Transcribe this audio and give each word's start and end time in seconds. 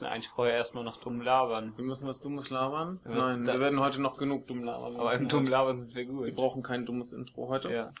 müssen 0.00 0.12
eigentlich 0.12 0.28
vorher 0.30 0.56
erstmal 0.56 0.84
noch 0.84 0.96
dumm 0.98 1.20
labern. 1.20 1.74
Wir 1.76 1.84
müssen 1.84 2.06
was 2.08 2.20
Dummes 2.20 2.48
labern? 2.48 3.00
Was 3.04 3.26
Nein, 3.26 3.44
da- 3.44 3.52
wir 3.54 3.60
werden 3.60 3.80
heute 3.80 4.00
noch 4.00 4.16
genug 4.16 4.46
dumm 4.46 4.64
labern. 4.64 4.94
Wir 4.94 5.00
Aber 5.00 5.12
im 5.14 5.28
dumm 5.28 5.46
labern 5.46 5.78
sind 5.80 5.94
wir 5.94 6.06
Wir 6.08 6.14
gut. 6.14 6.34
brauchen 6.36 6.62
kein 6.62 6.86
dummes 6.86 7.12
Intro 7.12 7.48
heute. 7.48 7.70
Ja. 7.70 7.92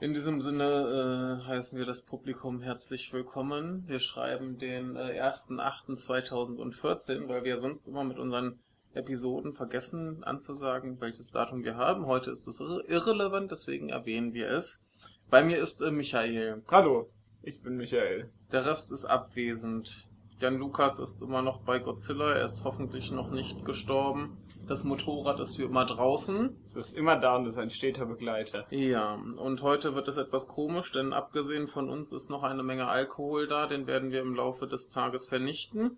In 0.00 0.12
diesem 0.12 0.42
Sinne 0.42 1.40
äh, 1.42 1.46
heißen 1.46 1.78
wir 1.78 1.86
das 1.86 2.02
Publikum 2.02 2.60
herzlich 2.60 3.10
willkommen. 3.14 3.84
Wir 3.86 3.98
schreiben 3.98 4.58
den 4.58 4.96
äh, 4.96 5.22
1.8.2014, 5.22 7.28
weil 7.28 7.44
wir 7.44 7.56
sonst 7.58 7.88
immer 7.88 8.04
mit 8.04 8.18
unseren 8.18 8.58
Episoden 8.92 9.54
vergessen 9.54 10.22
anzusagen, 10.24 11.00
welches 11.00 11.30
Datum 11.30 11.64
wir 11.64 11.76
haben. 11.76 12.04
Heute 12.04 12.30
ist 12.30 12.46
es 12.46 12.60
irre 12.60 12.82
irrelevant, 12.88 13.50
deswegen 13.50 13.88
erwähnen 13.88 14.34
wir 14.34 14.50
es. 14.50 14.84
Bei 15.30 15.42
mir 15.42 15.56
ist 15.58 15.80
äh, 15.80 15.90
Michael. 15.90 16.62
Hallo, 16.70 17.08
ich 17.42 17.62
bin 17.62 17.78
Michael. 17.78 18.30
Der 18.50 18.66
Rest 18.66 18.92
ist 18.92 19.06
abwesend. 19.06 20.08
Jan 20.42 20.58
Lukas 20.58 20.98
ist 20.98 21.22
immer 21.22 21.40
noch 21.40 21.60
bei 21.60 21.78
Godzilla. 21.78 22.32
Er 22.32 22.44
ist 22.44 22.64
hoffentlich 22.64 23.12
noch 23.12 23.30
nicht 23.30 23.64
gestorben. 23.64 24.36
Das 24.66 24.82
Motorrad 24.82 25.38
ist 25.38 25.56
wie 25.60 25.62
immer 25.62 25.84
draußen. 25.84 26.56
Es 26.66 26.74
ist 26.74 26.98
immer 26.98 27.16
da 27.16 27.36
und 27.36 27.46
ist 27.46 27.58
ein 27.58 27.70
steter 27.70 28.06
Begleiter. 28.06 28.66
Ja, 28.70 29.14
und 29.14 29.62
heute 29.62 29.94
wird 29.94 30.08
es 30.08 30.16
etwas 30.16 30.48
komisch, 30.48 30.90
denn 30.90 31.12
abgesehen 31.12 31.68
von 31.68 31.88
uns 31.88 32.10
ist 32.10 32.28
noch 32.28 32.42
eine 32.42 32.64
Menge 32.64 32.88
Alkohol 32.88 33.46
da, 33.46 33.68
den 33.68 33.86
werden 33.86 34.10
wir 34.10 34.20
im 34.20 34.34
Laufe 34.34 34.66
des 34.66 34.88
Tages 34.88 35.28
vernichten. 35.28 35.96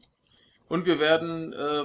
Und 0.68 0.84
wir 0.84 1.00
werden 1.00 1.54
äh, 1.54 1.84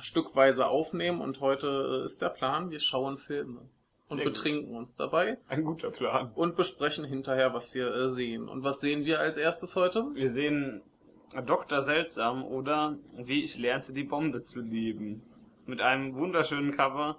stückweise 0.00 0.66
aufnehmen 0.66 1.20
und 1.20 1.40
heute 1.40 2.00
äh, 2.02 2.06
ist 2.06 2.20
der 2.20 2.30
Plan, 2.30 2.72
wir 2.72 2.80
schauen 2.80 3.18
Filme 3.18 3.60
und 4.08 4.24
betrinken 4.24 4.74
uns 4.74 4.96
dabei 4.96 5.38
Ein 5.46 5.62
guter 5.62 5.92
Plan. 5.92 6.32
und 6.34 6.56
besprechen 6.56 7.04
hinterher, 7.04 7.54
was 7.54 7.72
wir 7.72 7.94
äh, 7.94 8.08
sehen. 8.08 8.48
Und 8.48 8.64
was 8.64 8.80
sehen 8.80 9.04
wir 9.04 9.20
als 9.20 9.36
erstes 9.36 9.76
heute? 9.76 10.06
Wir 10.14 10.30
sehen 10.32 10.82
Dr. 11.34 11.82
Seltsam 11.82 12.44
oder 12.44 12.98
Wie 13.16 13.44
ich 13.44 13.58
lernte 13.58 13.92
die 13.92 14.04
Bombe 14.04 14.42
zu 14.42 14.62
lieben. 14.62 15.22
Mit 15.66 15.80
einem 15.80 16.14
wunderschönen 16.14 16.74
Cover 16.74 17.18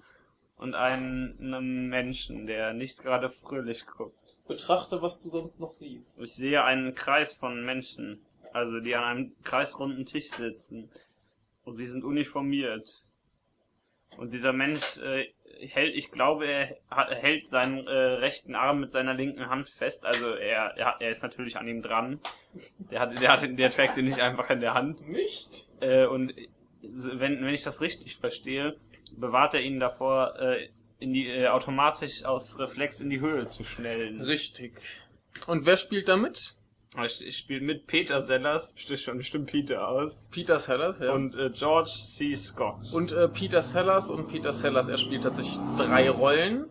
und 0.58 0.74
einem, 0.74 1.36
einem 1.40 1.90
Menschen, 1.90 2.48
der 2.48 2.74
nicht 2.74 3.02
gerade 3.02 3.30
fröhlich 3.30 3.86
guckt. 3.86 4.38
Betrachte, 4.48 5.02
was 5.02 5.22
du 5.22 5.30
sonst 5.30 5.60
noch 5.60 5.74
siehst. 5.74 6.22
Ich 6.22 6.34
sehe 6.34 6.64
einen 6.64 6.96
Kreis 6.96 7.36
von 7.36 7.64
Menschen, 7.64 8.20
also 8.52 8.80
die 8.80 8.96
an 8.96 9.04
einem 9.04 9.36
kreisrunden 9.44 10.06
Tisch 10.06 10.30
sitzen. 10.30 10.90
Und 11.64 11.76
sie 11.76 11.86
sind 11.86 12.04
uniformiert. 12.04 13.06
Und 14.18 14.34
dieser 14.34 14.54
Mensch 14.54 14.98
äh, 14.98 15.28
hält, 15.60 15.96
ich 15.96 16.12
glaube, 16.12 16.48
er 16.48 16.78
hält 16.90 17.48
seinen 17.48 17.88
äh, 17.88 17.92
rechten 17.92 18.56
Arm 18.56 18.80
mit 18.80 18.92
seiner 18.92 19.14
linken 19.14 19.50
Hand 19.50 19.70
fest. 19.70 20.06
Also 20.06 20.30
er, 20.30 20.78
er, 20.78 20.96
er 21.00 21.10
ist 21.10 21.24
natürlich 21.24 21.58
an 21.58 21.68
ihm 21.68 21.82
dran. 21.82 22.20
Der 22.92 23.02
hat, 23.02 23.22
der 23.22 23.32
hat, 23.32 23.60
der 23.60 23.70
trägt 23.70 23.98
ihn 23.98 24.06
nicht 24.06 24.20
einfach 24.20 24.50
in 24.50 24.60
der 24.60 24.74
Hand. 24.74 25.08
Nicht? 25.08 25.68
Äh, 25.80 26.06
und 26.06 26.34
wenn, 26.82 27.44
wenn 27.44 27.54
ich 27.54 27.64
das 27.64 27.82
richtig 27.82 28.18
verstehe, 28.18 28.78
bewahrt 29.18 29.54
er 29.54 29.62
ihn 29.62 29.80
davor, 29.80 30.40
äh, 30.40 30.70
in 31.00 31.14
die, 31.14 31.28
äh, 31.28 31.48
automatisch 31.48 32.26
aus 32.26 32.60
Reflex 32.60 33.00
in 33.00 33.10
die 33.10 33.20
Höhe 33.20 33.46
zu 33.46 33.64
schnellen. 33.64 34.22
Richtig. 34.22 34.74
Und 35.48 35.66
wer 35.66 35.78
spielt 35.78 36.10
da 36.10 36.18
mit? 36.18 36.59
Ich, 37.06 37.26
ich 37.26 37.38
spiele 37.38 37.62
mit 37.62 37.86
Peter 37.86 38.20
Sellers, 38.20 38.74
spricht 38.76 39.04
schon 39.04 39.18
bestimmt 39.18 39.52
Peter 39.52 39.88
aus. 39.88 40.28
Peter 40.32 40.58
Sellers, 40.58 41.00
ja. 41.00 41.14
Und 41.14 41.36
äh, 41.36 41.52
George 41.52 41.90
C. 41.90 42.36
Scott. 42.36 42.92
Und 42.94 43.12
äh, 43.12 43.30
Peter 43.30 43.62
Sellers 43.62 44.10
und 44.10 44.28
Peter 44.28 44.52
Sellers, 44.52 44.88
er 44.88 44.98
spielt 44.98 45.24
tatsächlich 45.24 45.60
drei 45.78 46.10
Rollen. 46.10 46.66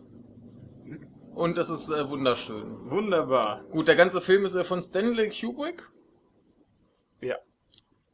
Und 1.35 1.57
es 1.57 1.71
ist 1.71 1.89
äh, 1.91 2.09
wunderschön. 2.09 2.91
Wunderbar. 2.91 3.63
Gut, 3.71 3.87
der 3.87 3.95
ganze 3.95 4.21
Film 4.21 4.45
ist 4.45 4.57
äh, 4.57 4.65
von 4.65 4.83
Stanley 4.83 5.31
Kubrick. 5.31 5.89
Ja. 7.21 7.37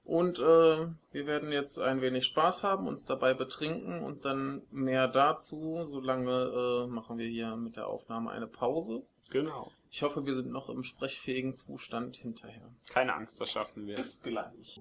Und 0.04 0.38
äh, 0.38 0.42
wir 0.42 1.26
werden 1.26 1.50
jetzt 1.50 1.80
ein 1.80 2.02
wenig 2.02 2.26
Spaß 2.26 2.64
haben, 2.64 2.86
uns 2.86 3.06
dabei 3.06 3.32
betrinken 3.32 4.02
und 4.02 4.26
dann 4.26 4.60
mehr 4.70 5.08
dazu. 5.08 5.86
Solange 5.86 6.84
äh, 6.84 6.86
machen 6.86 7.16
wir 7.16 7.26
hier 7.26 7.56
mit 7.56 7.76
der 7.76 7.86
Aufnahme 7.86 8.30
eine 8.30 8.46
Pause. 8.46 9.04
Genau. 9.30 9.72
Ich 9.96 10.02
hoffe, 10.02 10.26
wir 10.26 10.34
sind 10.34 10.50
noch 10.50 10.68
im 10.70 10.82
sprechfähigen 10.82 11.54
Zustand 11.54 12.16
hinterher. 12.16 12.68
Keine 12.92 13.14
Angst, 13.14 13.40
das 13.40 13.52
schaffen 13.52 13.86
wir. 13.86 13.94
Bis 13.94 14.24
gleich. 14.24 14.80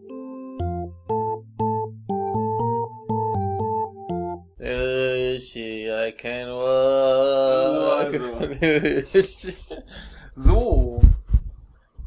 I 4.57 6.11
can 6.17 6.47
walk. 6.49 8.11
so. 10.33 10.99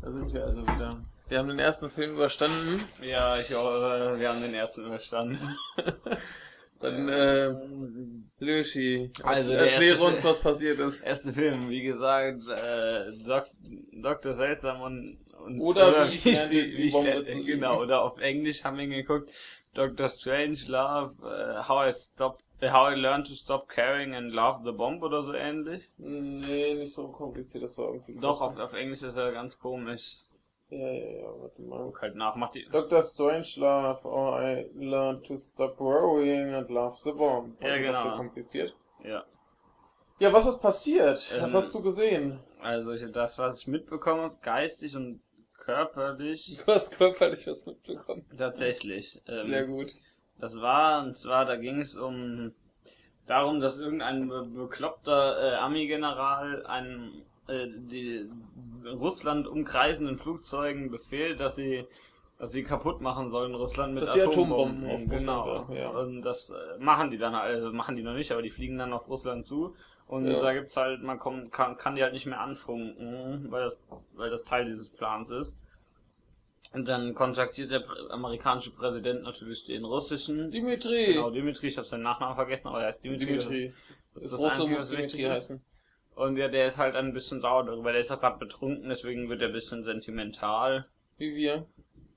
Da 0.03 0.11
sind 0.11 0.35
wir 0.35 0.45
also 0.45 0.63
wieder. 0.63 1.01
Wir 1.29 1.39
haben 1.39 1.47
den 1.47 1.61
ersten 1.61 1.89
Film 1.89 2.15
überstanden. 2.15 2.83
Ja, 3.01 3.39
ich 3.39 3.55
hoffe, 3.55 4.17
wir 4.19 4.29
haben 4.29 4.43
den 4.43 4.55
ersten 4.55 4.85
überstanden. 4.85 5.39
Dann, 6.81 7.09
äh, 7.09 7.55
Löschi, 8.39 9.11
Also, 9.23 9.53
erkläre 9.53 10.03
uns, 10.05 10.23
was 10.25 10.41
passiert 10.41 10.79
ist. 10.81 11.03
Erste 11.03 11.33
Film, 11.33 11.71
wie 11.71 11.83
gesagt, 11.83 12.43
äh, 12.49 13.07
Dok 13.27 13.45
Dr. 13.93 14.35
Seltsam 14.35 14.83
und, 14.83 15.17
und 15.45 15.61
Oder 15.61 16.09
wie 16.11 16.15
ich 16.15 16.27
ich 16.27 16.39
die 16.51 16.77
wie 16.77 16.83
ich 16.89 16.93
Bombe 16.93 17.25
zu 17.25 17.35
lieben. 17.39 17.47
genau, 17.47 17.81
oder 17.83 18.03
auf 18.03 18.19
Englisch 18.19 18.63
haben 18.65 18.77
wir 18.77 18.85
ihn 18.85 18.91
geguckt, 18.91 19.31
Dr. 19.75 20.09
Strange 20.09 20.59
Love, 20.67 21.15
äh, 21.25 21.67
How 21.69 21.89
I 21.89 21.93
Stop, 21.99 22.39
äh, 22.61 22.71
How 22.71 22.93
I 22.93 23.01
Learned 23.01 23.27
to 23.29 23.35
Stop 23.35 23.69
Caring 23.69 24.15
and 24.15 24.33
Love 24.33 24.61
the 24.65 24.73
Bomb 24.73 25.03
oder 25.03 25.23
so 25.23 25.33
ähnlich. 25.33 25.85
Nee, 25.97 26.75
nicht 26.75 26.93
so 26.93 27.09
kompliziert, 27.09 27.65
das 27.65 27.79
war 27.79 27.87
irgendwie 27.89 28.17
Doch, 28.21 28.41
auf, 28.43 28.59
auf 28.59 28.73
Englisch 28.75 29.03
ist 29.03 29.17
er 29.17 29.33
ganz 29.33 29.59
komisch. 29.59 30.19
Ja, 30.69 30.79
ja, 30.79 31.21
ja, 31.21 31.41
warte 31.41 31.63
mal. 31.63 31.79
Guck 31.85 32.03
halt 32.03 32.17
nach, 32.17 32.35
mach 32.37 32.51
die, 32.51 32.67
Dr. 32.71 33.01
Strangelove, 33.03 34.05
or 34.05 34.43
I 34.43 34.69
learned 34.75 35.25
to 35.27 35.39
stop 35.39 35.79
worrying 35.79 36.55
and 36.55 36.69
love 36.71 36.97
the 37.03 37.13
bomb. 37.13 37.57
Ja, 37.61 37.69
Also, 37.69 37.83
genau. 37.83 37.99
Ist 37.99 38.03
so 38.05 38.17
kompliziert. 38.17 38.77
ja. 39.05 39.25
Ja, 40.19 40.33
was 40.33 40.47
ist 40.47 40.63
passiert? 40.63 41.17
was 41.19 41.51
Ähm, 41.51 41.55
hast 41.57 41.75
du 41.75 41.83
gesehen? 41.83 42.41
Also 42.63 42.93
ich, 42.93 43.05
das, 43.13 43.39
was 43.39 43.61
ich 43.61 43.67
mitbekommen 43.67 44.23
habe, 44.23 44.37
geistig 44.41 44.97
und 44.97 45.21
körperlich, 45.59 46.57
Du 46.67 46.73
hast 46.73 46.97
körperlich 46.97 47.47
was 47.47 47.67
mitbekommen. 47.67 48.25
tatsächlich. 48.37 49.21
Ähm, 49.29 49.47
Sehr 49.47 49.67
gut. 49.67 49.93
Das 50.39 50.59
war, 50.61 51.03
und 51.05 51.17
zwar, 51.17 51.45
da 51.45 51.57
ging 51.57 51.83
es 51.83 51.97
um 51.97 52.55
darum, 53.27 53.61
dass 53.61 53.79
irgendein 53.79 54.29
be 54.29 54.43
bekloppter 54.47 55.53
äh, 55.53 55.55
Army-General 55.57 56.65
einen 56.65 57.23
äh, 57.49 57.67
die 57.69 58.29
Russland 58.85 59.47
umkreisenden 59.47 60.19
Flugzeugen 60.19 60.91
befehlt, 60.91 61.41
dass 61.41 61.57
sie 61.57 61.85
dass 62.39 62.53
sie 62.53 62.65
kaputt 62.65 63.01
machen 63.01 63.31
sollen 63.31 63.55
Russland 63.55 63.95
mit 63.95 64.03
Dass 64.03 64.11
Atombomben. 64.15 64.85
Atombomben 64.85 64.91
auf 64.91 65.01
Russland 65.11 65.69
genau. 65.69 65.75
ja. 65.75 65.89
Und 65.89 66.21
das 66.23 66.51
äh, 66.51 66.79
machen 66.79 67.11
die 67.11 67.17
dann 67.17 67.35
also 67.35 67.73
machen 67.73 67.97
die 67.97 68.03
noch 68.03 68.13
nicht, 68.13 68.31
aber 68.31 68.43
die 68.43 68.51
fliegen 68.51 68.77
dann 68.77 68.93
auf 68.93 69.09
Russland 69.09 69.47
zu. 69.47 69.75
Und 70.07 70.27
Ja. 70.27 70.41
da 70.41 70.53
gibt's 70.53 70.77
halt, 70.77 71.03
man 71.03 71.19
kommt, 71.19 71.51
kann, 71.51 71.79
kann 71.79 71.97
die 71.97 72.03
halt 72.03 72.13
nicht 72.13 72.27
mehr 72.27 72.41
anfunken, 72.41 73.51
weil 73.51 73.65
das, 73.65 73.79
weil 74.15 74.29
das 74.31 74.45
Teil 74.45 74.67
dieses 74.67 74.89
Plans 74.91 75.31
ist. 75.31 75.59
Und 76.75 76.87
dann 76.87 77.15
kontaktiert 77.15 77.71
der 77.71 77.85
amerikanische 78.11 78.71
Präsident 78.71 79.23
natürlich 79.23 79.65
den 79.65 79.85
russischen. 79.85 80.51
Dimitri. 80.51 81.15
Genau, 81.15 81.31
Dimitri, 81.31 81.69
ich 81.69 81.79
habe 81.79 81.87
seinen 81.87 82.03
Nachnamen 82.03 82.35
vergessen, 82.35 82.69
aber 82.69 82.83
er 82.83 82.89
heißt 82.89 83.03
Dimitri. 83.03 83.27
Dimitri. 83.27 83.73
Das 84.15 84.23
Das 84.23 84.25
ist 84.25 84.33
das 84.33 84.41
Russe 84.41 84.57
Einzige, 84.57 84.75
muss 84.75 84.89
Dimitri 84.91 85.23
ist. 85.25 85.55
Und 86.17 86.39
ja, 86.39 86.49
der 86.49 86.67
ist 86.67 86.79
halt 86.79 86.97
ein 86.97 87.13
bisschen 87.13 87.43
sauer 87.43 87.67
darüber. 87.67 87.93
Der 87.93 88.01
ist 88.01 88.11
auch 88.11 88.21
gerade 88.21 88.39
betrunken, 88.39 88.89
deswegen 88.89 89.29
wird 89.29 89.43
er 89.43 89.49
ein 89.49 89.53
bisschen 89.53 89.85
sentimental. 89.85 90.87
Wie 91.19 91.37
wir. 91.37 91.67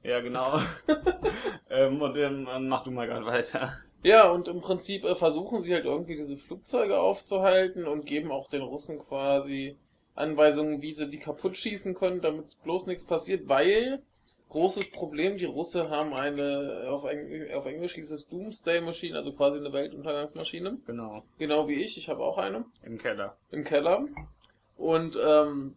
Ja, 0.03 0.21
genau. 0.21 0.61
ähm, 1.69 2.01
und 2.01 2.15
dann 2.15 2.47
äh, 2.47 2.59
mach 2.59 2.83
du 2.83 2.91
mal 2.91 3.07
gerade 3.07 3.25
weiter. 3.25 3.77
Ja, 4.01 4.29
und 4.29 4.47
im 4.47 4.61
Prinzip 4.61 5.03
äh, 5.03 5.15
versuchen 5.15 5.59
sie 5.59 5.73
halt 5.73 5.83
irgendwie 5.83 6.15
diese 6.15 6.37
Flugzeuge 6.37 6.97
aufzuhalten 6.97 7.85
und 7.85 8.05
geben 8.05 8.31
auch 8.31 8.47
den 8.47 8.61
Russen 8.61 8.99
quasi 8.99 9.77
Anweisungen, 10.15 10.81
wie 10.81 10.93
sie 10.93 11.09
die 11.09 11.19
kaputt 11.19 11.57
schießen 11.57 11.93
können, 11.93 12.21
damit 12.21 12.45
bloß 12.63 12.87
nichts 12.87 13.03
passiert, 13.03 13.49
weil 13.49 14.01
großes 14.49 14.91
Problem, 14.91 15.37
die 15.37 15.45
Russen 15.45 15.89
haben 15.89 16.13
eine, 16.13 16.87
auf, 16.89 17.05
Eng 17.05 17.51
auf 17.53 17.65
Englisch 17.65 17.95
hieß 17.95 18.11
es 18.11 18.27
Doomsday 18.27 18.81
Machine, 18.81 19.15
also 19.15 19.31
quasi 19.31 19.57
eine 19.57 19.71
Weltuntergangsmaschine. 19.71 20.79
Genau. 20.85 21.23
Genau 21.37 21.67
wie 21.67 21.81
ich, 21.81 21.97
ich 21.97 22.09
habe 22.09 22.23
auch 22.23 22.37
eine. 22.37 22.65
Im 22.83 22.97
Keller. 22.97 23.37
im 23.51 23.63
Keller. 23.63 24.05
Und 24.75 25.17
ähm, 25.23 25.75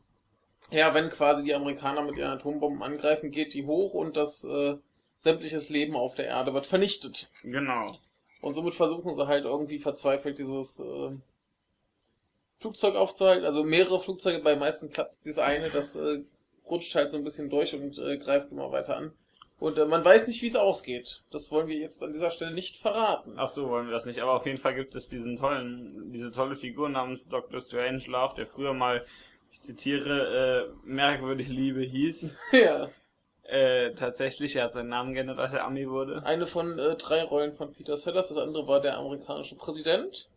ja, 0.71 0.95
wenn 0.95 1.11
quasi 1.11 1.45
die 1.45 1.55
Amerikaner 1.55 2.03
mit 2.03 2.17
ihren 2.17 2.31
Atombomben 2.31 2.83
angreifen, 2.83 3.31
geht 3.31 3.55
die 3.55 3.67
hoch 3.67 3.95
und 3.95 4.17
das 4.17 4.45
äh, 4.45 4.77
sämtliches 5.19 5.69
Leben 5.69 5.95
auf 5.95 6.15
der 6.15 6.27
Erde 6.27 6.55
wird 6.55 6.67
vernichtet. 6.67 7.29
Genau. 7.43 7.99
Und 8.41 8.55
somit 8.55 8.75
versuchen 8.75 9.15
sie 9.15 9.27
halt 9.27 9.45
irgendwie 9.45 9.79
verzweifelt 9.79 10.39
dieses 10.39 10.81
äh, 10.81 11.11
Flugzeug 12.59 12.95
aufzuhalten. 12.95 13.45
Also 13.45 13.65
mehrere 13.65 14.01
Flugzeuge, 14.01 14.43
bei 14.43 14.57
meisten 14.57 14.89
klappt 14.89 15.27
das 15.27 15.39
eine, 15.39 15.71
das 15.71 15.97
äh, 15.97 16.25
rutscht 16.73 16.95
halt 16.95 17.11
so 17.11 17.19
ein 17.19 17.25
bisschen 17.25 17.51
durch 17.51 17.75
und 17.75 17.99
äh, 17.99 18.17
greift 18.17 18.51
immer 18.51 18.73
weiter 18.73 18.97
an. 18.97 19.13
Und 19.61 19.79
äh, 19.79 19.85
man 19.85 20.05
weiß 20.05 20.27
nicht, 20.27 20.43
wie 20.43 20.49
es 20.49 20.57
ausgeht. 20.57 21.23
Das 21.31 21.53
wollen 21.53 21.69
wir 21.69 21.77
jetzt 21.77 22.03
an 22.03 22.13
dieser 22.13 22.31
Stelle 22.31 22.53
nicht 22.53 22.79
verraten. 22.79 23.35
Ach 23.37 23.47
so, 23.47 23.69
wollen 23.69 23.87
wir 23.87 23.93
das 23.93 24.07
nicht. 24.07 24.21
Aber 24.21 24.33
auf 24.33 24.47
jeden 24.47 24.59
Fall 24.59 24.75
gibt 24.75 24.97
es 24.97 25.09
diesen 25.09 25.37
tollen, 25.37 26.11
diese 26.13 26.33
tolle 26.33 26.57
Figur 26.57 26.89
namens 26.89 27.29
Dr. 27.29 27.61
Strangelove, 27.61 28.35
der 28.37 28.47
früher 28.47 28.75
mal, 28.75 29.05
ich 29.51 29.61
zitiere, 29.61 30.67
äh, 30.67 30.75
merkwürdig 30.85 31.49
Liebe 31.49 31.83
hieß. 31.83 32.37
ja. 32.53 32.89
Äh, 33.45 33.93
tatsächlich, 33.93 34.57
er 34.57 34.65
hat 34.65 34.73
seinen 34.73 34.89
Namen 34.89 35.15
geändert, 35.15 35.39
als 35.39 35.53
er 35.53 35.65
Ami 35.65 35.89
wurde. 35.89 36.25
Eine 36.25 36.47
von 36.47 36.79
äh, 36.79 36.97
drei 36.97 37.23
Rollen 37.23 37.55
von 37.55 37.73
Peter 37.73 37.97
Sellers, 37.97 38.29
das 38.29 38.39
andere 38.39 38.67
war 38.67 38.81
der 38.81 38.97
amerikanische 38.97 39.57
Präsident 39.57 40.29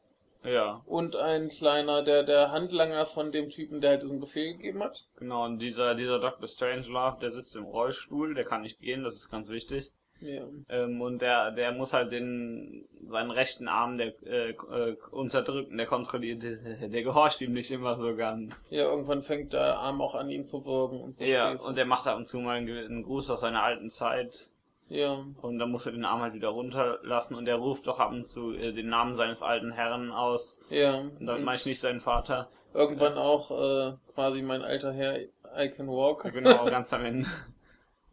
Ja, 0.46 0.82
und 0.86 1.16
ein 1.16 1.50
kleiner, 1.50 2.04
der, 2.04 2.24
der 2.24 2.52
Handlanger 2.52 3.06
von 3.06 3.32
dem 3.32 3.50
Typen, 3.50 3.82
der 3.82 3.92
halt 3.92 4.04
diesen 4.04 4.20
Befehl 4.20 4.54
gegeben 4.54 4.84
hat. 4.84 5.06
genau. 5.18 5.46
Und 5.46 5.60
dieser, 5.60 5.96
dieser 5.96 6.20
Dr. 6.20 6.48
Strangelove, 6.48 7.18
der 7.22 7.32
sitzt 7.32 7.56
im 7.56 7.64
Rollstuhl, 7.66 8.34
der 8.36 8.44
kann 8.46 8.62
nicht 8.62 8.80
gehen, 8.80 9.04
das 9.04 9.16
ist 9.16 9.30
ganz 9.32 9.50
wichtig. 9.50 9.92
Ja. 10.22 10.44
Ähm, 10.70 11.02
und 11.02 11.22
der, 11.22 11.52
der 11.52 11.74
muss 11.74 11.92
halt 11.94 12.12
den, 12.14 12.88
seinen 13.10 13.32
rechten 13.32 13.68
Arm, 13.68 13.98
der, 13.98 14.14
äh, 14.24 14.52
äh, 14.52 14.96
unterdrücken, 15.12 15.76
der 15.78 15.88
kontrolliert, 15.88 16.42
der, 16.42 16.88
der 16.88 17.04
gehorcht 17.04 17.42
ihm 17.42 17.52
nicht 17.52 17.70
immer 17.70 17.98
so 17.98 18.16
ganz. 18.16 18.56
Ja, 18.70 18.84
irgendwann 18.86 19.22
fängt 19.22 19.52
der 19.52 19.78
Arm 19.78 20.02
auch 20.02 20.16
an, 20.16 20.30
ihn 20.30 20.46
zu 20.46 20.66
würgen 20.66 21.02
und 21.02 21.16
so 21.18 21.24
Ja, 21.26 21.50
Späße. 21.50 21.68
und 21.68 21.78
der 21.78 21.86
macht 21.86 22.08
ab 22.08 22.16
und 22.18 22.26
zu 22.26 22.40
mal 22.40 22.56
einen, 22.58 22.70
einen 22.78 23.04
Gruß 23.04 23.30
aus 23.30 23.42
seiner 23.42 23.62
alten 23.64 23.90
Zeit. 23.90 24.50
Ja. 24.88 25.26
Und 25.42 25.58
dann 25.60 25.72
muss 25.72 25.86
er 25.86 25.94
den 25.94 26.06
Arm 26.06 26.22
halt 26.22 26.34
wieder 26.36 26.50
runterlassen 26.50 27.36
und 27.36 27.48
er 27.48 27.56
ruft 27.56 27.88
doch 27.88 28.00
ab 28.00 28.12
und 28.12 28.28
zu 28.28 28.54
äh, 28.54 28.72
den 28.72 28.88
Namen 28.90 29.16
seines 29.16 29.42
alten 29.42 29.72
Herrn 29.72 30.12
aus. 30.12 30.62
Ja. 30.70 31.00
Und 31.00 31.26
dann 31.26 31.44
meine 31.44 31.58
ich 31.58 31.66
nicht 31.66 31.80
seinen 31.80 32.02
Vater. 32.02 32.50
Irgendwann 32.74 33.18
auch 33.18 33.50
äh, 33.52 33.94
quasi 34.14 34.42
mein 34.42 34.62
alter 34.62 34.94
Herr, 34.94 35.18
I 35.58 35.70
can 35.70 35.88
walk. 35.88 36.24
Genau, 36.32 36.66
ganz 36.70 36.94
am 36.94 37.04
Ende. 37.06 37.28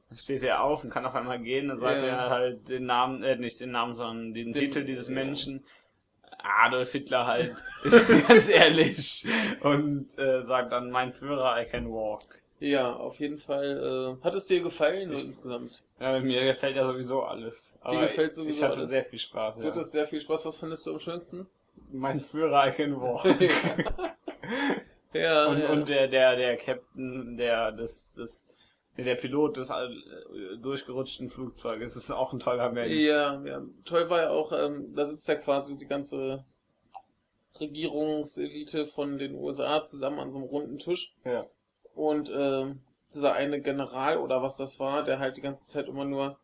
Dann 0.09 0.19
steht 0.19 0.43
er 0.43 0.63
auf 0.63 0.85
und 0.85 0.91
kann 0.91 1.05
auf 1.05 1.15
einmal 1.15 1.41
gehen, 1.41 1.69
dann 1.69 1.81
sagt 1.81 2.01
Ja. 2.03 2.07
er 2.09 2.31
halt 2.31 2.69
den 2.69 2.87
Namen, 2.87 3.23
äh, 3.23 3.37
nicht 3.37 3.61
den 3.61 3.71
Namen, 3.73 3.95
sondern 3.95 4.33
den, 4.35 4.53
Den- 4.53 4.55
Titel 4.55 4.85
dieses. 4.85 5.09
Menschen. 5.09 5.65
Adolf 6.65 6.91
Hitler 6.91 7.27
halt, 7.27 7.55
ganz 8.29 8.49
ehrlich. 8.49 9.27
Und 9.61 10.09
äh, 10.19 10.43
sagt 10.45 10.73
dann, 10.73 10.91
mein 10.91 11.13
Führer, 11.13 11.61
I 11.61 11.67
can 11.67 11.89
walk. 11.89 12.23
Ja, 12.65 12.95
auf 12.95 13.19
jeden 13.19 13.39
Fall. 13.39 14.19
Äh, 14.21 14.25
hat 14.25 14.35
es 14.37 14.47
dir 14.47 14.63
gefallen 14.63 15.13
Ich- 15.13 15.25
insgesamt? 15.25 15.83
Ja, 15.99 16.21
mir 16.21 16.45
gefällt 16.45 16.77
ja 16.77 16.87
sowieso 16.87 17.23
alles. 17.23 17.75
Aber 17.81 18.03
gefällt 18.03 18.33
sowieso 18.33 18.57
ich 18.59 18.63
hatte 18.63 18.79
alles. 18.79 18.91
sehr 18.91 19.05
viel 19.05 19.19
Spaß. 19.19 19.57
Ja. 19.57 19.63
Wird 19.65 19.77
es 19.79 19.91
sehr 19.91 20.07
viel 20.07 20.21
Spaß. 20.21 20.47
Was 20.47 20.59
findest 20.61 20.87
du 20.87 20.93
am 20.93 21.01
schönsten? 21.01 21.49
Mein 21.91 22.21
Führer, 22.21 22.71
can 22.71 23.01
walk. 23.01 23.25
ja, 25.13 25.47
Und, 25.49 25.59
ja. 25.61 25.71
und 25.73 25.89
der, 25.89 26.07
der, 26.07 26.37
der 26.37 26.57
Captain, 26.57 27.37
der, 27.37 27.73
des, 27.73 28.13
des, 28.15 28.49
der, 28.97 29.07
der 29.07 29.15
Pilot 29.17 29.57
des 29.57 29.71
äh, 29.71 30.57
durchgerutschten 30.63 31.31
Flugzeuges 31.31 31.97
ist 31.97 32.11
auch 32.13 32.33
ein 32.33 32.39
toller 32.39 32.71
Mensch. 32.71 32.93
Ja, 32.95 33.43
ja. 33.45 33.63
Toll 33.85 34.09
war 34.09 34.23
ja 34.23 34.31
auch, 34.31 34.53
ähm, 34.53 34.95
da 34.95 35.05
sitzt 35.05 35.27
ja 35.29 35.35
quasi 35.35 35.77
die 35.77 35.87
ganze 35.89 36.45
Regierungselite 37.61 38.87
von 38.87 39.19
den 39.19 39.35
USA 39.35 39.83
zusammen 39.83 40.21
an 40.21 40.31
so 40.31 40.39
einem 40.39 40.47
runden 40.49 40.79
Tisch. 40.79 41.13
Ja. 41.25 41.47
Und 41.95 42.31
ähm, 42.35 42.81
dieser 43.15 43.35
eine 43.35 43.61
General 43.61 44.17
oder 44.19 44.43
was 44.43 44.57
das 44.57 44.81
war, 44.81 45.03
der 45.05 45.19
halt 45.19 45.37
die 45.37 45.43
ganze 45.43 45.67
Zeit 45.71 45.89
immer 45.89 46.05
nur 46.05 46.37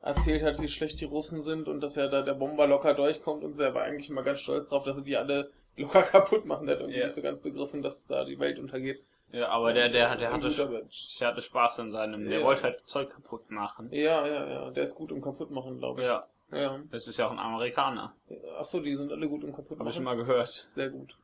erzählt 0.00 0.42
hat, 0.44 0.60
wie 0.60 0.68
schlecht 0.68 1.00
die 1.00 1.04
Russen 1.06 1.42
sind 1.42 1.66
und 1.68 1.80
dass 1.80 1.96
ja 1.96 2.06
da 2.06 2.22
der 2.22 2.34
Bomber 2.34 2.66
locker 2.68 2.94
durchkommt 2.94 3.42
und 3.42 3.58
er 3.58 3.74
war 3.74 3.82
eigentlich 3.82 4.08
immer 4.08 4.22
ganz 4.22 4.40
stolz 4.40 4.68
drauf, 4.68 4.84
dass 4.84 4.96
sie 4.98 5.02
die 5.04 5.16
alle 5.16 5.50
locker 5.76 6.02
kaputt 6.02 6.46
machen. 6.46 6.66
Der 6.66 6.76
hat 6.76 6.80
irgendwie 6.82 6.98
Ja. 7.00 7.06
nicht 7.06 7.14
so 7.14 7.22
ganz 7.22 7.40
begriffen, 7.42 7.82
dass 7.82 8.06
da 8.06 8.24
die 8.24 8.38
Welt 8.38 8.58
untergeht. 8.58 9.02
Ja, 9.32 9.48
aber 9.48 9.72
der, 9.72 9.88
der, 9.88 10.14
der, 10.16 10.32
hatte, 10.32 10.48
der 10.50 11.28
hatte 11.28 11.42
Spaß 11.42 11.80
an 11.80 11.90
seinem, 11.90 12.28
der 12.28 12.38
Ja. 12.38 12.44
wollte 12.44 12.62
halt 12.62 12.82
Zeug 12.86 13.10
kaputt 13.10 13.50
machen. 13.50 13.88
Ja, 13.90 14.24
ja, 14.26 14.46
ja. 14.48 14.70
Der 14.70 14.84
ist 14.84 14.94
gut 14.94 15.10
im 15.10 15.20
Kaputtmachen, 15.20 15.78
glaube 15.78 16.00
ich. 16.02 16.06
Ja, 16.06 16.26
ja. 16.52 16.78
das 16.92 17.08
ist 17.08 17.16
ja 17.18 17.26
auch 17.26 17.32
ein 17.32 17.40
Amerikaner. 17.40 18.14
Achso, 18.56 18.78
die 18.78 18.94
sind 18.94 19.10
alle 19.10 19.28
gut 19.28 19.42
im 19.42 19.50
Habe 19.52 19.62
ich 19.62 19.68
Kaputtmachen. 19.68 20.04
mal 20.04 20.16
gehört. 20.16 20.68
Sehr 20.70 20.90
gut. 20.90 21.16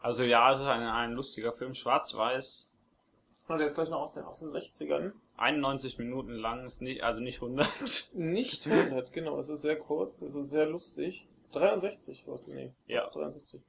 Also 0.00 0.22
ja, 0.24 0.52
es 0.52 0.58
ist 0.58 0.66
ein, 0.66 0.82
ein 0.82 1.12
lustiger 1.12 1.52
Film, 1.52 1.74
schwarz-weiß. 1.74 2.68
Und 3.48 3.58
der 3.58 3.66
ist 3.66 3.74
gleich 3.74 3.90
noch 3.90 4.00
aus 4.00 4.14
den, 4.14 4.24
aus 4.24 4.40
den 4.40 4.50
60ern. 4.50 5.12
91 5.36 5.98
Minuten 5.98 6.32
lang, 6.32 6.66
ist 6.66 6.82
nicht, 6.82 7.02
also 7.02 7.20
nicht 7.20 7.36
100. 7.36 7.68
Nicht 8.14 8.66
100, 8.66 9.12
genau. 9.12 9.38
Es 9.38 9.48
ist 9.48 9.62
sehr 9.62 9.78
kurz, 9.78 10.22
es 10.22 10.34
ist 10.34 10.50
sehr 10.50 10.66
lustig. 10.66 11.26
63, 11.52 12.24
was? 12.26 12.46
Nee. 12.46 12.72
Ja. 12.86 13.08
63. 13.10 13.60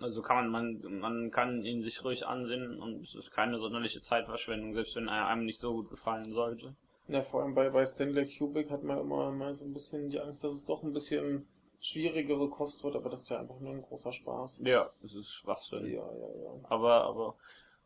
Also 0.00 0.22
kann 0.22 0.50
man, 0.50 0.80
man, 0.80 0.98
man 0.98 1.30
kann 1.30 1.64
ihn 1.64 1.80
sich 1.80 2.04
ruhig 2.04 2.26
ansehen 2.26 2.80
und 2.80 3.02
es 3.02 3.14
ist 3.14 3.30
keine 3.30 3.58
sonderliche 3.58 4.00
Zeitverschwendung, 4.00 4.74
selbst 4.74 4.96
wenn 4.96 5.08
er 5.08 5.28
einem 5.28 5.46
nicht 5.46 5.60
so 5.60 5.72
gut 5.72 5.90
gefallen 5.90 6.32
sollte. 6.32 6.74
Ja, 7.08 7.22
vor 7.22 7.42
allem 7.42 7.54
bei, 7.54 7.70
bei 7.70 7.86
Stanley 7.86 8.26
Kubrick 8.26 8.70
hat 8.70 8.82
man 8.82 8.98
immer 8.98 9.30
mal 9.30 9.54
so 9.54 9.64
ein 9.64 9.72
bisschen 9.72 10.10
die 10.10 10.20
Angst, 10.20 10.42
dass 10.42 10.54
es 10.54 10.66
doch 10.66 10.82
ein 10.82 10.92
bisschen 10.92 11.46
schwierigere 11.86 12.48
Kost 12.50 12.82
wird, 12.82 12.96
aber 12.96 13.10
das 13.10 13.22
ist 13.22 13.28
ja 13.30 13.38
einfach 13.38 13.60
nur 13.60 13.72
ein 13.72 13.82
großer 13.82 14.12
Spaß. 14.12 14.62
Ja, 14.64 14.90
es 15.04 15.14
ist 15.14 15.32
Schwachsinn. 15.32 15.86
Ja, 15.86 16.02
ja, 16.12 16.42
ja. 16.42 16.50
Aber, 16.64 17.04
aber 17.04 17.34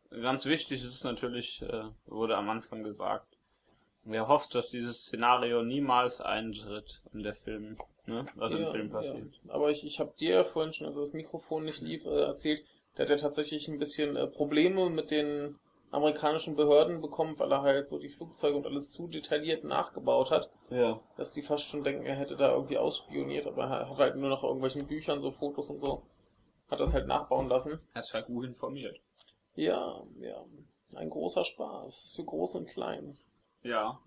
ganz 0.09 0.45
wichtig 0.45 0.83
ist 0.83 0.93
es 0.93 1.03
natürlich, 1.03 1.61
äh, 1.61 1.83
wurde 2.07 2.35
am 2.35 2.49
Anfang 2.49 2.83
gesagt, 2.83 3.27
wer 4.03 4.27
hofft, 4.27 4.55
dass 4.55 4.71
dieses 4.71 5.03
Szenario 5.03 5.61
niemals 5.61 6.19
eintritt 6.19 7.01
in 7.13 7.21
der 7.21 7.35
Film, 7.35 7.77
ne? 8.07 8.25
was 8.35 8.53
im 8.53 8.63
ja, 8.63 8.71
Film 8.71 8.89
passiert. 8.89 9.39
Ja. 9.45 9.53
Aber 9.53 9.69
ich, 9.69 9.85
ich 9.85 9.99
habe 9.99 10.13
dir 10.19 10.35
ja 10.35 10.43
vorhin 10.43 10.73
schon, 10.73 10.87
als 10.87 10.95
das 10.95 11.13
Mikrofon 11.13 11.65
nicht 11.65 11.81
lief, 11.81 12.05
äh, 12.05 12.23
erzählt, 12.23 12.65
der 12.97 13.05
hat 13.05 13.11
ja 13.11 13.17
tatsächlich 13.17 13.67
ein 13.67 13.79
bisschen 13.79 14.15
äh, 14.15 14.25
Probleme 14.25 14.89
mit 14.89 15.11
den 15.11 15.59
amerikanischen 15.91 16.55
Behörden 16.55 17.01
bekommen, 17.01 17.37
weil 17.37 17.51
er 17.51 17.61
halt 17.61 17.87
so 17.87 17.99
die 17.99 18.09
Flugzeuge 18.09 18.57
und 18.57 18.65
alles 18.65 18.91
zu 18.91 19.07
detailliert 19.07 19.63
nachgebaut 19.63 20.31
hat. 20.31 20.49
Ja. 20.69 21.01
dass 21.17 21.33
die 21.33 21.41
fast 21.41 21.67
schon 21.67 21.83
denken, 21.83 22.05
er 22.05 22.15
hätte 22.15 22.37
da 22.37 22.53
irgendwie 22.53 22.77
ausspioniert, 22.77 23.45
aber 23.45 23.63
er 23.63 23.89
hat 23.89 23.97
halt 23.97 24.15
nur 24.15 24.29
nach 24.29 24.41
irgendwelchen 24.43 24.87
Büchern 24.87 25.19
so 25.19 25.31
Fotos 25.31 25.69
und 25.69 25.81
so, 25.81 26.03
hat 26.69 26.79
das 26.79 26.93
halt 26.93 27.07
nachbauen 27.07 27.49
lassen. 27.49 27.79
Er 27.93 28.01
ist 28.01 28.13
halt 28.13 28.27
gut 28.27 28.45
informiert. 28.45 29.01
Ja, 29.55 30.01
ja, 30.19 30.45
ein 30.95 31.09
großer 31.09 31.43
Spaß 31.43 32.13
für 32.15 32.23
Groß 32.23 32.55
und 32.55 32.69
Klein, 32.69 33.17
Ja. 33.63 33.99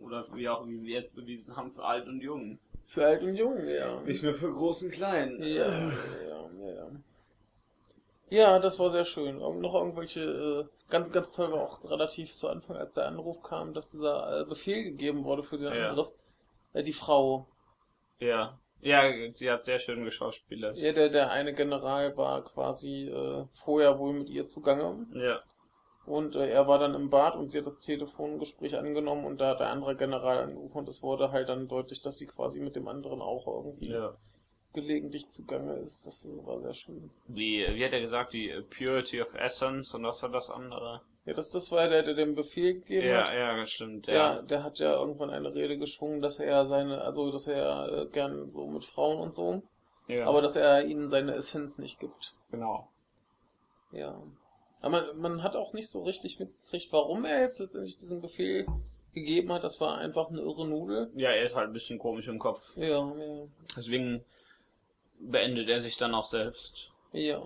Oder 0.00 0.24
wie 0.34 0.48
auch, 0.48 0.66
wie 0.66 0.82
wir 0.82 1.00
jetzt 1.00 1.14
bewiesen 1.14 1.56
haben, 1.56 1.70
für 1.72 1.84
alt 1.84 2.06
und 2.06 2.20
jung. 2.22 2.58
für 2.86 3.04
Alt 3.06 3.22
und 3.22 3.34
Jung, 3.34 3.66
ja. 3.66 4.00
nur 4.00 4.34
für 4.34 4.52
groß 4.52 4.84
und 4.84 4.92
klein. 4.92 5.36
Ja, 5.42 5.46
ja, 5.46 5.90
ja, 6.28 6.74
ja. 6.74 6.88
Ja, 8.28 8.58
das 8.58 8.78
war 8.78 8.90
sehr 8.90 9.04
schön. 9.04 9.38
Und 9.40 9.60
noch 9.60 9.74
irgendwelche, 9.74 10.20
äh, 10.20 10.64
ganz, 10.90 11.12
ganz 11.12 11.32
toll 11.32 11.52
war 11.52 11.62
auch 11.62 11.84
relativ 11.84 12.32
zu 12.34 12.48
Anfang, 12.48 12.76
als 12.76 12.94
der 12.94 13.06
Anruf 13.06 13.42
kam, 13.42 13.72
dass 13.72 13.92
dieser 13.92 14.40
äh, 14.40 14.44
Befehl 14.44 14.82
gegeben 14.82 15.24
wurde 15.24 15.42
für 15.44 15.58
den 15.58 15.72
Ja. 15.72 15.88
Angriff. 15.88 16.10
Äh, 16.72 16.82
die 16.82 16.92
Frau, 16.92 17.46
Ja. 18.18 18.58
Ja, 18.82 19.02
sie 19.32 19.50
hat 19.50 19.64
sehr 19.64 19.78
schön 19.78 20.04
geschauspielert. 20.04 20.76
ja, 20.76 20.92
der, 20.92 21.08
der 21.08 21.30
eine 21.30 21.54
General 21.54 22.14
war 22.16 22.44
quasi 22.44 23.08
äh, 23.08 23.46
vorher 23.52 23.98
wohl 23.98 24.12
mit 24.12 24.28
ihr 24.28 24.46
zugange. 24.46 25.06
Ja. 25.14 25.40
Und 26.04 26.36
äh, 26.36 26.48
er 26.50 26.68
war 26.68 26.78
dann 26.78 26.94
im 26.94 27.08
Bad 27.10 27.34
und 27.36 27.48
sie 27.48 27.58
hat 27.58 27.66
das 27.66 27.80
Telefongespräch 27.80 28.76
angenommen 28.76 29.24
und 29.24 29.40
da 29.40 29.50
hat 29.50 29.60
der 29.60 29.70
andere 29.70 29.96
General 29.96 30.38
angerufen 30.38 30.78
und 30.78 30.88
es 30.88 31.02
wurde 31.02 31.32
halt 31.32 31.48
dann 31.48 31.66
deutlich, 31.68 32.02
dass 32.02 32.18
sie 32.18 32.26
quasi 32.26 32.60
mit 32.60 32.76
dem 32.76 32.86
anderen 32.86 33.20
auch 33.22 33.46
irgendwie 33.48 33.90
Ja. 33.90 34.12
Gelegentlich 34.76 35.28
zugange 35.28 35.74
ist. 35.78 36.06
Das 36.06 36.28
war 36.44 36.60
sehr 36.60 36.74
schön. 36.74 37.10
Die, 37.26 37.66
wie 37.68 37.84
hat 37.84 37.92
er 37.92 38.00
gesagt, 38.00 38.32
die 38.32 38.52
Purity 38.70 39.20
of 39.22 39.34
Essence 39.34 39.92
und 39.94 40.04
was 40.04 40.22
war 40.22 40.30
das 40.30 40.48
andere? 40.50 41.00
Ja, 41.24 41.34
das, 41.34 41.50
das 41.50 41.72
war 41.72 41.88
der, 41.88 42.04
der 42.04 42.14
den 42.14 42.36
Befehl 42.36 42.74
gegeben 42.74 43.08
Ja, 43.08 43.26
hat. 43.26 43.34
ja, 43.34 43.56
das 43.56 43.70
stimmt. 43.72 44.06
Der, 44.06 44.14
Ja. 44.14 44.42
der 44.42 44.62
hat 44.62 44.78
ja 44.78 44.94
irgendwann 44.94 45.30
eine 45.30 45.52
Rede 45.52 45.76
geschwungen, 45.76 46.20
dass 46.22 46.38
er 46.38 46.66
seine, 46.66 47.00
also 47.02 47.32
dass 47.32 47.48
er 47.48 47.88
äh, 47.92 48.06
gern 48.06 48.48
so 48.48 48.66
mit 48.68 48.84
Frauen 48.84 49.18
und 49.20 49.34
so, 49.34 49.62
ja. 50.06 50.24
aber 50.26 50.40
dass 50.40 50.54
er 50.54 50.84
ihnen 50.86 51.08
seine 51.08 51.34
Essenz 51.34 51.78
nicht 51.78 51.98
gibt. 51.98 52.34
genau. 52.52 52.88
Ja. 53.90 54.22
Aber 54.82 54.90
man, 55.14 55.18
man 55.18 55.42
hat 55.42 55.56
auch 55.56 55.72
nicht 55.72 55.88
so 55.88 56.02
richtig 56.02 56.38
mitgekriegt, 56.38 56.92
warum 56.92 57.24
er 57.24 57.40
jetzt 57.40 57.58
letztendlich 57.58 57.96
diesen 57.98 58.20
Befehl 58.20 58.66
gegeben 59.14 59.50
hat. 59.52 59.64
Das 59.64 59.80
war 59.80 59.96
einfach 59.98 60.28
eine 60.28 60.40
irre 60.42 60.68
Nudel. 60.68 61.10
Ja, 61.14 61.30
er 61.30 61.44
ist 61.44 61.54
halt 61.56 61.68
ein 61.68 61.72
bisschen 61.72 61.98
komisch 61.98 62.28
im 62.28 62.38
Kopf. 62.38 62.76
Ja, 62.76 62.86
ja. 63.16 63.46
Deswegen 63.74 64.22
beendet 65.20 65.68
er 65.68 65.80
sich 65.80 65.96
dann 65.96 66.14
auch 66.14 66.24
selbst 66.24 66.90
Ja. 67.12 67.42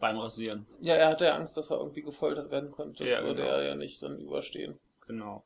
beim 0.00 0.18
Rasieren. 0.18 0.66
Ja, 0.80 0.94
er 0.94 1.08
hatte 1.08 1.24
ja 1.26 1.34
Angst, 1.36 1.56
dass 1.56 1.70
er 1.70 1.78
irgendwie 1.78 2.02
gefoltert 2.02 2.50
werden 2.50 2.72
könnte. 2.72 3.04
Das 3.04 3.12
Ja, 3.12 3.22
würde 3.22 3.42
genau. 3.42 3.54
er 3.54 3.62
ja 3.64 3.74
nicht 3.74 4.02
dann 4.02 4.18
überstehen. 4.18 4.78
Genau. 5.06 5.42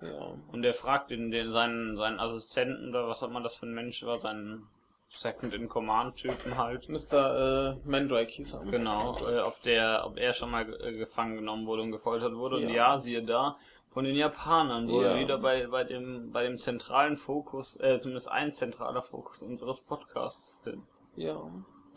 Ja. 0.00 0.34
Und 0.50 0.64
er 0.64 0.74
fragt 0.74 1.10
den, 1.10 1.30
den 1.30 1.50
seinen, 1.52 1.96
seinen 1.96 2.18
Assistenten 2.18 2.88
oder 2.90 3.06
was 3.08 3.22
auch 3.22 3.28
immer 3.28 3.42
das 3.42 3.56
für 3.56 3.66
ein 3.66 3.74
Mensch 3.74 4.02
war, 4.02 4.20
seinen 4.20 4.66
Second-in-Command-Typen 5.10 6.56
halt. 6.56 6.88
Mr. 6.88 7.76
Äh, 7.84 7.88
Mandrake 7.88 8.30
hieß 8.32 8.54
er. 8.54 8.64
Genau, 8.64 9.16
äh, 9.28 9.40
ob 9.40 9.62
der, 9.62 10.02
ob 10.06 10.16
er 10.16 10.32
schon 10.32 10.50
mal 10.50 10.72
äh, 10.82 10.92
gefangen 10.96 11.36
genommen 11.36 11.66
wurde 11.66 11.82
und 11.82 11.92
gefoltert 11.92 12.34
wurde. 12.34 12.56
Und 12.56 12.62
Ja. 12.68 12.74
ja, 12.74 12.98
siehe 12.98 13.22
da, 13.22 13.56
von 13.92 14.04
den 14.04 14.16
Japanern, 14.16 14.88
wo 14.88 15.02
Ja. 15.02 15.14
wir 15.14 15.20
wieder 15.20 15.38
bei, 15.38 15.66
bei 15.66 15.84
dem, 15.84 16.30
bei 16.32 16.44
dem 16.44 16.56
zentralen 16.58 17.16
Fokus, 17.16 17.78
äh, 17.80 17.98
zumindest 17.98 18.30
ein 18.30 18.52
zentraler 18.52 19.02
Fokus 19.02 19.42
unseres 19.42 19.80
Podcasts 19.82 20.62
sind. 20.64 20.82
Ja. 21.16 21.40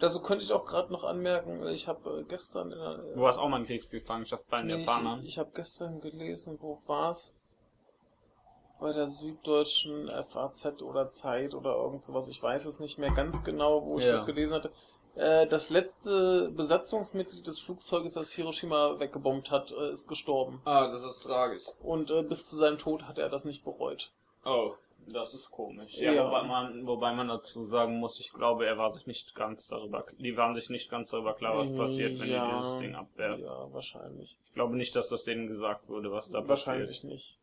Also 0.01 0.21
könnte 0.21 0.43
ich 0.43 0.51
auch 0.51 0.65
gerade 0.65 0.91
noch 0.91 1.05
anmerken, 1.05 1.65
ich 1.67 1.87
habe 1.87 2.19
äh, 2.19 2.23
gestern 2.23 2.71
in 2.71 2.77
der, 2.77 2.97
Du 3.15 3.21
warst 3.21 3.39
auch 3.39 3.47
mal 3.47 3.59
in 3.61 3.65
Kriegsgefangenschaft 3.65 4.45
bei 4.49 4.57
den 4.57 4.67
Nee, 4.67 4.79
Japanern. 4.81 5.19
Ich, 5.21 5.27
ich 5.29 5.37
habe 5.39 5.51
gestern 5.53 6.01
gelesen, 6.01 6.57
wo 6.61 6.77
war's? 6.85 7.33
Bei 8.77 8.91
der 8.91 9.07
süddeutschen 9.07 10.09
FAZ 10.27 10.81
oder 10.81 11.07
Zeit 11.07 11.55
oder 11.55 11.75
irgend 11.77 12.03
sowas. 12.03 12.27
Ich 12.27 12.43
weiß 12.43 12.65
es 12.65 12.81
nicht 12.81 12.97
mehr 12.97 13.11
ganz 13.11 13.41
genau, 13.45 13.85
wo 13.85 13.99
ich 13.99 14.05
Ja. 14.05 14.11
das 14.11 14.25
gelesen 14.25 14.53
hatte. 14.53 14.69
Äh, 15.15 15.47
das 15.47 15.69
letzte 15.69 16.49
Besatzungsmitglied 16.51 17.45
des 17.47 17.59
Flugzeuges, 17.59 18.13
das 18.13 18.31
Hiroshima 18.31 18.99
weggebombt 18.99 19.51
hat, 19.51 19.71
äh, 19.71 19.91
ist 19.91 20.07
gestorben. 20.07 20.61
Ah, 20.65 20.87
das 20.87 21.03
ist 21.03 21.23
tragisch. 21.23 21.63
Und 21.81 22.11
äh, 22.11 22.23
bis 22.23 22.49
zu 22.49 22.55
seinem 22.57 22.77
Tod 22.77 23.03
hat 23.03 23.17
er 23.17 23.29
das 23.29 23.45
nicht 23.45 23.63
bereut. 23.63 24.11
Oh, 24.43 24.73
das 25.07 25.33
ist 25.33 25.51
komisch. 25.51 25.95
Ja, 25.95 26.11
Ja. 26.11 26.27
Wobei, 26.27 26.43
man, 26.43 26.87
wobei 26.87 27.13
man 27.13 27.27
dazu 27.27 27.65
sagen 27.65 27.99
muss, 27.99 28.19
ich 28.19 28.33
glaube, 28.33 28.65
er 28.65 28.77
war 28.77 28.91
sich 28.93 29.07
nicht 29.07 29.35
ganz 29.35 29.67
darüber, 29.67 30.03
die 30.17 30.35
waren 30.35 30.55
sich 30.55 30.69
nicht 30.69 30.89
ganz 30.89 31.11
darüber 31.11 31.33
klar, 31.33 31.57
was 31.57 31.73
passiert, 31.75 32.19
wenn 32.19 32.29
ja, 32.29 32.45
die 32.47 32.57
dieses 32.57 32.79
Ding 32.79 32.95
abwerfen. 32.95 33.45
Ja, 33.45 33.73
wahrscheinlich. 33.73 34.35
Ich 34.47 34.53
glaube 34.53 34.75
nicht, 34.75 34.95
dass 34.95 35.09
das 35.09 35.23
denen 35.23 35.47
gesagt 35.47 35.87
wurde, 35.87 36.11
was 36.11 36.29
da 36.29 36.47
Wahrscheinlich 36.47 37.03
nicht. 37.03 37.37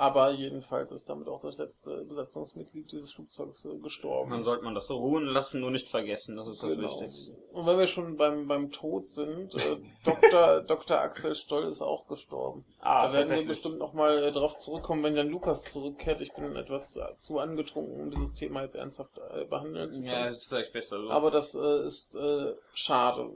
Aber 0.00 0.30
jedenfalls 0.30 0.92
ist 0.92 1.10
damit 1.10 1.28
auch 1.28 1.42
das 1.42 1.58
letzte 1.58 2.06
Besatzungsmitglied 2.06 2.90
dieses 2.90 3.12
Flugzeugs 3.12 3.66
äh, 3.66 3.76
gestorben. 3.76 4.30
Dann 4.30 4.42
sollte 4.44 4.64
man 4.64 4.74
das 4.74 4.86
so 4.86 4.96
ruhen 4.96 5.26
lassen, 5.26 5.60
nur 5.60 5.70
nicht 5.70 5.88
vergessen. 5.88 6.36
Das 6.38 6.48
ist 6.48 6.62
das 6.62 6.70
Genau. 6.70 6.88
Wichtigste. 6.88 7.36
Und 7.52 7.66
wenn 7.66 7.76
wir 7.76 7.86
schon 7.86 8.16
beim, 8.16 8.48
beim 8.48 8.70
Tod 8.70 9.06
sind, 9.06 9.54
äh, 9.56 9.76
Dr. 10.04 10.62
Dr. 10.62 10.98
Axel 10.98 11.34
Stoll 11.34 11.64
ist 11.64 11.82
auch 11.82 12.06
gestorben. 12.06 12.64
Ah, 12.78 13.08
da 13.08 13.12
werden 13.12 13.28
wir 13.28 13.46
bestimmt 13.46 13.78
nochmal 13.78 14.22
äh, 14.22 14.32
drauf 14.32 14.56
zurückkommen, 14.56 15.02
wenn 15.02 15.16
Jan 15.16 15.28
Lukas 15.28 15.64
zurückkehrt. 15.70 16.22
Ich 16.22 16.32
bin 16.32 16.56
etwas 16.56 16.96
äh, 16.96 17.02
zu 17.18 17.38
angetrunken, 17.38 18.00
um 18.00 18.10
dieses 18.10 18.32
Thema 18.32 18.62
jetzt 18.62 18.76
ernsthaft 18.76 19.18
äh, 19.18 19.44
behandeln 19.44 19.92
zu 19.92 19.98
können. 20.00 20.10
Ja, 20.10 20.28
ist 20.28 20.48
vielleicht 20.48 20.72
besser 20.72 20.98
so. 20.98 21.10
Aber 21.10 21.30
das 21.30 21.54
äh, 21.54 21.84
ist 21.84 22.14
äh, 22.14 22.54
schade. 22.72 23.32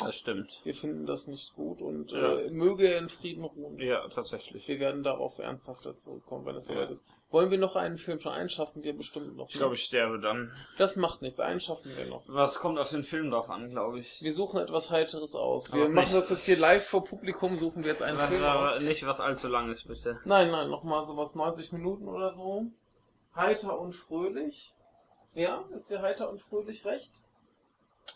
Das 0.00 0.16
stimmt. 0.16 0.60
Wir 0.64 0.74
finden 0.74 1.06
das 1.06 1.26
nicht 1.26 1.54
gut 1.54 1.80
und 1.82 2.10
Ja. 2.12 2.38
äh, 2.38 2.50
möge 2.50 2.88
er 2.88 2.98
in 2.98 3.08
Frieden 3.08 3.44
ruhen. 3.44 3.78
Ja, 3.78 4.06
tatsächlich. 4.08 4.66
Wir 4.66 4.80
werden 4.80 5.02
darauf 5.02 5.38
ernsthafter 5.38 5.96
zurückkommen, 5.96 6.44
wenn 6.46 6.56
es 6.56 6.66
Ja. 6.68 6.74
soweit 6.74 6.90
ist. 6.90 7.04
Wollen 7.30 7.50
wir 7.50 7.58
noch 7.58 7.74
einen 7.74 7.96
Film 7.98 8.20
schon 8.20 8.32
einschaffen? 8.32 8.84
Wir 8.84 8.96
bestimmt 8.96 9.36
noch. 9.36 9.48
Ich 9.48 9.56
glaube, 9.56 9.74
ich 9.74 9.82
sterbe 9.84 10.20
dann. 10.20 10.52
Das 10.78 10.94
macht 10.96 11.20
nichts. 11.22 11.40
Einschaffen 11.40 11.90
wir 11.96 12.06
noch. 12.06 12.22
Was 12.28 12.60
kommt 12.60 12.78
auf 12.78 12.90
den 12.90 13.02
Film 13.02 13.30
drauf 13.32 13.50
an, 13.50 13.70
glaube 13.70 13.98
ich. 14.00 14.22
Wir 14.22 14.32
suchen 14.32 14.60
etwas 14.60 14.90
Heiteres 14.90 15.34
aus. 15.34 15.72
Aber 15.72 15.82
Wir 15.82 15.88
machen 15.88 16.04
nicht- 16.04 16.14
das 16.14 16.30
jetzt 16.30 16.44
hier 16.44 16.58
live 16.58 16.86
vor 16.86 17.02
Publikum, 17.04 17.56
suchen 17.56 17.82
wir 17.82 17.90
jetzt 17.90 18.02
einen 18.02 18.18
Was, 18.18 18.28
Film 18.28 18.44
aus. 18.44 18.80
nicht 18.82 19.04
was 19.06 19.20
allzu 19.20 19.48
langes, 19.48 19.82
bitte. 19.82 20.20
Nein, 20.24 20.50
nein, 20.52 20.70
nochmal 20.70 21.04
sowas 21.04 21.34
90 21.34 21.72
Minuten 21.72 22.06
oder 22.06 22.30
so. 22.30 22.66
Heiter 23.34 23.80
und 23.80 23.94
fröhlich. 23.94 24.72
Ja, 25.34 25.64
ist 25.74 25.90
dir 25.90 26.02
heiter 26.02 26.30
und 26.30 26.40
fröhlich 26.40 26.84
recht? 26.84 27.10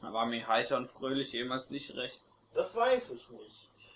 War 0.03 0.27
mir 0.27 0.47
heiter 0.47 0.77
und 0.77 0.87
fröhlich 0.87 1.33
jemals 1.33 1.71
nicht 1.71 1.95
recht. 1.97 2.25
Das 2.55 2.77
weiß 2.77 3.13
ich 3.13 3.31
nicht. 3.31 3.95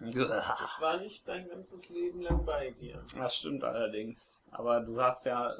Ich 0.00 0.80
war 0.80 0.98
nicht 0.98 1.26
dein 1.26 1.48
ganzes 1.48 1.88
Leben 1.90 2.22
lang 2.22 2.44
bei 2.44 2.70
dir. 2.70 3.04
Das 3.16 3.36
stimmt 3.36 3.64
allerdings. 3.64 4.44
Aber 4.50 4.80
du 4.80 5.00
hast 5.00 5.26
ja. 5.26 5.56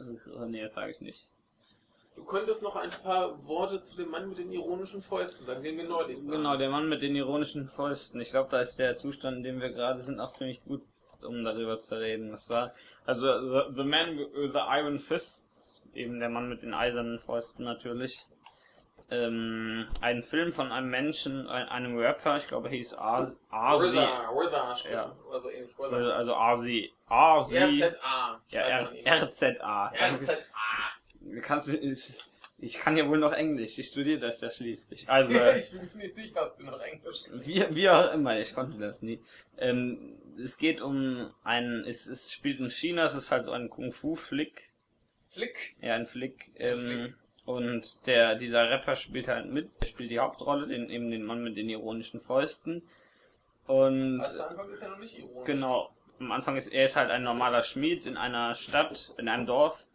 Nee, 0.46 0.62
das 0.62 0.74
sage 0.74 0.92
ich 0.92 1.00
nicht. 1.00 1.28
Du 2.14 2.24
könntest 2.24 2.62
noch 2.62 2.74
ein 2.76 2.90
paar 2.90 3.46
Worte 3.46 3.80
zu 3.80 3.96
dem 3.96 4.10
Mann 4.10 4.28
mit 4.28 4.38
den 4.38 4.50
ironischen 4.50 5.02
Fäusten 5.02 5.46
sagen, 5.46 5.62
den 5.62 5.76
wir 5.76 5.88
neulich 5.88 6.20
sahen. 6.20 6.38
Genau, 6.38 6.56
der 6.56 6.68
Mann 6.68 6.88
mit 6.88 7.00
den 7.00 7.14
ironischen 7.14 7.68
Fäusten. 7.68 8.20
Ich 8.20 8.30
glaube, 8.30 8.50
da 8.50 8.60
ist 8.60 8.76
der 8.78 8.96
Zustand, 8.96 9.38
in 9.38 9.42
dem 9.44 9.60
wir 9.60 9.70
gerade 9.70 10.00
sind, 10.00 10.18
auch 10.18 10.32
ziemlich 10.32 10.62
gut, 10.64 10.82
um 11.22 11.44
darüber 11.44 11.78
zu 11.78 11.96
reden. 11.96 12.30
Das 12.30 12.50
war, 12.50 12.74
also, 13.06 13.26
The, 13.26 13.74
the 13.76 13.84
Man 13.84 14.18
with 14.18 14.52
the 14.52 14.60
Iron 14.68 14.98
Fists, 14.98 15.84
eben 15.94 16.18
der 16.18 16.28
Mann 16.28 16.48
mit 16.48 16.62
den 16.62 16.74
eisernen 16.74 17.20
Fäusten 17.20 17.64
natürlich. 17.64 18.26
Ähm, 19.10 19.86
ein 20.02 20.22
Film 20.22 20.52
von 20.52 20.70
einem 20.70 20.90
Menschen, 20.90 21.48
ein, 21.48 21.66
einem 21.68 21.96
Rapper, 21.96 22.36
ich 22.36 22.46
glaube, 22.46 22.68
er 22.68 22.74
hieß 22.74 22.94
Arzi, 22.94 23.36
sprechen. 24.76 24.96
Ja. 24.96 25.16
Oder 25.28 25.40
so 25.40 25.50
ähnlich. 25.50 25.70
also, 25.78 25.96
RZA. 25.96 26.10
also 26.14 26.34
Arzi, 26.34 26.92
Arzi, 27.06 27.56
RZA. 27.56 28.42
ja, 28.50 28.60
R. 28.60 28.92
RZA. 29.22 29.92
RZA. 29.94 30.34
Du 31.20 31.40
kannst 31.40 31.68
mir, 31.68 31.96
ich 32.60 32.78
kann 32.80 32.96
ja 32.96 33.08
wohl 33.08 33.18
noch 33.18 33.32
Englisch, 33.32 33.78
ich 33.78 33.86
studiere 33.86 34.18
das 34.18 34.40
ja 34.40 34.50
schließlich. 34.50 35.06
Also, 35.08 35.32
ich 35.32 35.70
bin 35.70 35.88
mir 35.94 36.02
nicht 36.02 36.14
sicher, 36.14 36.46
ob 36.46 36.58
du 36.58 36.64
noch 36.64 36.80
Englisch 36.80 37.22
kannst. 37.26 37.46
Wie, 37.46 37.64
wie 37.70 37.88
auch 37.88 38.12
immer, 38.12 38.38
ich 38.38 38.54
konnte 38.54 38.78
das 38.78 39.00
nie. 39.00 39.22
Ähm, 39.56 40.18
es 40.38 40.58
geht 40.58 40.80
um 40.80 41.32
einen, 41.44 41.84
es, 41.84 42.06
es 42.06 42.32
spielt 42.32 42.60
in 42.60 42.70
China, 42.70 43.04
es 43.04 43.14
ist 43.14 43.30
halt 43.30 43.46
so 43.46 43.52
ein 43.52 43.70
Kung-Fu-Flick, 43.70 44.70
Flick. 45.30 45.76
ja, 45.80 45.94
ein 45.94 46.06
Flick, 46.06 46.50
ähm, 46.56 46.88
Flick. 46.88 47.14
Und 47.48 48.06
der, 48.06 48.34
dieser 48.34 48.68
Rapper 48.68 48.94
spielt 48.94 49.26
halt 49.26 49.50
mit, 49.50 49.70
er 49.80 49.86
spielt 49.86 50.10
die 50.10 50.18
Hauptrolle, 50.18 50.66
den, 50.66 50.90
eben 50.90 51.10
den 51.10 51.24
Mann 51.24 51.42
mit 51.42 51.56
den 51.56 51.70
ironischen 51.70 52.20
Fäusten. 52.20 52.82
Und, 53.66 54.20
Als 54.20 54.36
der 54.36 54.50
Anfang 54.50 54.68
ist 54.68 54.82
ja 54.82 54.88
noch 54.90 54.98
nicht 54.98 55.18
ironisch. 55.18 55.46
genau, 55.46 55.90
am 56.20 56.30
Anfang 56.30 56.56
ist, 56.58 56.68
er 56.68 56.84
ist 56.84 56.96
halt 56.96 57.10
ein 57.10 57.22
normaler 57.22 57.62
Schmied 57.62 58.04
in 58.04 58.18
einer 58.18 58.54
Stadt, 58.54 59.14
in 59.16 59.30
einem 59.30 59.46
Dorf, 59.46 59.86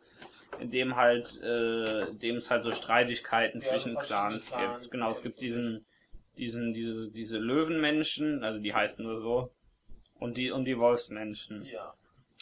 in 0.60 0.72
dem 0.72 0.96
halt, 0.96 1.40
äh, 1.44 2.12
dem 2.16 2.38
es 2.38 2.50
halt 2.50 2.64
so 2.64 2.72
Streitigkeiten 2.72 3.60
Ja, 3.60 3.70
zwischen 3.70 3.96
Clans 3.98 4.50
Clans 4.50 4.80
gibt. 4.80 4.92
Genau, 4.92 5.12
es 5.12 5.22
gibt 5.22 5.40
diesen, 5.40 5.86
diesen, 6.40 6.74
diese, 6.74 7.12
diese 7.12 7.38
Löwenmenschen, 7.38 8.44
also 8.44 8.60
die 8.60 8.74
heißen 8.74 9.06
nur 9.06 9.20
so, 9.20 9.52
und 10.18 10.38
die, 10.38 10.50
und 10.50 10.66
die 10.66 10.80
Wolfsmenschen. 10.80 11.66
Ja. 11.66 11.94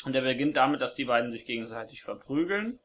Und 0.05 0.15
er 0.15 0.21
beginnt 0.21 0.55
damit, 0.55 0.79
dass 0.79 0.95
die 0.95 1.03
beiden 1.03 1.33
sich 1.33 1.43
gegenseitig 1.43 2.01
verprügeln. 2.01 2.79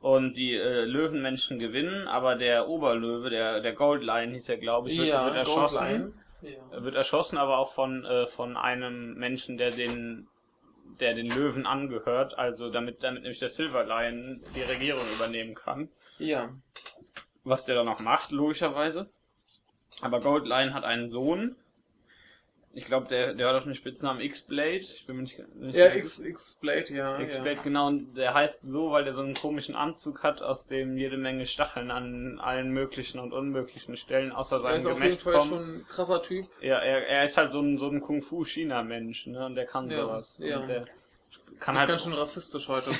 Und 0.00 0.34
die 0.34 0.54
äh, 0.54 0.84
Löwenmenschen 0.84 1.58
gewinnen, 1.58 2.08
aber 2.08 2.34
der 2.34 2.68
Oberlöwe, 2.68 3.28
der, 3.28 3.60
der 3.60 3.74
Gold 3.74 4.02
Lion 4.02 4.30
hieß 4.30 4.48
er, 4.48 4.56
glaube 4.56 4.90
ich, 4.90 4.98
wird, 4.98 5.08
ja, 5.08 5.26
wird 5.26 5.36
erschossen. 5.36 6.14
Ja. 6.40 6.50
Er 6.72 6.84
wird 6.84 6.94
erschossen, 6.94 7.36
aber 7.36 7.58
auch 7.58 7.72
von, 7.72 8.06
äh, 8.06 8.26
von 8.26 8.56
einem 8.56 9.14
Menschen, 9.14 9.58
der 9.58 9.70
den, 9.70 10.26
der 11.00 11.12
den 11.12 11.28
Löwen 11.28 11.66
angehört, 11.66 12.38
also 12.38 12.70
damit, 12.70 13.02
damit 13.02 13.22
nämlich 13.24 13.40
der 13.40 13.50
Silver 13.50 13.84
Lion 13.84 14.42
die 14.56 14.62
Regierung 14.62 15.02
übernehmen 15.16 15.54
kann. 15.54 15.90
ja. 16.18 16.50
Was 17.42 17.64
der 17.64 17.74
dann 17.74 17.88
auch 17.88 18.00
macht, 18.00 18.32
logischerweise. 18.32 19.08
Aber 20.02 20.20
Gold 20.20 20.46
Lion 20.46 20.74
hat 20.74 20.84
einen 20.84 21.08
Sohn. 21.08 21.56
Ich 22.72 22.86
glaube, 22.86 23.08
der, 23.08 23.34
der 23.34 23.48
hat 23.48 23.56
auch 23.56 23.64
den 23.64 23.74
Spitznamen 23.74 24.20
X-Blade. 24.20 24.76
Ich 24.78 25.04
bin 25.04 25.16
mir 25.16 25.22
nicht, 25.22 25.38
nicht 25.56 25.74
Ja, 25.76 25.86
X-Blade, 25.92 26.94
ja. 26.94 27.18
X-Blade, 27.18 27.56
ja. 27.56 27.62
genau. 27.62 27.88
Und 27.88 28.14
der 28.16 28.32
heißt 28.32 28.62
so, 28.62 28.92
weil 28.92 29.02
der 29.04 29.14
so 29.14 29.22
einen 29.22 29.34
komischen 29.34 29.74
Anzug 29.74 30.22
hat, 30.22 30.40
aus 30.40 30.68
dem 30.68 30.96
jede 30.96 31.16
Menge 31.16 31.46
Stacheln 31.46 31.90
an 31.90 32.38
allen 32.38 32.70
möglichen 32.70 33.18
und 33.18 33.32
unmöglichen 33.32 33.96
Stellen 33.96 34.30
außer 34.30 34.56
Er 34.56 34.60
seinem 34.62 34.76
ist 34.76 34.86
auf 34.86 34.92
jeden 34.92 35.02
Gemächt 35.02 35.20
Fall 35.22 35.32
kommen. 35.34 35.50
schon 35.50 35.74
ein 35.80 35.86
krasser 35.88 36.22
Typ. 36.22 36.46
Ja, 36.62 36.78
er, 36.78 37.08
er 37.08 37.24
ist 37.24 37.36
halt 37.36 37.50
so 37.50 37.60
ein, 37.60 37.76
so 37.76 37.88
ein 37.88 38.00
Kung-Fu-China-Mensch, 38.00 39.26
ne? 39.26 39.46
Und 39.46 39.56
der 39.56 39.66
kann 39.66 39.88
Ja, 39.90 40.02
sowas. 40.02 40.38
ja. 40.38 40.60
Und 40.60 40.68
der 40.68 40.84
kann 41.60 41.74
Ist 41.74 41.80
halt. 41.80 41.88
ganz 41.90 42.02
schön 42.04 42.12
rassistisch 42.14 42.68
heute. 42.68 42.90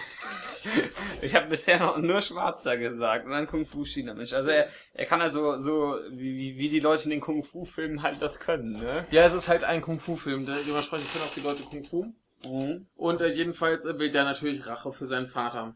ich 1.23 1.35
habe 1.35 1.47
bisher 1.49 1.79
noch 1.79 1.97
nur 1.97 2.21
Schwarzer 2.21 2.77
gesagt 2.77 3.25
und 3.25 3.33
dann 3.33 3.47
Kung-Fu-China-Mensch. 3.47 4.33
Also 4.33 4.51
er, 4.51 4.69
er 4.93 5.07
kann 5.07 5.21
halt 5.21 5.33
so, 5.33 5.59
so 5.59 5.99
wie, 6.11 6.57
wie, 6.59 6.69
die 6.69 6.81
Leute 6.81 7.05
in 7.05 7.11
den 7.11 7.21
Kung-Fu-Filmen 7.21 8.03
halt 8.03 8.21
das 8.21 8.39
können, 8.39 8.73
ne? 8.73 9.07
ja, 9.11 9.25
es 9.25 9.33
ist 9.33 9.49
halt 9.49 9.65
ein 9.65 9.81
Kung-Fu-Film. 9.81 10.45
de- 10.47 10.63
Dementsprechend 10.67 11.11
können 11.13 11.25
auch 11.25 11.35
die 11.35 11.41
Leute 11.41 11.63
Kung-Fu. 11.63 12.13
Mhm. 12.47 12.87
Und 12.97 13.21
äh, 13.21 13.29
jedenfalls 13.29 13.85
äh, 13.85 13.99
will 13.99 14.11
der 14.11 14.25
natürlich 14.25 14.67
Rache 14.67 14.93
für 14.93 15.07
seinen 15.07 15.27
Vater. 15.27 15.75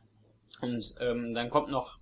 Und 0.60 0.94
ähm, 1.00 1.34
dann 1.34 1.50
kommt 1.50 1.70
noch, 1.70 1.98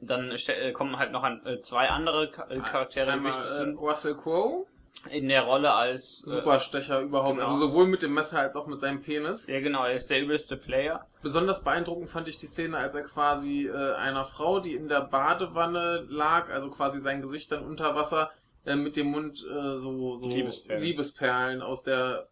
dann 0.00 0.30
äh, 0.30 0.72
kommen 0.72 0.98
halt 0.98 1.12
noch 1.12 1.22
ein, 1.22 1.44
äh, 1.46 1.60
zwei 1.60 1.88
andere 1.88 2.24
äh, 2.48 2.60
Charaktere, 2.60 3.18
die 3.18 3.24
wichtig 3.24 3.44
äh, 3.44 3.56
sind, 3.56 3.76
Russell 3.76 4.14
Crowe, 4.16 4.66
in 5.10 5.28
der 5.28 5.42
Rolle 5.42 5.72
als 5.72 6.24
äh, 6.26 6.30
Superstecher 6.30 7.00
überhaupt. 7.00 7.36
genau. 7.38 7.46
Also 7.52 7.68
sowohl 7.68 7.86
mit 7.86 8.02
dem 8.02 8.14
Messer 8.14 8.40
als 8.40 8.56
auch 8.56 8.66
mit 8.66 8.78
seinem 8.78 9.02
Penis. 9.02 9.46
Ja 9.46 9.60
genau, 9.60 9.84
er 9.84 9.94
ist 9.94 10.10
der 10.10 10.20
übelste 10.22 10.56
Player. 10.56 11.06
Besonders 11.22 11.64
beeindruckend 11.64 12.08
fand 12.08 12.28
ich 12.28 12.38
die 12.38 12.46
Szene, 12.46 12.76
als 12.78 12.94
er 12.94 13.02
quasi 13.02 13.66
äh, 13.66 13.94
einer 13.94 14.24
Frau, 14.24 14.60
die 14.60 14.74
in 14.74 14.88
der 14.88 15.02
Badewanne 15.02 16.04
lag, 16.08 16.50
also 16.50 16.70
quasi 16.70 17.00
sein 17.00 17.20
Gesicht 17.20 17.52
dann 17.52 17.64
unter 17.64 17.94
Wasser, 17.94 18.30
äh, 18.64 18.76
mit 18.76 18.96
dem 18.96 19.08
Mund 19.08 19.44
äh, 19.44 19.76
so, 19.76 20.16
so 20.16 20.26
Liebesperlen. 20.28 20.82
Liebesperlen 20.82 21.62
aus 21.62 21.82
der 21.82 22.28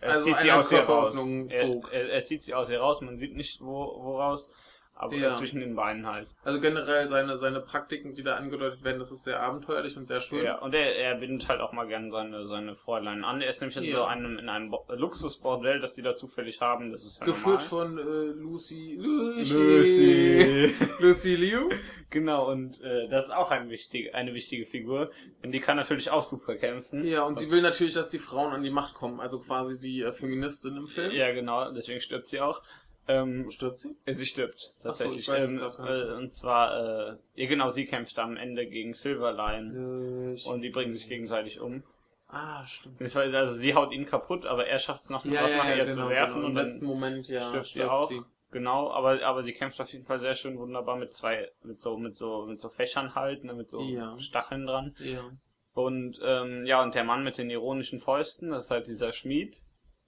Er 0.00 0.12
Also 0.12 0.26
zieht 0.26 0.38
sie 0.38 0.52
aus 0.52 0.72
ihr 0.72 0.80
raus. 0.80 1.14
Körperöffnung 1.14 1.48
Er, 1.48 1.82
er, 1.92 2.08
er 2.10 2.24
zieht 2.24 2.42
sie 2.42 2.54
aus 2.54 2.70
ihr 2.70 2.80
raus, 2.80 3.00
man 3.00 3.18
sieht 3.18 3.34
nicht 3.36 3.60
wo, 3.60 4.00
woraus, 4.02 4.48
aber 4.94 5.14
Ja. 5.16 5.34
zwischen 5.34 5.60
den 5.60 5.74
Beinen 5.74 6.06
halt. 6.06 6.28
Also 6.44 6.60
generell 6.60 7.08
seine, 7.08 7.36
seine 7.36 7.60
Praktiken, 7.60 8.14
die 8.14 8.22
da 8.22 8.36
angedeutet 8.36 8.84
werden, 8.84 8.98
das 8.98 9.10
ist 9.10 9.24
sehr 9.24 9.40
abenteuerlich 9.40 9.96
und 9.96 10.06
sehr 10.06 10.20
schön. 10.20 10.44
Ja, 10.44 10.58
und 10.58 10.74
er, 10.74 10.96
er 10.96 11.16
bindet 11.16 11.48
halt 11.48 11.60
auch 11.60 11.72
mal 11.72 11.86
gern 11.88 12.10
seine, 12.10 12.46
seine 12.46 12.76
Fräulein 12.76 13.24
an. 13.24 13.40
Er 13.40 13.48
ist 13.50 13.60
nämlich 13.60 13.76
in 13.76 13.84
Ja. 13.84 13.96
so 13.96 14.04
einem, 14.04 14.38
in 14.38 14.48
einem 14.48 14.70
Bo 14.70 14.84
Luxusbordell, 14.88 15.80
das 15.80 15.94
die 15.94 16.02
da 16.02 16.14
zufällig 16.14 16.60
haben. 16.60 16.92
Das 16.92 17.02
ist 17.04 17.20
ja 17.20 17.26
Geführt 17.26 17.68
normal. 17.72 17.96
von 17.96 17.98
äh, 17.98 18.02
Lucy, 18.40 18.96
Lucy. 19.00 19.52
Lucy. 19.54 20.74
Lucy 21.00 21.34
Liu. 21.36 21.68
Genau, 22.10 22.50
und 22.50 22.80
äh, 22.82 23.08
das 23.08 23.24
ist 23.26 23.30
auch 23.32 23.50
ein 23.50 23.70
wichtig, 23.70 24.14
eine 24.14 24.34
wichtige 24.34 24.66
Figur. 24.66 25.10
Denn 25.42 25.50
die 25.50 25.60
kann 25.60 25.76
natürlich 25.78 26.10
auch 26.10 26.22
super 26.22 26.56
kämpfen. 26.56 27.04
Ja, 27.06 27.22
und 27.24 27.38
sie 27.38 27.50
will 27.50 27.62
natürlich, 27.62 27.94
dass 27.94 28.10
die 28.10 28.18
Frauen 28.18 28.52
an 28.52 28.62
die 28.62 28.70
Macht 28.70 28.94
kommen, 28.94 29.18
also 29.18 29.38
quasi 29.40 29.78
die 29.80 30.02
äh, 30.02 30.12
Feministin 30.12 30.76
im 30.76 30.86
Film. 30.86 31.10
Ja, 31.12 31.32
genau, 31.32 31.72
deswegen 31.72 32.00
stirbt 32.00 32.28
sie 32.28 32.40
auch. 32.40 32.62
Ähm, 33.08 33.50
Stirbt 33.50 33.80
sie? 33.80 33.96
äh, 34.04 34.12
sie 34.14 34.26
stirbt 34.26 34.74
tatsächlich. 34.80 35.28
es 35.28 35.52
ähm, 35.52 35.58
äh, 35.60 36.12
und 36.14 36.32
zwar, 36.32 37.10
äh, 37.10 37.16
ja 37.34 37.46
genau, 37.48 37.68
sie 37.68 37.84
kämpft 37.84 38.18
am 38.18 38.36
Ende 38.36 38.66
gegen 38.66 38.94
Silverline. 38.94 40.36
Äh, 40.36 40.48
Und 40.48 40.62
die 40.62 40.70
bringen 40.70 40.92
sich 40.92 41.08
gegenseitig 41.08 41.58
um. 41.60 41.82
ah, 42.28 42.64
stimmt. 42.66 43.00
Also 43.00 43.54
sie 43.54 43.74
haut 43.74 43.92
ihn 43.92 44.06
kaputt, 44.06 44.46
aber 44.46 44.66
er 44.66 44.78
schafft 44.78 45.02
es 45.04 45.10
noch, 45.10 45.24
was 45.26 45.56
nach 45.56 45.76
ihr 45.76 45.90
zu 45.90 46.08
werfen 46.08 46.38
Im 46.40 46.44
und 46.46 46.54
dann 46.54 46.64
letzten 46.64 46.86
Moment, 46.86 47.28
ja, 47.28 47.48
stirbt 47.48 47.66
sie 47.66 47.84
auch. 47.84 48.10
Genau, 48.52 48.90
aber, 48.90 49.22
aber 49.24 49.42
sie 49.42 49.54
kämpft 49.54 49.80
auf 49.80 49.90
jeden 49.92 50.04
Fall 50.04 50.20
sehr 50.20 50.34
schön 50.34 50.58
wunderbar 50.58 50.96
mit 50.96 51.12
zwei, 51.12 51.50
mit 51.62 51.78
so, 51.80 51.96
mit 51.96 52.14
so, 52.14 52.44
mit 52.46 52.60
so 52.60 52.68
Fächern 52.68 53.14
halt, 53.14 53.44
ne, 53.44 53.54
mit 53.54 53.70
so 53.70 53.80
Ja. 53.80 54.18
Stacheln 54.20 54.66
dran. 54.66 54.94
Ja. 54.98 55.24
Und, 55.72 56.20
ähm, 56.22 56.66
ja, 56.66 56.82
und 56.82 56.94
der 56.94 57.02
Mann 57.04 57.24
mit 57.24 57.38
den 57.38 57.48
ironischen 57.48 57.98
Fäusten, 57.98 58.50
das 58.50 58.64
ist 58.64 58.70
halt 58.70 58.86
dieser 58.88 59.12
Schmied. 59.12 59.62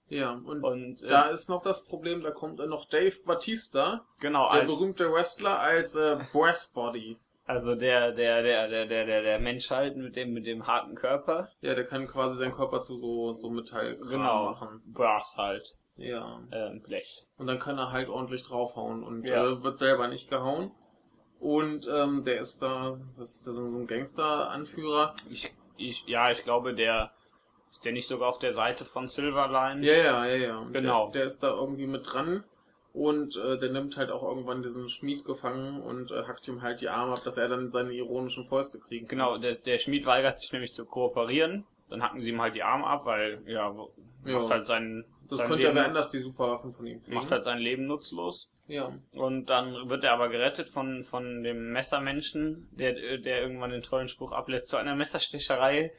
Ja, 0.09 0.33
und 0.33 0.63
Und, 0.63 1.03
äh, 1.03 1.09
da 1.09 1.29
ist 1.31 1.49
noch 1.49 1.63
das 1.63 1.85
Problem, 1.85 2.21
da 2.21 2.31
kommt 2.31 2.61
dann 2.61 2.69
noch 2.69 2.87
Dave 2.89 3.17
Batista, 3.25 4.05
genau, 4.21 4.51
der 4.53 4.61
als, 4.63 4.71
berühmte 4.71 5.11
Wrestler, 5.13 5.59
als 5.59 5.95
äh, 5.95 6.19
Breastbody. 6.33 7.17
also 7.47 7.75
der, 7.75 8.13
der, 8.13 8.43
der, 8.43 8.69
der, 8.69 8.87
der, 8.87 9.07
der, 9.07 9.23
der 9.23 9.39
Mensch 9.39 9.71
halt 9.71 9.97
mit 9.97 10.15
dem, 10.17 10.33
mit 10.35 10.47
dem 10.47 10.67
harten 10.67 10.95
Körper. 10.95 11.49
Ja, 11.63 11.75
der 11.75 11.85
kann 11.87 12.07
quasi 12.07 12.37
seinen 12.39 12.53
Körper 12.53 12.81
zu 12.83 12.97
so, 12.97 13.33
so 13.33 13.49
Metallkram 13.51 14.09
Genau. 14.11 14.45
machen. 14.51 14.83
Brass 14.87 15.35
halt, 15.39 15.75
Ja. 15.97 16.41
äh, 16.51 16.79
Blech. 16.81 17.25
Und 17.39 17.47
dann 17.47 17.59
kann 17.59 17.79
er 17.79 17.91
halt 17.91 18.09
ordentlich 18.09 18.43
draufhauen 18.45 19.03
und 19.03 19.25
Ja. 19.27 19.43
äh, 19.53 19.63
wird 19.63 19.79
selber 19.79 20.07
nicht 20.09 20.29
gehauen. 20.31 20.71
Und 21.41 21.87
ähm, 21.93 22.25
der 22.25 22.41
ist 22.41 22.63
da, 22.63 22.99
was 23.17 23.35
ist 23.37 23.47
der, 23.47 23.53
so 23.55 23.69
so 23.71 23.79
ein 23.79 23.87
Gangster-Anführer? 23.87 25.15
Ich, 25.31 25.53
ich, 25.77 26.07
ja, 26.07 26.31
ich 26.31 26.43
glaube, 26.45 26.75
der, 26.75 27.11
ist 27.75 27.85
der 27.85 27.93
nicht 27.93 28.07
sogar 28.07 28.29
auf 28.29 28.39
der 28.39 28.53
Seite 28.53 28.85
von 28.85 29.09
Silverline? 29.09 29.85
Ja, 29.85 29.95
ja, 29.95 30.27
ja, 30.27 30.37
ja. 30.37 30.67
Genau. 30.73 31.05
Der, 31.11 31.13
der 31.21 31.25
ist 31.25 31.43
da 31.43 31.51
irgendwie 31.51 31.87
mit 31.89 32.13
dran. 32.13 32.45
Und 32.93 33.37
äh, 33.37 33.59
der 33.59 33.73
nimmt 33.73 33.97
halt 33.97 34.13
auch 34.13 34.23
irgendwann 34.23 34.63
diesen 34.63 34.89
Schmied 34.89 35.25
gefangen 35.25 35.83
und 35.83 36.13
äh, 36.13 36.23
hackt 36.29 36.47
ihm 36.47 36.63
halt 36.63 36.81
die 36.81 36.89
Arme 36.89 37.15
ab, 37.15 37.23
dass 37.25 37.37
er 37.37 37.49
dann 37.49 37.73
seine 37.73 37.93
ironischen 37.93 38.45
Fäuste 38.45 38.79
kriegen 38.79 39.09
kann. 39.09 39.19
Genau, 39.19 39.39
der, 39.39 39.57
der 39.57 39.79
Schmied 39.79 40.07
weigert 40.07 40.39
sich 40.39 40.53
nämlich 40.53 40.73
zu 40.75 40.85
kooperieren. 40.87 41.65
Dann 41.91 42.03
hacken 42.05 42.21
sie 42.21 42.31
ihm 42.31 42.41
halt 42.41 42.55
die 42.55 42.63
Arme 42.63 42.87
ab, 42.87 43.05
weil, 43.07 43.43
ja, 43.47 43.75
Ja. 44.25 44.39
macht 44.39 44.51
halt 44.51 44.67
sein, 44.69 45.05
Das 45.29 45.39
sein 45.41 45.49
könnte 45.49 45.67
ja 45.67 45.75
wer 45.75 45.87
anders 45.87 46.13
die 46.13 46.19
Superwaffen 46.19 46.73
von 46.73 46.87
ihm 46.87 47.03
kriegen. 47.03 47.17
macht 47.17 47.33
halt 47.33 47.43
sein 47.43 47.59
Leben 47.59 47.87
nutzlos. 47.89 48.49
ja. 48.69 48.93
Und 49.13 49.47
dann 49.47 49.89
wird 49.91 50.05
er 50.05 50.13
aber 50.13 50.29
gerettet 50.29 50.69
von, 50.69 51.03
von 51.05 51.43
dem 51.43 51.73
Messermenschen, 51.73 52.69
der, 52.71 52.93
der 53.19 53.43
irgendwann 53.43 53.71
den 53.71 53.83
tollen 53.83 54.07
Spruch 54.09 54.31
ablässt, 54.31 54.69
zu 54.69 54.77
einer 54.77 54.95
Messerstecherei. 54.95 55.93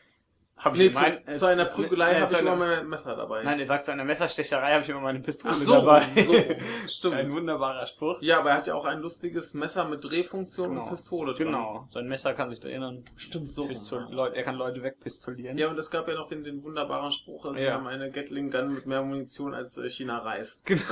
Hab 0.57 0.73
Nee, 0.77 0.87
gemeint- 0.87 1.19
zu, 1.25 1.33
zu 1.35 1.45
einer 1.47 1.65
Prügelei 1.65 2.13
Nein, 2.13 2.21
habe 2.21 2.29
zu 2.31 2.37
ich 2.37 2.41
immer 2.41 2.55
mein 2.55 2.87
Messer 2.87 3.13
dabei. 3.15 3.43
Nein, 3.43 3.59
er 3.59 3.65
sagt, 3.65 3.83
zu 3.85 3.91
einer 3.91 4.05
Messerstecherei 4.05 4.71
habe 4.73 4.83
ich 4.83 4.89
immer 4.89 5.01
meine 5.01 5.19
Pistole 5.19 5.53
Ach 5.53 5.57
so, 5.57 5.73
dabei. 5.73 6.03
so, 6.25 6.31
Ein 6.33 6.87
stimmt. 6.87 7.33
wunderbarer 7.33 7.85
Spruch. 7.85 8.21
Ja, 8.21 8.39
aber 8.39 8.51
er 8.51 8.57
hat 8.57 8.67
ja 8.67 8.73
auch 8.73 8.85
ein 8.85 9.01
lustiges 9.01 9.53
Messer 9.53 9.83
mit 9.85 10.03
Drehfunktion 10.09 10.69
Genau. 10.69 10.83
und 10.83 10.89
Pistole 10.89 11.33
dran. 11.33 11.45
Genau, 11.47 11.83
sein 11.87 12.07
Messer 12.07 12.33
kann 12.33 12.49
sich 12.49 12.61
drehen 12.61 12.83
und 12.83 13.03
Stimmt 13.17 13.51
so. 13.51 13.65
Pistol 13.67 14.07
Leute, 14.09 14.37
er 14.37 14.43
kann 14.43 14.55
Leute 14.55 14.81
wegpistolieren. 14.81 15.57
Ja, 15.57 15.69
und 15.69 15.77
es 15.77 15.91
gab 15.91 16.07
ja 16.07 16.13
noch 16.15 16.29
den, 16.29 16.45
den 16.45 16.63
wunderbaren 16.63 17.11
Spruch, 17.11 17.53
sie 17.53 17.65
Ja. 17.65 17.73
haben 17.73 17.85
eine 17.87 18.09
Gatling 18.09 18.49
Gun 18.49 18.73
mit 18.73 18.85
mehr 18.85 19.01
Munition 19.03 19.53
als 19.53 19.77
äh, 19.77 19.89
China 19.89 20.19
Reis. 20.19 20.61
Genau. 20.65 20.85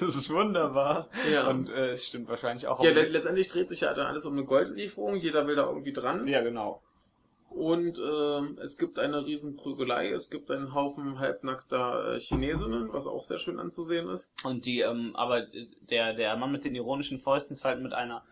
das 0.00 0.16
ist 0.16 0.30
wunderbar. 0.30 1.08
Ja. 1.30 1.48
Und 1.48 1.68
äh, 1.70 1.90
es 1.92 2.06
stimmt 2.08 2.28
wahrscheinlich 2.28 2.66
auch. 2.66 2.82
Ja, 2.82 2.90
le 2.90 3.02
letztendlich 3.08 3.48
dreht 3.48 3.68
sich 3.68 3.82
ja 3.82 3.94
dann 3.94 4.06
alles 4.08 4.24
um 4.26 4.32
eine 4.32 4.44
Goldlieferung, 4.44 5.16
jeder 5.16 5.46
will 5.46 5.54
da 5.56 5.66
irgendwie 5.68 5.92
dran. 5.92 6.26
ja, 6.26 6.40
genau. 6.42 6.82
Und 7.54 8.00
ähm, 8.00 8.58
es 8.60 8.78
gibt 8.78 8.98
eine 8.98 9.24
riesen 9.24 9.54
Prügelei, 9.54 10.10
es 10.10 10.28
gibt 10.28 10.50
einen 10.50 10.74
Haufen 10.74 11.20
halbnackter 11.20 12.14
äh, 12.14 12.18
Chinesinnen, 12.18 12.92
was 12.92 13.06
auch 13.06 13.22
sehr 13.22 13.38
schön 13.38 13.60
anzusehen 13.60 14.08
ist. 14.08 14.32
Und 14.44 14.66
die, 14.66 14.80
ähm, 14.80 15.14
aber 15.14 15.46
der, 15.88 16.14
der 16.14 16.36
Mann 16.36 16.50
mit 16.50 16.64
den 16.64 16.74
ironischen 16.74 17.20
Fäusten 17.20 17.52
ist 17.52 17.64
halt 17.64 17.80
mit 17.80 17.92
einer 17.92 18.24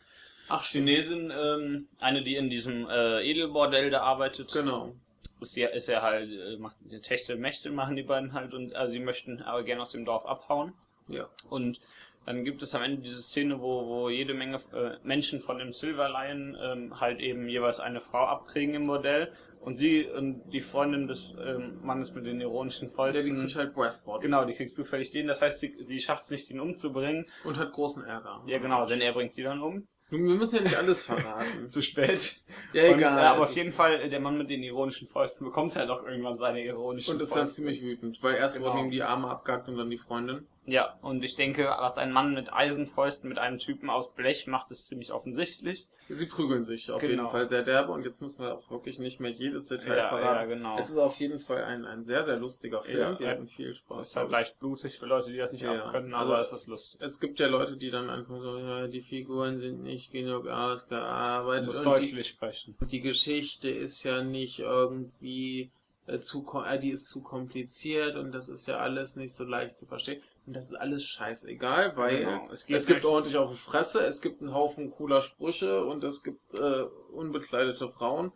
Ach, 0.49 0.65
Chinesin, 0.65 1.33
ähm, 1.35 1.87
eine, 2.01 2.25
die 2.25 2.35
in 2.35 2.51
diesem 2.51 2.89
äh, 2.89 3.23
Edelbordell 3.23 3.91
da 3.91 4.01
arbeitet. 4.01 4.53
Genau. 4.53 4.93
Ist 5.41 5.57
ja, 5.57 5.69
ist 5.69 5.87
ja 5.87 6.03
halt, 6.03 6.31
äh, 6.33 6.57
macht 6.57 6.77
die 6.81 7.01
Techtel 7.01 7.37
Mächte 7.37 7.71
machen 7.71 7.95
die 7.95 8.03
beiden 8.03 8.33
halt 8.33 8.55
und 8.55 8.75
also 8.75 8.91
sie 8.93 8.99
möchten 8.99 9.41
aber 9.43 9.63
gerne 9.63 9.83
aus 9.83 9.93
dem 9.93 10.05
Dorf 10.05 10.27
abhauen. 10.27 10.73
Ja. 11.07 11.29
Und 11.49 11.79
dann 12.27 12.45
gibt 12.45 12.63
es 12.63 12.75
am 12.75 12.83
Ende 12.83 13.03
diese 13.03 13.23
Szene, 13.23 13.61
wo, 13.61 13.87
wo 13.87 14.09
jede 14.09 14.35
Menge 14.35 14.59
äh, 14.73 14.93
Menschen 15.03 15.41
von 15.41 15.59
dem 15.59 15.73
Silver 15.73 16.09
Lion 16.09 16.57
ähm, 16.63 17.01
halt 17.01 17.21
eben 17.21 17.49
jeweils 17.49 17.81
eine 17.81 18.01
Frau 18.01 18.25
abkriegen 18.27 18.75
im 18.75 18.83
Modell. 18.85 19.33
Und 19.61 19.77
sie 19.77 20.07
und 20.07 20.43
die 20.53 20.61
Freundin 20.61 21.07
des 21.07 21.37
ähm, 21.41 21.79
Mannes 21.85 22.13
mit 22.15 22.27
den 22.27 22.41
ironischen 22.41 22.89
Ja, 22.89 22.95
Fäusten. 22.95 23.25
die 23.37 23.41
kriegt 23.43 23.55
halt 23.57 23.75
Breastbody. 23.75 24.23
genau, 24.25 24.45
die 24.45 24.55
kriegt 24.55 24.73
zufällig 24.73 25.13
den. 25.13 25.29
Das 25.29 25.41
heißt, 25.41 25.61
sie, 25.61 25.77
sie 25.81 26.01
schafft 26.01 26.25
es 26.25 26.31
nicht, 26.33 26.51
ihn 26.51 26.59
umzubringen. 26.59 27.27
Und 27.45 27.59
hat 27.59 27.71
großen 27.73 28.03
Ärger. 28.05 28.43
Ja, 28.49 28.59
genau, 28.59 28.87
denn 28.87 29.01
er 29.01 29.13
bringt 29.13 29.33
sie 29.33 29.45
dann 29.45 29.61
um. 29.63 29.87
Nun, 30.11 30.27
Wir 30.27 30.35
müssen 30.35 30.57
ja 30.57 30.63
nicht 30.63 30.77
alles 30.77 31.05
verraten. 31.07 31.69
Zu 31.71 31.81
spät. 31.81 32.43
Ja, 32.73 32.89
Und, 32.91 32.99
egal. 32.99 33.19
äh, 33.19 33.23
aber 33.27 33.43
auf 33.45 33.55
jeden 33.55 33.73
Fall, 33.73 34.01
äh, 34.01 34.11
der 34.11 34.19
Mann 34.19 34.37
mit 34.37 34.51
den 34.51 34.65
ironischen 34.65 35.07
Fäusten 35.07 35.47
bekommt 35.47 35.77
halt 35.77 35.89
auch 35.91 36.05
irgendwann 36.05 36.39
seine 36.39 36.61
ironischen 36.65 37.15
Und 37.15 37.23
ist 37.23 37.29
Fäuste. 37.29 37.39
dann 37.45 37.49
ziemlich 37.49 37.81
wütend, 37.83 38.21
weil 38.23 38.35
erst 38.35 38.57
Genau. 38.57 38.67
wurden 38.75 38.87
ihm 38.87 38.91
die 38.91 39.03
Arme 39.05 39.29
abgehackt 39.29 39.69
und 39.69 39.77
dann 39.77 39.89
die 39.91 39.97
Freundin. 39.97 40.47
Ja, 40.65 40.97
und 41.03 41.25
ich 41.25 41.35
denke, 41.35 41.65
was 41.81 41.99
ein 41.99 42.13
Mann 42.13 42.35
mit 42.35 42.53
Eisenfäusten 42.53 43.29
mit 43.29 43.37
einem 43.39 43.59
Typen 43.59 43.91
aus 43.91 44.15
Blech 44.15 44.47
macht, 44.47 44.71
ist 44.71 44.87
ziemlich 44.87 45.13
offensichtlich. 45.13 45.89
Sie 46.09 46.27
prügeln 46.27 46.65
sich 46.65 46.89
auf 46.93 47.01
Genau. 47.01 47.13
jeden 47.15 47.29
Fall 47.31 47.49
sehr 47.49 47.63
derbe 47.65 47.91
und 47.91 48.05
jetzt 48.05 48.23
müssen 48.23 48.43
wir 48.43 48.55
auch 48.55 48.71
wirklich 48.71 49.01
nicht 49.01 49.19
mehr 49.19 49.33
jedes 49.33 49.67
Detail 49.67 49.97
Ja, 49.97 50.09
verraten. 50.09 50.25
ja, 50.51 50.55
genau. 50.55 50.79
Es 50.79 50.89
ist 50.89 50.99
auf 50.99 51.17
jeden 51.19 51.41
Fall 51.41 51.65
ein, 51.65 51.85
ein 51.85 52.05
sehr, 52.05 52.23
sehr 52.23 52.37
lustiger 52.37 52.83
Film. 52.83 53.01
Ja, 53.01 53.19
Wir 53.19 53.29
hatten 53.31 53.49
viel 53.49 53.75
Spaß. 53.75 54.09
ist 54.11 54.17
halt 54.17 54.31
leicht 54.31 54.59
blutig 54.61 54.97
für 55.01 55.07
Leute, 55.07 55.33
die 55.33 55.39
das 55.39 55.51
nicht 55.53 55.63
Ja, 55.63 55.71
haben 55.85 55.91
können, 55.91 56.15
also- 56.15 56.31
aber 56.33 56.41
es 56.41 56.53
ist 56.53 56.69
lustig. 56.69 57.01
Es 57.03 57.19
gibt 57.19 57.41
ja 57.41 57.49
Leute, 57.49 57.77
die 57.77 57.91
dann 57.91 58.09
einfach 58.09 58.39
so, 58.41 58.59
ja, 58.59 58.87
die 58.87 59.01
Figuren 59.01 59.59
sind 59.59 59.83
nicht 59.83 60.13
genug 60.13 60.47
ausgearbeitet 60.47 61.67
musst 61.67 61.79
und 61.81 61.85
die, 61.99 62.07
deutlich 62.11 62.29
sprechen. 62.29 62.77
die 62.81 63.01
Geschichte 63.01 63.69
ist 63.69 64.05
ja 64.05 64.23
nicht 64.23 64.61
irgendwie 64.61 65.73
äh, 66.07 66.19
zu, 66.19 66.45
äh, 66.67 66.79
die 66.81 66.91
ist 66.91 67.09
zu 67.09 67.21
kompliziert 67.21 68.17
und 68.17 68.33
das 68.33 68.49
ist 68.49 68.67
ja 68.67 68.79
alles 68.79 69.15
nicht 69.17 69.33
so 69.35 69.45
leicht 69.45 69.77
zu 69.77 69.87
verstehen. 69.87 70.21
Und 70.47 70.55
das 70.55 70.71
ist 70.71 70.75
alles 70.75 71.05
scheißegal, 71.05 71.97
weil 71.97 72.19
Genau, 72.19 72.49
es, 72.51 72.69
es 72.69 72.87
gibt 72.87 73.05
ordentlich 73.05 73.37
auf 73.37 73.53
die 73.53 73.57
Fresse, 73.57 74.05
es 74.05 74.21
gibt 74.21 74.41
einen 74.41 74.53
Haufen 74.53 74.91
cooler 74.91 75.23
Sprüche 75.23 75.85
und 75.85 76.03
es 76.03 76.25
gibt 76.25 76.55
äh, 76.55 76.83
unbekleidete 77.13 77.89
Frauen, 77.89 78.33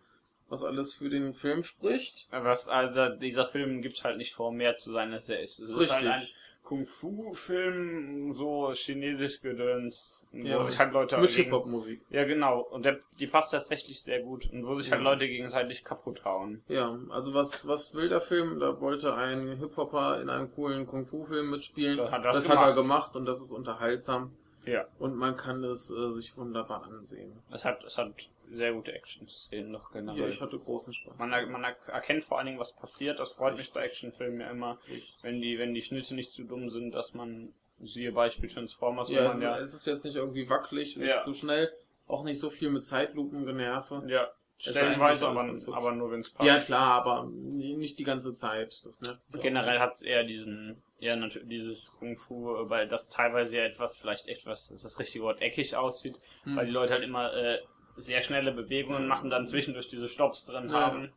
was 0.49 0.63
alles 0.63 0.95
für 0.95 1.09
den 1.09 1.35
Film 1.35 1.65
spricht. 1.65 2.29
Was, 2.31 2.69
also, 2.69 3.09
dieser 3.17 3.45
Film 3.45 3.83
gibt 3.83 4.05
halt 4.05 4.19
nicht 4.19 4.35
vor, 4.35 4.53
mehr 4.53 4.77
zu 4.77 4.93
sein, 4.93 5.13
als 5.13 5.29
er 5.29 5.41
ist. 5.41 5.59
Es 5.59 5.71
ist 5.71 5.93
halt 5.93 6.07
ein 6.07 6.13
Richtig. 6.13 6.37
Kung-Fu-Film, 6.67 8.33
so 8.33 8.73
chinesisch 8.75 9.41
Gedöns, 9.41 10.27
Ja, 10.33 10.59
wo 10.59 10.65
sich 10.65 10.79
halt 10.79 10.93
Leute 10.93 11.17
Mit 11.19 11.31
Hip-Hop-Musik. 11.31 12.01
Ja, 12.11 12.25
genau. 12.25 12.61
Und 12.61 12.85
der, 12.85 12.99
die 13.19 13.27
passt 13.27 13.53
tatsächlich 13.53 14.03
sehr 14.03 14.21
gut. 14.23 14.51
Und 14.53 14.67
wo 14.67 14.75
sich 14.75 14.91
halt 14.91 15.03
Ja. 15.03 15.11
Leute 15.11 15.29
gegenseitig 15.29 15.85
kaputt 15.85 16.25
hauen. 16.25 16.63
Ja, 16.69 16.99
also 17.11 17.35
was, 17.35 17.67
was 17.67 17.95
will 17.95 18.09
der 18.09 18.21
Film? 18.21 18.59
Da 18.59 18.81
wollte 18.81 19.15
ein 19.15 19.57
Hip-Hopper 19.59 20.21
in 20.21 20.29
einem 20.29 20.53
coolen 20.53 20.87
Kung-Fu-Film 20.87 21.51
mitspielen. 21.51 21.99
Das 21.99 22.11
hat 22.11 22.25
er 22.25 22.33
das 22.33 22.49
hat 22.49 22.57
er 22.57 22.75
gemacht. 22.75 23.13
gemacht 23.13 23.17
und 23.17 23.27
das 23.27 23.41
ist 23.41 23.53
unterhaltsam. 23.53 24.33
Ja. 24.65 24.85
Und 24.99 25.17
man 25.17 25.37
kann 25.37 25.63
es 25.63 25.91
äh, 25.91 26.11
sich 26.11 26.37
wunderbar 26.37 26.83
ansehen. 26.85 27.33
Es 27.53 27.65
hat, 27.65 27.85
es 27.85 27.97
hat 27.99 28.11
sehr 28.51 28.73
gute 28.73 28.93
Action-Szenen 28.93 29.71
noch 29.71 29.93
generell. 29.93 30.21
Ja, 30.23 30.29
ich 30.29 30.41
hatte 30.41 30.59
großen 30.59 30.93
Spaß. 30.93 31.19
man, 31.19 31.33
er- 31.33 31.47
man 31.47 31.65
er- 31.65 31.77
erkennt 31.89 32.25
vor 32.25 32.39
allen 32.39 32.47
Dingen, 32.47 32.59
was 32.59 32.75
passiert. 32.77 33.19
Das 33.19 33.33
freut 33.33 33.53
mich 33.53 33.61
Richtig. 33.61 33.75
bei 33.75 33.85
Actionfilmen 33.85 34.41
ja 34.41 34.51
immer. 34.51 34.79
Ich, 34.89 35.17
Wenn 35.23 35.41
die, 35.41 35.59
wenn 35.59 35.75
die 35.75 35.83
Schnitte 35.83 36.15
nicht 36.15 36.31
zu 36.33 36.45
dumm 36.45 36.71
sind, 36.71 36.93
dass 36.93 37.15
man, 37.15 37.53
siehe 37.81 38.13
Beispiel 38.13 38.49
Transformers, 38.49 39.09
ja, 39.11 39.27
es, 39.27 39.33
man 39.35 39.43
ja, 39.43 39.59
es 39.59 39.75
ist 39.75 39.87
jetzt 39.87 40.05
nicht 40.05 40.17
irgendwie 40.17 40.49
wackelig, 40.49 40.97
nicht 40.97 41.09
Ja. 41.11 41.21
zu 41.21 41.35
schnell, 41.35 41.71
auch 42.07 42.25
nicht 42.25 42.39
so 42.41 42.49
viel 42.51 42.71
mit 42.71 42.85
Zeitlupen 42.85 43.45
generve. 43.47 44.03
ja, 44.09 44.31
stellenweise, 44.59 45.29
aber, 45.29 45.41
aber 45.73 45.93
nur 45.93 46.11
wenn 46.13 46.21
es 46.21 46.31
passt. 46.31 46.47
Ja, 46.49 46.59
klar, 46.59 47.03
aber 47.05 47.29
nicht 47.31 47.99
die 47.99 48.05
ganze 48.05 48.33
Zeit. 48.33 48.81
Das 48.87 49.01
nervt 49.03 49.21
mich. 49.33 49.43
Generell 49.43 49.79
hat 49.81 49.95
es 49.95 50.03
eher 50.03 50.25
diesen, 50.25 50.83
ja, 50.99 51.15
natürlich 51.17 51.49
dieses 51.49 51.93
Kung 51.93 52.17
Fu, 52.17 52.47
weil 52.71 52.89
das 52.89 53.09
teilweise 53.11 53.59
ja 53.59 53.65
etwas, 53.65 53.99
vielleicht 53.99 54.29
etwas, 54.29 54.69
das 54.69 54.77
ist 54.77 54.85
das 54.85 54.99
richtige 54.99 55.25
Wort, 55.25 55.43
eckig 55.43 55.77
aussieht, 55.77 56.19
Hm. 56.45 56.57
weil 56.57 56.67
die 56.67 56.73
Leute 56.73 56.95
halt 56.95 57.03
immer 57.05 57.35
äh, 57.35 57.59
sehr 57.97 58.23
schnelle 58.23 58.53
Bewegungen 58.53 59.03
Ja. 59.03 59.09
machen, 59.09 59.31
dann 59.31 59.47
zwischendurch 59.47 59.89
diese 59.89 60.09
Stops 60.09 60.47
drin 60.47 60.69
Ja. 60.69 60.75
haben. 60.75 61.13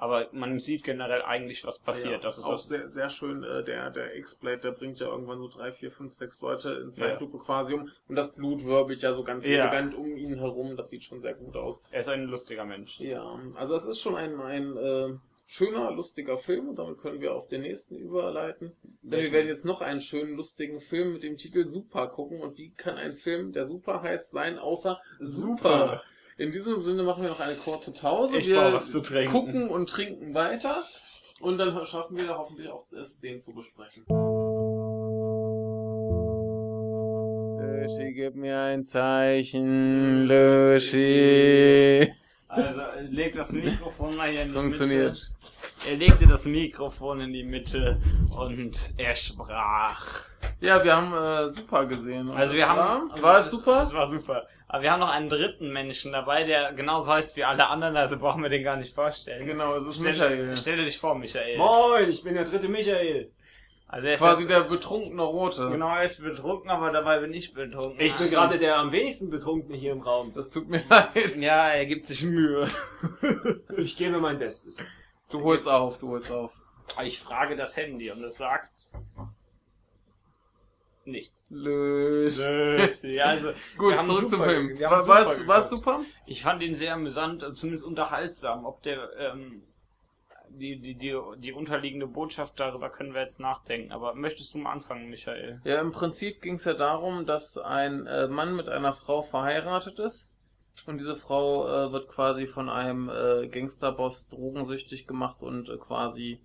Aber 0.00 0.28
man 0.30 0.60
sieht 0.60 0.84
generell 0.84 1.22
eigentlich, 1.22 1.64
was 1.64 1.80
passiert. 1.80 2.12
Ja, 2.12 2.18
das 2.20 2.38
ist 2.38 2.44
auch 2.44 2.52
das, 2.52 2.68
sehr, 2.68 2.86
sehr 2.86 3.10
schön, 3.10 3.42
äh, 3.42 3.64
der, 3.64 3.90
der 3.90 4.14
X-Blade, 4.16 4.58
der 4.58 4.70
bringt 4.70 5.00
ja 5.00 5.08
irgendwann 5.08 5.38
so 5.40 5.48
drei, 5.48 5.72
vier, 5.72 5.90
fünf, 5.90 6.14
sechs 6.14 6.40
Leute 6.40 6.70
in 6.70 6.86
Ja. 6.86 6.92
Zeitlupe 6.92 7.38
quasi 7.38 7.74
um 7.74 7.90
und 8.06 8.14
das 8.14 8.32
Blut 8.36 8.64
wirbelt 8.64 9.02
ja 9.02 9.12
so 9.12 9.24
ganz 9.24 9.44
Ja. 9.44 9.64
elegant 9.64 9.96
um 9.96 10.16
ihn 10.16 10.38
herum, 10.38 10.76
das 10.76 10.90
sieht 10.90 11.02
schon 11.02 11.20
sehr 11.20 11.34
gut 11.34 11.56
aus. 11.56 11.82
er 11.90 11.98
ist 12.00 12.08
ein 12.08 12.26
lustiger 12.26 12.64
Mensch. 12.64 13.00
Ja, 13.00 13.40
also 13.56 13.74
es 13.74 13.86
ist 13.86 14.00
schon 14.00 14.14
ein, 14.14 14.40
ein 14.40 14.76
äh, 14.76 15.14
schöner, 15.48 15.90
lustiger 15.90 16.36
Film 16.36 16.68
und 16.68 16.76
damit 16.78 16.98
können 16.98 17.20
wir 17.20 17.34
auf 17.34 17.48
den 17.48 17.62
nächsten 17.62 17.96
überleiten. 17.96 18.72
Denn 19.02 19.20
wir 19.20 19.32
werden 19.32 19.48
jetzt 19.48 19.64
noch 19.64 19.80
einen 19.80 20.02
schönen, 20.02 20.36
lustigen 20.36 20.78
Film 20.78 21.14
mit 21.14 21.22
dem 21.22 21.36
Titel 21.36 21.66
Super 21.66 22.06
gucken 22.08 22.40
und 22.42 22.58
wie 22.58 22.70
kann 22.70 22.96
ein 22.96 23.14
Film, 23.14 23.52
der 23.52 23.64
Super 23.64 24.02
heißt, 24.02 24.30
sein, 24.30 24.58
außer 24.58 25.00
Super? 25.18 25.78
Super. 25.78 26.02
In 26.36 26.52
diesem 26.52 26.82
Sinne 26.82 27.02
machen 27.02 27.22
wir 27.22 27.30
noch 27.30 27.40
eine 27.40 27.54
kurze 27.54 27.92
Pause. 27.92 28.38
Ich 28.38 28.46
wir 28.46 28.60
brauch 28.60 28.74
was 28.74 28.92
zu 28.92 29.00
trinken. 29.00 29.32
gucken 29.32 29.70
und 29.70 29.88
trinken 29.88 30.34
weiter 30.34 30.76
und 31.40 31.58
dann 31.58 31.84
schaffen 31.86 32.16
wir 32.16 32.36
hoffentlich 32.36 32.68
auch 32.68 32.84
es, 32.92 33.18
den 33.18 33.40
zu 33.40 33.54
besprechen. 33.54 34.04
Löschi, 37.58 38.12
gib 38.12 38.36
mir 38.36 38.60
ein 38.60 38.84
Zeichen, 38.84 40.26
Löschi. 40.26 42.12
Also, 42.48 42.80
er 42.80 43.02
legt 43.02 43.36
das 43.36 43.52
Mikrofon 43.52 44.16
mal 44.16 44.28
hier 44.28 44.36
in 44.40 44.42
Es 44.46 44.48
die 44.48 44.54
funktioniert. 44.56 45.10
Mitte. 45.12 45.90
Er 45.90 45.96
legte 45.96 46.26
das 46.26 46.44
Mikrofon 46.46 47.20
in 47.20 47.32
die 47.32 47.44
Mitte 47.44 47.98
und 48.36 48.94
er 48.96 49.14
sprach. 49.14 50.06
Ja, 50.60 50.82
wir 50.82 50.96
haben 50.96 51.12
äh, 51.14 51.48
Super 51.48 51.86
gesehen. 51.86 52.28
Und 52.28 52.36
Also 52.36 52.54
wir 52.54 52.68
haben. 52.68 53.10
War, 53.10 53.22
war 53.22 53.38
es 53.38 53.50
super? 53.50 53.76
Das 53.76 53.92
war 53.94 54.08
super. 54.08 54.46
Aber 54.66 54.82
wir 54.82 54.92
haben 54.92 55.00
noch 55.00 55.08
einen 55.10 55.28
dritten 55.30 55.72
Menschen 55.72 56.12
dabei, 56.12 56.44
der 56.44 56.72
genauso 56.72 57.10
heißt 57.12 57.36
wie 57.36 57.44
alle 57.44 57.68
anderen, 57.68 57.96
also 57.96 58.18
brauchen 58.18 58.42
wir 58.42 58.50
den 58.50 58.64
gar 58.64 58.76
nicht 58.76 58.94
vorstellen. 58.94 59.46
Genau, 59.46 59.74
es 59.76 59.86
ist 59.86 59.96
Stell, 59.96 60.12
Michael. 60.12 60.56
Stelle 60.56 60.84
dich 60.84 60.98
vor, 60.98 61.14
Michael. 61.14 61.56
Moin, 61.56 62.10
ich 62.10 62.22
bin 62.22 62.34
der 62.34 62.44
dritte 62.44 62.68
Michael. 62.68 63.30
Also 63.90 64.06
er 64.06 64.12
ist 64.14 64.20
Quasi 64.20 64.42
jetzt, 64.42 64.50
der 64.50 64.60
betrunkene 64.64 65.22
Rote. 65.22 65.70
Genau, 65.70 65.88
er 65.96 66.04
ist 66.04 66.22
betrunken, 66.22 66.68
aber 66.70 66.90
dabei 66.92 67.20
bin 67.20 67.32
ich 67.32 67.54
betrunken. 67.54 67.98
Ich 67.98 68.14
bin 68.16 68.28
gerade 68.30 68.58
der 68.58 68.76
am 68.76 68.92
wenigsten 68.92 69.30
Betrunkene 69.30 69.76
hier 69.78 69.92
im 69.92 70.00
Raum. 70.02 70.32
Das 70.34 70.50
tut 70.50 70.68
mir 70.68 70.82
leid. 70.90 71.36
Ja, 71.36 71.68
er 71.70 71.86
gibt 71.86 72.04
sich 72.06 72.22
Mühe. 72.22 72.68
Ich 73.78 73.96
gebe 73.96 74.18
mein 74.18 74.38
Bestes. 74.38 74.84
Du 75.30 75.42
holst 75.42 75.66
auf, 75.68 75.98
du 75.98 76.08
holst 76.08 76.30
auf. 76.30 76.52
Ich 77.04 77.18
frage 77.20 77.56
das 77.56 77.76
Handy 77.76 78.10
und 78.10 78.22
es 78.24 78.36
sagt 78.36 78.70
nicht. 81.04 81.34
Lösch. 81.48 82.38
ja, 83.02 83.24
also, 83.24 83.52
Gut, 83.78 83.94
zurück 84.04 84.28
zum 84.28 84.40
super- 84.40 84.44
Film. 84.50 84.80
War, 84.80 85.08
war, 85.08 85.24
super 85.24 85.40
es, 85.40 85.46
war 85.46 85.58
es 85.60 85.70
geguckt. 85.70 85.86
super? 85.86 86.04
Ich 86.26 86.42
fand 86.42 86.62
ihn 86.62 86.74
sehr 86.74 86.94
amüsant, 86.94 87.44
zumindest 87.56 87.84
unterhaltsam. 87.84 88.66
Ob 88.66 88.82
der 88.82 89.08
ähm, 89.18 89.62
die, 90.58 90.78
die, 90.80 90.94
die, 90.96 91.16
die 91.38 91.52
unterliegende 91.52 92.06
Botschaft 92.06 92.58
darüber 92.60 92.90
können 92.90 93.14
wir 93.14 93.22
jetzt 93.22 93.40
nachdenken. 93.40 93.92
Aber 93.92 94.14
möchtest 94.14 94.52
du 94.54 94.58
mal 94.58 94.72
anfangen, 94.72 95.08
Michael? 95.08 95.60
Ja, 95.64 95.80
im 95.80 95.92
Prinzip 95.92 96.42
ging 96.42 96.54
es 96.54 96.64
ja 96.64 96.74
darum, 96.74 97.24
dass 97.26 97.56
ein 97.58 98.06
äh, 98.06 98.28
Mann 98.28 98.54
mit 98.56 98.68
einer 98.68 98.92
Frau 98.92 99.22
verheiratet 99.22 99.98
ist. 99.98 100.32
Und 100.86 101.00
diese 101.00 101.16
Frau 101.16 101.66
äh, 101.66 101.92
wird 101.92 102.08
quasi 102.08 102.46
von 102.46 102.68
einem 102.68 103.08
äh, 103.08 103.48
Gangsterboss 103.48 104.28
drogensüchtig 104.28 105.06
gemacht 105.06 105.42
und 105.42 105.68
äh, 105.68 105.76
quasi 105.76 106.40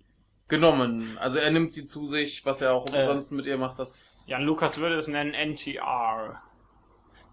genommen. 0.48 1.16
Also 1.20 1.38
er 1.38 1.50
nimmt 1.50 1.72
sie 1.72 1.84
zu 1.84 2.06
sich, 2.06 2.44
was 2.44 2.60
er 2.60 2.74
auch 2.74 2.86
Äh. 2.92 2.98
ansonsten 2.98 3.36
mit 3.36 3.46
ihr 3.46 3.56
macht, 3.56 3.78
das 3.78 4.24
Jan 4.26 4.42
Lukas 4.42 4.78
würde 4.78 4.96
es 4.96 5.08
nennen 5.08 5.32
NTR. 5.34 6.42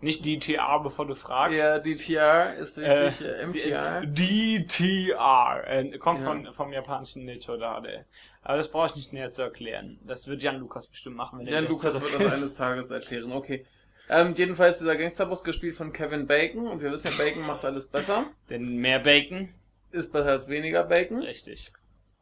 Nicht 0.02 0.26
DTR, 0.26 0.80
bevor 0.82 1.06
du 1.06 1.16
fragst. 1.16 1.56
Ja, 1.56 1.78
DTR 1.80 2.56
ist 2.56 2.78
richtig, 2.80 3.28
äh, 3.28 3.46
MTR. 3.46 4.02
DTR. 4.06 5.64
Äh, 5.68 5.98
kommt 5.98 6.22
Ja. 6.22 6.26
von, 6.26 6.54
vom 6.54 6.74
japanischen 6.74 7.26
Nitodade. 7.26 8.06
Aber 8.42 8.58
das 8.58 8.70
brauche 8.70 8.88
ich 8.88 8.96
nicht 8.96 9.14
näher 9.14 9.30
zu 9.32 9.44
erklären. 9.44 10.00
Das 10.04 10.28
wird 10.28 10.42
Jan 10.42 10.60
Lukas 10.60 10.88
bestimmt 10.88 11.16
machen. 11.18 11.40
Wenn 11.40 11.48
er 11.48 11.54
Jan 11.54 11.68
Lukas 11.68 12.02
wird 12.02 12.14
das 12.16 12.34
eines 12.34 12.56
Tages 12.56 12.90
erklären, 12.90 13.32
okay. 13.32 13.66
Ähm, 14.10 14.34
jedenfalls 14.36 14.80
dieser 14.80 14.98
Gangsterboss 14.98 15.44
gespielt 15.44 15.76
von 15.76 15.94
Kevin 15.94 16.28
Bacon 16.28 16.68
und 16.68 16.82
wir 16.82 16.92
wissen 16.92 17.12
ja, 17.12 17.24
Bacon 17.24 17.46
macht 17.46 17.64
alles 17.64 17.88
besser. 17.88 18.26
Denn 18.50 18.78
mehr 18.78 19.00
Bacon. 19.00 19.50
Ist 19.92 20.12
besser 20.12 20.32
als 20.32 20.50
weniger 20.50 20.84
Bacon. 20.84 21.22
Richtig. 21.22 21.72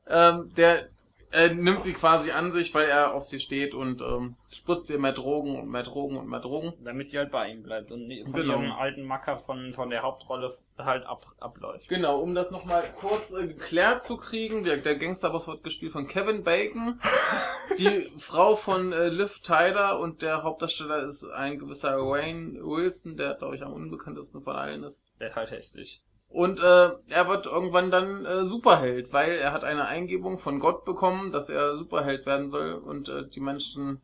Ähm, 0.08 0.52
der 0.56 0.90
äh, 1.32 1.54
nimmt 1.54 1.84
sie 1.84 1.94
quasi 1.94 2.32
an 2.32 2.52
sich, 2.52 2.74
weil 2.74 2.88
er 2.88 3.14
auf 3.14 3.24
sie 3.24 3.40
steht 3.40 3.74
und 3.74 4.02
ähm, 4.02 4.36
spritzt 4.52 4.90
ihr 4.90 5.00
mehr 5.00 5.12
Drogen 5.14 5.60
und 5.60 5.70
mehr 5.70 5.84
Drogen 5.84 6.18
und 6.18 6.28
mehr 6.28 6.40
Drogen. 6.40 6.74
Damit 6.84 7.10
sie 7.10 7.18
halt 7.18 7.32
bei 7.32 7.50
ihm 7.50 7.64
bleibt 7.64 7.92
und 7.92 8.12
von 8.26 8.34
Genau. 8.34 8.54
ihrem 8.62 8.72
alten 8.72 9.04
Macker 9.04 9.38
von, 9.38 9.74
von 9.74 9.90
der 9.90 10.02
Hauptrolle 10.02 10.54
halt 10.78 11.06
ab, 11.06 11.26
abläuft. 11.40 11.90
Genau, 11.90 12.20
um 12.20 12.34
das 12.36 12.52
nochmal 12.52 12.84
kurz 12.96 13.34
äh, 13.34 13.48
geklärt 13.48 14.02
zu 14.02 14.18
kriegen, 14.18 14.64
der, 14.64 14.78
der 14.78 14.96
Gangsterboss 14.96 15.48
wird 15.48 15.64
gespielt 15.64 15.92
von 15.92 16.08
Kevin 16.08 16.44
Bacon. 16.44 17.00
Die 17.78 18.12
Frau 18.18 18.56
von 18.56 18.92
äh, 18.92 19.10
Liv 19.10 19.40
Tyler 19.42 20.00
und 20.00 20.22
der 20.22 20.44
Hauptdarsteller 20.44 21.04
ist 21.04 21.24
ein 21.26 21.60
gewisser 21.60 21.98
Wayne 22.00 22.60
Wilson, 22.64 23.16
der 23.18 23.36
glaube 23.36 23.56
ich 23.56 23.64
am 23.64 23.74
unbekanntesten 23.74 24.42
von 24.42 24.56
allen 24.56 24.84
ist. 24.84 25.00
Der 25.20 25.28
ist 25.28 25.36
halt 25.36 25.52
hässlich. 25.52 26.02
Und 26.30 26.60
äh, 26.60 26.90
er 27.10 27.28
wird 27.28 27.48
irgendwann 27.48 27.90
dann 27.90 28.24
äh, 28.26 28.46
Superheld, 28.46 29.12
weil 29.14 29.32
er 29.32 29.52
hat 29.52 29.64
eine 29.64 29.86
Eingebung 29.88 30.38
von 30.38 30.60
Gott 30.60 30.86
bekommen, 30.86 31.32
dass 31.32 31.50
er 31.50 31.76
Superheld 31.76 32.26
werden 32.28 32.50
soll 32.50 32.74
und 32.74 33.10
äh, 33.10 33.28
die 33.28 33.40
Menschen 33.40 34.02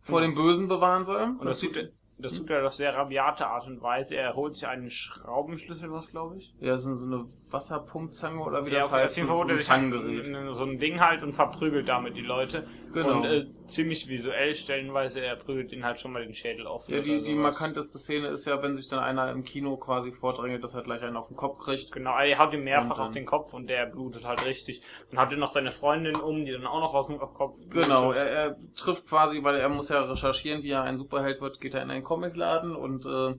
vor 0.00 0.22
dem 0.22 0.34
Bösen 0.34 0.66
bewahren 0.66 1.04
soll. 1.04 1.22
Und 1.38 1.44
das 1.44 1.60
tut, 1.60 1.76
er- 1.76 1.90
das 2.16 2.34
tut 2.38 2.48
er 2.48 2.66
auf 2.66 2.72
sehr 2.72 2.94
rabiate 2.94 3.46
Art 3.46 3.66
und 3.66 3.82
Weise. 3.82 4.16
Er 4.16 4.34
holt 4.34 4.54
sich 4.54 4.66
einen 4.66 4.90
Schraubenschlüssel, 4.90 5.92
was 5.92 6.08
glaube 6.08 6.38
ich. 6.38 6.54
ja, 6.58 6.70
das 6.72 6.86
ist 6.86 7.00
so 7.00 7.06
eine 7.06 7.26
Wasserpumpzange 7.50 8.40
oder 8.42 8.64
wie 8.64 8.70
Ja, 8.70 8.76
das 8.76 8.86
auf, 8.86 8.92
heißt. 8.92 9.12
auf 9.12 9.16
jeden 9.16 9.28
so 9.28 9.34
Fall 9.34 9.50
er 9.50 10.36
ein 10.38 10.52
so 10.54 10.64
ein 10.64 10.78
Ding 10.78 11.00
halt 11.00 11.22
und 11.22 11.32
verprügelt 11.32 11.88
damit 11.88 12.16
die 12.16 12.22
Leute. 12.22 12.66
Genau. 12.92 13.18
Und 13.18 13.24
äh, 13.24 13.46
ziemlich 13.66 14.08
visuell 14.08 14.54
stellenweise, 14.54 15.20
er 15.20 15.36
prügelt 15.36 15.72
ihnen 15.72 15.84
halt 15.84 16.00
schon 16.00 16.12
mal 16.12 16.22
den 16.24 16.34
Schädel 16.34 16.66
auf. 16.66 16.88
Ja, 16.88 17.00
die, 17.00 17.22
die 17.22 17.34
markanteste 17.34 17.98
Szene 17.98 18.28
ist 18.28 18.46
ja, 18.46 18.62
wenn 18.62 18.74
sich 18.74 18.88
dann 18.88 18.98
einer 19.00 19.30
im 19.30 19.44
Kino 19.44 19.76
quasi 19.76 20.12
vordrängelt, 20.12 20.62
dass 20.64 20.74
er 20.74 20.82
gleich 20.82 21.02
einen 21.02 21.16
auf 21.16 21.28
den 21.28 21.36
Kopf 21.36 21.58
kriegt. 21.58 21.92
Genau, 21.92 22.16
er 22.18 22.38
haut 22.38 22.54
ihm 22.54 22.64
mehrfach 22.64 22.98
auf 22.98 23.12
den 23.12 23.26
Kopf 23.26 23.52
und 23.52 23.68
der 23.68 23.86
blutet 23.86 24.24
halt 24.24 24.44
richtig. 24.46 24.82
Dann 25.10 25.20
hat 25.20 25.32
er 25.32 25.38
noch 25.38 25.52
seine 25.52 25.70
Freundin 25.70 26.16
um, 26.16 26.44
die 26.44 26.52
dann 26.52 26.66
auch 26.66 26.80
noch 26.80 26.94
aus 26.94 27.06
dem 27.08 27.18
Kopf 27.18 27.56
blutet. 27.58 27.70
Genau, 27.84 28.12
er, 28.12 28.26
er 28.26 28.56
trifft 28.74 29.06
quasi, 29.06 29.42
weil 29.42 29.56
er 29.56 29.68
muss 29.68 29.88
ja 29.88 30.02
recherchieren, 30.02 30.62
wie 30.62 30.70
er 30.70 30.82
ein 30.82 30.96
Superheld 30.96 31.40
wird, 31.40 31.60
geht 31.60 31.74
er 31.74 31.82
in 31.82 31.90
einen 31.90 32.02
Comicladen 32.04 32.74
und 32.74 33.04
äh, 33.04 33.34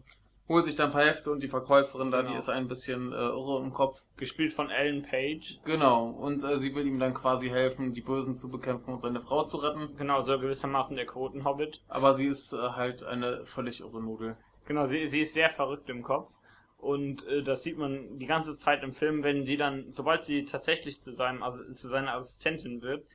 holt 0.49 0.65
sich 0.65 0.75
dann 0.75 0.87
ein 0.87 0.91
paar 0.93 1.05
Hefte 1.05 1.31
und 1.31 1.41
die 1.41 1.47
Verkäuferin 1.47 2.11
da, 2.11 2.21
die 2.21 2.27
Genau. 2.29 2.39
ist 2.39 2.49
ein 2.49 2.67
bisschen 2.67 3.13
äh, 3.13 3.15
irre 3.15 3.61
im 3.63 3.71
Kopf. 3.71 4.01
Gespielt 4.17 4.51
von 4.51 4.69
Ellen 4.69 5.03
Page. 5.03 5.59
Genau, 5.63 6.09
und 6.09 6.43
äh, 6.43 6.57
sie 6.57 6.75
will 6.75 6.85
ihm 6.87 6.99
dann 6.99 7.13
quasi 7.13 7.49
helfen, 7.49 7.93
die 7.93 8.01
Bösen 8.01 8.35
zu 8.35 8.49
bekämpfen 8.49 8.91
und 8.93 8.99
seine 8.99 9.21
Frau 9.21 9.43
zu 9.45 9.57
retten. 9.57 9.95
Genau, 9.97 10.23
so 10.23 10.37
gewissermaßen 10.37 10.95
der 10.95 11.05
Quotenhobbit. 11.05 11.81
Aber 11.87 12.13
sie 12.13 12.25
ist 12.27 12.51
äh, 12.51 12.57
halt 12.57 13.03
eine 13.03 13.45
völlig 13.45 13.79
irre 13.79 14.01
Nudel. 14.01 14.35
Genau, 14.65 14.85
sie, 14.85 15.07
sie 15.07 15.21
ist 15.21 15.33
sehr 15.33 15.49
verrückt 15.49 15.89
im 15.89 16.03
Kopf. 16.03 16.33
Und 16.77 17.27
äh, 17.27 17.43
das 17.43 17.63
sieht 17.63 17.77
man 17.77 18.17
die 18.17 18.25
ganze 18.25 18.57
Zeit 18.57 18.83
im 18.83 18.93
Film, 18.93 19.23
wenn 19.23 19.45
sie 19.45 19.57
dann, 19.57 19.91
sobald 19.91 20.23
sie 20.23 20.45
tatsächlich 20.45 20.99
zu 20.99 21.11
seinem, 21.11 21.43
also 21.43 21.59
zu 21.71 21.87
seiner 21.87 22.13
Assistentin 22.15 22.81
wird, 22.81 23.05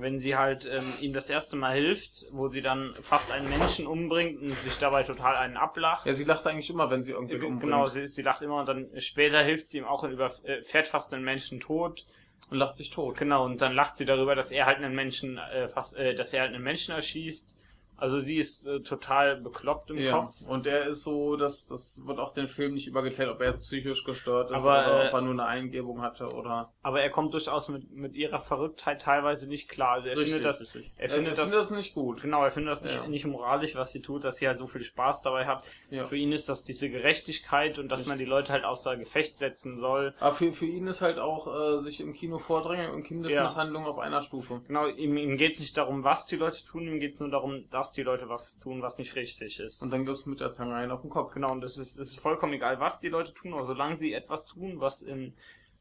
wenn 0.00 0.18
sie 0.18 0.36
halt 0.36 0.64
ähm, 0.64 0.84
ihm 1.00 1.12
das 1.12 1.28
erste 1.28 1.56
Mal 1.56 1.74
hilft, 1.74 2.26
wo 2.30 2.48
sie 2.48 2.62
dann 2.62 2.94
fast 3.00 3.32
einen 3.32 3.48
Menschen 3.48 3.86
umbringt 3.86 4.40
und 4.40 4.54
sich 4.60 4.78
dabei 4.78 5.02
total 5.02 5.36
einen 5.36 5.56
ablacht. 5.56 6.06
Ja, 6.06 6.12
sie 6.12 6.24
lacht 6.24 6.46
eigentlich 6.46 6.70
immer, 6.70 6.88
wenn 6.90 7.02
sie 7.02 7.12
irgendwie 7.12 7.34
Äh, 7.34 7.38
umbringt. 7.38 7.62
Genau, 7.62 7.86
sie, 7.86 8.06
sie 8.06 8.22
lacht 8.22 8.40
immer 8.42 8.60
und 8.60 8.66
dann 8.66 8.88
später 8.98 9.42
hilft 9.42 9.66
sie 9.66 9.78
ihm 9.78 9.84
auch 9.84 10.04
und 10.04 10.12
über, 10.12 10.32
äh, 10.44 10.62
fährt 10.62 10.86
fast 10.86 11.12
einen 11.12 11.24
Menschen 11.24 11.58
tot. 11.60 12.06
Und 12.50 12.58
lacht 12.58 12.76
sich 12.76 12.90
tot. 12.90 13.16
Genau, 13.18 13.44
und 13.44 13.60
dann 13.60 13.74
lacht 13.74 13.96
sie 13.96 14.04
darüber, 14.04 14.36
dass 14.36 14.52
er 14.52 14.66
halt 14.66 14.78
einen 14.78 14.94
Menschen 14.94 15.38
äh, 15.38 15.66
fast, 15.68 15.96
äh, 15.96 16.14
dass 16.14 16.32
er 16.32 16.42
halt 16.42 16.54
einen 16.54 16.62
Menschen 16.62 16.94
erschießt. 16.94 17.57
Also 17.98 18.20
sie 18.20 18.36
ist 18.36 18.64
äh, 18.66 18.80
total 18.80 19.40
bekloppt 19.40 19.90
im 19.90 19.98
Ja, 19.98 20.12
Kopf. 20.20 20.40
und 20.46 20.66
er 20.66 20.86
ist 20.86 21.04
so, 21.04 21.36
dass 21.36 21.66
das 21.66 22.02
wird 22.06 22.18
auch 22.20 22.32
den 22.32 22.46
Film 22.48 22.74
nicht 22.74 22.86
übergeklärt, 22.86 23.28
ob 23.28 23.40
er 23.40 23.46
jetzt 23.46 23.62
psychisch 23.62 24.04
gestört 24.04 24.50
ist 24.52 24.56
Aber, 24.64 24.86
oder 24.86 25.04
äh, 25.04 25.08
ob 25.08 25.14
er 25.14 25.20
nur 25.20 25.32
eine 25.32 25.44
Eingebung 25.46 26.00
hatte 26.00 26.28
oder 26.32 26.72
Aber 26.82 27.02
er 27.02 27.10
kommt 27.10 27.34
durchaus 27.34 27.68
mit, 27.68 27.90
mit 27.90 28.14
ihrer 28.14 28.40
Verrücktheit 28.40 29.02
teilweise 29.02 29.48
nicht 29.48 29.68
klar. 29.68 29.94
Also 29.94 30.08
er 30.08 30.16
findet 30.16 30.44
das, 30.44 30.60
richtig. 30.60 30.92
er 30.96 31.10
findet 31.10 31.36
das, 31.38 31.70
nicht 31.72 31.94
gut. 31.94 32.22
genau, 32.22 32.44
er 32.44 32.50
findet 32.50 32.70
das 32.72 32.82
nicht, 32.82 32.94
Ja. 32.94 33.06
nicht 33.08 33.26
moralisch, 33.26 33.74
was 33.74 33.90
sie 33.90 34.00
tut, 34.00 34.22
dass 34.24 34.36
sie 34.36 34.46
halt 34.46 34.58
so 34.58 34.66
viel 34.66 34.82
Spaß 34.82 35.22
dabei 35.22 35.46
hat. 35.46 35.64
Ja. 35.90 36.04
Für 36.04 36.16
ihn 36.16 36.32
ist 36.32 36.48
das 36.48 36.64
diese 36.64 36.88
Gerechtigkeit 36.88 37.78
und 37.78 37.88
dass 37.88 38.06
man 38.06 38.16
die 38.18 38.24
Leute 38.24 38.52
halt 38.52 38.64
außer 38.64 38.96
Gefecht 38.96 39.38
setzen 39.38 39.76
soll. 39.76 40.14
Aber 40.20 40.34
für, 40.34 40.52
für 40.52 40.66
ihn 40.66 40.86
ist 40.86 41.00
halt 41.02 41.18
auch 41.18 41.48
äh, 41.48 41.78
sich 41.80 42.00
im 42.00 42.12
Kino 42.14 42.38
vordrängen 42.38 42.92
und 42.92 43.02
Kindesmisshandlung 43.02 43.86
auf 43.86 43.98
einer 43.98 44.22
Stufe. 44.22 44.60
Genau, 44.66 44.86
ihm, 44.86 45.16
ihm 45.16 45.36
geht 45.36 45.54
es 45.54 45.60
nicht 45.60 45.76
darum, 45.76 46.04
was 46.04 46.26
die 46.26 46.36
Leute 46.36 46.64
tun, 46.64 46.86
ihm 46.86 47.00
geht 47.00 47.14
es 47.14 47.20
nur 47.20 47.30
darum, 47.30 47.68
dass 47.70 47.87
die 47.92 48.02
Leute 48.02 48.28
was 48.28 48.58
tun, 48.58 48.82
was 48.82 48.98
nicht 48.98 49.14
richtig 49.16 49.60
ist. 49.60 49.82
Und 49.82 49.90
dann 49.90 50.04
gibt's 50.04 50.26
mit 50.26 50.40
der 50.40 50.50
Zange 50.50 50.74
einen 50.74 50.92
auf 50.92 51.02
den 51.02 51.10
Kopf. 51.10 51.32
Genau, 51.32 51.52
und 51.52 51.64
es 51.64 51.76
ist, 51.76 51.98
es 51.98 52.10
ist 52.10 52.20
vollkommen 52.20 52.52
egal, 52.54 52.80
was 52.80 53.00
die 53.00 53.08
Leute 53.08 53.34
tun, 53.34 53.52
aber 53.54 53.64
solange 53.64 53.96
sie 53.96 54.12
etwas 54.12 54.46
tun, 54.46 54.80
was 54.80 55.02
im 55.02 55.34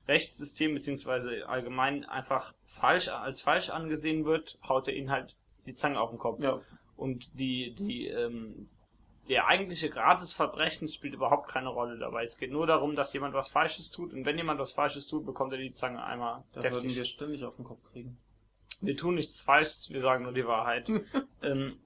Rechtssystem 0.08 0.74
beziehungsweise 0.74 1.48
allgemein 1.48 2.06
einfach 2.06 2.54
falsch 2.66 3.10
als 3.10 3.42
falsch 3.42 3.70
angesehen 3.70 4.26
wird, 4.26 4.58
haut 4.68 4.88
er 4.88 4.96
ihnen 4.96 5.12
halt 5.12 5.36
die 5.66 5.76
Zange 5.76 6.00
auf 6.00 6.10
den 6.12 6.20
Kopf. 6.20 6.42
Ja. 6.42 6.62
Und 6.96 7.30
die, 7.34 7.76
die, 7.76 8.08
ähm, 8.08 8.68
der 9.28 9.48
eigentliche 9.48 9.90
Grad 9.90 10.22
des 10.22 10.34
Verbrechens 10.34 10.96
spielt 10.96 11.14
überhaupt 11.14 11.50
keine 11.50 11.70
Rolle 11.70 11.98
dabei. 11.98 12.24
Es 12.24 12.38
geht 12.38 12.52
nur 12.52 12.66
darum, 12.66 12.96
dass 12.96 13.14
jemand 13.14 13.34
was 13.34 13.50
Falsches 13.50 13.92
tut 13.92 14.14
und 14.14 14.26
wenn 14.26 14.38
jemand 14.38 14.60
was 14.60 14.74
Falsches 14.74 15.08
tut, 15.08 15.26
bekommt 15.26 15.52
er 15.52 15.60
die 15.60 15.74
Zange 15.74 16.04
einmal 16.04 16.44
Da 16.54 16.64
würden 16.64 16.94
wir 16.94 17.06
ständig 17.06 17.44
auf 17.44 17.56
den 17.56 17.66
Kopf 17.66 17.84
kriegen. 17.92 18.18
Wir 18.82 18.96
tun 18.96 19.16
nichts 19.16 19.42
Falsches, 19.42 19.90
wir 19.92 20.02
sagen 20.02 20.24
nur 20.24 20.34
die 20.34 20.46
Wahrheit. 20.46 20.90
ähm, 21.42 21.78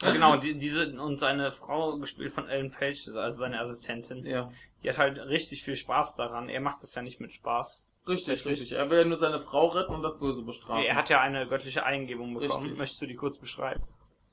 genau, 0.00 0.36
die, 0.36 0.56
diese 0.56 1.00
und 1.00 1.18
seine 1.18 1.50
Frau, 1.50 1.98
gespielt 1.98 2.32
von 2.32 2.48
Ellen 2.48 2.70
Page, 2.70 3.08
also 3.08 3.38
seine 3.38 3.60
Assistentin, 3.60 4.24
Ja. 4.26 4.50
die 4.82 4.90
hat 4.90 4.98
halt 4.98 5.18
richtig 5.18 5.62
viel 5.62 5.76
Spaß 5.76 6.16
daran. 6.16 6.48
Er 6.48 6.60
macht 6.60 6.82
das 6.82 6.94
ja 6.94 7.02
nicht 7.02 7.20
mit 7.20 7.32
Spaß. 7.32 7.88
Richtig, 8.06 8.44
richtig. 8.44 8.72
Er 8.72 8.90
will 8.90 8.98
ja 8.98 9.04
nur 9.04 9.16
seine 9.16 9.38
Frau 9.38 9.68
retten 9.68 9.94
und 9.94 10.02
das 10.02 10.18
Böse 10.18 10.42
bestrafen. 10.42 10.84
Er 10.84 10.94
hat 10.94 11.08
ja 11.08 11.20
eine 11.20 11.46
göttliche 11.48 11.84
Eingebung 11.84 12.34
bekommen. 12.34 12.62
Richtig. 12.62 12.78
Möchtest 12.78 13.00
du 13.02 13.06
die 13.06 13.14
kurz 13.16 13.38
beschreiben? 13.38 13.82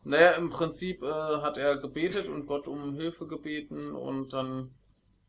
Naja, 0.04 0.32
im 0.32 0.50
Prinzip 0.50 1.04
äh, 1.04 1.08
hat 1.08 1.58
er 1.58 1.78
gebetet 1.78 2.28
und 2.28 2.48
Gott 2.48 2.68
um 2.68 2.96
Hilfe 2.96 3.28
gebeten 3.28 3.94
und 3.94 4.34
dann 4.34 4.72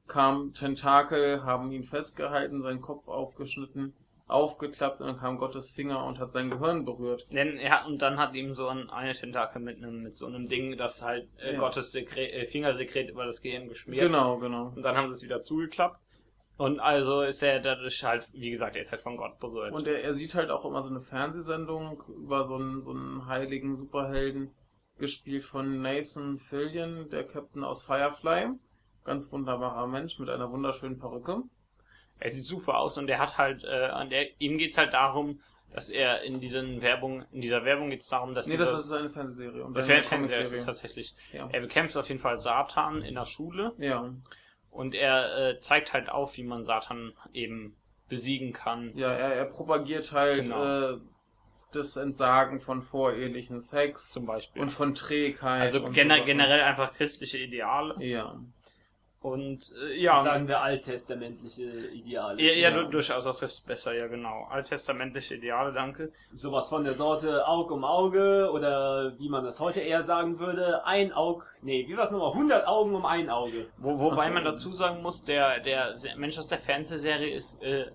kam 0.09 0.53
Tentakel, 0.55 1.45
haben 1.45 1.71
ihn 1.73 1.85
festgehalten, 1.85 2.61
seinen 2.61 2.81
Kopf 2.81 3.07
aufgeschnitten, 3.07 3.95
aufgeklappt 4.33 5.01
und 5.01 5.07
dann 5.07 5.19
kam 5.19 5.39
Gottes 5.39 5.71
Finger 5.71 6.05
und 6.05 6.19
hat 6.19 6.31
sein 6.33 6.51
Gehirn 6.51 6.85
berührt. 6.85 7.27
Denn 7.31 7.59
er 7.59 7.81
hat, 7.81 7.87
und 7.87 8.03
dann 8.03 8.19
hat 8.19 8.35
ihm 8.35 8.55
so 8.55 8.67
ein, 8.69 8.91
eine 8.91 9.13
Tentakel 9.13 9.61
mit 9.63 9.77
einem, 9.79 10.03
mit 10.03 10.17
so 10.17 10.27
einem 10.27 10.49
Ding, 10.49 10.77
das 10.77 11.03
halt 11.03 11.29
äh, 11.39 11.53
Ja. 11.55 11.61
Gottes 11.61 11.93
Sekret, 11.93 12.33
äh, 12.33 12.45
Fingersekret 12.47 13.11
über 13.11 13.25
das 13.25 13.41
Gehirn 13.43 13.69
geschmiert. 13.69 14.03
Genau, 14.03 14.39
genau. 14.39 14.73
Und 14.75 14.83
dann 14.83 14.97
haben 14.97 15.09
sie 15.09 15.15
es 15.15 15.23
wieder 15.23 15.43
zugeklappt. 15.43 15.99
Und 16.59 16.81
also 16.81 17.23
ist 17.23 17.43
er 17.43 17.61
dadurch 17.61 18.05
halt, 18.05 18.29
wie 18.35 18.51
gesagt, 18.51 18.77
er 18.77 18.83
ist 18.83 18.93
halt 18.93 19.03
von 19.03 19.17
Gott 19.17 19.39
berührt. 19.41 19.73
Und 19.73 19.87
er, 19.87 20.03
er 20.05 20.13
sieht 20.13 20.35
halt 20.35 20.51
auch 20.51 20.65
immer 20.65 20.83
so 20.83 20.91
eine 20.91 21.01
Fernsehsendung 21.01 22.03
über 22.17 22.43
so 22.43 22.57
einen, 22.57 22.83
so 22.83 22.91
einen 22.93 23.27
heiligen 23.27 23.75
Superhelden. 23.75 24.53
gespielt 24.99 25.43
von 25.45 25.83
Nathan 25.83 26.39
Fillion, 26.39 27.09
der 27.11 27.25
Captain 27.25 27.65
aus 27.65 27.83
Firefly. 27.83 28.51
Ganz 29.05 29.33
wunderbarer 29.33 29.89
Mensch 29.89 30.19
mit 30.21 30.29
einer 30.29 30.53
wunderschönen 30.53 30.99
Perücke. 30.99 31.43
Er 32.23 32.31
sieht 32.31 32.45
super 32.45 32.79
aus 32.79 32.99
und 32.99 33.09
er 33.11 33.19
hat 33.19 33.37
halt, 33.39 33.65
äh, 33.65 33.69
an 33.87 34.09
der, 34.11 34.27
ihm 34.41 34.59
geht's 34.59 34.79
halt 34.79 34.93
darum, 34.95 35.41
dass 35.73 35.89
er 35.91 36.23
in 36.23 36.39
diesen 36.41 36.83
Werbung, 36.83 37.25
in 37.33 37.41
dieser 37.41 37.65
Werbung 37.65 37.91
geht's 37.91 38.07
darum, 38.09 38.35
dass 38.35 38.47
Nee, 38.47 38.53
dieser, 38.59 38.73
das 38.73 38.85
ist 38.85 38.93
eine 38.93 39.11
Fernsehserie. 39.11 39.65
Und 39.65 39.77
eine 39.77 39.85
Fernseher 39.85 40.21
ist 40.23 40.29
Comicserie. 40.29 40.65
tatsächlich. 40.65 41.15
Ja. 41.33 41.49
Er 41.51 41.61
bekämpft 41.61 41.97
auf 41.97 42.09
jeden 42.09 42.21
Fall 42.21 42.39
Satan 42.39 43.03
in 43.03 43.15
der 43.15 43.25
Schule 43.25 43.73
Ja, 43.79 44.13
und 44.71 44.95
er 44.95 45.51
äh, 45.51 45.59
zeigt 45.59 45.93
halt 45.95 46.11
auf, 46.11 46.37
wie 46.37 46.43
man 46.45 46.63
Satan 46.63 47.13
eben 47.33 47.77
besiegen 48.09 48.53
kann. 48.53 48.93
ja 48.95 49.11
er, 49.11 49.35
er 49.35 49.45
propagiert 49.47 50.13
halt 50.13 50.45
Genau. 50.45 50.93
äh, 50.93 50.99
das 51.73 51.97
Entsagen 51.97 52.61
von 52.61 52.83
vorehelichen 52.83 53.59
Sex 53.59 54.11
Zum 54.11 54.27
Beispiel. 54.27 54.61
und 54.61 54.69
von 54.69 54.95
Trägheit. 54.95 55.63
also 55.63 55.83
und 55.83 55.95
gener 55.95 56.21
generell 56.21 56.61
einfach 56.61 56.93
christliche 56.93 57.39
Ideale. 57.39 57.97
Ja. 58.05 58.39
Und 59.23 59.71
äh, 59.89 60.01
ja, 60.01 60.17
Sagen 60.17 60.49
wir 60.49 60.61
alttestamentliche 60.61 61.63
Ideale. 61.93 62.43
ja, 62.43 62.53
ja, 62.53 62.71
Ja. 62.71 62.83
du- 62.83 62.91
durchaus, 62.91 63.25
das 63.25 63.41
ist 63.43 63.65
besser, 63.67 63.95
ja 63.95 64.09
genau. 64.09 64.49
Alttestamentliche 64.51 65.37
Ideale, 65.37 65.73
danke. 65.73 66.11
Sowas 66.33 66.69
von 66.69 66.83
der 66.85 66.95
Sorte 66.95 67.47
Aug 67.47 67.71
um 67.71 67.85
Auge 67.85 68.51
oder 68.53 69.17
wie 69.19 69.29
man 69.29 69.45
das 69.45 69.61
heute 69.61 69.81
eher 69.81 70.03
sagen 70.03 70.39
würde, 70.41 70.85
ein 70.87 71.13
Aug, 71.13 71.45
nee, 71.63 71.87
wie 71.87 71.97
war's 71.97 72.11
nochmal, 72.11 72.33
100 72.33 72.67
Augen 72.67 72.95
um 72.95 73.07
ein 73.07 73.31
Auge. 73.31 73.67
Wo, 73.79 73.99
wobei 74.01 74.27
so. 74.27 74.33
man 74.35 74.45
dazu 74.45 74.73
sagen 74.73 75.03
muss, 75.03 75.25
der, 75.25 75.61
der 75.61 75.95
Mensch 76.17 76.37
aus 76.39 76.49
der 76.49 76.59
Fernsehserie 76.59 77.33
ist, 77.33 77.63
äh, 77.63 77.87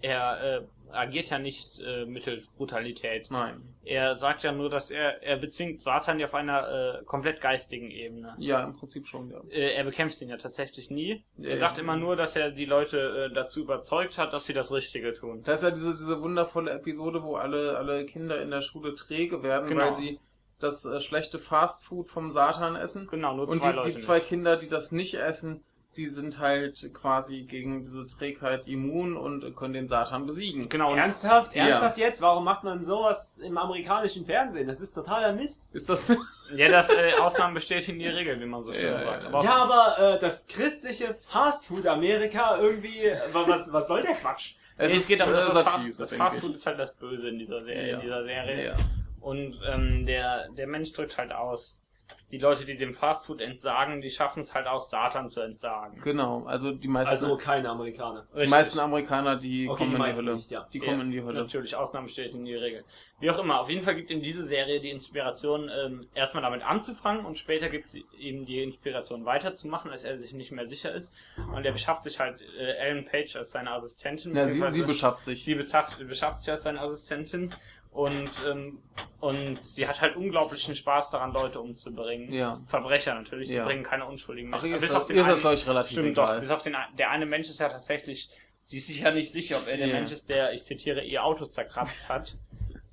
er 0.00 0.58
äh, 0.58 0.62
agiert 0.92 1.30
ja 1.30 1.38
nicht 1.38 1.80
äh, 1.80 2.04
mittels 2.06 2.48
Brutalität. 2.50 3.30
Nein. 3.30 3.62
Er 3.88 4.14
sagt 4.16 4.42
ja 4.42 4.52
nur, 4.52 4.68
dass 4.68 4.90
er, 4.90 5.22
er 5.22 5.38
bezwingt 5.38 5.80
Satan 5.80 6.18
ja 6.20 6.26
auf 6.26 6.34
einer 6.34 6.98
äh, 7.00 7.04
komplett 7.04 7.40
geistigen 7.40 7.90
Ebene. 7.90 8.34
Ja, 8.38 8.64
im 8.64 8.76
Prinzip 8.76 9.06
schon, 9.06 9.30
ja. 9.30 9.40
Äh, 9.50 9.74
er 9.74 9.84
bekämpft 9.84 10.20
ihn 10.20 10.28
ja 10.28 10.36
tatsächlich 10.36 10.90
nie. 10.90 11.24
Ja, 11.38 11.50
er 11.50 11.56
sagt 11.56 11.78
ja. 11.78 11.82
immer 11.82 11.96
nur, 11.96 12.14
dass 12.14 12.36
er 12.36 12.50
die 12.50 12.66
Leute 12.66 13.28
äh, 13.30 13.34
dazu 13.34 13.62
überzeugt 13.62 14.18
hat, 14.18 14.34
dass 14.34 14.44
sie 14.44 14.52
das 14.52 14.70
Richtige 14.72 15.14
tun. 15.14 15.42
Da 15.42 15.52
ist 15.54 15.62
ja 15.62 15.70
diese, 15.70 15.92
diese 15.92 16.20
wundervolle 16.20 16.70
Episode, 16.72 17.22
wo 17.22 17.36
alle, 17.36 17.78
alle 17.78 18.04
Kinder 18.04 18.42
in 18.42 18.50
der 18.50 18.60
Schule 18.60 18.94
träge 18.94 19.42
werden, 19.42 19.68
Genau. 19.70 19.86
weil 19.86 19.94
sie 19.94 20.20
das 20.60 20.84
äh, 20.84 21.00
schlechte 21.00 21.38
Fastfood 21.38 22.08
vom 22.08 22.30
Satan 22.30 22.76
essen. 22.76 23.06
Genau, 23.06 23.34
nur 23.36 23.48
Und 23.48 23.58
zwei 23.60 23.70
die, 23.70 23.76
Leute. 23.76 23.90
die 23.90 23.96
zwei 23.96 24.18
nicht. 24.18 24.28
Kinder, 24.28 24.56
die 24.56 24.68
das 24.68 24.92
nicht 24.92 25.14
essen, 25.14 25.64
die 25.98 26.06
sind 26.06 26.38
halt 26.38 26.94
quasi 26.94 27.42
gegen 27.42 27.82
diese 27.82 28.06
Trägheit 28.06 28.66
immun 28.66 29.16
und 29.16 29.54
können 29.56 29.74
den 29.74 29.88
Satan 29.88 30.24
besiegen. 30.26 30.68
Genau, 30.68 30.92
und 30.92 30.98
Ernsthaft? 30.98 31.54
Ja. 31.54 31.66
Ernsthaft 31.66 31.98
jetzt? 31.98 32.22
Warum 32.22 32.44
macht 32.44 32.64
man 32.64 32.80
sowas 32.82 33.38
im 33.38 33.58
amerikanischen 33.58 34.24
Fernsehen? 34.24 34.68
Das 34.68 34.80
ist 34.80 34.94
totaler 34.94 35.32
Mist. 35.32 35.68
Ist 35.74 35.88
das? 35.88 36.04
ja, 36.56 36.68
das 36.68 36.88
äh, 36.90 37.12
Ausnahmen 37.20 37.54
bestätigen 37.54 37.98
die 37.98 38.06
Regel, 38.08 38.40
wie 38.40 38.46
man 38.46 38.64
so 38.64 38.72
schön 38.72 38.84
Ja, 38.86 39.02
sagt. 39.02 39.22
ja. 39.24 39.28
Aber 39.28 39.44
Ja, 39.44 39.54
aber 39.56 40.14
äh, 40.14 40.18
das 40.18 40.46
christliche 40.46 41.14
Fastfood-Amerika 41.14 42.58
irgendwie, 42.58 43.02
wa- 43.32 43.44
was, 43.46 43.72
was 43.72 43.88
soll 43.88 44.02
der 44.02 44.14
Quatsch? 44.14 44.54
Es, 44.76 44.92
Nee, 44.92 44.98
ist 44.98 45.08
geht 45.08 45.20
darum, 45.20 45.34
dass 45.34 45.48
äh, 45.50 45.54
das, 45.54 45.68
Fa 45.68 45.84
das 45.98 46.12
Fastfood 46.14 46.54
ist 46.54 46.66
halt 46.66 46.78
das 46.78 46.94
Böse 46.94 47.28
in 47.28 47.38
dieser 47.38 47.60
Serie. 47.60 47.88
Ja. 47.90 47.94
In 47.96 48.00
dieser 48.02 48.22
Serie. 48.22 48.64
Ja. 48.66 48.76
Und 49.20 49.58
ähm, 49.68 50.06
der, 50.06 50.48
der 50.50 50.66
Mensch 50.68 50.92
drückt 50.92 51.18
halt 51.18 51.32
aus. 51.32 51.80
Die 52.30 52.36
Leute, 52.38 52.66
die 52.66 52.76
dem 52.76 52.92
Fastfood 52.92 53.40
entsagen, 53.40 54.02
die 54.02 54.10
schaffen 54.10 54.40
es 54.40 54.54
halt 54.54 54.66
auch 54.66 54.82
Satan 54.82 55.30
zu 55.30 55.40
entsagen. 55.40 55.98
Genau, 56.02 56.44
also 56.44 56.72
die 56.72 56.88
meisten, 56.88 57.14
Also 57.14 57.36
keine 57.38 57.70
Amerikaner. 57.70 58.26
die 58.36 58.46
meisten 58.48 58.78
Amerikaner, 58.78 59.36
die 59.36 59.66
Okay, 59.66 59.84
kommen 59.84 59.90
die 59.90 59.96
in 59.96 60.02
die 60.12 60.16
Hölle. 60.16 60.34
nicht, 60.34 60.50
ja. 60.50 60.66
Die 60.72 60.78
kommen 60.78 61.00
in 61.00 61.10
die 61.10 61.22
Hölle. 61.22 61.40
Natürlich, 61.40 61.74
Ausnahmen 61.74 62.06
bestätigen 62.06 62.44
die 62.44 62.54
Regel. 62.54 62.84
Wie 63.20 63.30
auch 63.30 63.38
immer, 63.38 63.60
auf 63.60 63.70
jeden 63.70 63.82
Fall 63.82 63.96
gibt 63.96 64.10
ihm 64.10 64.20
diese 64.22 64.46
Serie 64.46 64.78
die 64.80 64.90
Inspiration, 64.90 65.70
ähm, 65.74 66.06
erstmal 66.14 66.42
damit 66.42 66.62
anzufangen 66.62 67.24
und 67.24 67.38
später 67.38 67.68
gibt 67.70 67.88
sie 67.88 68.04
ihm 68.18 68.44
die 68.44 68.62
Inspiration 68.62 69.24
weiterzumachen, 69.24 69.90
als 69.90 70.04
er 70.04 70.18
sich 70.18 70.32
nicht 70.34 70.52
mehr 70.52 70.66
sicher 70.66 70.92
ist. 70.94 71.12
Und 71.54 71.64
er 71.64 71.72
beschafft 71.72 72.02
sich 72.02 72.20
halt 72.20 72.40
äh, 72.58 72.72
Ellen 72.74 73.04
Page 73.06 73.34
als 73.36 73.50
seine 73.52 73.70
Assistentin. 73.72 74.36
Ja, 74.36 74.44
sie, 74.44 74.70
sie 74.70 74.82
beschafft 74.84 75.24
sich. 75.24 75.44
sie 75.44 75.54
beschafft, 75.54 75.98
beschafft 76.06 76.40
sich 76.40 76.50
als 76.50 76.62
seine 76.62 76.80
Assistentin 76.80 77.50
und 77.98 78.30
ähm, 78.48 78.78
und 79.20 79.58
sie 79.66 79.88
hat 79.88 80.00
halt 80.00 80.14
unglaublichen 80.16 80.74
Spaß 80.76 81.10
daran, 81.10 81.32
Leute 81.32 81.60
umzubringen. 81.60 82.32
Ja. 82.32 82.54
Verbrecher 82.66 83.14
natürlich, 83.14 83.48
sie 83.48 83.56
Ja. 83.56 83.64
bringen 83.64 83.82
keine 83.82 84.06
unschuldigen 84.06 84.54
Ach, 84.54 84.62
Menschen. 84.62 84.70
ihr 84.70 84.76
ist 84.76 84.82
Bis 84.82 84.90
das, 84.92 85.00
auf 85.02 85.06
den 85.08 85.16
ist 85.16 85.22
das 85.26 85.32
einen- 85.32 85.40
glaube 85.40 85.54
ich, 85.56 85.68
relativ 85.68 85.92
Stimmt 85.92 86.08
egal. 86.10 86.34
doch, 86.34 86.40
bis 86.40 86.50
auf 86.50 86.62
den 86.62 86.76
der 86.96 87.10
eine 87.10 87.26
Mensch 87.26 87.48
ist 87.48 87.58
ja 87.58 87.68
tatsächlich, 87.68 88.30
sie 88.62 88.76
ist 88.78 88.86
sich 88.86 89.00
ja 89.00 89.10
nicht 89.10 89.32
sicher, 89.32 89.56
ob 89.56 89.66
er 89.66 89.76
der 89.76 89.88
Ja. 89.88 89.94
Mensch 89.94 90.12
ist, 90.12 90.28
der, 90.28 90.52
ich 90.52 90.62
zitiere, 90.64 91.02
ihr 91.02 91.24
Auto 91.24 91.46
zerkratzt 91.46 92.08
hat. 92.08 92.36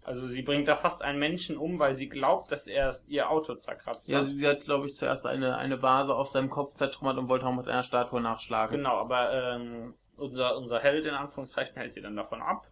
Also 0.02 0.28
sie 0.28 0.42
bringt 0.44 0.68
da 0.68 0.76
fast 0.76 1.02
einen 1.04 1.18
Menschen 1.20 1.58
um, 1.58 1.80
weil 1.80 1.94
sie 1.96 2.10
glaubt, 2.10 2.52
dass 2.52 2.68
er 2.68 2.94
ihr 3.08 3.30
Auto 3.30 3.56
zerkratzt 3.56 4.08
Ja, 4.10 4.18
hat. 4.20 4.26
sie, 4.26 4.36
sie 4.36 4.48
hat, 4.48 4.62
glaube 4.62 4.86
ich, 4.88 4.96
zuerst 4.96 5.26
eine, 5.26 5.58
eine 5.58 5.82
Vase 5.82 6.14
auf 6.16 6.30
seinem 6.30 6.50
Kopf 6.50 6.74
zertrümmert 6.74 7.18
und 7.18 7.28
wollte 7.30 7.46
auch 7.46 7.56
mit 7.56 7.68
einer 7.68 7.82
Statue 7.84 8.22
nachschlagen. 8.22 8.78
Genau, 8.78 8.98
aber 8.98 9.34
ähm, 9.34 9.94
unser, 10.18 10.58
unser 10.58 10.80
Held 10.80 11.06
in 11.06 11.14
Anführungszeichen 11.16 11.76
hält 11.76 11.94
sie 11.94 12.02
dann 12.02 12.16
davon 12.16 12.42
ab. 12.42 12.68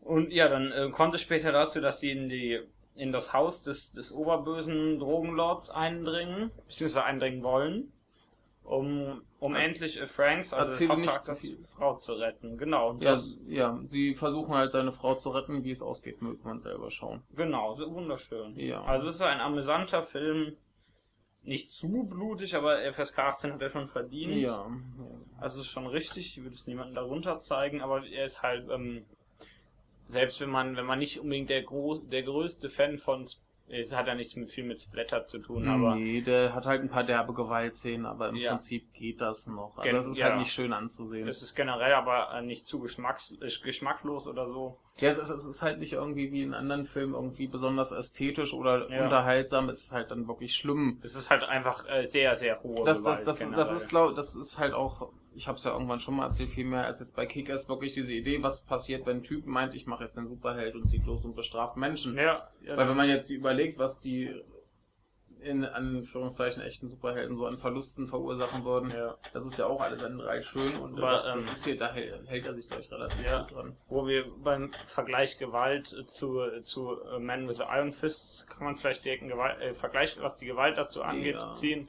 Und 0.00 0.32
ja, 0.32 0.48
dann 0.48 0.72
äh, 0.72 0.90
kommt 0.90 1.14
es 1.14 1.20
später 1.20 1.52
dazu, 1.52 1.80
dass 1.80 2.00
sie 2.00 2.10
in 2.10 2.28
die 2.28 2.60
in 2.96 3.12
das 3.12 3.32
Haus 3.32 3.62
des, 3.62 3.92
des 3.92 4.12
oberbösen 4.12 4.98
Drogenlords 4.98 5.70
eindringen, 5.70 6.50
beziehungsweise 6.66 7.04
eindringen 7.04 7.42
wollen, 7.42 7.92
um, 8.62 9.22
um 9.38 9.54
Ja. 9.54 9.60
endlich 9.60 9.98
äh, 10.00 10.06
Franks, 10.06 10.52
also 10.52 10.70
des 10.86 10.96
nicht 10.98 11.24
zu 11.24 11.34
viel. 11.36 11.56
Frau 11.58 11.96
zu 11.96 12.12
retten. 12.14 12.58
Genau, 12.58 12.92
Ja, 13.00 13.12
das, 13.12 13.38
ja, 13.46 13.78
sie 13.86 14.14
versuchen 14.14 14.54
halt 14.54 14.72
seine 14.72 14.92
Frau 14.92 15.14
zu 15.14 15.30
retten. 15.30 15.64
Wie 15.64 15.70
es 15.70 15.80
ausgeht, 15.82 16.20
möge 16.20 16.40
man 16.44 16.60
selber 16.60 16.90
schauen. 16.90 17.22
genau, 17.34 17.74
so 17.74 17.90
wunderschön. 17.94 18.54
Ja. 18.58 18.82
Also 18.84 19.08
es 19.08 19.14
ist 19.14 19.22
ein 19.22 19.40
amüsanter 19.40 20.02
Film, 20.02 20.56
nicht 21.42 21.70
zu 21.70 22.04
blutig, 22.04 22.54
aber 22.54 22.80
FSK 22.92 23.18
18 23.20 23.52
hat 23.54 23.62
er 23.62 23.70
schon 23.70 23.88
verdient. 23.88 24.34
Ja. 24.34 24.66
Also 25.38 25.60
es 25.60 25.66
ist 25.66 25.72
schon 25.72 25.86
richtig, 25.86 26.36
ich 26.36 26.42
würde 26.42 26.54
es 26.54 26.66
niemandem 26.66 26.96
darunter 26.96 27.38
zeigen, 27.38 27.80
aber 27.80 28.04
er 28.06 28.24
ist 28.26 28.42
halt, 28.42 28.68
ähm, 28.70 29.06
selbst 30.10 30.40
wenn 30.40 30.50
man, 30.50 30.76
wenn 30.76 30.84
man 30.86 30.98
nicht 30.98 31.20
unbedingt 31.20 31.50
der 31.50 31.62
groß, 31.62 32.08
der 32.08 32.22
größte 32.22 32.68
Fan 32.68 32.98
von, 32.98 33.26
es 33.68 33.94
hat 33.94 34.08
ja 34.08 34.14
nichts 34.16 34.34
mit, 34.34 34.50
viel 34.50 34.64
mit 34.64 34.80
Splatter 34.80 35.26
zu 35.26 35.38
tun, 35.38 35.68
aber 35.68 35.94
nee, 35.94 36.20
der 36.22 36.54
hat 36.54 36.66
halt 36.66 36.80
ein 36.82 36.88
paar 36.88 37.04
derbe 37.04 37.32
Gewaltszenen, 37.32 38.04
aber 38.04 38.30
im 38.30 38.36
Ja. 38.36 38.50
Prinzip 38.50 38.92
geht 38.94 39.20
das 39.20 39.46
noch. 39.46 39.76
Also 39.78 39.82
Gen- 39.82 39.94
das 39.94 40.06
ist 40.06 40.18
ja. 40.18 40.26
halt 40.26 40.38
nicht 40.38 40.52
schön 40.52 40.72
anzusehen. 40.72 41.28
es 41.28 41.40
ist 41.42 41.54
generell 41.54 41.94
aber 41.94 42.32
äh, 42.34 42.42
nicht 42.42 42.66
zu 42.66 42.80
geschmacks, 42.80 43.32
äh, 43.40 43.48
geschmacklos 43.64 44.26
oder 44.26 44.48
so. 44.50 44.76
Ja, 45.00 45.08
es 45.08 45.18
ist, 45.18 45.30
es 45.30 45.46
ist 45.46 45.62
halt 45.62 45.78
nicht 45.78 45.92
irgendwie 45.94 46.30
wie 46.32 46.42
in 46.42 46.54
anderen 46.54 46.84
Filmen 46.84 47.14
irgendwie 47.14 47.46
besonders 47.46 47.90
ästhetisch 47.92 48.52
oder 48.54 48.90
Ja. 48.90 49.04
unterhaltsam. 49.04 49.68
Es 49.68 49.84
ist 49.84 49.92
halt 49.92 50.10
dann 50.10 50.28
wirklich 50.28 50.54
schlimm. 50.54 51.00
Es 51.02 51.14
ist 51.14 51.30
halt 51.30 51.42
einfach 51.42 51.86
äh, 51.88 52.04
sehr, 52.04 52.36
sehr 52.36 52.62
hohe 52.62 52.84
Das, 52.84 53.02
das, 53.02 53.22
das, 53.22 53.38
das 53.38 53.72
ist, 53.72 53.88
glaub, 53.88 54.14
das 54.14 54.34
ist 54.34 54.58
halt 54.58 54.74
auch, 54.74 55.10
ich 55.34 55.48
habe 55.48 55.56
es 55.56 55.64
ja 55.64 55.72
irgendwann 55.72 56.00
schon 56.00 56.16
mal 56.16 56.26
erzählt, 56.26 56.50
viel 56.50 56.66
mehr 56.66 56.84
als 56.84 57.00
jetzt 57.00 57.16
bei 57.16 57.26
Kickers, 57.26 57.68
wirklich 57.68 57.92
diese 57.92 58.12
Idee, 58.12 58.42
was 58.42 58.64
passiert, 58.66 59.06
wenn 59.06 59.18
ein 59.18 59.22
Typ 59.22 59.46
meint, 59.46 59.74
ich 59.74 59.86
mache 59.86 60.04
jetzt 60.04 60.16
den 60.16 60.28
Superheld 60.28 60.74
und 60.74 60.86
zieht 60.86 61.06
los 61.06 61.24
und 61.24 61.34
bestraft 61.34 61.76
Menschen. 61.76 62.16
ja, 62.16 62.48
ja, 62.62 62.76
Weil 62.76 62.88
wenn 62.88 62.96
man 62.96 63.08
jetzt 63.08 63.30
überlegt, 63.30 63.78
was 63.78 64.00
die 64.00 64.34
in 65.42 65.64
Anführungszeichen 65.64 66.62
echten 66.62 66.88
Superhelden 66.88 67.36
so 67.36 67.46
an 67.46 67.56
Verlusten 67.58 68.06
verursachen 68.06 68.64
würden, 68.64 68.90
ja. 68.90 69.16
das 69.32 69.46
ist 69.46 69.58
ja 69.58 69.66
auch 69.66 69.80
alles 69.80 70.02
an 70.02 70.18
drei 70.18 70.42
schön 70.42 70.74
und 70.76 70.98
Aber, 70.98 71.12
das, 71.12 71.26
ähm, 71.26 71.34
das 71.34 71.52
ist 71.52 71.64
hier, 71.64 71.78
da 71.78 71.92
hält, 71.92 72.26
hält 72.28 72.46
er 72.46 72.54
sich 72.54 72.68
gleich 72.68 72.90
relativ 72.90 73.24
Ja. 73.24 73.42
gut 73.42 73.52
dran. 73.52 73.76
Wo 73.88 74.06
wir 74.06 74.24
beim 74.42 74.70
Vergleich 74.86 75.38
Gewalt 75.38 75.92
äh, 75.92 76.06
zu, 76.06 76.40
äh, 76.40 76.60
zu 76.62 77.00
äh, 77.02 77.18
Man 77.18 77.48
with 77.48 77.56
the 77.56 77.64
Iron 77.64 77.92
Fists 77.92 78.46
kann 78.46 78.64
man 78.64 78.76
vielleicht 78.76 79.04
direkt 79.04 79.22
einen 79.22 79.30
Gewalt, 79.30 79.60
äh, 79.60 79.74
Vergleich, 79.74 80.16
was 80.20 80.36
die 80.38 80.46
Gewalt 80.46 80.76
dazu 80.78 81.02
angeht, 81.02 81.34
Ja. 81.36 81.52
ziehen. 81.52 81.88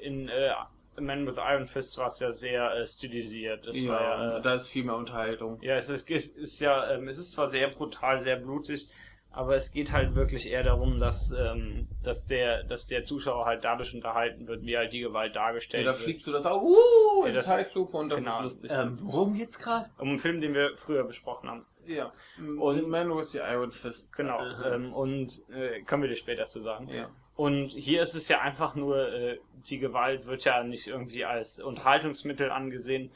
In 0.00 0.28
äh, 0.28 0.52
Man 0.98 1.26
with 1.26 1.36
Iron 1.36 1.66
Fists 1.66 1.98
war 1.98 2.06
es 2.06 2.20
ja 2.20 2.32
sehr 2.32 2.72
äh, 2.74 2.86
stilisiert. 2.86 3.66
Es 3.66 3.82
Ja, 3.82 3.92
war 3.92 4.00
ja, 4.00 4.38
äh, 4.38 4.42
da 4.42 4.54
ist 4.54 4.68
viel 4.68 4.84
mehr 4.84 4.96
Unterhaltung. 4.96 5.60
ja, 5.60 5.74
es 5.76 5.88
ist, 5.90 6.10
es 6.10 6.28
ist 6.30 6.60
ja, 6.60 6.90
ähm, 6.92 7.06
es 7.08 7.18
ist 7.18 7.32
zwar 7.32 7.48
sehr 7.48 7.68
brutal, 7.68 8.20
sehr 8.22 8.36
blutig, 8.36 8.88
aber 9.36 9.54
es 9.54 9.70
geht 9.72 9.92
halt 9.92 10.14
wirklich 10.16 10.48
eher 10.50 10.62
darum, 10.64 10.98
dass, 10.98 11.30
ähm, 11.30 11.86
dass 12.02 12.26
der, 12.26 12.64
dass 12.64 12.86
der 12.86 13.04
Zuschauer 13.04 13.44
halt 13.46 13.62
dadurch 13.64 13.94
unterhalten 13.94 14.48
wird, 14.48 14.62
wie 14.62 14.76
halt 14.76 14.92
die 14.92 15.00
Gewalt 15.00 15.34
Ja, 15.36 15.42
dargestellt 15.42 15.86
da 15.86 15.90
wird. 15.92 16.00
fliegt 16.02 16.24
so 16.24 16.32
das 16.32 16.46
auch 16.46 16.62
uh, 16.62 17.22
Ja, 17.22 17.28
in 17.28 17.34
das- 17.34 17.46
Zeitlupe 17.46 17.96
und 17.96 18.08
das 18.08 18.20
genau. 18.24 18.36
ist 18.38 18.42
lustig. 18.42 18.70
Ähm, 18.72 18.98
worum 19.02 19.34
geht's 19.34 19.58
gerade? 19.58 19.88
Um 19.98 20.08
einen 20.08 20.18
Film, 20.18 20.40
den 20.40 20.54
wir 20.54 20.76
früher 20.76 21.04
besprochen 21.04 21.48
haben. 21.50 21.66
ja. 21.86 22.12
und- 22.38 22.58
Und 22.58 22.88
Man 22.88 23.16
with 23.16 23.30
the 23.32 23.38
Iron 23.38 23.70
Fists. 23.70 24.16
Genau. 24.16 24.40
Ähm, 24.64 24.92
und 24.92 25.40
äh, 25.50 25.82
können 25.82 26.02
wir 26.02 26.08
dir 26.08 26.16
später 26.16 26.46
zu 26.48 26.60
sagen. 26.60 26.88
Ja. 26.88 27.08
Und 27.36 27.68
hier 27.68 28.00
ist 28.00 28.14
es 28.14 28.28
ja 28.28 28.40
einfach 28.40 28.74
nur, 28.74 29.12
äh, 29.12 29.38
die 29.68 29.78
Gewalt 29.78 30.26
wird 30.26 30.44
ja 30.44 30.64
nicht 30.64 30.86
irgendwie 30.86 31.24
als 31.26 31.60
Unterhaltungsmittel 31.60 32.50
angesehen. 32.50 33.10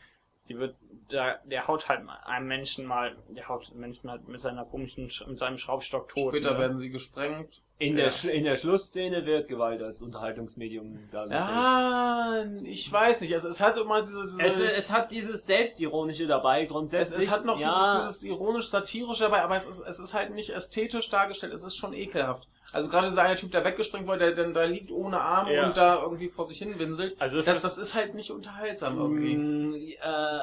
Die 0.51 0.59
wird, 0.59 0.75
der, 1.13 1.41
der 1.45 1.67
haut 1.69 1.89
halt 1.89 2.03
einem 2.25 2.47
Menschen 2.47 2.87
mal, 2.87 3.17
der 3.29 3.49
haut 3.49 3.69
einen 3.71 3.81
Menschen 3.81 4.11
halt 4.11 4.27
mit 4.29 4.41
seiner 4.41 4.65
komischen, 4.65 5.09
Sch- 5.09 5.27
mit 5.29 5.39
seinem 5.39 5.59
Schraubstock 5.59 6.09
tot. 6.09 6.33
Später 6.35 6.53
ne? 6.55 6.59
werden 6.59 6.79
sie 6.79 6.91
gesprengt. 6.91 7.63
In, 7.79 7.97
Ja. 7.97 8.05
der, 8.05 8.13
Sch- 8.13 8.29
in 8.29 8.45
der 8.45 8.57
Schlussszene 8.57 9.25
wird 9.25 9.49
Gewalt 9.49 9.83
als 9.83 10.03
Unterhaltungsmedium 10.03 11.09
dargestellt. 11.11 11.49
Ja, 11.51 12.45
ich 12.65 12.93
weiß 12.93 13.23
nicht. 13.23 13.33
Also 13.35 13.49
es 13.49 13.61
hat 13.61 13.77
immer 13.79 14.01
diese, 14.03 14.23
diese 14.23 14.43
Es, 14.45 14.61
es 14.61 14.93
hat 14.93 15.11
dieses 15.13 15.47
Selbstironische 15.47 16.27
dabei, 16.27 16.65
es, 16.65 16.71
grundsätzlich. 16.73 17.25
es 17.25 17.31
hat 17.31 17.45
noch 17.45 17.59
ja, 17.59 17.97
dieses, 18.03 18.19
dieses 18.21 18.23
ironisch-satirische 18.35 19.25
dabei, 19.25 19.43
aber 19.43 19.57
es 19.57 19.65
ist, 19.67 19.81
es 19.81 19.99
ist 19.99 20.15
halt 20.15 20.35
nicht 20.35 20.51
ästhetisch 20.51 21.09
dargestellt, 21.09 21.53
es 21.55 21.65
ist 21.65 21.77
schon 21.77 21.93
ekelhaft. 21.95 22.47
Also 22.73 22.89
gerade 22.89 23.09
dieser 23.09 23.23
eine 23.23 23.35
Typ, 23.35 23.51
der 23.51 23.65
weggesprengt 23.65 24.07
wurde, 24.07 24.19
der 24.33 24.45
dann 24.45 24.55
da 24.55 24.63
liegt 24.63 24.93
ohne 24.93 25.21
Arm 25.21 25.49
Ja. 25.49 25.67
und 25.67 25.77
da 25.77 26.01
irgendwie 26.03 26.29
vor 26.29 26.47
sich 26.47 26.59
hin 26.59 26.79
winselt. 26.79 27.17
Also 27.21 27.39
es 27.39 27.47
Das, 27.47 27.57
ist, 27.57 27.65
das 27.65 27.79
ist 27.79 27.95
halt 27.97 28.15
nicht 28.15 28.31
unterhaltsam 28.31 28.97
irgendwie. 28.99 29.37
Mm, 29.37 29.75
äh, 29.75 30.41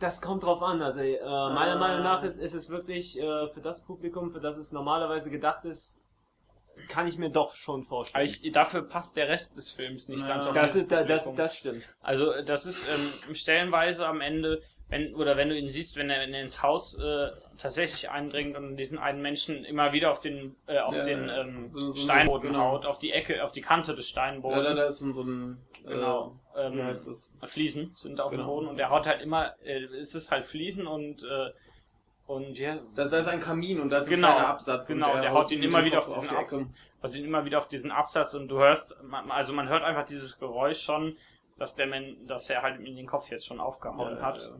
das 0.00 0.20
kommt 0.22 0.42
drauf 0.44 0.62
an. 0.62 0.82
Also 0.82 1.00
äh, 1.00 1.18
meiner 1.22 1.76
Ah. 1.76 1.78
Meinung 1.78 2.02
nach 2.02 2.22
ist, 2.22 2.38
ist 2.38 2.54
es 2.54 2.70
wirklich 2.70 3.18
äh, 3.18 3.48
für 3.48 3.60
das 3.60 3.84
Publikum, 3.84 4.32
für 4.32 4.40
das 4.40 4.56
es 4.56 4.72
normalerweise 4.72 5.30
gedacht 5.30 5.64
ist, 5.64 6.02
kann 6.88 7.06
ich 7.06 7.16
mir 7.16 7.30
doch 7.30 7.54
schon 7.54 7.84
vorstellen. 7.84 8.22
aber 8.28 8.30
ich, 8.30 8.52
dafür 8.52 8.82
passt 8.82 9.16
der 9.16 9.28
Rest 9.28 9.56
des 9.56 9.70
Films 9.72 10.08
nicht 10.08 10.20
Ja. 10.20 10.28
ganz 10.28 10.46
auf 10.46 10.52
das, 10.54 10.72
dieses 10.72 10.82
ist, 10.82 10.92
da- 10.92 11.04
das, 11.04 11.34
das 11.34 11.56
stimmt. 11.56 11.82
Also 12.02 12.42
das 12.42 12.66
ist 12.66 12.84
ähm, 13.28 13.34
stellenweise 13.34 14.06
am 14.06 14.20
Ende, 14.20 14.60
wenn 14.88 15.14
oder 15.16 15.36
wenn 15.36 15.48
du 15.48 15.58
ihn 15.58 15.68
siehst, 15.68 15.96
wenn 15.96 16.10
er, 16.10 16.20
wenn 16.20 16.32
er 16.32 16.42
ins 16.42 16.62
Haus 16.62 16.96
äh, 16.98 17.30
tatsächlich 17.58 18.08
eindringt 18.08 18.56
und 18.56 18.76
diesen 18.76 18.98
einen 18.98 19.20
Menschen 19.20 19.64
immer 19.64 19.92
wieder 19.92 20.12
auf 20.12 20.20
den 20.20 20.54
äh, 20.68 20.78
auf 20.78 20.94
Ja, 20.96 21.04
den 21.04 21.28
ja. 21.28 21.40
ähm, 21.40 21.68
So- 21.70 21.92
so- 21.92 21.94
Steinboden 21.94 22.50
genau. 22.52 22.70
haut, 22.72 22.86
auf 22.86 22.98
die 22.98 23.10
Ecke, 23.10 23.42
auf 23.42 23.50
die 23.52 23.62
Kante 23.62 23.94
des 23.96 24.10
Ja, 24.10 24.14
da, 24.14 24.30
Steinbodens. 24.30 24.76
da 24.78 24.86
ist 24.86 24.98
so 24.98 25.22
ein, 25.22 25.58
äh, 25.84 25.88
genau. 25.88 26.38
Ähm, 26.56 26.82
heißt 26.84 27.08
das? 27.08 27.36
Fliesen 27.44 27.92
sind 27.96 28.20
auf 28.20 28.30
dem 28.30 28.38
Genau. 28.38 28.48
Boden 28.54 28.68
und 28.68 28.78
er 28.78 28.90
haut 28.90 29.06
halt 29.06 29.20
immer, 29.22 29.54
äh, 29.64 29.82
es 30.00 30.14
ist 30.14 30.30
halt 30.30 30.44
Fliesen 30.44 30.86
und 30.86 31.22
äh, 31.24 31.50
und 32.28 32.58
ja, 32.58 32.78
Das, 32.96 33.10
da 33.10 33.18
ist 33.18 33.28
ein 33.28 33.40
Kamin 33.40 33.80
und 33.80 33.88
da 33.90 33.98
ist 33.98 34.06
ein 34.08 34.10
Genau, 34.14 34.32
kleiner 34.32 34.48
Absatz. 34.48 34.88
genau, 34.88 35.14
und 35.14 35.22
der 35.22 35.32
haut 35.32 35.50
ihn 35.52 35.62
immer 35.62 35.78
dem 35.80 35.86
wieder 35.86 35.98
auf 35.98 36.06
diesen 36.06 36.28
die 36.28 36.34
Ab- 36.34 36.50
haut 37.02 37.14
ihn 37.14 37.24
immer 37.24 37.44
wieder 37.44 37.58
auf 37.58 37.68
diesen 37.68 37.90
Absatz 37.92 38.34
und 38.34 38.48
du 38.48 38.58
hörst, 38.58 39.00
man- 39.04 39.30
also 39.30 39.52
man 39.52 39.68
hört 39.68 39.84
einfach 39.84 40.04
dieses 40.04 40.38
Geräusch 40.38 40.80
schon, 40.82 41.16
dass 41.56 41.74
der 41.76 41.86
Men 41.86 42.26
dass 42.26 42.50
er 42.50 42.62
halt 42.62 42.80
in 42.80 42.96
den 42.96 43.06
Kopf 43.06 43.30
jetzt 43.30 43.46
schon 43.46 43.60
aufgehauen 43.60 44.16
Ja, 44.16 44.22
hat. 44.22 44.38
ja. 44.42 44.56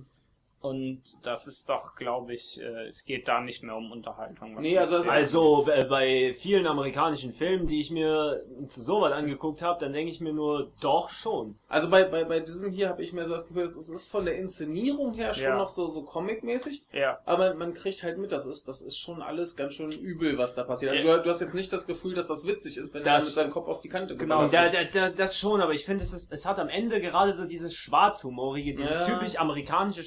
Und 0.67 1.03
das 1.23 1.47
ist 1.47 1.69
doch, 1.69 1.95
glaube 1.97 2.35
ich, 2.35 2.61
äh, 2.61 2.87
es 2.89 3.05
geht 3.05 3.29
da 3.29 3.41
nicht 3.41 3.63
mehr 3.63 3.77
um 3.77 3.93
Unterhaltung. 3.93 4.57
was 4.57 4.63
Nee, 4.63 4.79
also-. 4.79 5.09
Also 5.09 5.67
äh, 5.71 5.85
bei 5.85 6.35
vielen 6.35 6.67
amerikanischen 6.67 7.33
Filmen, 7.33 7.67
die 7.67 7.81
ich 7.81 7.91
mir 7.91 8.43
zu 8.65 8.83
so 8.83 9.01
weit 9.01 9.13
angeguckt 9.13 9.63
habe, 9.63 9.79
dann 9.81 9.93
denke 9.93 10.11
ich 10.11 10.21
mir 10.21 10.33
nur, 10.33 10.73
doch 10.81 11.09
schon. 11.09 11.57
Also 11.69 11.89
bei, 11.91 12.05
bei, 12.05 12.25
bei 12.25 12.41
diesem 12.41 12.73
hier 12.73 12.89
habe 12.89 13.03
ich 13.03 13.13
mir 13.13 13.25
so 13.25 13.33
das 13.35 13.47
Gefühl, 13.47 13.63
es 13.63 13.77
ist 13.89 14.11
von 14.11 14.25
der 14.25 14.37
Inszenierung 14.37 15.15
her 15.15 15.35
schon 15.35 15.45
Ja. 15.45 15.57
noch 15.57 15.69
so, 15.69 15.87
so 15.89 16.03
comic-mäßig, 16.03 16.85
ja, 16.93 17.19
aber 17.25 17.55
man 17.55 17.75
kriegt 17.75 18.03
halt 18.03 18.19
mit, 18.19 18.33
das 18.33 18.47
ist, 18.47 18.67
das 18.69 18.83
ist 18.83 18.99
schon 18.99 19.23
alles 19.23 19.57
ganz 19.57 19.75
schön 19.75 19.93
übel, 19.93 20.39
was 20.39 20.55
da 20.55 20.65
passiert. 20.65 20.93
Also 20.93 21.07
Ja. 21.09 21.17
du, 21.19 21.23
du 21.25 21.31
hast 21.31 21.41
jetzt 21.41 21.55
nicht 21.55 21.73
das 21.73 21.87
Gefühl, 21.87 22.15
dass 22.15 22.29
das 22.29 22.47
witzig 22.47 22.77
ist, 22.77 22.93
wenn 22.95 23.03
Das- 23.05 23.23
er 23.23 23.25
mit 23.27 23.35
seinem 23.35 23.51
Kopf 23.51 23.69
auf 23.69 23.81
die 23.81 23.89
Kante 23.89 24.17
Genau, 24.17 24.47
Da, 24.47 24.69
da, 24.69 24.85
da, 24.85 25.11
das 25.11 25.39
schon, 25.39 25.61
aber 25.61 25.73
ich 25.73 25.85
finde, 25.85 26.03
es, 26.03 26.13
ist, 26.13 26.33
es 26.33 26.47
hat 26.47 26.59
am 26.59 26.69
Ende 26.69 27.01
gerade 27.01 27.33
so 27.33 27.45
dieses 27.45 27.75
Schwarzhumorige, 27.75 28.75
dieses 28.75 29.01
Ja. 29.01 29.05
typisch 29.19 29.37
amerikanische 29.37 30.03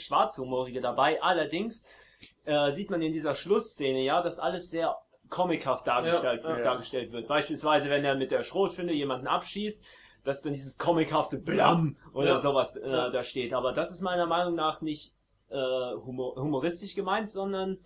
Schwarzhumorige 0.49 0.81
dabei. 0.81 1.21
Allerdings 1.21 1.85
äh, 2.45 2.71
sieht 2.71 2.89
man 2.89 3.01
in 3.01 3.13
dieser 3.13 3.35
Schlussszene 3.35 4.01
ja, 4.03 4.21
dass 4.21 4.39
alles 4.39 4.69
sehr 4.69 4.95
comichaft 5.29 5.87
dargestellt, 5.87 6.43
Ja, 6.43 6.57
ja. 6.57 6.63
dargestellt 6.63 7.11
wird. 7.11 7.27
Beispielsweise, 7.27 7.89
wenn 7.89 8.03
er 8.03 8.15
mit 8.15 8.31
der 8.31 8.43
Schrotflinte 8.43 8.93
jemanden 8.93 9.27
abschießt, 9.27 9.83
dass 10.23 10.41
dann 10.41 10.53
dieses 10.53 10.77
comichafte 10.77 11.39
Blam 11.39 11.97
oder 12.13 12.29
Ja. 12.29 12.37
sowas 12.39 12.75
äh, 12.75 12.89
da 12.89 13.23
steht. 13.23 13.53
Aber 13.53 13.71
das 13.71 13.91
ist 13.91 14.01
meiner 14.01 14.25
Meinung 14.25 14.55
nach 14.55 14.81
nicht 14.81 15.13
äh, 15.49 15.55
humor 15.55 16.35
humoristisch 16.35 16.93
gemeint, 16.95 17.29
sondern 17.29 17.77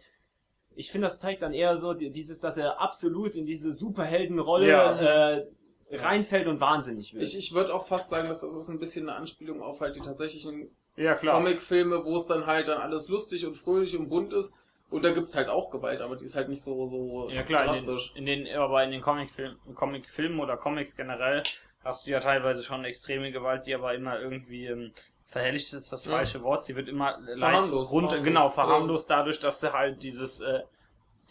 ich 0.76 0.92
finde, 0.92 1.06
das 1.08 1.20
zeigt 1.20 1.42
dann 1.44 1.54
eher 1.54 1.78
so 1.78 1.94
die- 1.94 2.10
dieses, 2.12 2.40
dass 2.40 2.58
er 2.58 2.82
absolut 2.82 3.36
in 3.36 3.46
diese 3.46 3.72
Superheldenrolle 3.74 5.48
äh, 5.92 5.96
reinfällt 5.96 6.48
und 6.48 6.60
wahnsinnig 6.60 7.14
wird. 7.14 7.24
Ich, 7.24 7.38
ich 7.38 7.54
würde 7.54 7.74
auch 7.74 7.86
fast 7.86 8.10
sagen, 8.10 8.28
dass 8.28 8.42
das 8.42 8.56
ist 8.56 8.70
ein 8.70 8.80
bisschen 8.80 9.08
eine 9.08 9.18
Anspielung 9.18 9.62
auf 9.62 9.80
halt 9.82 9.96
die 9.96 10.02
tatsächlichen 10.02 10.76
ja 10.96 11.16
klar. 11.16 11.36
Comicfilme, 11.38 12.04
wo 12.06 12.18
es 12.18 12.28
dann 12.28 12.46
halt 12.46 12.68
dann 12.68 12.80
alles 12.82 13.08
lustig 13.10 13.46
und 13.46 13.56
fröhlich 13.56 13.98
und 13.98 14.10
bunt 14.10 14.34
ist. 14.34 14.54
Und 14.90 15.04
da 15.04 15.12
gibt's 15.12 15.36
halt 15.36 15.50
auch 15.50 15.72
Gewalt, 15.72 16.02
aber 16.02 16.16
die 16.16 16.26
ist 16.26 16.36
halt 16.36 16.50
nicht 16.50 16.62
so, 16.62 16.86
so 16.86 17.28
Ja 17.30 17.42
klar, 17.44 17.62
in 17.62 17.68
drastisch. 17.68 18.14
den, 18.14 18.28
in 18.28 18.46
den, 18.46 18.56
aber 18.58 18.84
in 18.84 18.92
den 18.92 19.02
Comicfilmen 19.02 19.58
Comicfilmen 19.74 20.40
oder 20.40 20.56
Comics 20.58 20.96
generell 20.96 21.42
hast 21.84 22.06
du 22.06 22.12
ja 22.12 22.20
teilweise 22.20 22.64
schon 22.64 22.86
extreme 22.86 23.32
Gewalt, 23.32 23.66
die 23.66 23.74
aber 23.74 23.96
immer 23.96 24.20
irgendwie 24.20 24.68
ähm, 24.68 24.92
verherrlicht 25.26 25.74
ist 25.74 25.92
das 25.92 26.06
Ja. 26.06 26.12
falsche 26.12 26.44
Wort. 26.44 26.64
Sie 26.64 26.76
wird 26.76 26.88
immer 26.90 27.18
leicht 27.22 27.72
runter, 27.74 27.80
verharmlost, 27.80 28.24
genau 28.24 28.44
ja. 28.44 28.50
verharmlost 28.50 29.10
dadurch, 29.10 29.40
dass 29.40 29.62
sie 29.62 29.74
halt 29.74 30.04
dieses 30.04 30.42
äh, 30.42 30.62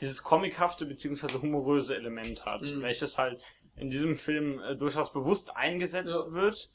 dieses 0.00 0.22
comichafte 0.22 0.86
beziehungsweise 0.86 1.40
humoröse 1.40 1.94
Element 1.94 2.44
hat, 2.46 2.62
Mhm. 2.62 2.82
welches 2.82 3.18
halt 3.18 3.40
in 3.76 3.90
diesem 3.90 4.16
Film 4.16 4.58
äh, 4.60 4.74
durchaus 4.74 5.12
bewusst 5.12 5.54
eingesetzt 5.56 6.26
Ja. 6.26 6.32
wird, 6.32 6.70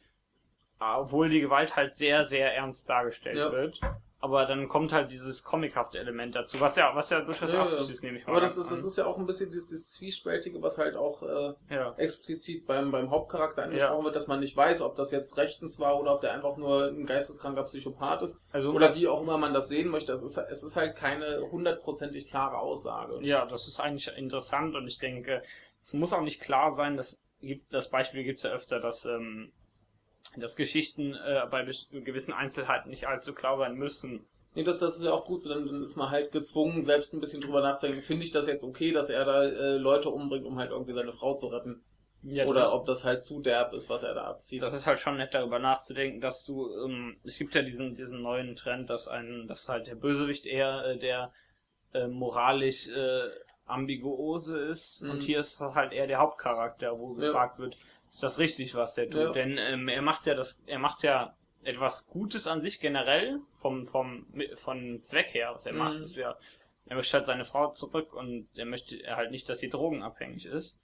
obwohl 0.79 1.29
die 1.29 1.41
Gewalt 1.41 1.75
halt 1.75 1.95
sehr 1.95 2.23
sehr 2.23 2.55
ernst 2.55 2.89
dargestellt 2.89 3.37
Ja. 3.37 3.51
wird. 3.51 3.79
Aber 4.19 4.47
dann 4.47 4.67
kommt 4.67 4.93
halt 4.93 5.11
dieses 5.11 5.43
comichafte 5.43 5.99
Element 5.99 6.33
dazu, 6.35 6.59
was 6.59 6.75
ja 6.75 6.93
was 6.95 7.11
ja 7.11 7.21
durchaus 7.21 7.53
Ja, 7.53 7.61
Absicht 7.61 7.83
ja. 7.85 7.91
ist, 7.91 8.01
nehme 8.03 8.17
ich 8.17 8.25
mal 8.25 8.31
Aber 8.31 8.41
das 8.41 8.57
an. 8.57 8.63
ist, 8.63 8.71
das 8.71 8.83
ist 8.83 8.97
ja 8.97 9.05
auch 9.05 9.19
ein 9.19 9.27
bisschen 9.27 9.51
dieses, 9.51 9.67
dieses 9.69 9.91
Zwiespältige, 9.91 10.59
was 10.63 10.79
halt 10.79 10.95
auch 10.95 11.21
äh, 11.21 11.53
ja. 11.69 11.93
explizit 11.97 12.65
beim, 12.65 12.91
beim 12.91 13.11
Hauptcharakter 13.11 13.61
angesprochen 13.63 14.05
wird, 14.05 14.15
dass 14.15 14.25
man 14.25 14.39
nicht 14.39 14.57
weiß, 14.57 14.81
ob 14.81 14.95
das 14.95 15.11
jetzt 15.11 15.37
rechtens 15.37 15.79
war 15.79 15.99
oder 15.99 16.15
ob 16.15 16.21
der 16.21 16.33
einfach 16.33 16.57
nur 16.57 16.87
ein 16.87 17.05
geisteskranker 17.05 17.63
Psychopath 17.65 18.23
ist. 18.23 18.39
Also 18.51 18.71
Oder 18.71 18.95
wie 18.95 19.07
auch 19.07 19.21
immer 19.21 19.37
man 19.37 19.53
das 19.53 19.67
sehen 19.67 19.89
möchte. 19.89 20.13
Es 20.13 20.23
ist, 20.23 20.35
es 20.37 20.63
ist 20.63 20.75
halt 20.75 20.95
keine 20.95 21.41
hundertprozentig 21.51 22.27
klare 22.27 22.57
Aussage. 22.57 23.19
Ja, 23.21 23.45
das 23.45 23.67
ist 23.67 23.79
eigentlich 23.79 24.07
interessant 24.17 24.75
und 24.75 24.87
ich 24.87 24.97
denke, 24.97 25.43
es 25.83 25.93
muss 25.93 26.11
auch 26.11 26.21
nicht 26.21 26.41
klar 26.41 26.71
sein, 26.71 26.97
das 26.97 27.21
gibt 27.39 27.71
das 27.71 27.91
Beispiel 27.91 28.23
gibt's 28.23 28.41
ja 28.41 28.49
öfter, 28.49 28.79
dass 28.79 29.05
ähm, 29.05 29.51
dass 30.39 30.55
Geschichten 30.55 31.13
äh, 31.13 31.45
bei 31.49 31.63
gewissen 31.63 32.33
Einzelheiten 32.33 32.89
nicht 32.89 33.07
allzu 33.07 33.33
klar 33.33 33.57
sein 33.57 33.75
müssen. 33.75 34.25
Nee, 34.55 34.63
das, 34.63 34.79
das 34.79 34.97
ist 34.97 35.03
ja 35.03 35.11
auch 35.11 35.25
gut, 35.25 35.47
dann, 35.47 35.65
dann 35.67 35.83
ist 35.83 35.97
man 35.97 36.09
halt 36.09 36.31
gezwungen, 36.31 36.81
selbst 36.81 37.13
ein 37.13 37.19
bisschen 37.19 37.41
drüber 37.41 37.61
nachzudenken, 37.61 38.01
finde 38.01 38.25
ich 38.25 38.31
das 38.31 38.47
jetzt 38.47 38.63
okay, 38.63 38.91
dass 38.91 39.09
er 39.09 39.23
da 39.23 39.43
äh, 39.43 39.77
Leute 39.77 40.09
umbringt, 40.09 40.45
um 40.45 40.57
halt 40.57 40.71
irgendwie 40.71 40.93
seine 40.93 41.13
Frau 41.13 41.35
zu 41.35 41.47
retten. 41.47 41.83
Ja, 42.23 42.43
das 42.43 42.51
Oder 42.51 42.67
ist, 42.67 42.73
ob 42.73 42.85
das 42.87 43.03
halt 43.03 43.23
zu 43.23 43.39
derb 43.41 43.73
ist, 43.73 43.89
was 43.89 44.03
er 44.03 44.15
da 44.15 44.23
abzieht. 44.23 44.61
das 44.61 44.73
ist 44.73 44.87
halt 44.87 44.99
schon 44.99 45.17
nett 45.17 45.33
darüber 45.33 45.59
nachzudenken, 45.59 46.19
dass 46.19 46.43
du 46.43 46.67
ähm, 46.83 47.17
es 47.23 47.37
gibt 47.37 47.53
ja 47.53 47.61
diesen 47.61 47.93
diesen 47.93 48.21
neuen 48.21 48.55
Trend, 48.55 48.89
dass 48.89 49.07
ein 49.07 49.47
dass 49.47 49.69
halt 49.69 49.87
der 49.87 49.95
Bösewicht 49.95 50.45
eher 50.47 50.83
äh, 50.85 50.97
der 50.97 51.31
äh, 51.93 52.07
moralisch 52.07 52.89
äh, 52.89 53.29
ambiguose 53.65 54.59
ist 54.59 55.03
Mhm. 55.03 55.11
und 55.11 55.23
hier 55.23 55.39
ist 55.39 55.61
halt 55.61 55.93
eher 55.93 56.07
der 56.07 56.17
Hauptcharakter, 56.19 56.97
wo 56.97 57.13
Ja. 57.13 57.15
gefragt 57.19 57.59
wird, 57.59 57.77
ist 58.09 58.23
das 58.23 58.39
richtig, 58.39 58.73
was 58.75 58.97
er 58.97 59.05
tut? 59.09 59.19
Ja. 59.21 59.31
Denn 59.33 59.57
ähm, 59.57 59.87
er 59.89 60.01
macht 60.01 60.25
ja 60.25 60.33
das, 60.35 60.63
er 60.65 60.79
macht 60.79 61.03
ja 61.03 61.35
etwas 61.63 62.07
Gutes 62.07 62.47
an 62.47 62.61
sich 62.61 62.79
generell 62.79 63.39
vom 63.55 63.85
vom 63.85 64.25
von 64.55 65.01
Zweck 65.03 65.33
her, 65.33 65.51
was 65.53 65.65
er 65.65 65.73
Mhm. 65.73 65.77
macht, 65.79 65.99
ist 65.99 66.15
ja 66.15 66.35
er 66.89 66.95
möchte 66.95 67.13
halt 67.17 67.25
seine 67.25 67.43
Frau 67.43 67.71
zurück 67.71 68.13
und 68.13 68.47
er 68.55 68.65
möchte 68.65 68.97
halt 69.13 69.31
nicht, 69.31 69.49
dass 69.49 69.59
sie 69.59 69.69
drogenabhängig 69.69 70.45
ist. 70.45 70.79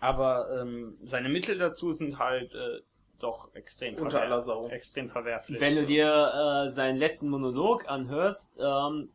Aber 0.00 0.48
ähm, 0.62 0.96
seine 1.02 1.28
Mittel 1.28 1.58
dazu 1.58 1.92
sind 1.92 2.18
halt 2.18 2.54
äh, 2.54 2.80
doch 3.18 3.54
extrem 3.54 3.96
Unter 3.96 4.18
verwer- 4.18 4.22
aller 4.22 4.40
Sau. 4.42 4.68
extrem 4.68 5.10
verwerflich. 5.10 5.60
Wenn 5.60 5.74
du 5.76 5.84
dir 5.84 6.64
äh, 6.64 6.70
seinen 6.70 6.96
letzten 6.98 7.28
Monolog 7.28 7.88
anhörst, 7.88 8.56
ähm, 8.58 9.10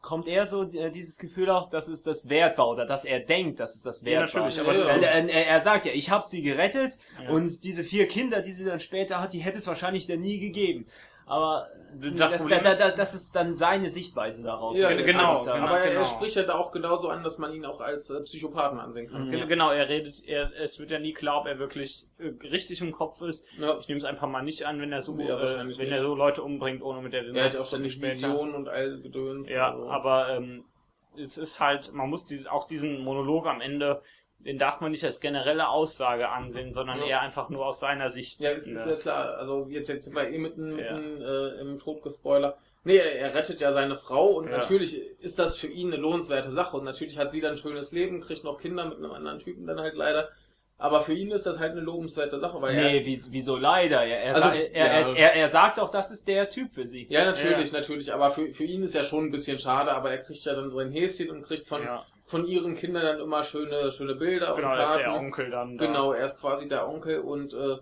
kommt 0.00 0.28
eher 0.28 0.46
so 0.46 0.62
äh, 0.72 0.90
dieses 0.90 1.18
Gefühl 1.18 1.50
auch, 1.50 1.68
dass 1.68 1.88
es 1.88 2.02
das 2.02 2.28
wert 2.28 2.56
war 2.58 2.68
oder 2.68 2.86
dass 2.86 3.04
er 3.04 3.20
denkt, 3.20 3.60
dass 3.60 3.74
es 3.74 3.82
das 3.82 4.00
Ja, 4.02 4.20
wert 4.20 4.34
war. 4.34 4.42
natürlich, 4.48 4.60
aber- 4.60 4.74
Er, 4.74 5.02
er, 5.02 5.28
er, 5.28 5.46
er 5.46 5.60
sagt 5.60 5.86
ja, 5.86 5.92
ich 5.92 6.10
habe 6.10 6.24
sie 6.24 6.42
gerettet 6.42 6.98
Ja. 7.22 7.30
und 7.30 7.64
diese 7.64 7.84
vier 7.84 8.08
Kinder, 8.08 8.40
die 8.42 8.52
sie 8.52 8.64
dann 8.64 8.80
später 8.80 9.20
hat, 9.20 9.32
die 9.34 9.40
hätte 9.40 9.58
es 9.58 9.66
wahrscheinlich 9.66 10.06
dann 10.06 10.20
nie 10.20 10.38
gegeben. 10.40 10.86
Aber 11.26 11.68
Das 11.98 12.30
das, 12.30 12.36
Problem 12.40 12.60
da, 12.62 12.74
da, 12.74 12.90
das 12.90 13.14
ist 13.14 13.34
dann 13.34 13.52
seine 13.52 13.88
Sichtweise 13.90 14.42
darauf. 14.42 14.76
Ja, 14.76 14.92
genau, 14.94 15.34
sagen. 15.34 15.64
Aber 15.64 15.78
er 15.80 15.90
genau. 15.92 16.04
spricht 16.04 16.36
ja 16.36 16.44
da 16.44 16.54
auch 16.54 16.70
genauso 16.72 17.08
an, 17.08 17.24
dass 17.24 17.38
man 17.38 17.52
ihn 17.52 17.64
auch 17.64 17.80
als 17.80 18.10
äh, 18.10 18.20
Psychopathen 18.22 18.78
ansehen 18.78 19.10
kann. 19.10 19.26
Mhm. 19.26 19.30
Ge- 19.32 19.46
Genau, 19.46 19.70
er 19.70 19.88
redet, 19.88 20.22
er, 20.26 20.52
es 20.60 20.78
wird 20.78 20.90
ja 20.90 20.98
nie 20.98 21.12
klar, 21.12 21.40
ob 21.40 21.46
er 21.46 21.58
wirklich 21.58 22.06
äh, 22.18 22.28
richtig 22.46 22.80
im 22.80 22.92
Kopf 22.92 23.20
ist. 23.22 23.44
Ja. 23.58 23.78
Ich 23.78 23.88
nehme 23.88 23.98
es 23.98 24.04
einfach 24.04 24.28
mal 24.28 24.42
nicht 24.42 24.64
an, 24.66 24.80
wenn 24.80 24.92
er 24.92 25.02
so, 25.02 25.18
Ja, 25.18 25.38
äh, 25.40 25.58
wenn 25.58 25.66
nicht. 25.66 25.80
er 25.80 26.02
so 26.02 26.14
Leute 26.14 26.42
umbringt, 26.42 26.82
ohne 26.82 27.02
mit 27.02 27.12
der 27.12 27.24
Er 27.34 27.44
hat 27.46 27.54
ja 27.54 27.60
auch 27.60 27.66
ständig. 27.66 28.00
Visionen 28.00 28.54
und 28.54 28.68
all 28.68 29.00
Gedöns. 29.00 29.50
Ja, 29.50 29.66
also. 29.66 29.88
aber 29.88 30.30
ähm, 30.30 30.64
es 31.18 31.38
ist 31.38 31.58
halt, 31.60 31.92
man 31.92 32.08
muss 32.08 32.24
dieses, 32.24 32.46
auch 32.46 32.66
diesen 32.68 33.00
Monolog 33.00 33.46
am 33.46 33.60
Ende, 33.60 34.00
den 34.44 34.58
darf 34.58 34.80
man 34.80 34.90
nicht 34.90 35.04
als 35.04 35.20
generelle 35.20 35.68
Aussage 35.68 36.28
ansehen, 36.28 36.72
sondern 36.72 36.98
Ja. 37.00 37.06
eher 37.06 37.20
einfach 37.20 37.48
nur 37.50 37.66
aus 37.66 37.80
seiner 37.80 38.08
Sicht. 38.08 38.40
Ja, 38.40 38.50
es 38.50 38.66
ist 38.66 38.86
ne? 38.86 38.92
ja 38.92 38.98
klar. 38.98 39.36
Also 39.38 39.66
jetzt 39.68 39.88
jetzt 39.88 40.04
sind 40.04 40.14
wir 40.16 40.28
eh 40.28 40.38
mitten, 40.38 40.78
Ja. 40.78 40.92
mitten 40.94 41.22
äh, 41.22 41.48
im 41.60 41.78
Tod 41.78 42.02
gespoilert. 42.02 42.56
Nee, 42.84 42.96
er, 42.96 43.18
er 43.18 43.34
rettet 43.34 43.60
ja 43.60 43.72
seine 43.72 43.96
Frau 43.96 44.28
und 44.28 44.48
Ja. 44.48 44.56
natürlich 44.58 44.98
ist 45.20 45.38
das 45.38 45.56
für 45.56 45.66
ihn 45.66 45.92
eine 45.92 46.00
lohnenswerte 46.00 46.50
Sache 46.50 46.76
und 46.78 46.84
natürlich 46.84 47.18
hat 47.18 47.30
sie 47.30 47.40
dann 47.42 47.52
ein 47.52 47.56
schönes 47.58 47.92
Leben, 47.92 48.20
kriegt 48.20 48.42
noch 48.44 48.58
Kinder 48.58 48.86
mit 48.86 48.96
einem 48.98 49.10
anderen 49.12 49.38
Typen 49.38 49.66
dann 49.66 49.78
halt 49.78 49.94
leider. 49.94 50.28
Aber 50.78 51.02
für 51.02 51.12
ihn 51.12 51.30
ist 51.30 51.44
das 51.44 51.58
halt 51.58 51.72
eine 51.72 51.82
lobenswerte 51.82 52.40
Sache, 52.40 52.62
weil 52.62 52.74
Nee, 52.74 53.04
wie, 53.04 53.20
wieso 53.28 53.56
leider? 53.58 54.02
Er, 54.02 54.22
er, 54.22 54.34
Also, 54.34 54.48
er, 54.48 54.70
ja. 54.72 54.84
er, 54.86 55.14
er, 55.14 55.32
er 55.34 55.48
sagt 55.50 55.78
auch, 55.78 55.90
das 55.90 56.10
ist 56.10 56.26
der 56.26 56.48
Typ 56.48 56.72
für 56.72 56.86
sie. 56.86 57.06
er, 57.10 57.20
ja 57.20 57.24
natürlich, 57.26 57.70
natürlich, 57.70 58.14
aber 58.14 58.30
für, 58.30 58.54
für 58.54 58.64
ihn 58.64 58.82
ist 58.82 58.94
ja 58.94 59.04
schon 59.04 59.26
ein 59.26 59.30
bisschen 59.30 59.58
schade, 59.58 59.92
aber 59.92 60.10
er 60.10 60.18
kriegt 60.22 60.42
ja 60.42 60.54
dann 60.54 60.70
sein 60.70 60.90
Häschen 60.90 61.28
und 61.28 61.42
kriegt 61.42 61.68
von, 61.68 61.82
ja, 61.82 62.06
von 62.30 62.46
ihren 62.46 62.76
Kindern 62.76 63.02
dann 63.04 63.20
immer 63.20 63.42
schöne, 63.44 63.90
schöne 63.90 64.14
Bilder 64.14 64.54
genau, 64.54 64.70
und 64.72 64.78
das 64.78 64.90
ist 64.90 64.96
Karten. 65.02 65.10
der 65.12 65.20
Onkel 65.20 65.50
dann. 65.50 65.76
Da. 65.78 65.86
Genau, 65.86 66.12
er 66.12 66.26
ist 66.26 66.38
quasi 66.40 66.68
der 66.68 66.88
Onkel 66.88 67.20
und 67.20 67.52
äh, 67.54 67.76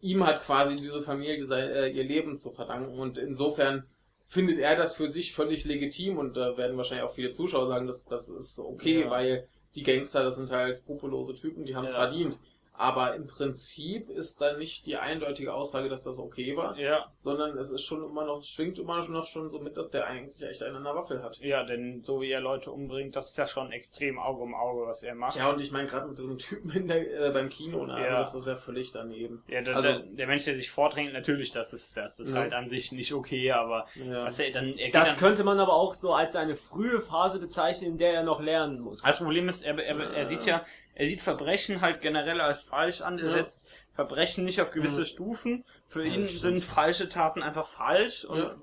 ihm 0.00 0.24
hat 0.26 0.42
quasi 0.44 0.76
diese 0.76 1.02
Familie 1.02 1.44
sein, 1.44 1.68
äh, 1.70 1.88
ihr 1.88 2.04
Leben 2.04 2.38
zu 2.38 2.50
verdanken 2.52 2.98
und 2.98 3.18
insofern 3.18 3.84
findet 4.24 4.60
er 4.60 4.76
das 4.76 4.94
für 4.94 5.08
sich 5.08 5.34
völlig 5.34 5.64
legitim 5.64 6.16
und 6.18 6.36
da 6.36 6.56
werden 6.56 6.76
wahrscheinlich 6.76 7.04
auch 7.06 7.14
viele 7.14 7.32
Zuschauer 7.32 7.66
sagen, 7.66 7.86
dass 7.86 8.06
das 8.06 8.28
ist 8.28 8.58
okay, 8.60 9.02
Ja. 9.02 9.10
weil 9.10 9.46
die 9.74 9.82
Gangster, 9.82 10.22
das 10.22 10.36
sind 10.36 10.50
halt 10.52 10.76
skrupellose 10.76 11.34
Typen, 11.34 11.64
die 11.64 11.74
haben 11.74 11.84
es 11.84 11.92
Ja. 11.92 11.98
verdient. 11.98 12.38
Aber 12.74 13.14
im 13.14 13.26
Prinzip 13.26 14.08
ist 14.08 14.40
da 14.40 14.56
nicht 14.56 14.86
die 14.86 14.96
eindeutige 14.96 15.52
Aussage, 15.52 15.90
dass 15.90 16.04
das 16.04 16.18
okay 16.18 16.56
war, 16.56 16.76
Ja, 16.78 17.12
sondern 17.18 17.56
es 17.58 17.70
ist 17.70 17.84
schon 17.84 18.02
immer 18.02 18.24
noch, 18.24 18.42
schwingt 18.42 18.78
immer 18.78 19.06
noch 19.08 19.26
schon 19.26 19.50
so 19.50 19.60
mit, 19.60 19.76
dass 19.76 19.90
der 19.90 20.06
eigentlich 20.06 20.42
echt 20.42 20.62
einen 20.62 20.76
an 20.76 20.84
der 20.84 20.94
Waffel 20.94 21.22
hat. 21.22 21.38
ja, 21.40 21.64
denn 21.64 22.02
so 22.02 22.22
wie 22.22 22.30
er 22.30 22.40
Leute 22.40 22.70
umbringt, 22.70 23.14
das 23.14 23.30
ist 23.30 23.36
ja 23.36 23.46
schon 23.46 23.70
extrem 23.72 24.18
Auge 24.18 24.42
um 24.42 24.54
Auge, 24.54 24.86
was 24.86 25.02
er 25.02 25.14
macht. 25.14 25.36
Ja, 25.36 25.50
und 25.50 25.60
ich 25.60 25.70
meine 25.70 25.86
gerade 25.86 26.08
mit 26.08 26.16
diesem 26.18 26.38
Typen 26.38 26.70
in 26.70 26.88
der, 26.88 27.28
äh, 27.28 27.30
beim 27.32 27.50
Kino, 27.50 27.84
ne? 27.84 27.92
also 27.92 28.04
Ja. 28.06 28.18
das 28.18 28.34
ist 28.34 28.46
ja 28.46 28.56
völlig 28.56 28.90
daneben. 28.92 29.42
Ja, 29.48 29.60
der, 29.60 29.76
Also- 29.76 29.88
der, 29.88 29.98
der 30.00 30.26
Mensch, 30.26 30.44
der 30.44 30.54
sich 30.54 30.70
vordrängt, 30.70 31.12
natürlich, 31.12 31.52
das 31.52 31.74
ist, 31.74 31.94
das 31.96 32.18
ist 32.18 32.32
Ja. 32.32 32.38
halt 32.40 32.54
an 32.54 32.70
sich 32.70 32.90
nicht 32.92 33.12
okay, 33.12 33.52
aber 33.52 33.86
Ja. 33.96 34.24
was 34.24 34.38
er 34.38 34.50
dann, 34.50 34.78
er 34.78 34.90
Das 34.90 35.10
dann, 35.10 35.18
könnte 35.18 35.44
man 35.44 35.60
aber 35.60 35.74
auch 35.74 35.92
so 35.92 36.14
als 36.14 36.34
eine 36.36 36.56
frühe 36.56 37.02
Phase 37.02 37.38
bezeichnen, 37.38 37.92
in 37.92 37.98
der 37.98 38.14
er 38.14 38.22
noch 38.22 38.40
lernen 38.40 38.80
muss. 38.80 39.02
das 39.02 39.18
Problem 39.18 39.48
ist, 39.50 39.62
er, 39.62 39.78
er, 39.78 39.98
er 40.14 40.24
sieht 40.24 40.46
ja, 40.46 40.64
er 40.94 41.06
sieht 41.06 41.22
Verbrechen 41.22 41.80
halt 41.80 42.00
generell 42.00 42.40
als 42.40 42.62
falsch 42.64 43.00
an, 43.00 43.18
er 43.18 43.26
Ja. 43.26 43.30
setzt 43.30 43.66
Verbrechen 43.94 44.44
nicht 44.44 44.60
auf 44.60 44.70
gewisse 44.70 45.02
Ja. 45.02 45.06
Stufen. 45.06 45.64
Für 45.86 46.04
Ja, 46.04 46.14
ihn 46.14 46.24
sind 46.26 46.64
falsche 46.64 47.08
Taten 47.08 47.42
einfach 47.42 47.66
falsch 47.66 48.24
und 48.24 48.38
Ja. 48.38 48.56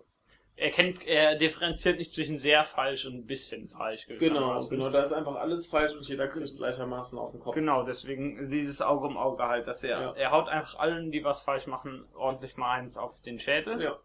er 0.55 0.71
kennt, 0.71 1.05
er 1.05 1.36
differenziert 1.36 1.97
nicht 1.97 2.13
zwischen 2.13 2.39
sehr 2.39 2.65
falsch 2.65 3.05
und 3.05 3.13
ein 3.15 3.25
bisschen 3.25 3.67
falsch 3.67 4.07
Genau, 4.07 4.67
genau, 4.67 4.89
da 4.89 5.03
ist 5.03 5.13
einfach 5.13 5.36
alles 5.36 5.67
falsch 5.67 5.93
und 5.93 6.07
jeder 6.07 6.27
kriegt 6.27 6.57
gleichermaßen 6.57 7.17
auf 7.17 7.32
den 7.32 7.39
Kopf. 7.39 7.55
Genau, 7.55 7.84
deswegen 7.84 8.49
dieses 8.49 8.82
Auge 8.82 9.07
um 9.07 9.17
Auge 9.17 9.43
halt, 9.43 9.67
dass 9.67 9.84
er, 9.84 10.15
er 10.17 10.32
haut 10.32 10.49
einfach 10.49 10.80
allen, 10.80 11.11
die 11.11 11.23
was 11.23 11.43
falsch 11.43 11.67
machen, 11.67 12.05
ordentlich 12.15 12.57
mal 12.57 12.71
eins 12.80 12.97
auf 12.97 13.21
den 13.21 13.39
Schädel. 13.39 13.82
Ja, 13.82 13.97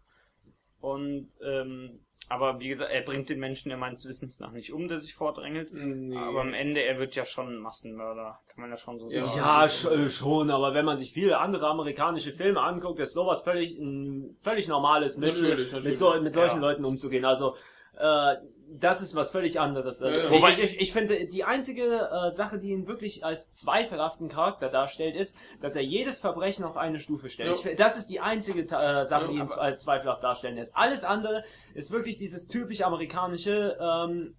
Und, 0.79 1.29
ähm, 1.43 2.04
aber 2.29 2.59
wie 2.59 2.69
gesagt, 2.69 2.91
er 2.91 3.01
bringt 3.01 3.29
den 3.29 3.39
Menschen 3.39 3.69
ja 3.69 3.77
meines 3.77 4.05
Wissens 4.07 4.39
nach 4.39 4.51
nicht 4.51 4.73
um, 4.73 4.87
der 4.87 4.97
sich 4.97 5.13
vordrängelt. 5.13 5.69
nee. 5.73 6.15
Aber 6.17 6.41
am 6.41 6.53
Ende, 6.53 6.81
er 6.81 6.97
wird 6.99 7.15
ja 7.15 7.25
schon 7.25 7.47
ein 7.49 7.57
Massenmörder, 7.59 8.39
kann 8.47 8.61
man 8.61 8.69
ja 8.71 8.77
schon 8.77 8.99
so 8.99 9.09
Ja. 9.09 9.25
sagen. 9.25 9.37
Ja, 9.37 9.67
sch 9.69 9.85
äh, 9.85 10.09
schon, 10.09 10.49
aber 10.49 10.73
wenn 10.73 10.85
man 10.85 10.97
sich 10.97 11.11
viele 11.13 11.37
andere 11.39 11.67
amerikanische 11.67 12.31
Filme 12.33 12.61
anguckt, 12.61 12.99
ist 12.99 13.13
sowas 13.13 13.41
völlig 13.41 13.77
ein 13.77 14.35
völlig 14.39 14.67
normales 14.67 15.17
Mittel, 15.17 15.41
Natürlich, 15.49 15.71
natürlich. 15.71 15.89
mit, 15.89 15.97
so, 15.97 16.21
mit 16.21 16.33
solchen 16.33 16.61
Ja. 16.61 16.61
Leuten 16.69 16.85
umzugehen. 16.85 17.25
Also 17.25 17.55
äh, 17.97 18.35
das 18.67 19.01
ist 19.01 19.15
was 19.15 19.31
völlig 19.31 19.59
anderes. 19.59 20.01
Also, 20.01 20.19
Ja, 20.19 20.25
ja. 20.27 20.31
Wobei 20.31 20.51
ich, 20.51 20.59
ich, 20.59 20.81
ich 20.81 20.93
finde, 20.93 21.27
die 21.27 21.43
einzige 21.43 21.83
äh, 22.09 22.31
Sache, 22.31 22.57
die 22.59 22.69
ihn 22.71 22.87
wirklich 22.87 23.23
als 23.23 23.51
zweifelhaften 23.51 24.27
Charakter 24.27 24.69
darstellt, 24.69 25.15
ist, 25.15 25.37
dass 25.61 25.75
er 25.75 25.83
jedes 25.83 26.19
Verbrechen 26.19 26.65
auf 26.65 26.75
eine 26.77 26.99
Stufe 26.99 27.29
stellt. 27.29 27.63
Ja. 27.63 27.71
Ich, 27.71 27.77
das 27.77 27.97
ist 27.97 28.07
die 28.07 28.19
einzige 28.19 28.61
äh, 28.63 29.05
Sache, 29.05 29.25
Ja, 29.25 29.27
die 29.27 29.35
ihn 29.37 29.49
als 29.51 29.81
zweifelhaft 29.83 30.23
darstellen 30.23 30.55
lässt. 30.55 30.75
Alles 30.75 31.03
andere 31.03 31.43
ist 31.73 31.91
wirklich 31.91 32.17
dieses 32.17 32.47
typisch 32.47 32.81
amerikanische 32.81 33.77
ähm, 33.79 34.35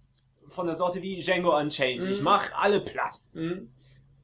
von 0.47 0.65
der 0.65 0.75
Sorte 0.75 1.01
wie 1.01 1.19
Django 1.21 1.57
Unchained. 1.57 2.05
Ich 2.05 2.19
Mhm. 2.19 2.23
mach 2.23 2.51
alle 2.53 2.79
platt. 2.81 3.19
Mhm. 3.33 3.71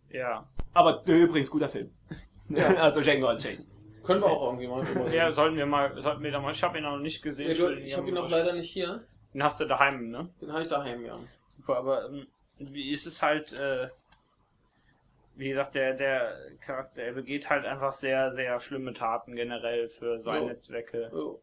Ja. 0.09 0.47
Aber 0.73 1.03
äh, 1.07 1.11
übrigens 1.23 1.49
guter 1.49 1.69
Film. 1.69 1.91
Ja. 2.49 2.67
also 2.75 3.01
Django 3.01 3.29
Unchained. 3.29 3.65
Können 4.03 4.19
wir 4.21 4.27
auch 4.27 4.43
irgendwie 4.47 4.67
mal 4.67 4.83
drüber 4.83 5.05
reden. 5.05 5.13
Ja, 5.13 5.31
sollten 5.31 5.55
wir 5.55 5.65
mal, 5.65 5.99
sollten 6.01 6.21
wir 6.21 6.29
da 6.31 6.41
mal, 6.41 6.51
ich 6.51 6.61
habe 6.61 6.77
ihn 6.77 6.83
noch 6.83 6.97
nicht 6.99 7.21
gesehen. 7.23 7.57
Will 7.57 7.79
ich 7.85 7.95
habe 7.97 8.09
ihn 8.09 8.13
noch 8.15 8.29
leider 8.29 8.51
nicht 8.53 8.69
hier. 8.69 9.07
Den 9.33 9.43
hast 9.43 9.59
du 9.59 9.65
daheim, 9.65 10.09
ne? 10.09 10.29
Den 10.41 10.51
habe 10.51 10.61
ich 10.61 10.67
daheim, 10.67 11.05
ja. 11.05 11.19
Super, 11.55 11.77
aber 11.77 12.05
ähm, 12.05 12.27
wie 12.59 12.91
ist 12.91 13.05
es 13.05 13.21
halt, 13.21 13.53
äh, 13.53 13.89
wie 15.35 15.49
gesagt, 15.49 15.75
der, 15.75 15.93
der 15.93 16.37
Charakter, 16.61 17.01
er 17.01 17.13
begeht 17.13 17.49
halt 17.49 17.65
einfach 17.65 17.91
sehr, 17.91 18.29
sehr 18.31 18.59
schlimme 18.59 18.93
Taten 18.93 19.35
generell 19.35 19.89
für 19.89 20.19
seine 20.19 20.51
Jo. 20.51 20.57
Zwecke. 20.57 21.11
Oh. 21.13 21.39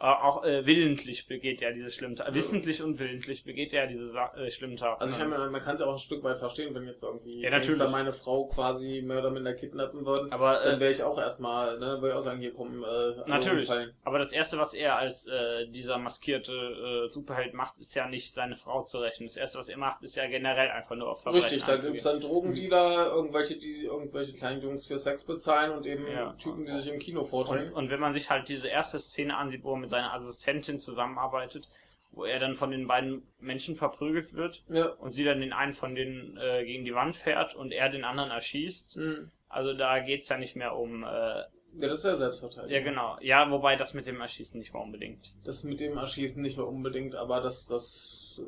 Äh, 0.00 0.04
auch 0.04 0.44
äh, 0.44 0.64
willentlich 0.64 1.26
begeht 1.26 1.60
er 1.60 1.72
diese 1.72 1.90
schlimmen 1.90 2.14
Taten. 2.16 2.34
Wissentlich 2.34 2.82
und 2.82 2.98
willentlich 2.98 3.44
begeht 3.44 3.72
er 3.72 3.86
diese 3.88 4.06
Sa 4.06 4.32
äh, 4.36 4.50
schlimmen 4.50 4.76
Taten. 4.76 5.00
Also 5.02 5.20
ich 5.20 5.28
meine, 5.28 5.50
man 5.50 5.60
kann 5.60 5.74
es 5.74 5.80
ja 5.80 5.86
auch 5.86 5.94
ein 5.94 5.98
Stück 5.98 6.22
weit 6.22 6.38
verstehen, 6.38 6.74
wenn 6.74 6.86
jetzt 6.86 7.02
irgendwie 7.02 7.40
Ja, 7.42 7.50
Gangster 7.50 7.72
natürlich. 7.72 7.92
meine 7.92 8.12
Frau 8.12 8.46
quasi 8.46 9.02
mehr 9.04 9.18
oder 9.18 9.30
minder 9.30 9.54
kidnappen 9.54 10.06
würden, 10.06 10.32
aber 10.32 10.60
dann 10.62 10.76
äh, 10.76 10.80
wäre 10.80 10.92
ich 10.92 11.02
auch 11.02 11.18
erstmal, 11.18 11.78
ne, 11.80 11.86
dann 11.86 12.00
würde 12.00 12.08
ich 12.10 12.14
auch 12.14 12.22
sagen, 12.24 12.38
hier 12.40 12.52
kommen 12.52 12.82
äh, 12.84 13.28
Natürlich. 13.28 13.68
umfallen. 13.68 13.92
aber 14.04 14.18
das 14.18 14.32
erste, 14.32 14.56
was 14.58 14.72
er 14.74 14.96
als 14.96 15.26
äh, 15.26 15.66
dieser 15.68 15.98
maskierte 15.98 16.52
äh, 16.52 17.08
Superheld 17.10 17.54
macht, 17.54 17.76
ist 17.78 17.94
ja 17.94 18.06
nicht 18.08 18.32
seine 18.32 18.56
Frau 18.56 18.84
zu 18.84 18.98
rächen. 18.98 19.26
Das 19.26 19.36
erste, 19.36 19.58
was 19.58 19.68
er 19.68 19.78
macht, 19.78 20.02
ist 20.02 20.14
ja 20.16 20.26
generell 20.28 20.70
einfach 20.70 20.94
nur 20.94 21.08
auf 21.10 21.22
Verbrechen 21.22 21.44
Richtig, 21.44 21.64
da 21.64 21.76
gibt's 21.76 22.04
dann 22.04 22.20
Drogendealer, 22.20 23.06
irgendwelche, 23.14 23.56
die 23.58 23.84
irgendwelche 23.84 24.32
kleinen 24.32 24.62
Jungs 24.62 24.86
für 24.86 24.98
Sex 24.98 25.24
bezahlen 25.24 25.72
und 25.72 25.86
eben 25.86 26.06
Ja. 26.06 26.34
Typen, 26.34 26.66
die 26.66 26.72
sich 26.72 26.92
im 26.92 26.98
Kino 27.00 27.22
Und, 27.22 27.28
vordrängen. 27.28 27.72
und 27.72 27.90
wenn 27.90 28.00
man 28.00 28.14
sich 28.14 28.30
halt 28.30 28.48
diese 28.48 28.68
erste 28.68 28.98
Szene 29.00 29.36
ansieht, 29.36 29.64
wo 29.64 29.72
er 29.72 29.78
mit 29.78 29.87
seiner 29.88 30.12
Assistentin 30.14 30.78
zusammenarbeitet, 30.80 31.68
wo 32.10 32.24
er 32.24 32.38
dann 32.38 32.54
von 32.54 32.70
den 32.70 32.86
beiden 32.86 33.22
Menschen 33.40 33.74
verprügelt 33.74 34.32
wird 34.34 34.64
Ja. 34.68 34.86
und 34.88 35.12
sie 35.12 35.24
dann 35.24 35.40
den 35.40 35.52
einen 35.52 35.72
von 35.74 35.94
denen 35.94 36.36
äh, 36.38 36.64
gegen 36.64 36.84
die 36.84 36.94
Wand 36.94 37.16
fährt 37.16 37.54
und 37.54 37.72
er 37.72 37.88
den 37.90 38.04
anderen 38.04 38.30
erschießt. 38.30 38.96
Mhm. 38.96 39.30
Also 39.48 39.72
da 39.74 39.98
geht's 40.00 40.28
ja 40.28 40.38
nicht 40.38 40.56
mehr 40.56 40.74
um. 40.76 41.02
Äh, 41.04 41.06
Ja, 41.06 41.46
das 41.88 41.98
ist 41.98 42.04
ja 42.04 42.16
Selbstverteidigung. 42.16 42.70
ja, 42.74 42.82
genau. 42.82 43.16
Ja, 43.20 43.50
wobei 43.50 43.76
das 43.76 43.92
mit 43.94 44.06
dem 44.06 44.20
Erschießen 44.20 44.58
nicht 44.58 44.72
mal 44.72 44.80
unbedingt. 44.80 45.34
Das 45.44 45.64
mit 45.64 45.80
dem 45.80 45.96
Erschießen 45.98 46.42
nicht 46.42 46.56
mehr 46.56 46.66
unbedingt, 46.66 47.14
aber 47.14 47.40
das, 47.42 47.66
das, 47.66 48.40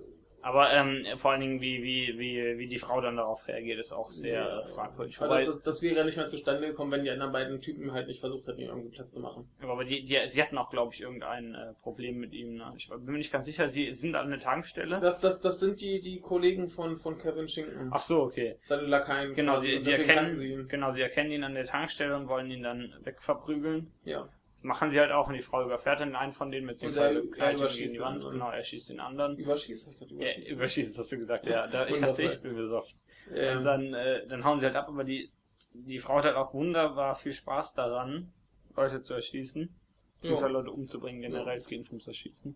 Aber 0.42 0.72
ähm, 0.72 1.04
vor 1.16 1.32
allen 1.32 1.40
Dingen, 1.40 1.60
wie, 1.60 1.82
wie, 1.82 2.18
wie, 2.18 2.58
wie 2.58 2.66
die 2.66 2.78
Frau 2.78 3.00
dann 3.00 3.16
darauf 3.16 3.46
reagiert, 3.46 3.78
ist 3.78 3.92
auch 3.92 4.10
sehr 4.10 4.40
Ja. 4.42 4.60
äh, 4.60 4.66
fragwürdig. 4.66 5.18
aber 5.18 5.30
Wobei, 5.30 5.44
das, 5.44 5.62
das, 5.62 5.82
wäre 5.82 5.96
ja 5.96 6.04
nicht 6.04 6.16
mehr 6.16 6.28
zustande 6.28 6.66
gekommen, 6.66 6.92
wenn 6.92 7.04
die 7.04 7.10
anderen 7.10 7.32
beiden 7.32 7.60
Typen 7.60 7.92
halt 7.92 8.08
nicht 8.08 8.20
versucht 8.20 8.46
hätten, 8.46 8.60
ihn 8.60 8.68
irgendwie 8.68 8.88
platt 8.90 9.10
zu 9.10 9.20
machen. 9.20 9.48
aber 9.60 9.84
die, 9.84 10.04
die, 10.04 10.18
sie 10.26 10.42
hatten 10.42 10.56
auch, 10.58 10.70
glaube 10.70 10.94
ich, 10.94 11.02
irgendein 11.02 11.54
äh, 11.54 11.74
Problem 11.82 12.18
mit 12.18 12.32
ihm. 12.32 12.56
Ne? 12.56 12.72
Ich 12.76 12.88
bin 12.88 13.04
mir 13.04 13.18
nicht 13.18 13.32
ganz 13.32 13.44
sicher. 13.44 13.68
Sie 13.68 13.92
sind 13.92 14.14
an 14.14 14.30
der 14.30 14.40
Tankstelle. 14.40 14.98
Das, 15.00 15.20
das, 15.20 15.40
das 15.40 15.60
sind 15.60 15.80
die, 15.80 16.00
die 16.00 16.20
Kollegen 16.20 16.68
von, 16.68 16.96
von 16.96 17.18
Kevin 17.18 17.48
Schinken. 17.48 17.90
Ach 17.92 18.00
so, 18.00 18.22
okay. 18.22 18.56
Seine 18.62 18.82
Lakaien. 18.82 19.34
Genau, 19.34 19.54
quasi. 19.54 19.68
sie, 19.68 19.74
Und 19.74 19.80
sie 19.82 19.90
erkennen, 20.08 20.36
sie 20.36 20.52
ihn. 20.52 20.68
genau, 20.68 20.92
sie 20.92 21.02
erkennen 21.02 21.32
ihn 21.32 21.44
an 21.44 21.54
der 21.54 21.64
Tankstelle 21.66 22.16
und 22.16 22.28
wollen 22.28 22.50
ihn 22.50 22.62
dann 22.62 22.94
wegverprügeln. 23.02 23.92
Ja. 24.04 24.28
Machen 24.62 24.90
sie 24.90 25.00
halt 25.00 25.10
auch 25.10 25.28
und 25.28 25.34
die 25.34 25.42
Frau 25.42 25.64
überfährt 25.64 26.00
dann 26.00 26.14
einen 26.14 26.32
von 26.32 26.50
denen, 26.50 26.66
beziehungsweise 26.66 27.20
Und 27.22 27.34
überschießt 27.34 27.78
gegen 27.78 27.92
die 27.92 28.00
Wand. 28.00 28.22
Genau, 28.22 28.50
er 28.50 28.62
schießt 28.62 28.90
den 28.90 29.00
anderen. 29.00 29.38
Überschießt, 29.38 29.86
hab 29.86 29.92
ich 29.94 29.98
gerade 29.98 30.10
Ja, 30.12 30.18
überschießt. 30.20 30.50
überschießt, 30.50 30.98
hast 30.98 31.12
du 31.12 31.18
gesagt, 31.18 31.46
ja. 31.46 31.66
Da, 31.66 31.86
ich 31.86 31.98
dachte, 32.00 32.22
ich 32.22 32.40
bin 32.42 32.54
besoffen. 32.56 32.98
Und 33.26 33.36
Ja. 33.36 33.60
dann, 33.62 33.94
äh, 33.94 34.26
dann 34.26 34.44
hauen 34.44 34.58
sie 34.60 34.66
halt 34.66 34.76
ab, 34.76 34.88
aber 34.88 35.04
die, 35.04 35.30
die 35.72 35.98
Frau 35.98 36.16
hat 36.18 36.24
halt 36.24 36.36
auch 36.36 36.52
wunderbar 36.52 37.14
viel 37.14 37.32
Spaß 37.32 37.74
daran, 37.74 38.32
Leute 38.76 39.02
zu 39.02 39.14
erschießen. 39.14 39.74
Ja. 40.22 40.46
Leute 40.46 40.70
umzubringen, 40.70 41.22
generell, 41.22 41.56
es 41.56 41.66
geht 41.68 41.78
nicht 41.78 41.90
ums 41.90 42.06
Erschießen. 42.06 42.54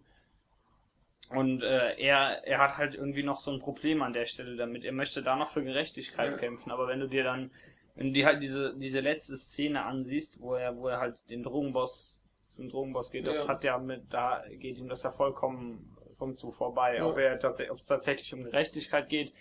Und 1.31 1.63
äh, 1.63 1.95
er, 1.97 2.47
er 2.47 2.59
hat 2.59 2.77
halt 2.77 2.95
irgendwie 2.95 3.23
noch 3.23 3.41
so 3.41 3.51
ein 3.51 3.59
Problem 3.59 4.03
an 4.03 4.13
der 4.13 4.27
Stelle 4.27 4.57
damit. 4.57 4.85
Er 4.85 4.93
möchte 4.93 5.23
da 5.23 5.37
noch 5.37 5.49
für 5.49 5.65
Gerechtigkeit 5.65 6.33
Ja. 6.33 6.37
kämpfen, 6.37 6.71
aber 6.71 6.87
wenn 6.87 7.01
du 7.01 7.09
dir 7.09 7.25
dann, 7.25 7.51
wenn 7.95 8.09
du 8.09 8.13
dir 8.13 8.27
halt 8.27 8.43
diese, 8.43 8.75
diese 8.77 9.01
letzte 9.01 9.37
Szene 9.37 9.85
ansiehst, 9.85 10.41
wo 10.41 10.55
er, 10.55 10.77
wo 10.77 10.89
er 10.89 10.99
halt 11.01 11.17
den 11.31 11.43
Drogenboss 11.43 12.21
zum 12.49 12.69
Drogenboss 12.69 13.11
geht, 13.11 13.27
das 13.27 13.47
Ja. 13.47 13.49
hat 13.53 13.65
ja 13.65 13.79
mit, 13.79 14.13
da 14.13 14.45
geht 14.59 14.79
ihm 14.79 14.89
das 14.89 15.03
ja 15.03 15.11
vollkommen 15.11 15.97
sonst 16.13 16.39
so 16.41 16.51
vorbei. 16.51 16.97
Ja. 16.97 17.07
Ob 17.09 17.19
er 17.19 17.39
tatsächlich, 17.39 17.73
ob 17.73 17.79
es 17.79 17.87
tatsächlich 17.87 18.33
um 18.35 18.45
Gerechtigkeit 18.45 19.09
geht, 19.09 19.33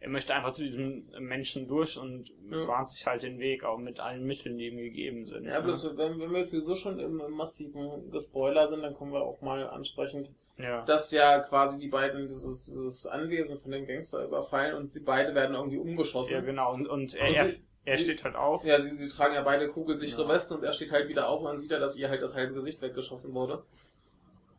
er 0.00 0.10
möchte 0.10 0.32
einfach 0.34 0.52
zu 0.52 0.62
diesem 0.62 1.08
Menschen 1.18 1.66
durch 1.66 1.96
und 1.98 2.28
Ja. 2.50 2.66
bahnt 2.66 2.88
sich 2.90 3.04
halt 3.06 3.22
den 3.22 3.38
Weg, 3.40 3.64
auch 3.64 3.78
mit 3.78 3.98
allen 3.98 4.24
Mitteln, 4.24 4.56
die 4.58 4.68
ihm 4.68 4.76
gegeben 4.76 5.26
sind. 5.26 5.44
Ja, 5.44 5.60
bloß, 5.60 5.96
wenn, 5.96 6.20
wenn 6.20 6.32
wir 6.32 6.44
sowieso 6.44 6.74
schon 6.76 7.00
im, 7.00 7.18
im 7.20 7.32
massiven 7.32 8.10
Gespoiler 8.10 8.68
sind, 8.68 8.82
dann 8.82 8.94
kommen 8.94 9.12
wir 9.12 9.22
auch 9.22 9.40
mal 9.40 9.66
ansprechend, 9.68 10.34
ja. 10.58 10.84
dass 10.84 11.10
ja 11.10 11.40
quasi 11.40 11.78
die 11.80 11.88
beiden 11.88 12.28
dieses, 12.28 12.64
dieses 12.64 13.06
Anwesen 13.06 13.58
von 13.58 13.72
dem 13.72 13.86
Gangster 13.86 14.24
überfallen 14.24 14.76
und 14.76 14.92
sie 14.92 15.02
beide 15.02 15.34
werden 15.34 15.56
irgendwie 15.56 15.78
umgeschossen. 15.78 16.32
ja, 16.34 16.40
genau. 16.42 16.72
Und, 16.74 16.86
und 16.86 17.14
er, 17.16 17.28
Und 17.28 17.34
er, 17.34 17.46
sie- 17.46 17.62
er 17.88 17.96
sie- 17.96 18.04
steht 18.04 18.24
halt 18.24 18.36
auf. 18.36 18.64
Ja, 18.64 18.80
sie, 18.80 18.90
sie 18.90 19.08
tragen 19.08 19.34
ja 19.34 19.42
beide 19.42 19.68
kugelsichere 19.68 20.22
Ja. 20.22 20.28
Westen 20.28 20.54
und 20.54 20.64
er 20.64 20.72
steht 20.72 20.92
halt 20.92 21.08
wieder 21.08 21.28
auf 21.28 21.38
und 21.40 21.44
man 21.44 21.58
sieht 21.58 21.70
ja, 21.70 21.78
dass 21.78 21.96
ihr 21.96 22.08
halt 22.08 22.22
das 22.22 22.34
halbe 22.36 22.54
Gesicht 22.54 22.80
weggeschossen 22.82 23.34
wurde. 23.34 23.64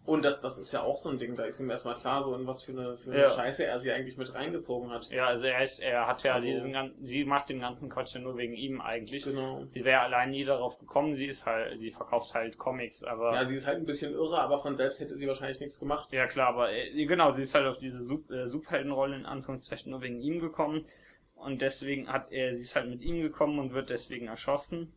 Und 0.05 0.25
das, 0.25 0.41
das 0.41 0.57
ist 0.57 0.71
ja 0.71 0.81
auch 0.81 0.97
so 0.97 1.09
ein 1.09 1.19
Ding, 1.19 1.35
da 1.35 1.43
ist 1.43 1.59
ihm 1.59 1.69
erstmal 1.69 1.93
klar, 1.93 2.19
so 2.23 2.33
in 2.33 2.47
was 2.47 2.63
für 2.63 2.71
eine, 2.71 2.97
für 2.97 3.11
eine 3.11 3.21
Ja. 3.21 3.29
Scheiße 3.29 3.63
er 3.65 3.79
sie 3.79 3.91
eigentlich 3.91 4.17
mit 4.17 4.33
reingezogen 4.33 4.89
hat. 4.89 5.07
Ja, 5.11 5.27
also 5.27 5.45
er 5.45 5.61
ist, 5.61 5.79
er 5.81 6.07
hat 6.07 6.23
ja 6.23 6.33
Also- 6.33 6.47
diesen 6.47 6.73
ganzen, 6.73 7.05
sie 7.05 7.25
macht 7.25 7.49
den 7.49 7.59
ganzen 7.59 7.89
Quatsch 7.89 8.15
ja 8.15 8.19
nur 8.21 8.35
wegen 8.35 8.53
ihm 8.55 8.81
eigentlich. 8.81 9.23
Genau. 9.23 9.63
Sie 9.67 9.83
wäre 9.85 9.99
allein 10.01 10.31
nie 10.31 10.45
darauf 10.45 10.79
gekommen, 10.79 11.13
sie 11.13 11.27
ist 11.27 11.45
halt, 11.45 11.77
sie 11.77 11.91
verkauft 11.91 12.33
halt 12.33 12.57
Comics, 12.57 13.03
aber. 13.03 13.35
Ja, 13.35 13.45
sie 13.45 13.55
ist 13.57 13.67
halt 13.67 13.77
ein 13.77 13.85
bisschen 13.85 14.13
irre, 14.13 14.39
aber 14.39 14.57
von 14.57 14.73
selbst 14.73 14.99
hätte 14.99 15.13
sie 15.13 15.27
wahrscheinlich 15.27 15.59
nichts 15.59 15.79
gemacht. 15.79 16.11
Ja 16.11 16.25
klar, 16.25 16.47
aber 16.47 16.71
äh, 16.71 17.05
genau, 17.05 17.31
sie 17.33 17.43
ist 17.43 17.53
halt 17.53 17.67
auf 17.67 17.77
diese 17.77 18.01
Sup 18.01 18.31
äh, 18.31 18.47
Superheldenrolle 18.47 19.15
in 19.15 19.25
Anführungszeichen 19.27 19.91
nur 19.91 20.01
wegen 20.01 20.19
ihm 20.21 20.39
gekommen 20.39 20.87
und 21.39 21.61
deswegen 21.61 22.11
hat 22.11 22.31
er, 22.31 22.53
sie 22.55 22.63
ist 22.63 22.75
halt 22.75 22.89
mit 22.89 23.01
ihm 23.01 23.21
gekommen 23.21 23.59
und 23.59 23.73
wird 23.73 23.89
deswegen 23.89 24.27
erschossen. 24.27 24.93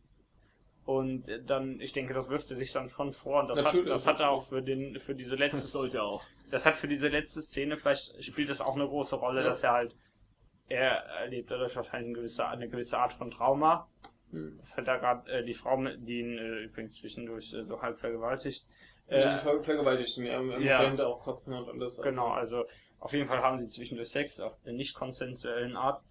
Und 0.85 1.23
dann, 1.45 1.79
ich 1.79 1.93
denke, 1.93 2.13
das 2.13 2.29
wirft 2.29 2.51
er 2.51 2.57
sich 2.57 2.73
dann 2.73 2.89
schon 2.89 3.13
vor 3.13 3.41
und 3.41 3.47
das 3.47 3.59
hat, 3.59 3.65
Natürlich, 3.65 3.89
das 3.89 4.05
hat 4.05 4.19
er 4.19 4.29
auch 4.31 4.43
für 4.43 4.61
den, 4.61 4.99
für 4.99 5.15
diese 5.15 5.37
letzte, 5.37 5.57
Das 5.57 5.71
sollte 5.71 6.03
auch. 6.03 6.25
das 6.51 6.65
hat 6.65 6.75
für 6.75 6.89
diese 6.89 7.07
letzte 7.07 7.41
Szene 7.41 7.77
vielleicht 7.77 8.21
spielt 8.23 8.49
das 8.49 8.59
auch 8.59 8.75
eine 8.75 8.85
große 8.85 9.15
Rolle, 9.15 9.41
Ja. 9.41 9.47
dass 9.47 9.63
er 9.63 9.71
halt, 9.71 9.95
er 10.67 10.91
erlebt 11.21 11.49
dadurch 11.51 11.73
wahrscheinlich 11.75 12.07
eine 12.09 12.15
gewisse, 12.17 12.47
eine 12.47 12.67
gewisse 12.67 12.97
Art 12.97 13.13
von 13.13 13.31
Trauma. 13.31 13.87
Hm. 14.31 14.57
Das 14.59 14.75
hat 14.75 14.87
da 14.87 14.97
gerade 14.97 15.31
äh, 15.31 15.45
die 15.45 15.53
Frau, 15.53 15.81
die 15.95 16.19
ihn 16.19 16.37
äh, 16.37 16.63
übrigens 16.63 16.95
zwischendurch 16.95 17.53
äh, 17.53 17.63
so 17.63 17.81
halb 17.81 17.97
vergewaltigt. 17.97 18.65
Äh, 19.07 19.37
ver 19.37 19.63
vergewaltigten, 19.63 20.25
ja, 20.25 20.41
er 20.41 20.59
ja. 20.59 20.79
hinter 20.81 21.07
auch 21.07 21.19
kotzen 21.23 21.53
und 21.53 21.69
alles. 21.69 21.97
Genau, 22.01 22.27
also 22.29 22.65
Auf 22.99 23.13
jeden 23.13 23.27
Fall 23.27 23.39
haben 23.39 23.59
sie 23.59 23.67
zwischendurch 23.67 24.09
Sex 24.09 24.39
auf 24.39 24.59
der 24.63 24.73
nicht 24.73 24.95
konsensuellen 24.95 25.75
Art. 25.75 26.01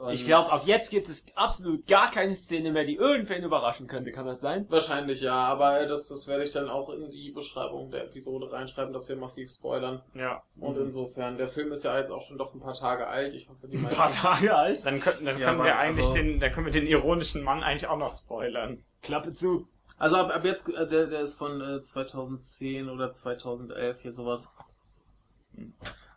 Und 0.00 0.12
Ich 0.14 0.24
glaube, 0.24 0.50
ab 0.50 0.62
jetzt 0.64 0.90
gibt 0.90 1.08
es 1.08 1.26
absolut 1.34 1.86
gar 1.86 2.10
keine 2.10 2.34
Szene 2.34 2.72
mehr, 2.72 2.84
die 2.84 2.96
irgendwen 2.96 3.42
überraschen 3.44 3.86
könnte. 3.86 4.12
Kann 4.12 4.24
das 4.26 4.40
sein? 4.40 4.64
Wahrscheinlich 4.70 5.20
ja, 5.20 5.34
aber 5.34 5.84
das, 5.86 6.08
das 6.08 6.26
werde 6.26 6.44
ich 6.44 6.52
dann 6.52 6.70
auch 6.70 6.88
in 6.90 7.10
die 7.10 7.30
Beschreibung 7.32 7.90
der 7.90 8.04
Episode 8.04 8.50
reinschreiben, 8.50 8.92
dass 8.94 9.08
wir 9.10 9.16
massiv 9.16 9.50
spoilern. 9.50 10.00
Ja. 10.14 10.42
Und 10.58 10.78
insofern, 10.78 11.36
der 11.36 11.48
Film 11.48 11.70
ist 11.72 11.84
ja 11.84 11.98
jetzt 11.98 12.10
auch 12.10 12.22
schon 12.22 12.38
doch 12.38 12.54
ein 12.54 12.60
paar 12.60 12.74
Tage 12.74 13.06
alt. 13.08 13.34
Ich 13.34 13.48
hoffe, 13.48 13.68
die 13.68 13.76
Ein 13.76 13.88
paar 13.88 14.10
Tage 14.10 14.54
alt. 14.54 14.84
Dann, 14.86 14.98
könnten, 14.98 15.26
dann 15.26 15.38
Ja, 15.38 15.48
können 15.50 15.64
wir 15.64 15.76
eigentlich 15.76 16.06
also- 16.06 16.16
den, 16.16 16.40
dann 16.40 16.52
können 16.52 16.66
wir 16.66 16.72
den 16.72 16.86
ironischen 16.86 17.42
Mann 17.42 17.62
eigentlich 17.62 17.86
auch 17.86 17.98
noch 17.98 18.10
spoilern. 18.12 18.82
Klappe 19.02 19.32
zu. 19.32 19.66
Also 19.98 20.16
ab, 20.16 20.34
ab 20.34 20.44
jetzt, 20.46 20.66
äh, 20.70 20.86
der, 20.86 21.08
der 21.08 21.20
ist 21.20 21.34
von 21.34 21.60
äh, 21.60 21.82
2010 21.82 22.88
oder 22.88 23.12
2011 23.12 24.00
hier 24.00 24.12
sowas. 24.12 24.50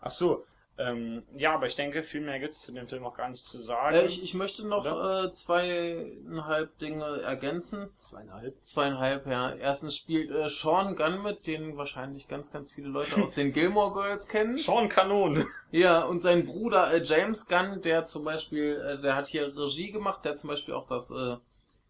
Ach 0.01 0.11
so. 0.11 0.45
Ähm, 0.75 1.21
ja, 1.35 1.53
aber 1.53 1.67
ich 1.67 1.75
denke, 1.75 2.01
viel 2.01 2.21
mehr 2.21 2.39
gibt's 2.39 2.61
zu 2.61 2.71
dem 2.71 2.87
Film 2.87 3.05
auch 3.05 3.15
gar 3.15 3.29
nicht 3.29 3.45
zu 3.45 3.59
sagen. 3.59 3.95
Äh, 3.95 4.05
ich, 4.05 4.23
ich 4.23 4.33
möchte 4.33 4.67
noch 4.67 4.85
äh, 4.85 5.31
zweieinhalb 5.31 6.77
Dinge 6.79 7.21
ergänzen. 7.21 7.89
Zweieinhalb. 7.95 8.55
Zweieinhalb, 8.63 9.27
ja. 9.27 9.53
Erstens 9.53 9.95
spielt 9.95 10.31
äh, 10.31 10.49
Sean 10.49 10.95
Gunn 10.95 11.21
mit, 11.21 11.45
den 11.45 11.77
wahrscheinlich 11.77 12.27
ganz, 12.27 12.51
ganz 12.51 12.71
viele 12.71 12.87
Leute 12.87 13.21
aus 13.21 13.33
den 13.33 13.51
Gilmore 13.53 13.93
Girls 13.93 14.27
kennen. 14.27 14.57
Sean 14.57 14.89
Kanon. 14.89 15.45
Ja, 15.69 16.05
und 16.05 16.21
sein 16.21 16.45
Bruder 16.45 16.91
äh, 16.91 17.03
James 17.03 17.47
Gunn, 17.47 17.81
der 17.81 18.03
zum 18.05 18.23
Beispiel, 18.23 18.81
äh, 18.81 19.01
der 19.01 19.15
hat 19.15 19.27
hier 19.27 19.55
Regie 19.55 19.91
gemacht, 19.91 20.25
der 20.25 20.31
hat 20.31 20.39
zum 20.39 20.49
Beispiel 20.49 20.73
auch 20.73 20.87
das 20.87 21.11
äh, 21.11 21.37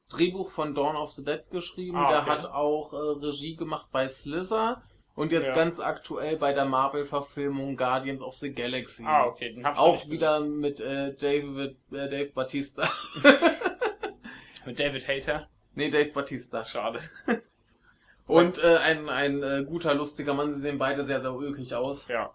Drehbuch 0.09 0.51
von 0.51 0.73
Dawn 0.73 0.97
of 0.97 1.11
the 1.11 1.23
Dead 1.23 1.49
geschrieben, 1.51 1.97
Ah, 1.97 2.09
der 2.09 2.21
okay. 2.23 2.29
hat 2.31 2.45
auch 2.47 2.91
äh, 2.91 3.25
Regie 3.25 3.55
gemacht 3.55 3.87
bei 3.93 4.09
Slither 4.09 4.83
und 5.15 5.31
jetzt 5.31 5.47
Ja. 5.47 5.55
ganz 5.55 5.79
aktuell 5.79 6.37
bei 6.37 6.53
der 6.53 6.65
Marvel-Verfilmung 6.65 7.75
Guardians 7.77 8.21
of 8.21 8.35
the 8.35 8.53
Galaxy. 8.53 9.03
Ah, 9.05 9.25
okay. 9.25 9.53
Den 9.53 9.65
hab 9.65 9.73
ich 9.75 9.79
Auch 9.79 10.09
wieder 10.09 10.39
mit 10.39 10.79
äh, 10.79 11.13
David, 11.15 11.77
äh, 11.91 12.09
Dave 12.09 12.31
Batista. 12.33 12.89
gesehen. 13.21 13.37
Mit 14.65 14.79
David 14.79 15.05
Hater. 15.07 15.45
nee, 15.75 15.89
Dave 15.89 16.11
Batista. 16.11 16.63
Schade. 16.63 17.01
Und 18.27 18.63
äh, 18.63 18.77
ein, 18.77 19.09
ein 19.09 19.43
äh, 19.43 19.65
guter, 19.65 19.93
lustiger 19.93 20.33
Mann. 20.33 20.53
Sie 20.53 20.61
sehen 20.61 20.77
beide 20.77 21.03
sehr, 21.03 21.19
sehr 21.19 21.33
ulkig 21.33 21.75
aus. 21.75 22.07
Ja. 22.07 22.33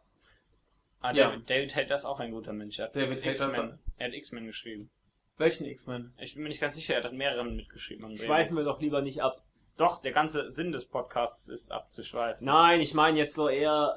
Ah, 1.01 1.13
Ja. 1.15 1.31
David, 1.31 1.49
David 1.49 1.75
Hater 1.77 1.95
ist 1.95 2.05
auch 2.05 2.21
ein 2.21 2.31
guter 2.33 2.53
Mensch. 2.53 2.79
Er 2.79 2.87
hat 2.87 2.97
David 2.97 3.25
Hater. 3.25 3.79
Er 3.97 4.09
hat 4.09 4.15
X-Men 4.15 4.45
geschrieben. 4.47 4.91
Welchen 5.39 5.67
X-Men? 5.67 6.13
Ich 6.19 6.35
bin 6.35 6.43
mir 6.43 6.51
nicht 6.51 6.61
ganz 6.61 6.75
sicher, 6.75 6.97
er 6.97 7.05
hat 7.05 7.13
mehreren 7.15 7.57
mitgeschrieben. 7.57 8.15
Schweifen 8.17 8.57
wir 8.57 8.65
doch 8.65 8.81
lieber 8.81 9.01
nicht 9.01 9.23
ab. 9.23 9.41
Doch, 9.79 10.03
der 10.03 10.13
ganze 10.13 10.51
Sinn 10.51 10.73
des 10.73 10.89
Podcasts 10.89 11.49
ist 11.49 11.71
abzuschweifen. 11.73 12.45
Nein, 12.45 12.81
ich 12.81 12.95
meine 12.95 13.17
jetzt 13.17 13.35
so 13.35 13.49
eher, 13.49 13.95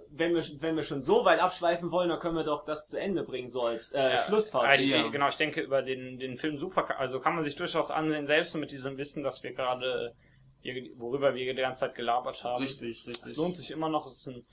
äh, 0.00 0.04
wenn 0.10 0.32
wir, 0.34 0.42
wenn 0.60 0.76
wir 0.76 0.84
schon 0.84 1.02
so 1.02 1.24
weit 1.24 1.40
abschweifen 1.40 1.90
wollen, 1.90 2.08
dann 2.08 2.20
können 2.20 2.36
wir 2.36 2.44
doch 2.44 2.64
das 2.64 2.86
zu 2.86 3.00
Ende 3.00 3.24
bringen, 3.24 3.48
so 3.48 3.62
als 3.62 3.92
äh, 3.92 4.12
Ja, 4.12 4.16
Schlussfazit. 4.18 4.80
ich, 4.80 4.92
ja. 4.94 5.08
Genau, 5.08 5.28
ich 5.28 5.36
denke 5.36 5.60
über 5.60 5.82
den, 5.82 6.18
den 6.20 6.38
Film 6.38 6.56
super, 6.58 6.98
also 7.00 7.18
kann 7.20 7.34
man 7.34 7.42
sich 7.44 7.56
durchaus 7.56 7.90
ansehen, 7.90 8.26
selbst 8.26 8.54
mit 8.54 8.70
diesem 8.70 8.96
Wissen, 8.96 9.24
dass 9.24 9.42
wir 9.42 9.52
gerade, 9.52 10.14
hier- 10.60 10.88
worüber 10.96 11.34
wir 11.34 11.52
die 11.52 11.60
ganze 11.60 11.80
Zeit 11.80 11.96
gelabert 11.96 12.44
haben. 12.44 12.62
Richtig, 12.62 13.04
richtig. 13.06 13.32
Es 13.32 13.36
lohnt 13.36 13.56
sich 13.56 13.72
immer 13.72 13.88
noch. 13.88 14.06
Es 14.06 14.18
ist 14.18 14.28
ein, 14.28 14.46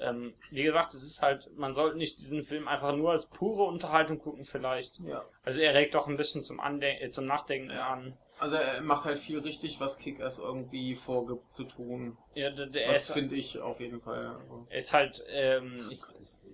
ähm, 0.00 0.34
wie 0.50 0.64
gesagt, 0.64 0.92
es 0.92 1.04
ist 1.04 1.22
halt, 1.22 1.48
man 1.56 1.74
sollte 1.74 1.96
nicht 1.98 2.18
diesen 2.18 2.42
Film 2.42 2.66
einfach 2.66 2.94
nur 2.96 3.12
als 3.12 3.28
pure 3.28 3.62
Unterhaltung 3.62 4.18
gucken 4.18 4.44
vielleicht. 4.44 4.98
Ja. 4.98 5.24
Also 5.44 5.60
er 5.60 5.72
regt 5.74 5.94
doch 5.94 6.08
ein 6.08 6.16
bisschen 6.16 6.42
zum, 6.42 6.58
Ande 6.58 6.88
äh, 7.00 7.10
zum 7.10 7.26
Nachdenken 7.26 7.70
Ja. 7.70 7.90
an. 7.90 8.18
Also 8.38 8.56
er 8.56 8.82
macht 8.82 9.06
halt 9.06 9.18
viel 9.18 9.38
richtig, 9.38 9.80
was 9.80 9.98
Kick-Ass 9.98 10.38
irgendwie 10.38 10.94
vorgibt 10.94 11.48
zu 11.50 11.64
tun. 11.64 12.18
Ja, 12.34 12.50
der, 12.50 12.66
der 12.66 12.88
Das 12.88 13.08
ist, 13.08 13.12
finde 13.12 13.34
ich 13.34 13.58
auf 13.58 13.80
jeden 13.80 14.00
Fall. 14.02 14.36
Er 14.68 14.78
ist 14.78 14.92
halt, 14.92 15.24
ähm, 15.30 15.80
ich, 15.90 16.00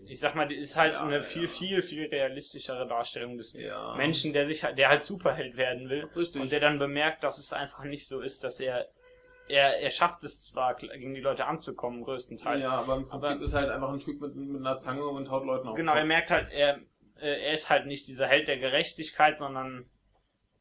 ich 0.06 0.20
sag 0.20 0.36
mal, 0.36 0.50
ist 0.52 0.76
halt 0.76 0.92
Ja, 0.92 1.02
eine 1.04 1.16
ja. 1.16 1.20
viel, 1.20 1.48
viel, 1.48 1.82
viel 1.82 2.06
realistischere 2.06 2.86
Darstellung 2.86 3.36
des 3.36 3.54
Ja. 3.54 3.96
Menschen, 3.96 4.32
der 4.32 4.46
sich 4.46 4.62
halt, 4.62 4.78
der 4.78 4.90
halt 4.90 5.04
Superheld 5.04 5.56
werden 5.56 5.88
will. 5.88 6.04
Richtig. 6.14 6.40
Und 6.40 6.52
der 6.52 6.60
dann 6.60 6.78
bemerkt, 6.78 7.24
dass 7.24 7.38
es 7.38 7.52
einfach 7.52 7.82
nicht 7.82 8.06
so 8.06 8.20
ist, 8.20 8.44
dass 8.44 8.60
er, 8.60 8.86
er, 9.48 9.80
er 9.80 9.90
schafft 9.90 10.22
es 10.22 10.44
zwar, 10.44 10.76
gegen 10.76 11.14
die 11.14 11.20
Leute 11.20 11.46
anzukommen, 11.46 12.04
größtenteils. 12.04 12.62
Ja, 12.62 12.70
aber 12.80 12.94
im 12.94 13.08
Prinzip 13.08 13.30
Aber- 13.32 13.42
ist 13.42 13.54
halt 13.54 13.70
einfach 13.70 13.92
ein 13.92 13.98
Typ 13.98 14.20
mit, 14.20 14.36
mit 14.36 14.60
einer 14.60 14.76
Zange 14.76 15.04
und 15.04 15.30
haut 15.32 15.44
Leuten 15.44 15.66
auf. 15.66 15.74
Genau, 15.74 15.94
er 15.94 16.04
merkt 16.04 16.30
halt, 16.30 16.52
er, 16.52 16.76
äh, 17.20 17.46
er 17.46 17.52
ist 17.54 17.70
halt 17.70 17.86
nicht 17.86 18.06
dieser 18.06 18.28
Held 18.28 18.46
der 18.46 18.58
Gerechtigkeit, 18.58 19.36
sondern 19.38 19.86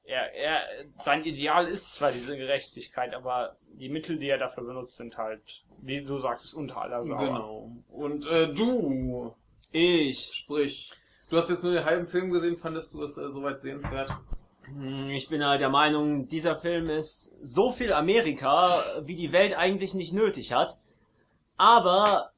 er, 0.03 0.33
er, 0.33 0.61
sein 0.99 1.23
Ideal 1.23 1.67
ist 1.67 1.93
zwar 1.93 2.11
diese 2.11 2.35
Gerechtigkeit, 2.37 3.13
aber 3.13 3.57
die 3.73 3.89
Mittel, 3.89 4.17
die 4.17 4.27
er 4.29 4.37
dafür 4.37 4.63
benutzt, 4.63 4.97
sind 4.97 5.17
halt, 5.17 5.41
wie 5.81 6.03
du 6.03 6.17
sagst, 6.17 6.53
unter 6.53 6.77
aller 6.81 7.03
Sau. 7.03 7.17
Genau. 7.17 7.69
Und 7.89 8.25
äh, 8.27 8.51
du, 8.53 9.33
Ich. 9.71 10.31
sprich, 10.33 10.91
du 11.29 11.37
hast 11.37 11.49
jetzt 11.49 11.63
nur 11.63 11.73
den 11.73 11.85
halben 11.85 12.07
Film 12.07 12.31
gesehen, 12.31 12.55
fandest 12.57 12.93
du 12.93 13.01
es 13.01 13.17
äh, 13.17 13.29
soweit 13.29 13.61
sehenswert? 13.61 14.09
Hm, 14.65 15.09
Ich 15.09 15.29
bin 15.29 15.45
halt 15.45 15.61
der 15.61 15.69
Meinung, 15.69 16.27
dieser 16.27 16.55
Film 16.57 16.89
ist 16.89 17.37
so 17.41 17.71
viel 17.71 17.93
Amerika, 17.93 18.69
wie 19.03 19.15
die 19.15 19.31
Welt 19.31 19.55
eigentlich 19.55 19.93
nicht 19.93 20.13
nötig 20.13 20.51
hat. 20.53 20.73
Aber 21.57 22.31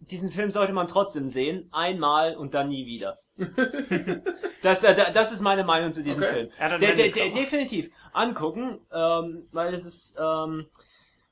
diesen 0.00 0.30
Film 0.30 0.50
sollte 0.50 0.72
man 0.72 0.86
trotzdem 0.86 1.28
sehen, 1.28 1.68
einmal 1.72 2.36
und 2.36 2.54
dann 2.54 2.68
nie 2.68 2.86
wieder. 2.86 3.18
das, 4.62 4.84
äh, 4.84 4.94
da- 4.94 5.10
das 5.10 5.32
ist 5.32 5.40
meine 5.40 5.64
Meinung 5.64 5.92
zu 5.92 6.02
diesem 6.02 6.22
Okay. 6.22 6.32
Film. 6.32 6.48
Dann 6.58 6.80
Der, 6.80 6.94
der, 6.94 7.10
definitiv 7.10 7.90
angucken, 8.12 8.78
ähm, 8.92 9.46
weil 9.52 9.74
es 9.74 9.84
ist, 9.84 10.18
ähm, 10.20 10.66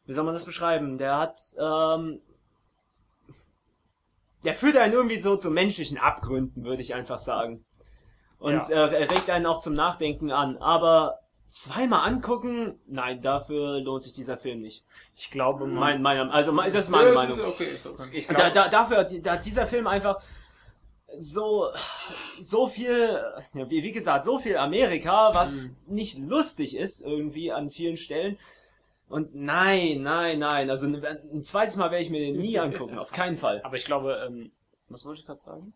wie 0.07 0.13
soll 0.13 0.25
man 0.25 0.35
das 0.35 0.45
beschreiben? 0.45 0.99
Der 0.99 1.19
hat, 1.19 1.41
ähm, 1.59 2.21
der 4.45 4.55
führt 4.55 4.77
einen 4.77 4.93
irgendwie 4.93 5.19
so 5.19 5.37
zu 5.37 5.51
menschlichen 5.51 5.99
Abgründen, 5.99 6.65
würde 6.65 6.83
ich 6.83 6.95
einfach 6.95 7.19
sagen. 7.19 7.65
Und 8.39 8.69
Ja. 8.69 8.87
äh, 8.87 9.01
er 9.01 9.11
regt 9.11 9.29
einen 9.31 9.47
auch 9.47 9.61
zum 9.61 9.75
Nachdenken 9.75 10.31
an. 10.31 10.59
Aber 10.59 11.21
zweimal 11.49 12.07
angucken, 12.07 12.79
nein, 12.87 13.23
dafür 13.23 13.81
lohnt 13.81 14.03
sich 14.03 14.13
dieser 14.13 14.37
Film 14.37 14.61
nicht. 14.61 14.85
Ich 15.17 15.31
glaube, 15.31 15.67
Mein, 15.67 16.03
meiner, 16.03 16.33
also 16.33 16.53
mein, 16.53 16.73
das 16.73 16.85
ist 16.85 16.91
meine 16.91 17.09
ja, 17.09 17.15
Meinung. 17.15 17.39
Ist 17.41 17.61
okay, 17.61 17.65
ist 17.75 17.87
okay. 17.87 18.09
ich 18.13 18.27
Da, 18.29 18.51
da, 18.51 18.69
dafür, 18.69 19.05
da 19.05 19.33
hat 19.33 19.45
dieser 19.45 19.67
Film 19.67 19.87
einfach 19.87 20.21
so, 21.19 21.71
so 22.41 22.67
viel, 22.67 23.21
ja, 23.55 23.71
wie, 23.71 23.83
wie 23.83 23.93
gesagt, 23.93 24.25
so 24.25 24.39
viel 24.39 24.57
Amerika, 24.57 25.31
was 25.35 25.77
nicht 25.87 26.19
lustig 26.19 26.77
ist 26.77 27.01
irgendwie 27.07 27.53
an 27.53 27.71
vielen 27.71 27.97
Stellen. 27.97 28.39
Und 29.09 29.35
nein, 29.35 30.03
nein, 30.03 30.39
nein, 30.41 30.69
also 30.69 30.87
ein, 30.87 31.05
ein 31.05 31.43
zweites 31.43 31.77
Mal 31.77 31.91
werde 31.91 32.03
ich 32.05 32.11
mir 32.11 32.21
den 32.21 32.39
nie 32.39 32.59
angucken, 32.59 32.99
auf 32.99 33.13
keinen 33.13 33.37
Fall. 33.37 33.61
aber 33.63 33.77
ich 33.77 33.85
glaube, 33.85 34.21
ähm, 34.27 34.51
was 34.89 35.05
wollte 35.05 35.21
ich 35.21 35.27
gerade 35.27 35.41
sagen? 35.41 35.73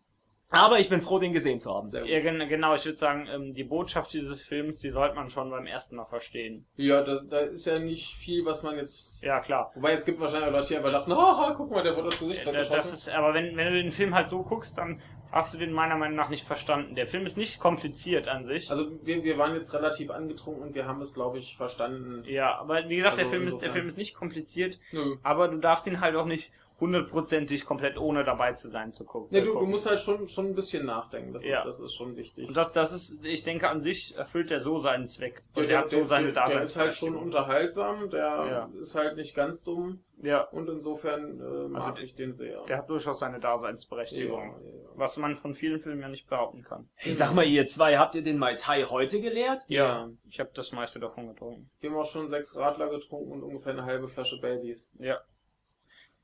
Aber 0.53 0.79
ich 0.79 0.89
bin 0.89 1.01
froh, 1.01 1.17
den 1.17 1.31
gesehen 1.31 1.59
zu 1.59 1.73
haben. 1.73 1.87
Sehr 1.87 2.01
gut. 2.01 2.09
Ja, 2.09 2.19
gen- 2.19 2.49
genau, 2.49 2.75
ich 2.75 2.83
würde 2.83 2.97
sagen, 2.97 3.25
ähm, 3.33 3.53
die 3.53 3.63
Botschaft 3.63 4.11
dieses 4.11 4.41
Films, 4.41 4.79
die 4.79 4.89
sollte 4.89 5.15
man 5.15 5.29
schon 5.29 5.49
beim 5.49 5.65
ersten 5.65 5.95
Mal 5.95 6.03
verstehen. 6.03 6.65
Ja, 6.75 7.03
das, 7.05 7.25
da 7.29 7.37
ist 7.39 7.63
ja 7.63 7.79
nicht 7.79 8.13
viel, 8.15 8.43
was 8.43 8.61
man 8.61 8.75
jetzt. 8.75 9.23
Ja, 9.23 9.39
klar. 9.39 9.71
Wobei 9.75 9.93
es 9.93 10.03
gibt 10.05 10.19
wahrscheinlich 10.19 10.51
Leute, 10.51 10.67
die 10.67 10.75
einfach 10.75 10.91
dachten, 10.91 11.15
haha, 11.15 11.53
guck 11.55 11.71
mal, 11.71 11.83
der 11.83 11.95
wurde 11.95 12.09
das 12.09 12.19
Gesicht 12.19 12.41
Äh, 12.41 12.51
Das 12.51 12.53
weggeschossen. 12.69 12.93
ist, 12.95 13.09
aber 13.11 13.33
wenn, 13.33 13.55
wenn 13.55 13.67
du 13.71 13.81
den 13.81 13.91
Film 13.93 14.13
halt 14.13 14.29
so 14.29 14.43
guckst, 14.43 14.77
dann 14.77 14.99
hast 15.31 15.53
du 15.53 15.57
den 15.57 15.71
meiner 15.71 15.95
Meinung 15.97 16.15
nach 16.17 16.29
nicht 16.29 16.43
verstanden. 16.43 16.95
Der 16.95 17.07
Film 17.07 17.25
ist 17.25 17.37
nicht 17.37 17.59
kompliziert 17.59 18.27
an 18.27 18.43
sich. 18.45 18.69
Also 18.69 18.91
wir, 19.03 19.23
wir 19.23 19.37
waren 19.37 19.55
jetzt 19.55 19.73
relativ 19.73 20.09
angetrunken 20.11 20.61
und 20.63 20.75
wir 20.75 20.85
haben 20.85 21.01
es, 21.01 21.13
glaube 21.13 21.39
ich, 21.39 21.55
verstanden. 21.55 22.23
ja, 22.27 22.55
aber 22.57 22.87
wie 22.89 22.97
gesagt, 22.97 23.17
der 23.17 23.25
Also 23.25 23.35
Film 23.37 23.47
ist, 23.47 23.59
der. 23.59 23.71
Film 23.71 23.87
ist 23.87 23.97
nicht 23.97 24.13
kompliziert, 24.13 24.79
Nö. 24.91 25.15
aber 25.23 25.47
du 25.47 25.57
darfst 25.57 25.87
ihn 25.87 26.01
halt 26.01 26.15
auch 26.15 26.25
nicht 26.25 26.51
hundertprozentig 26.81 27.65
komplett 27.65 27.97
ohne 27.97 28.23
dabei 28.25 28.53
zu 28.53 28.67
sein 28.67 28.91
zu 28.91 29.05
gucken. 29.05 29.29
Ne, 29.31 29.39
du, 29.41 29.47
du 29.47 29.53
gucken. 29.53 29.69
musst 29.69 29.87
halt 29.89 29.99
schon, 29.99 30.27
schon 30.27 30.47
ein 30.47 30.55
bisschen 30.55 30.85
nachdenken. 30.85 31.31
Das, 31.33 31.45
Ja. 31.45 31.59
ist, 31.59 31.65
das 31.65 31.79
ist 31.79 31.93
schon 31.93 32.15
wichtig. 32.17 32.47
Und 32.47 32.57
das, 32.57 32.71
das 32.73 32.91
ist, 32.91 33.23
ich 33.23 33.43
denke, 33.43 33.69
an 33.69 33.81
sich 33.81 34.15
erfüllt 34.17 34.51
er 34.51 34.59
so 34.59 34.79
seinen 34.79 35.07
Zweck. 35.07 35.43
Und 35.53 35.63
der, 35.63 35.67
der, 35.67 35.77
hat 35.79 35.89
so 35.89 36.03
seine 36.05 36.33
der, 36.33 36.45
der 36.47 36.61
ist 36.63 36.75
halt 36.75 36.93
schon 36.93 37.13
Daseinsberechtigung. 37.13 37.21
unterhaltsam, 37.23 38.09
der 38.09 38.19
Ja. 38.19 38.69
ist 38.79 38.95
halt 38.95 39.15
nicht 39.15 39.35
ganz 39.35 39.63
dumm 39.63 40.03
Ja, 40.23 40.41
und 40.49 40.69
insofern 40.69 41.39
äh, 41.39 41.67
mag 41.69 41.83
Also 41.87 42.01
ich 42.01 42.15
den 42.15 42.35
sehr. 42.35 42.63
der 42.65 42.77
hat 42.79 42.89
durchaus 42.89 43.19
seine 43.19 43.35
ja, 43.35 43.39
Daseinsberechtigung. 43.39 44.41
ja. 44.41 44.55
Was 44.95 45.17
man 45.17 45.35
von 45.35 45.53
vielen 45.55 45.79
Filmen 45.79 46.01
ja 46.01 46.09
nicht 46.09 46.27
behaupten 46.27 46.63
kann. 46.63 46.89
Hey, 46.95 47.13
sag 47.13 47.33
mal, 47.33 47.45
ihr 47.45 47.65
zwei, 47.65 47.97
habt 47.97 48.13
ihr 48.15 48.21
den 48.23 48.37
Mai 48.37 48.55
Tai 48.55 48.83
heute 48.85 49.21
geleert? 49.21 49.61
ja, 49.67 50.09
Ich 50.29 50.39
habe 50.39 50.51
das 50.53 50.71
meiste 50.73 50.99
davon 50.99 51.27
getrunken. 51.27 51.69
wir 51.79 51.89
haben 51.89 51.97
auch 51.97 52.05
schon 52.05 52.27
sechs 52.27 52.55
Radler 52.55 52.89
getrunken 52.89 53.31
und 53.31 53.43
ungefähr 53.43 53.71
eine 53.73 53.85
halbe 53.85 54.09
Flasche 54.09 54.39
Baileys. 54.41 54.89
Ja. 54.99 55.19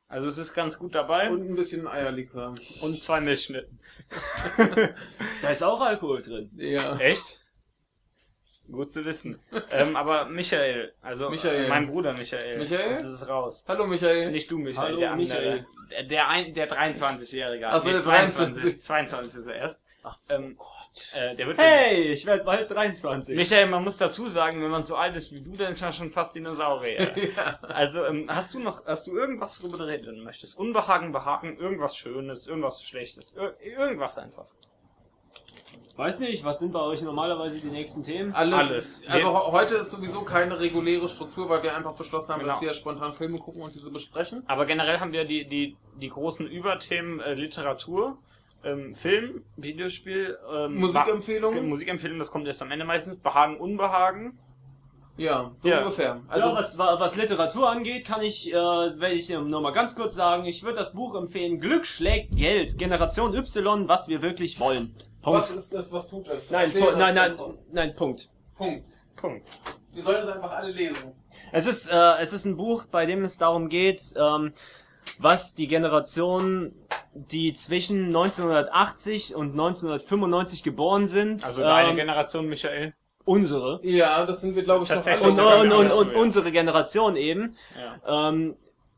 Also 0.10 0.28
es 0.28 0.38
ist 0.38 0.54
ganz 0.54 0.80
gut 0.80 0.96
dabei. 0.96 1.30
Und 1.30 1.50
ein 1.50 1.56
bisschen 1.56 1.88
Eierlikör. 1.88 2.54
und 2.82 3.04
zwei 3.04 3.22
Milchschnitten. 3.22 3.80
Da 5.42 5.50
ist 5.50 5.64
auch 5.64 5.82
Alkohol 5.82 6.22
drin. 6.22 6.50
Ja. 6.56 6.98
Echt? 6.98 7.42
Gut 8.72 8.90
zu 8.90 9.04
wissen. 9.06 9.40
ähm, 9.72 9.96
aber 9.96 10.26
Michael, 10.26 10.94
also 11.02 11.30
Michael. 11.30 11.66
äh, 11.66 11.70
mein 11.70 11.88
Bruder 11.88 12.14
Michael, 12.14 12.58
Michael? 12.58 12.92
jetzt 12.92 13.04
ist 13.04 13.28
raus. 13.28 13.64
Hallo 13.68 13.86
Michael. 13.88 14.32
Nicht 14.32 14.50
du, 14.52 14.58
Michael, 14.58 14.88
Hallo, 14.88 15.00
der 15.00 15.12
andere. 15.12 15.28
Michael. 15.28 15.66
Der, 15.92 16.04
der, 16.04 16.28
ein, 16.30 16.54
der 16.54 16.70
23-Jährige. 16.70 17.68
Ach 17.68 17.82
so, 17.82 17.90
der 17.90 18.00
22, 18.00 18.64
23. 18.64 18.82
22 18.84 19.40
ist 19.40 19.48
er 19.48 19.56
erst. 19.56 19.82
18. 20.04 20.36
Ähm, 20.44 20.56
oh. 20.58 20.66
Äh, 21.14 21.36
der 21.36 21.48
wird 21.48 21.58
Hey, 21.58 22.12
ich 22.12 22.26
werde 22.26 22.44
bald 22.44 22.70
23. 22.70 23.36
Michael, 23.36 23.68
man 23.68 23.84
muss 23.84 23.98
dazu 23.98 24.28
sagen, 24.28 24.62
wenn 24.62 24.70
man 24.72 24.84
so 24.84 24.96
alt 24.96 25.16
ist 25.16 25.32
wie 25.32 25.42
du, 25.42 25.52
dann 25.52 25.72
ist 25.72 25.82
man 25.82 25.94
schon 25.94 26.10
fast 26.12 26.36
Dinosaurier. 26.36 27.14
ja. 27.36 27.60
Also, 27.62 28.04
ähm, 28.06 28.26
hast 28.30 28.54
du 28.54 28.60
noch, 28.60 28.86
hast 28.86 29.08
du 29.08 29.16
irgendwas, 29.16 29.62
worüber 29.62 29.78
du 29.80 29.84
reden 29.86 30.24
möchtest? 30.24 30.58
Unbehagen, 30.58 31.12
Behagen, 31.12 31.58
irgendwas 31.58 31.96
Schönes, 31.98 32.48
irgendwas 32.48 32.84
Schlechtes, 32.84 33.34
ir 33.34 33.56
irgendwas 33.62 34.18
einfach. 34.18 34.46
Weiß 35.96 36.20
nicht, 36.20 36.44
was 36.44 36.60
sind 36.60 36.74
bei 36.74 36.82
euch 36.82 37.02
normalerweise 37.02 37.60
die 37.60 37.72
nächsten 37.72 38.04
Themen? 38.04 38.32
Alles. 38.36 38.70
Alles. 38.70 39.02
Also 39.08 39.34
ho- 39.34 39.52
heute 39.52 39.76
ist 39.78 39.90
sowieso 39.90 40.22
keine 40.22 40.60
reguläre 40.60 41.10
Struktur, 41.10 41.50
weil 41.50 41.64
wir 41.64 41.76
einfach 41.76 41.96
beschlossen 41.96 42.34
haben, 42.34 42.42
Genau. 42.42 42.54
dass 42.54 42.62
wir 42.62 42.72
spontan 42.76 43.14
Filme 43.16 43.40
gucken 43.40 43.64
und 43.64 43.74
diese 43.74 43.90
besprechen. 43.92 44.44
Aber 44.48 44.68
generell 44.68 45.00
haben 45.00 45.12
wir 45.12 45.26
die, 45.26 45.48
die, 45.48 45.76
die 46.00 46.10
großen 46.10 46.46
Überthemen 46.46 47.20
äh, 47.20 47.34
Literatur, 47.34 48.20
ähm, 48.64 48.94
Film, 48.94 49.44
Videospiel, 49.56 50.38
ähm, 50.52 50.76
Musikempfehlungen? 50.76 51.60
Ba- 51.62 51.66
Musikempfehlungen, 51.68 52.20
das 52.20 52.32
kommt 52.32 52.48
erst 52.48 52.62
am 52.62 52.72
Ende 52.72 52.86
meistens. 52.86 53.18
Behagen, 53.18 53.58
Unbehagen. 53.58 54.38
Ja, 55.18 55.52
so 55.56 55.68
Ja. 55.70 55.80
ungefähr. 55.80 56.22
Also 56.28 56.50
ja, 56.50 56.56
was, 56.56 56.78
wa- 56.78 57.00
was 57.00 57.16
Literatur 57.16 57.68
angeht, 57.70 58.06
kann 58.06 58.22
ich, 58.22 58.52
äh, 58.52 58.54
werde 58.56 59.14
ich 59.14 59.30
nur 59.30 59.62
mal 59.62 59.72
ganz 59.72 59.96
kurz 59.96 60.14
sagen, 60.14 60.46
ich 60.46 60.62
würde 60.64 60.78
das 60.78 60.94
Buch 60.94 61.16
empfehlen, 61.16 61.60
Glück 61.60 61.86
schlägt 61.88 62.36
Geld, 62.36 62.78
Generation 62.78 63.34
Y, 63.34 63.88
was 63.88 64.08
wir 64.08 64.22
wirklich 64.22 64.60
wollen. 64.60 64.94
Punkt. 65.24 65.40
was 65.40 65.50
ist 65.52 65.74
das, 65.74 65.92
was 65.92 66.08
tut 66.10 66.28
es? 66.28 66.52
nein, 66.52 66.66
Erzähl 66.66 66.82
Pu 66.82 66.88
das 66.92 67.00
nein, 67.00 67.16
nein, 67.16 67.38
nein, 67.72 67.96
Punkt. 67.96 68.30
Punkt. 68.56 68.86
Punkt. 69.16 69.48
Wir 69.94 70.04
sollen 70.04 70.22
es 70.22 70.28
einfach 70.30 70.52
alle 70.52 70.72
lesen. 70.72 71.14
Es 71.52 71.66
ist, 71.66 71.92
äh, 71.92 72.18
es 72.22 72.32
ist 72.34 72.46
ein 72.46 72.56
Buch, 72.56 72.86
bei 72.86 73.08
dem 73.08 73.24
es 73.24 73.38
darum 73.40 73.70
geht, 73.70 74.02
ähm, 74.16 74.54
was 75.20 75.56
die 75.56 75.68
Generation, 75.68 76.74
die 77.14 77.54
zwischen 77.54 78.08
1980 78.08 79.36
und 79.36 79.52
1995 79.52 80.64
geboren 80.64 81.08
sind, 81.08 81.44
Also 81.44 81.62
deine 81.62 81.90
ähm, 81.90 81.96
Generation, 81.96 82.48
Michael. 82.48 82.94
unsere, 83.26 83.80
Ja, 83.84 84.26
das 84.26 84.42
sind 84.42 84.56
wir, 84.56 84.64
glaube 84.64 84.84
ich, 84.84 84.90
noch 84.90 84.96
Tatsächlich. 84.98 85.38
alle. 85.40 85.62
und, 85.62 85.72
und, 85.72 85.92
und, 85.92 86.16
unsere 86.16 86.52
Generation 86.52 87.16
eben, 87.16 87.56
Ja. 88.06 88.30
ähm, 88.30 88.56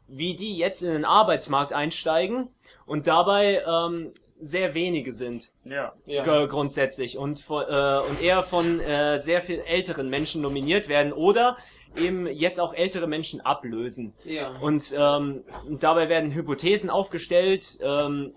wie 0.08 0.36
die 0.36 0.58
jetzt 0.58 0.82
in 0.82 0.92
den 0.92 1.06
Arbeitsmarkt 1.06 1.72
einsteigen 1.74 2.50
und 2.86 3.08
dabei 3.08 3.64
ähm, 3.66 4.12
sehr 4.42 4.74
wenige 4.74 5.14
sind 5.14 5.52
Ja. 5.66 5.94
Ja. 6.06 6.46
grundsätzlich 6.46 7.18
und, 7.18 7.44
äh, 7.50 7.54
und 8.00 8.22
eher 8.22 8.42
von 8.44 8.80
äh, 8.80 9.20
sehr 9.20 9.42
viel 9.42 9.60
älteren 9.60 10.10
Menschen 10.10 10.42
nominiert 10.42 10.88
werden 10.88 11.12
oder 11.14 11.58
eben 11.98 12.28
jetzt 12.28 12.60
auch 12.60 12.74
ältere 12.74 13.08
Menschen 13.08 13.42
ablösen. 13.42 14.14
ja. 14.24 14.58
Und 14.60 14.94
ähm, 14.98 15.44
dabei 15.80 16.10
werden 16.10 16.34
Hypothesen 16.34 16.90
aufgestellt, 16.90 17.78
ähm, 17.82 18.34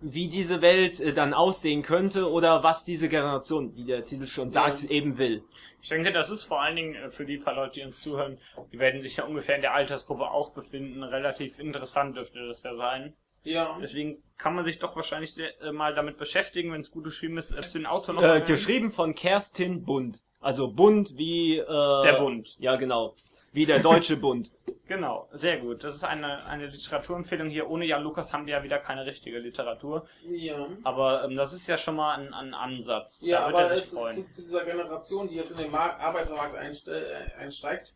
wie 0.00 0.28
diese 0.28 0.62
Welt 0.62 1.00
äh, 1.00 1.12
dann 1.12 1.34
aussehen 1.34 1.82
könnte 1.82 2.30
oder 2.30 2.62
was 2.62 2.84
diese 2.84 3.08
Generation, 3.08 3.74
wie 3.76 3.84
der 3.84 4.04
Titel 4.04 4.26
schon 4.26 4.48
sagt, 4.50 4.82
Ja. 4.84 4.90
eben 4.90 5.18
will. 5.18 5.42
Ich 5.82 5.88
denke, 5.88 6.12
das 6.12 6.30
ist 6.30 6.44
vor 6.44 6.60
allen 6.60 6.76
Dingen 6.76 6.94
äh, 6.94 7.10
für 7.10 7.24
die 7.24 7.38
paar 7.38 7.54
Leute, 7.54 7.74
die 7.80 7.84
uns 7.84 8.00
zuhören, 8.00 8.38
die 8.72 8.78
werden 8.78 9.00
sich 9.00 9.16
ja 9.16 9.24
ungefähr 9.24 9.56
in 9.56 9.62
der 9.62 9.74
Altersgruppe 9.74 10.30
auch 10.30 10.52
befinden. 10.52 11.02
Relativ 11.02 11.58
interessant 11.58 12.16
dürfte 12.16 12.46
das 12.46 12.62
ja 12.62 12.74
sein. 12.74 13.14
Ja. 13.44 13.76
Deswegen 13.80 14.22
kann 14.36 14.54
man 14.54 14.64
sich 14.64 14.78
doch 14.78 14.94
wahrscheinlich 14.94 15.34
sehr, 15.34 15.50
äh, 15.62 15.72
mal 15.72 15.94
damit 15.94 16.16
beschäftigen, 16.18 16.72
wenn 16.72 16.80
es 16.80 16.90
gut 16.90 17.04
geschrieben 17.04 17.38
ist. 17.38 17.50
Äh, 17.52 17.60
zu 17.62 17.78
den 17.78 17.86
Autor 17.86 18.14
noch 18.16 18.22
Äh, 18.22 18.40
geschrieben 18.42 18.90
von 18.90 19.14
Kerstin 19.14 19.84
Bund. 19.84 20.20
Also 20.40 20.70
Bund 20.70 21.16
wie 21.16 21.58
äh, 21.58 21.64
Der 21.66 22.18
Bund. 22.20 22.56
Ja, 22.58 22.76
genau. 22.76 23.14
Wie 23.52 23.66
der 23.66 23.80
deutsche 23.80 24.16
Bund. 24.24 24.50
Genau, 24.86 25.28
sehr 25.32 25.58
gut. 25.58 25.84
Das 25.84 25.94
ist 25.94 26.04
eine, 26.04 26.44
eine 26.46 26.66
Literaturempfehlung 26.66 27.48
hier. 27.50 27.68
Ohne 27.68 27.84
Jan 27.84 28.02
Lukas 28.02 28.32
haben 28.32 28.46
wir 28.46 28.54
ja 28.56 28.62
wieder 28.62 28.78
keine 28.78 29.04
richtige 29.04 29.38
Literatur. 29.38 30.06
Ja. 30.26 30.66
Aber 30.84 31.24
ähm, 31.24 31.36
das 31.36 31.52
ist 31.52 31.66
ja 31.66 31.76
schon 31.76 31.96
mal 31.96 32.14
ein, 32.16 32.32
ein 32.32 32.54
Ansatz. 32.54 33.22
Ja, 33.26 33.40
da 33.40 33.46
wird 33.48 33.54
aber 33.56 33.70
er 33.70 33.76
sich 33.76 33.84
es, 33.86 33.92
freuen. 33.92 34.14
zu, 34.16 34.26
zu 34.26 34.42
dieser 34.42 34.64
Generation, 34.64 35.28
die 35.28 35.34
jetzt 35.36 35.50
in 35.50 35.58
den 35.58 35.70
Markt, 35.70 36.00
Arbeitsmarkt 36.00 36.54
einste 36.56 36.92
äh, 37.10 37.32
einsteigt, 37.34 37.94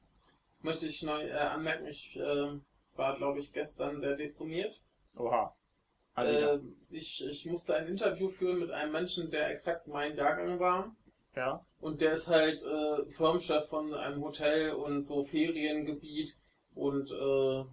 möchte 0.61 0.86
ich 0.86 1.03
neu 1.03 1.22
äh, 1.22 1.32
anmerken, 1.32 1.86
ich 1.86 2.14
äh, 2.16 2.49
war, 2.97 3.16
glaube 3.16 3.38
ich, 3.38 3.53
gestern 3.53 4.01
sehr 4.01 4.16
deprimiert. 4.16 4.80
Oha. 5.16 5.55
Also, 6.14 6.32
Äh, 6.32 6.59
ich, 6.90 7.24
ich 7.24 7.47
musste 7.47 7.74
ein 7.74 7.86
Interview 7.86 8.28
führen 8.28 8.59
mit 8.59 8.70
einem 8.70 8.93
Menschen, 8.93 9.30
der 9.30 9.51
exakt 9.51 9.86
mein 9.88 10.14
Jahrgang 10.16 10.59
war. 10.61 10.95
ja. 11.36 11.64
Und 11.83 12.01
der 12.01 12.12
ist 12.12 12.28
halt 12.28 12.62
äh, 12.62 13.05
Firmenchef 13.11 13.68
von 13.68 13.93
einem 13.93 14.22
Hotel 14.22 14.70
und 14.70 15.05
so 15.05 15.24
Feriengebiet 15.24 16.39
und 16.74 17.11
äh, 17.11 17.64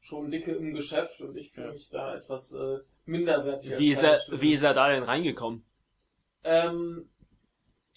schon 0.00 0.28
dicke 0.32 0.50
im 0.50 0.74
Geschäft 0.74 1.20
und 1.20 1.36
ich 1.36 1.52
fühle 1.52 1.72
mich 1.72 1.88
da 1.88 2.16
etwas 2.16 2.52
äh, 2.52 2.78
minderwertig. 3.04 3.70
als 3.70 3.80
Wie 3.80 3.92
ist, 3.92 4.02
er, 4.02 4.20
wie 4.28 4.54
ist 4.54 4.64
er 4.64 4.74
da 4.74 4.88
denn 4.88 5.04
reingekommen? 5.04 5.64
Ähm, 6.42 7.08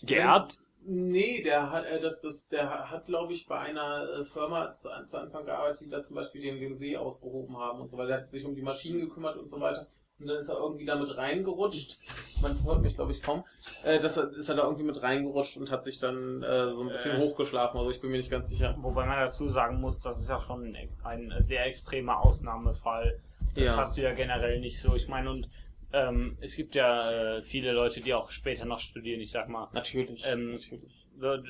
Geerbt? 0.03 0.59
Nee, 0.83 1.41
der 1.41 1.71
hat, 1.71 1.85
äh, 1.87 1.99
das, 1.99 2.21
das, 2.21 2.49
der 2.49 2.69
hat, 2.69 2.91
hat 2.91 3.05
glaube 3.07 3.33
ich, 3.33 3.47
bei 3.47 3.57
einer 3.57 4.07
äh, 4.09 4.25
Firma 4.25 4.71
zu, 4.73 4.89
zu 5.05 5.17
Anfang 5.17 5.43
gearbeitet, 5.43 5.81
die 5.81 5.89
da 5.89 6.03
zum 6.03 6.17
Beispiel 6.17 6.43
den, 6.43 6.59
den 6.59 6.75
See 6.75 6.95
ausgehoben 6.95 7.57
haben 7.57 7.81
und 7.81 7.89
so 7.89 7.97
weiter. 7.97 8.09
Der 8.09 8.17
hat 8.19 8.29
sich 8.29 8.45
um 8.45 8.53
die 8.53 8.61
Maschinen 8.61 8.99
gekümmert 8.99 9.37
und 9.37 9.49
so 9.49 9.59
weiter. 9.59 9.87
Und 10.19 10.27
dann 10.27 10.37
ist 10.37 10.49
er 10.49 10.57
irgendwie 10.57 10.85
damit 10.85 11.15
reingerutscht. 11.15 11.97
Man 12.41 12.63
hört 12.65 12.81
mich, 12.81 12.95
glaube 12.95 13.11
ich, 13.11 13.21
kaum. 13.21 13.43
Äh, 13.83 13.99
das 13.99 14.17
ist 14.17 14.49
er 14.49 14.55
da 14.55 14.63
irgendwie 14.63 14.83
mit 14.83 15.01
reingerutscht 15.03 15.57
und 15.57 15.69
hat 15.69 15.83
sich 15.83 15.99
dann 15.99 16.41
äh, 16.41 16.71
so 16.71 16.81
ein 16.81 16.89
bisschen 16.89 17.17
Äh. 17.17 17.19
hochgeschlafen. 17.19 17.77
Also 17.77 17.91
ich 17.91 18.01
bin 18.01 18.09
mir 18.09 18.17
nicht 18.17 18.31
ganz 18.31 18.49
sicher. 18.49 18.75
Wobei 18.79 19.05
man 19.05 19.19
dazu 19.19 19.47
sagen 19.47 19.79
muss, 19.79 19.99
das 19.99 20.19
ist 20.19 20.29
ja 20.29 20.41
schon 20.41 20.75
ein, 21.03 21.33
sehr 21.39 21.65
extremer 21.67 22.19
Ausnahmefall. 22.21 23.19
Das 23.53 23.63
Ja. 23.65 23.77
hast 23.77 23.97
du 23.97 24.01
ja 24.01 24.13
generell 24.13 24.59
nicht 24.59 24.81
so. 24.81 24.95
Ich 24.95 25.07
meine, 25.07 25.29
und 25.29 25.47
ähm, 25.93 26.35
es 26.41 26.55
gibt 26.55 26.73
ja 26.75 27.11
äh, 27.37 27.43
viele 27.43 27.71
Leute, 27.71 28.01
die 28.01 28.13
auch 28.13 28.31
später 28.31 28.65
noch 28.65 28.79
studieren. 28.79 29.21
Ich 29.21 29.31
sag 29.31 29.49
mal, 29.49 29.67
Natürlich. 29.73 30.23
Ähm, 30.25 30.53
natürlich. 30.53 31.05
du, 31.19 31.43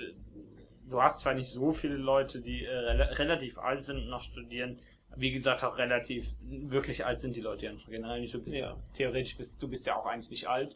du 0.90 1.02
hast 1.02 1.22
zwar 1.22 1.34
nicht 1.36 1.50
so 1.50 1.72
viele 1.72 1.96
Leute, 1.96 2.42
die 2.42 2.66
äh, 2.66 2.70
rela 2.70 3.06
relativ 3.14 3.58
alt 3.60 3.82
sind 3.82 3.98
und 3.98 4.10
noch 4.10 4.22
studieren. 4.22 4.80
Wie 5.20 5.32
gesagt, 5.32 5.64
auch 5.64 5.78
relativ 5.78 6.32
wirklich 6.42 7.06
alt 7.06 7.20
sind 7.20 7.36
die 7.36 7.42
Leute 7.42 7.66
ja 7.66 7.74
noch 7.74 7.88
generell 7.88 8.22
nicht. 8.22 8.34
Du 8.34 8.40
bist, 8.42 8.56
Ja. 8.56 8.76
Theoretisch 8.94 9.36
bist 9.38 9.62
du 9.62 9.68
bist 9.68 9.86
ja 9.88 9.96
auch 9.96 10.06
eigentlich 10.06 10.30
nicht 10.30 10.48
alt. 10.48 10.76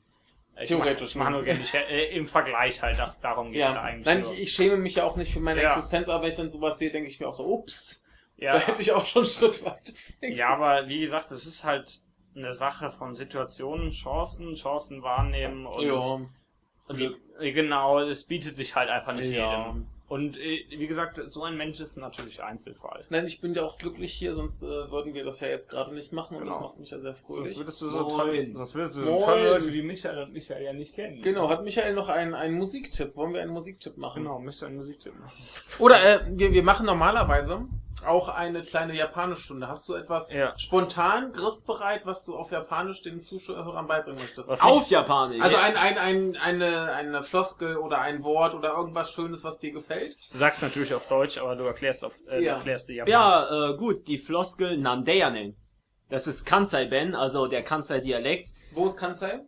Ich 0.60 0.68
Theoretisch, 0.68 1.16
mach, 1.16 1.30
mach 1.30 1.42
nicht, 1.44 1.74
äh, 1.74 2.16
im 2.16 2.28
Vergleich 2.28 2.82
halt, 2.82 3.00
das, 3.00 3.20
darum 3.22 3.52
geht's 3.54 3.70
ja, 3.70 3.74
Ja, 3.76 3.82
eigentlich. 3.82 4.06
nein, 4.06 4.20
ich, 4.34 4.42
ich 4.42 4.52
schäme 4.52 4.76
mich 4.78 4.96
ja 4.96 5.06
auch 5.06 5.16
nicht 5.16 5.32
für 5.32 5.40
meine 5.40 5.62
Ja. 5.62 5.70
Existenz, 5.70 6.10
aber 6.10 6.24
wenn 6.24 6.30
ich 6.30 6.36
dann 6.36 6.50
sowas 6.50 6.78
sehe, 6.78 6.92
denke 6.92 7.10
ich 7.10 7.20
mir 7.20 7.28
auch 7.30 7.34
so, 7.34 7.46
ups, 7.46 8.06
ja, 8.36 8.54
da 8.54 8.60
hätte 8.60 8.82
ich 8.82 8.92
auch 8.92 9.06
schon 9.06 9.22
einen 9.22 9.32
Schritt 9.32 9.64
weiter. 9.64 9.94
Ja, 10.22 10.50
aber 10.50 10.88
wie 10.90 11.00
gesagt, 11.00 11.32
es 11.32 11.46
ist 11.46 11.64
halt 11.64 12.02
eine 12.36 12.54
Sache 12.54 12.92
von 12.92 13.16
Situationen, 13.16 13.92
Chancen, 13.92 14.54
Chancen 14.56 15.02
wahrnehmen 15.04 15.66
und, 15.66 15.86
Ja. 15.88 16.20
äh, 17.40 17.52
genau, 17.54 18.00
es 18.00 18.26
bietet 18.26 18.56
sich 18.56 18.76
halt 18.76 18.90
einfach 18.90 19.14
nicht 19.16 19.30
jedem. 19.30 19.88
Und 20.12 20.38
äh, 20.38 20.66
wie 20.70 20.88
gesagt, 20.88 21.22
so 21.28 21.44
ein 21.44 21.56
Mensch 21.56 21.80
ist 21.80 21.96
natürlich 21.96 22.44
Einzelfall. 22.44 23.06
Nein, 23.10 23.26
ich 23.28 23.40
bin 23.40 23.54
ja 23.54 23.62
auch 23.64 23.78
glücklich 23.78 24.12
hier, 24.12 24.34
sonst 24.34 24.62
äh, 24.62 24.66
würden 24.92 25.14
wir 25.14 25.24
das 25.24 25.40
ja 25.40 25.48
jetzt 25.48 25.70
gerade 25.70 25.96
nicht 25.96 26.12
machen 26.12 26.36
und 26.36 26.48
das 26.48 26.56
Genau. 26.58 26.68
macht 26.68 26.80
mich 26.80 26.90
ja 26.90 27.00
sehr 27.00 27.14
Sonst 27.16 27.34
fröhlich. 27.38 27.58
würdest 27.58 27.82
du 27.82 27.88
so 27.88 28.04
toll, 28.10 28.52
sonst 28.54 28.76
würdest 28.76 28.98
du 28.98 29.04
so 29.04 29.20
tolle 29.22 29.50
Leute 29.52 29.72
wie 29.72 29.82
Michael 29.82 30.24
und 30.24 30.34
Michael 30.34 30.66
ja 30.66 30.74
nicht 30.74 30.96
kennen. 30.96 31.22
Genau, 31.22 31.50
hat 31.50 31.64
Michael 31.64 31.94
noch 31.94 32.10
einen, 32.10 32.34
einen 32.34 32.56
Musiktipp? 32.58 33.16
Wollen 33.16 33.34
wir 33.34 33.42
einen 33.42 33.54
Musiktipp 33.54 33.96
machen? 33.96 34.24
Genau, 34.24 34.38
müsst 34.40 34.62
ihr 34.62 34.68
einen 34.68 34.76
Musiktipp 34.76 35.18
machen. 35.18 35.32
Oder 35.80 36.04
äh, 36.04 36.20
wir, 36.38 36.52
wir 36.52 36.64
machen 36.64 36.86
normalerweise 36.88 37.66
auch 38.06 38.30
eine 38.30 38.62
kleine 38.62 38.96
Japanischstunde. 38.96 39.68
Hast 39.68 39.88
du 39.90 39.94
etwas 39.94 40.32
Ja. 40.32 40.54
spontan 40.58 41.32
griffbereit, 41.32 42.06
was 42.06 42.26
du 42.26 42.36
auf 42.36 42.52
Japanisch 42.52 43.02
den 43.02 43.22
Zuschauern 43.22 43.88
beibringen 43.88 44.20
möchtest? 44.22 44.50
Was 44.50 44.62
Auf 44.62 44.90
Japanisch. 44.90 45.42
also 45.42 45.58
ein, 45.58 45.76
ein, 45.78 45.98
ein, 45.98 46.38
eine, 46.38 46.92
eine 46.94 47.24
Floskel 47.24 47.78
oder 47.78 48.00
ein 48.00 48.24
Wort 48.24 48.54
oder 48.54 48.74
irgendwas 48.74 49.12
Schönes, 49.12 49.44
was 49.44 49.58
dir 49.60 49.72
gefällt? 49.72 50.16
Du 50.32 50.38
sagst 50.38 50.62
natürlich 50.62 50.94
auf 50.94 51.08
Deutsch, 51.08 51.38
aber 51.38 51.56
du 51.56 51.64
erklärst 51.66 52.04
auf, 52.06 52.16
äh, 52.28 52.44
Ja. 52.44 52.54
du 52.54 52.58
erklärst 52.58 52.90
die 52.90 52.94
Japanisch. 52.96 53.14
Ja, 53.14 53.70
äh, 53.72 53.78
gut, 53.78 54.08
die 54.08 54.18
Floskel 54.18 54.78
Nandeyanen. 54.78 55.56
Das 56.10 56.28
ist 56.28 56.46
Kansai-Ben, 56.46 57.16
also 57.16 57.48
der 57.48 57.64
Kansai-Dialekt. 57.64 58.50
Wo 58.72 58.86
ist 58.86 58.98
Kansai? 58.98 59.42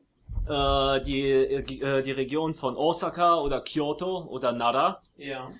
Äh, 0.48 1.02
die, 1.02 1.30
äh, 1.32 2.02
die 2.02 2.12
Region 2.12 2.54
von 2.54 2.76
Osaka 2.76 3.36
oder 3.36 3.62
Kyoto 3.62 4.26
oder 4.26 4.52
Nara. 4.52 5.02
Ja. 5.16 5.52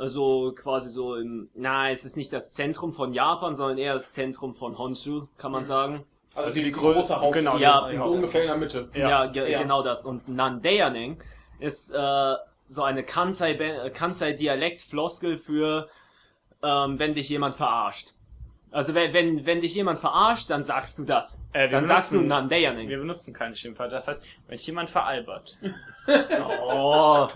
Also 0.00 0.52
quasi 0.56 0.88
so 0.88 1.14
im, 1.16 1.50
na, 1.54 1.90
es 1.90 2.04
ist 2.06 2.16
nicht 2.16 2.32
das 2.32 2.52
Zentrum 2.52 2.92
von 2.92 3.12
Japan, 3.12 3.54
sondern 3.54 3.76
eher 3.78 3.92
das 3.94 4.12
Zentrum 4.12 4.54
von 4.54 4.78
Honshu, 4.78 5.26
kann 5.36 5.52
man 5.52 5.62
sagen. 5.64 6.04
Also, 6.34 6.48
Also 6.48 6.58
die, 6.58 6.64
die 6.64 6.72
große 6.72 7.20
Haupt. 7.20 7.34
genau, 7.34 7.58
Ja, 7.58 7.90
die- 7.90 7.98
so 7.98 8.04
ungefähr 8.04 8.42
in 8.42 8.48
der 8.48 8.56
Mitte. 8.56 8.88
Ja. 8.94 9.26
Ja, 9.26 9.46
Ja. 9.46 9.60
genau 9.62 9.82
das. 9.82 10.04
Und 10.06 10.26
Nandeyanen 10.28 11.18
ist 11.58 11.90
äh, 11.92 12.34
so 12.66 12.82
eine 12.82 13.02
Kansai- 13.02 13.58
äh, 13.58 13.90
Kansai-Dialekt-Floskel 13.90 15.36
für, 15.36 15.88
ähm, 16.62 16.98
wenn 16.98 17.12
dich 17.14 17.28
jemand 17.28 17.56
verarscht. 17.56 18.12
Also 18.70 18.94
wenn, 18.94 19.12
wenn, 19.12 19.44
wenn 19.46 19.60
dich 19.60 19.74
jemand 19.74 19.98
verarscht, 19.98 20.48
dann 20.48 20.62
sagst 20.62 20.98
du 20.98 21.04
das. 21.04 21.44
Äh, 21.52 21.68
dann 21.68 21.84
sagst 21.84 22.12
du 22.12 22.18
benutzen- 22.18 22.28
Nandeyanen. 22.28 22.88
Wir 22.88 22.98
benutzen 22.98 23.34
keine 23.34 23.56
Schimpfwörter. 23.56 23.96
Das 23.96 24.06
heißt, 24.06 24.22
wenn 24.46 24.56
dich 24.56 24.66
jemand 24.66 24.88
veralbert. 24.88 25.58
Oh, 26.72 27.28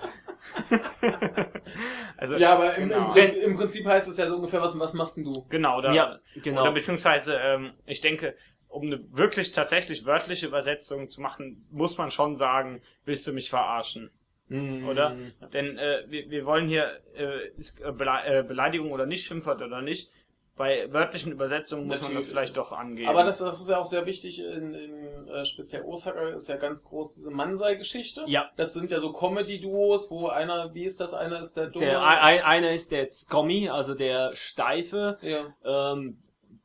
Also, 2.16 2.36
Ja, 2.36 2.54
aber 2.54 2.76
im, 2.76 2.88
genau. 2.88 3.06
im, 3.06 3.12
Prinzip, 3.12 3.42
im 3.42 3.56
Prinzip 3.56 3.86
heißt 3.86 4.08
es 4.08 4.16
ja 4.16 4.28
so 4.28 4.36
ungefähr, 4.36 4.60
was, 4.60 4.78
was 4.78 4.94
machst 4.94 5.16
denn 5.16 5.24
du? 5.24 5.44
Genau, 5.48 5.78
oder, 5.78 5.92
Ja, 5.92 6.20
genau. 6.36 6.62
oder 6.62 6.72
beziehungsweise, 6.72 7.36
ähm, 7.36 7.72
ich 7.86 8.00
denke, 8.00 8.36
um 8.68 8.86
eine 8.86 9.00
wirklich 9.16 9.52
tatsächlich 9.52 10.04
wörtliche 10.04 10.46
Übersetzung 10.46 11.08
zu 11.08 11.20
machen, 11.20 11.66
muss 11.70 11.98
man 11.98 12.10
schon 12.10 12.36
sagen, 12.36 12.82
willst 13.04 13.26
du 13.26 13.32
mich 13.32 13.50
verarschen? 13.50 14.10
Mhm. 14.48 14.88
Oder? 14.88 15.16
Denn 15.52 15.78
äh, 15.78 16.04
wir, 16.08 16.30
wir 16.30 16.44
wollen 16.44 16.68
hier 16.68 17.00
äh, 17.16 17.48
ist, 17.56 17.80
äh, 17.80 17.88
äh, 17.88 18.42
Beleidigung 18.42 18.92
oder 18.92 19.06
nicht, 19.06 19.26
Schimpfwort 19.26 19.62
oder 19.62 19.80
nicht. 19.80 20.10
Bei 20.56 20.86
wörtlichen 20.92 21.32
Übersetzungen 21.32 21.86
muss 21.88 21.96
man 21.96 22.02
das 22.02 22.10
Natürlich. 22.12 22.28
vielleicht 22.28 22.56
doch 22.56 22.70
angeben. 22.70 23.08
Aber 23.08 23.24
das, 23.24 23.38
das 23.38 23.60
ist 23.60 23.68
ja 23.68 23.78
auch 23.78 23.86
sehr 23.86 24.06
wichtig 24.06 24.40
in, 24.40 24.72
in 24.72 25.28
äh, 25.28 25.44
speziell 25.44 25.82
Osaka 25.82 26.28
ist 26.28 26.48
ja 26.48 26.56
ganz 26.56 26.84
groß 26.84 27.14
diese 27.14 27.30
Mansei-Geschichte. 27.30 28.22
Ja. 28.26 28.50
Das 28.56 28.72
sind 28.72 28.92
ja 28.92 29.00
so 29.00 29.12
Comedy-Duos, 29.12 30.12
wo 30.12 30.28
einer, 30.28 30.72
wie 30.74 30.84
ist 30.84 31.00
das, 31.00 31.12
einer 31.12 31.40
ist 31.40 31.56
der 31.56 31.66
dumme. 31.66 31.86
Der, 31.86 32.04
ein, 32.04 32.42
einer 32.42 32.70
ist 32.72 32.92
der 32.92 33.10
Skommi, 33.10 33.68
also 33.68 33.94
der 33.94 34.30
steife, 34.34 35.18
ja. 35.22 35.52
ähm, 35.64 36.18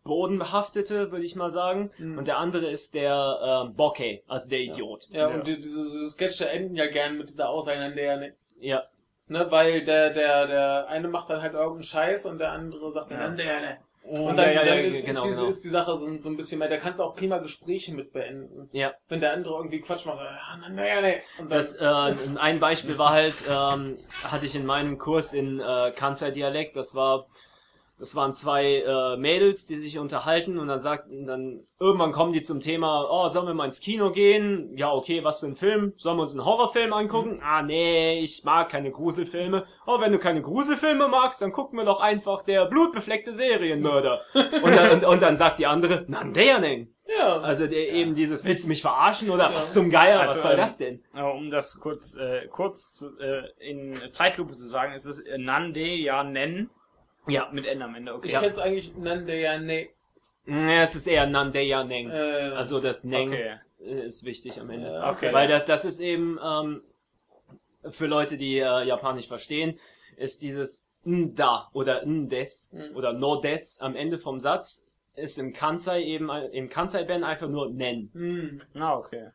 bodenbehaftete, 0.04 1.12
würde 1.12 1.26
ich 1.26 1.36
mal 1.36 1.50
sagen. 1.50 1.92
Mhm. 1.98 2.20
Und 2.20 2.28
der 2.28 2.38
andere 2.38 2.70
ist 2.70 2.94
der 2.94 3.64
ähm, 3.66 3.76
Bokeh, 3.76 4.24
also 4.28 4.50
der 4.50 4.60
Idiot. 4.60 5.08
Ja, 5.10 5.30
Ja. 5.30 5.36
und 5.36 5.48
die, 5.48 5.56
diese, 5.56 5.84
diese 5.84 6.10
Sketche 6.12 6.48
enden 6.50 6.76
ja 6.76 6.88
gern 6.88 7.18
mit 7.18 7.30
dieser 7.30 7.48
der, 7.96 8.18
ne, 8.18 8.36
Ja. 8.60 8.84
Ne, 9.30 9.48
weil 9.50 9.84
der, 9.84 10.10
der, 10.12 10.48
der 10.48 10.88
eine 10.88 11.08
macht 11.08 11.30
dann 11.30 11.42
halt 11.42 11.54
irgendeinen 11.54 11.84
Scheiß 11.84 12.26
und 12.26 12.40
der 12.40 12.52
andere 12.52 12.92
sagt 12.92 13.12
dann, 13.12 13.20
Ja. 13.20 13.26
an 13.26 13.38
der, 13.38 13.62
ne. 13.62 13.78
Und 14.02 14.38
dann, 14.38 14.48
ja, 14.48 14.54
ja, 14.54 14.66
dann 14.66 14.78
ja, 14.80 14.84
ist, 14.84 15.06
genau, 15.06 15.22
ist, 15.24 15.30
die, 15.30 15.36
genau. 15.36 15.48
ist 15.48 15.64
die 15.64 15.70
Sache 15.70 15.96
so, 15.96 16.20
so 16.20 16.30
ein 16.30 16.38
bisschen 16.38 16.58
mehr, 16.58 16.68
da 16.68 16.78
kannst 16.78 17.00
du 17.00 17.04
auch 17.04 17.16
prima 17.16 17.38
Gespräche 17.38 17.94
mit 17.94 18.12
beenden. 18.12 18.68
Ja. 18.72 18.94
Wenn 19.08 19.20
der 19.20 19.34
andere 19.34 19.56
irgendwie 19.56 19.82
Quatsch 19.82 20.06
macht, 20.08 20.18
sagt, 20.18 20.30
ah, 20.32 20.58
na, 20.60 20.70
na, 20.70 21.02
ne. 21.02 21.22
Und 21.38 21.52
dann, 21.52 21.58
Das, 21.58 21.76
äh, 21.76 21.86
ein 22.40 22.60
Beispiel 22.60 22.98
war 22.98 23.12
halt, 23.12 23.36
ähm, 23.48 23.98
hatte 24.24 24.46
ich 24.48 24.56
in 24.56 24.66
meinem 24.66 24.98
Kurs 24.98 25.34
in 25.34 25.60
äh, 25.60 25.92
Kansai-Dialekt, 25.96 26.76
das 26.76 26.96
war, 26.96 27.28
das 28.00 28.16
waren 28.16 28.32
zwei 28.32 28.78
äh, 28.78 29.18
Mädels, 29.18 29.66
die 29.66 29.76
sich 29.76 29.98
unterhalten 30.00 30.58
und 30.58 30.68
dann 30.68 30.80
sagten 30.80 31.26
dann, 31.26 31.68
irgendwann 31.80 32.12
kommen 32.14 32.32
die 32.32 32.42
zum 32.42 32.62
Thema, 32.62 33.08
oh, 33.10 33.28
sollen 33.28 33.48
wir 33.48 33.54
mal 33.54 33.66
ins 33.66 33.82
Kino 33.82 34.12
gehen? 34.12 34.76
Ja, 34.78 34.92
okay, 34.94 35.24
was 35.24 35.42
für 35.42 35.48
ein 35.48 35.56
Film? 35.56 35.94
Sollen 35.98 36.18
wir 36.18 36.22
uns 36.24 36.32
einen 36.32 36.46
Horrorfilm 36.46 36.94
angucken? 36.94 37.42
Ah, 37.44 37.62
nee, 37.62 38.20
ich 38.22 38.44
mag 38.46 38.70
keine 38.70 38.92
Gruselfilme. 38.92 39.66
Oh, 39.86 40.00
wenn 40.00 40.12
du 40.14 40.18
keine 40.18 40.42
Gruselfilme 40.42 41.08
magst, 41.10 41.42
dann 41.42 41.52
gucken 41.52 41.78
wir 41.78 41.86
doch 41.86 42.00
einfach 42.00 42.42
der 42.44 42.66
blutbefleckte 42.66 43.34
Serienmörder. 43.34 44.22
und, 44.64 44.76
dann, 44.76 44.92
und, 44.92 45.06
und 45.06 45.22
dann 45.22 45.36
sagt 45.36 45.60
die 45.60 45.66
andere, 45.68 46.06
Nandeanen. 46.08 46.94
ja. 47.18 47.40
Also 47.42 47.68
der, 47.68 47.90
eben 47.92 48.16
dieses, 48.16 48.44
willst 48.46 48.64
du 48.64 48.70
mich 48.70 48.82
verarschen 48.82 49.30
oder 49.30 49.50
Ja. 49.50 49.56
was 49.56 49.74
zum 49.74 49.90
Geier, 49.90 50.22
Also, 50.22 50.36
was 50.36 50.42
soll 50.44 50.52
ähm, 50.54 50.58
das 50.58 50.78
denn? 50.78 51.04
Aber 51.14 51.34
um 51.34 51.50
das 51.50 51.80
kurz, 51.80 52.16
äh, 52.16 52.48
kurz 52.48 53.06
äh, 53.20 53.42
in 53.70 53.94
Zeitlupe 54.12 54.54
zu 54.54 54.68
sagen, 54.68 54.94
ist 54.94 55.06
es 55.06 55.24
Nande 55.38 55.82
ja 55.82 56.24
Nen 56.24 56.70
Ja. 57.32 57.50
mit 57.52 57.66
N 57.66 57.82
am 57.82 57.96
Ende, 57.96 58.14
okay. 58.14 58.28
ich 58.28 58.34
kenn's 58.40 58.58
eigentlich, 58.58 58.96
nan, 58.96 59.26
der, 59.26 59.38
ja, 59.40 59.58
ne. 59.58 59.90
Ja, 60.46 60.82
es 60.84 60.96
ist 60.96 61.06
eher 61.08 61.28
Nandeya 61.28 61.84
Neng. 61.84 62.10
Äh, 62.10 62.52
Also 62.56 62.80
das 62.80 63.04
Neng 63.04 63.30
Okay. 63.30 63.60
äh, 63.82 64.06
ist 64.08 64.26
wichtig 64.26 64.60
am 64.60 64.70
Ende. 64.72 64.92
Ja, 64.92 65.12
okay. 65.12 65.32
Weil 65.32 65.48
das, 65.48 65.66
das 65.66 65.86
ist 65.86 66.00
eben 66.00 66.40
ähm, 66.44 66.82
für 67.90 68.08
Leute, 68.08 68.38
die 68.38 68.58
äh, 68.58 68.84
Japanisch 68.84 69.28
verstehen, 69.28 69.80
ist 70.18 70.42
dieses 70.42 70.88
Nda 71.06 71.70
oder 71.74 72.04
Ndes 72.06 72.74
Mhm. 72.74 72.96
oder 72.96 73.14
No 73.14 73.40
des 73.42 73.80
am 73.80 73.96
Ende 73.96 74.18
vom 74.18 74.40
Satz 74.40 74.88
ist 75.16 75.38
im 75.38 75.54
Kansai 75.54 76.02
eben 76.04 76.30
im 76.30 76.70
Kansai-Ben 76.70 77.24
einfach 77.24 77.48
nur 77.50 77.70
Nen. 77.70 78.10
hm. 78.14 78.62
Ah, 78.80 78.96
okay. 78.98 79.30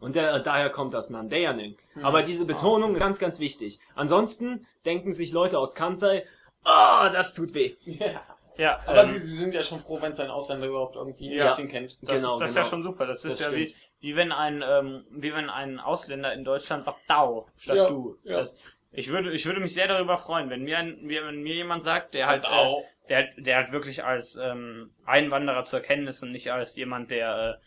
Und 0.00 0.16
der, 0.16 0.38
daher 0.40 0.70
kommt 0.70 0.94
das 0.94 1.10
Nandeya 1.10 1.52
Neng. 1.52 1.76
Aber 2.02 2.22
diese 2.22 2.44
Betonung 2.46 2.92
ist 2.94 3.00
ganz, 3.00 3.18
ganz 3.18 3.38
wichtig. 3.38 3.78
Ansonsten 3.94 4.66
denken 4.84 5.12
sich 5.12 5.30
Leute 5.32 5.58
aus 5.58 5.74
Kansai, 5.74 6.24
ah, 6.64 7.08
das 7.10 7.34
tut 7.34 7.52
weh. 7.54 7.74
Ja. 7.84 8.22
Ja, 8.58 8.80
Aber 8.86 9.04
ähm, 9.04 9.08
sie, 9.10 9.18
sie 9.18 9.36
sind 9.36 9.54
ja 9.54 9.62
schon 9.62 9.80
froh, 9.80 9.98
wenn 10.02 10.12
es 10.12 10.20
ein 10.20 10.28
Ausländer 10.30 10.66
überhaupt 10.66 10.94
irgendwie 10.96 11.30
ein 11.30 11.36
Ja. 11.38 11.46
bisschen 11.46 11.68
kennt. 11.68 11.96
das, 12.02 12.20
genau, 12.20 12.38
das 12.38 12.50
ist 12.50 12.54
genau. 12.56 12.66
ja 12.66 12.70
schon 12.70 12.82
super. 12.82 13.06
Das 13.06 13.24
ist 13.24 13.40
Das 13.40 13.50
ja 13.50 13.56
wie, 13.56 13.66
stimmt. 13.68 13.82
wie 14.00 14.14
wenn 14.16 14.30
ein 14.30 14.62
ähm, 14.66 15.06
wie 15.10 15.32
wenn 15.32 15.48
ein 15.48 15.80
Ausländer 15.80 16.34
in 16.34 16.44
Deutschland 16.44 16.84
sagt 16.84 16.98
Dau 17.08 17.46
statt 17.56 17.76
Ja, 17.76 17.88
du. 17.88 18.18
ja. 18.24 18.40
Das, 18.40 18.58
ich 18.92 19.08
würde 19.08 19.32
ich 19.32 19.46
würde 19.46 19.58
mich 19.60 19.72
sehr 19.72 19.88
darüber 19.88 20.18
freuen, 20.18 20.50
wenn 20.50 20.64
mir 20.64 20.76
ein, 20.78 20.98
wie- 21.08 21.16
wenn 21.22 21.42
mir 21.42 21.54
jemand 21.54 21.82
sagt, 21.82 22.12
der 22.12 22.26
halt 22.26 22.44
Dau. 22.44 22.80
äh, 22.80 22.84
der 23.08 23.28
der 23.38 23.56
halt 23.56 23.72
wirklich 23.72 24.04
als 24.04 24.36
ähm, 24.36 24.92
Einwanderer 25.06 25.64
zu 25.64 25.76
erkennen 25.76 26.06
ist 26.06 26.22
und 26.22 26.30
nicht 26.30 26.52
als 26.52 26.76
jemand, 26.76 27.10
der 27.10 27.58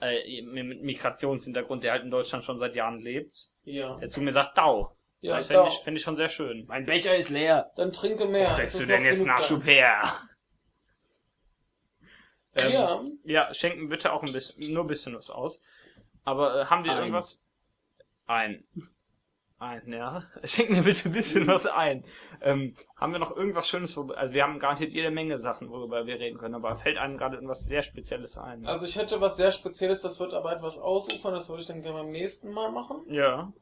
äh, 0.00 0.38
äh, 0.40 0.42
mit 0.42 0.82
Migrationshintergrund, 0.82 1.84
der 1.84 1.92
halt 1.92 2.02
in 2.02 2.10
Deutschland 2.10 2.42
schon 2.44 2.58
seit 2.58 2.74
Jahren 2.74 3.00
lebt, 3.00 3.50
Ja. 3.64 3.96
der 3.98 4.10
zu 4.10 4.20
mir 4.20 4.32
sagt 4.32 4.58
Dau. 4.58 4.96
Ja, 5.24 5.36
das 5.36 5.46
fände 5.46 5.62
Dau. 5.62 5.68
ich, 5.68 5.78
fänd 5.78 5.96
ich 5.96 6.02
schon 6.02 6.16
sehr 6.16 6.28
schön. 6.28 6.66
Mein 6.68 6.84
Becher 6.84 7.16
ist 7.16 7.30
leer. 7.30 7.70
Dann 7.76 7.92
trinke 7.92 8.26
mehr. 8.26 8.50
Kriegst 8.56 8.74
Es 8.74 8.82
du 8.82 8.86
denn 8.86 9.04
jetzt 9.04 9.24
Nachschub 9.24 9.60
da. 9.60 9.66
her? 9.66 10.02
Ähm, 12.56 12.70
Ja. 12.72 13.04
Ja, 13.24 13.52
schenken 13.54 13.88
bitte 13.88 14.12
auch 14.12 14.22
ein 14.22 14.32
bisschen, 14.32 14.72
nur 14.72 14.84
ein 14.84 14.86
bisschen 14.86 15.16
was 15.16 15.28
aus. 15.28 15.60
Aber 16.22 16.60
äh, 16.60 16.64
haben 16.66 16.84
wir 16.84 16.92
Ein. 16.92 16.98
irgendwas? 16.98 17.42
Ein. 18.26 18.64
Ein, 19.58 19.92
ja. 19.92 20.22
Schenken 20.44 20.76
wir 20.76 20.82
bitte 20.82 21.08
ein 21.08 21.12
bisschen 21.12 21.48
was 21.48 21.66
ein. 21.66 22.04
Ähm, 22.42 22.76
haben 22.96 23.12
wir 23.12 23.18
noch 23.18 23.34
irgendwas 23.36 23.66
Schönes, 23.68 23.96
worüber, 23.96 24.16
also 24.18 24.32
wir 24.34 24.44
haben 24.44 24.60
garantiert 24.60 24.92
jede 24.92 25.10
Menge 25.10 25.38
Sachen, 25.40 25.68
worüber 25.70 26.06
wir 26.06 26.20
reden 26.20 26.38
können, 26.38 26.54
aber 26.54 26.76
fällt 26.76 26.96
einem 26.98 27.16
gerade 27.18 27.34
irgendwas 27.36 27.64
sehr 27.66 27.82
Spezielles 27.82 28.38
ein? 28.38 28.64
Also 28.66 28.84
ich 28.86 28.94
hätte 28.96 29.20
was 29.20 29.36
sehr 29.36 29.50
Spezielles, 29.50 30.02
das 30.02 30.20
wird 30.20 30.32
aber 30.32 30.52
etwas 30.52 30.78
ausufern, 30.78 31.34
das 31.34 31.48
würde 31.48 31.62
ich 31.62 31.66
dann 31.66 31.82
gerne 31.82 32.02
beim 32.02 32.12
nächsten 32.12 32.52
Mal 32.52 32.70
machen. 32.70 33.02
Ja. 33.08 33.52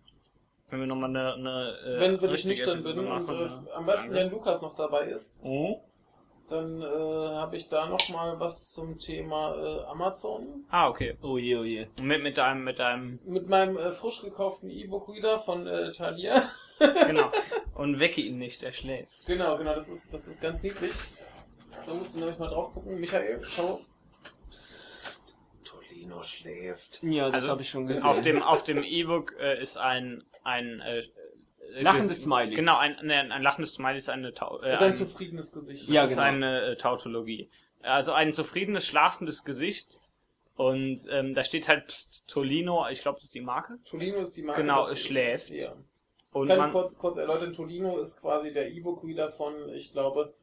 Wenn 0.72 0.80
wir 0.80 0.86
nochmal 0.86 1.10
eine, 1.10 1.34
eine 1.34 1.78
äh, 1.84 2.00
wenn, 2.00 2.22
wenn 2.22 2.34
ich 2.34 2.46
nüchtern 2.46 2.82
bin 2.82 2.98
und 3.00 3.06
äh, 3.28 3.48
am 3.74 3.84
besten. 3.84 4.14
Jan 4.16 4.30
Lukas 4.30 4.62
noch 4.62 4.74
dabei 4.74 5.02
ist, 5.08 5.34
Oh. 5.42 5.82
dann 6.48 6.80
äh, 6.80 6.84
habe 6.86 7.56
ich 7.56 7.68
da 7.68 7.84
noch 7.84 8.08
mal 8.08 8.40
was 8.40 8.72
zum 8.72 8.98
Thema 8.98 9.54
äh, 9.54 9.84
Amazon. 9.84 10.64
Ah, 10.70 10.88
okay. 10.88 11.18
Oh 11.20 11.36
je, 11.36 11.56
oh 11.56 11.62
je. 11.62 11.86
Und 11.98 12.06
Mit, 12.06 12.22
mit 12.22 12.38
deinem, 12.38 12.64
mit 12.64 12.78
deinem, 12.78 13.18
Mit 13.26 13.50
meinem 13.50 13.76
äh, 13.76 13.92
frisch 13.92 14.22
gekauften 14.22 14.70
E-Book 14.70 15.12
wieder 15.14 15.38
von 15.40 15.66
äh, 15.66 15.92
Thalia. 15.92 16.48
genau. 16.78 17.30
Und 17.74 18.00
wecke 18.00 18.22
ihn 18.22 18.38
nicht, 18.38 18.62
er 18.62 18.72
schläft. 18.72 19.26
genau, 19.26 19.58
genau, 19.58 19.74
das 19.74 19.90
ist, 19.90 20.14
das 20.14 20.26
ist 20.26 20.40
ganz 20.40 20.62
niedlich. 20.62 20.90
Da 21.84 21.92
musst 21.92 22.14
du 22.14 22.20
nämlich 22.20 22.38
mal 22.38 22.48
drauf 22.48 22.72
gucken. 22.72 22.98
Michael, 22.98 23.42
schau. 23.46 23.78
Psst, 24.48 25.36
Tolino 25.64 26.22
schläft. 26.22 27.02
Ja, 27.02 27.26
das 27.26 27.34
Also, 27.34 27.48
habe 27.50 27.60
ich 27.62 27.68
schon 27.68 27.86
gesehen. 27.86 28.06
Auf 28.08 28.22
dem, 28.22 28.42
auf 28.42 28.62
dem 28.64 28.82
E-Book 28.82 29.34
äh, 29.38 29.60
ist 29.60 29.76
ein, 29.76 30.24
ein, 30.44 30.80
äh, 30.80 31.00
äh, 31.00 31.82
Lachendes 31.82 32.22
Smiley. 32.22 32.54
Genau, 32.54 32.76
ein, 32.76 32.96
ne, 33.02 33.32
ein 33.32 33.42
lachendes 33.42 33.74
Smiley 33.74 33.98
ist 33.98 34.08
eine, 34.08 34.34
Tau 34.34 34.60
äh, 34.60 34.74
ist 34.74 34.82
ein 34.82 34.88
ein, 34.88 34.94
zufriedenes 34.94 35.52
Gesicht. 35.52 35.88
Ja, 35.88 36.02
das 36.02 36.12
ist 36.12 36.16
genau. 36.16 36.28
eine 36.28 36.62
äh, 36.62 36.76
Tautologie. 36.76 37.50
Also 37.82 38.12
ein 38.12 38.34
zufriedenes, 38.34 38.86
schlafendes 38.86 39.44
Gesicht. 39.44 40.00
Und 40.54 41.00
ähm, 41.10 41.34
da 41.34 41.44
steht 41.44 41.66
halt 41.66 41.86
Psst, 41.86 42.28
Tolino, 42.28 42.86
ich 42.90 43.00
glaube, 43.00 43.16
das 43.18 43.26
ist 43.26 43.34
die 43.34 43.40
Marke. 43.40 43.78
Tolino 43.84 44.18
ist 44.18 44.36
die 44.36 44.42
Marke. 44.42 44.60
Genau, 44.60 44.86
es 44.86 45.00
schläft. 45.02 45.50
Ja. 45.50 45.74
Und 46.32 46.48
Ich 46.48 46.56
kann 46.56 46.70
kurz, 46.70 46.96
kurz 46.98 47.16
erläutern, 47.16 47.52
Tolino 47.52 47.98
ist 47.98 48.20
quasi 48.20 48.52
der 48.52 48.70
E-Book-Reader 48.70 49.32
von, 49.32 49.54
ich 49.74 49.92
glaube, 49.92 50.34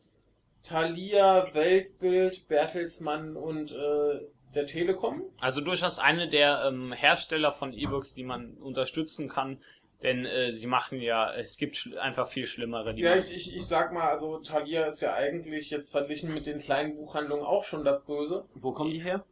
Thalia, 0.63 1.53
Weltbild, 1.53 2.47
Bertelsmann 2.47 3.35
und 3.35 3.71
äh, 3.71 4.19
der 4.53 4.65
Telekom. 4.65 5.23
also 5.39 5.61
durchaus 5.61 5.99
eine 5.99 6.27
der 6.27 6.63
ähm, 6.65 6.91
Hersteller 6.91 7.51
von 7.51 7.71
E-Books, 7.71 8.15
die 8.15 8.23
man 8.23 8.53
unterstützen 8.57 9.29
kann. 9.29 9.61
Denn 10.01 10.25
äh, 10.25 10.51
sie 10.51 10.67
machen 10.67 11.01
ja, 11.01 11.33
es 11.33 11.57
gibt 11.57 11.75
schl- 11.75 11.97
einfach 11.97 12.27
viel 12.27 12.47
schlimmere. 12.47 12.93
Die 12.93 13.01
Ja, 13.01 13.15
ich, 13.15 13.35
ich, 13.35 13.55
ich 13.55 13.65
sag 13.65 13.91
mal, 13.91 14.07
also 14.07 14.39
Thalia 14.39 14.85
ist 14.85 15.01
ja 15.01 15.13
eigentlich 15.13 15.71
jetzt 15.71 15.91
verglichen 15.91 16.33
mit 16.33 16.45
den 16.45 16.59
kleinen 16.59 16.95
Buchhandlungen 16.95 17.45
auch 17.45 17.65
schon 17.65 17.83
das 17.83 18.05
Böse. 18.05 18.45
Wo 18.55 18.71
kommen 18.71 18.91
die 18.91 19.01
her? 19.01 19.25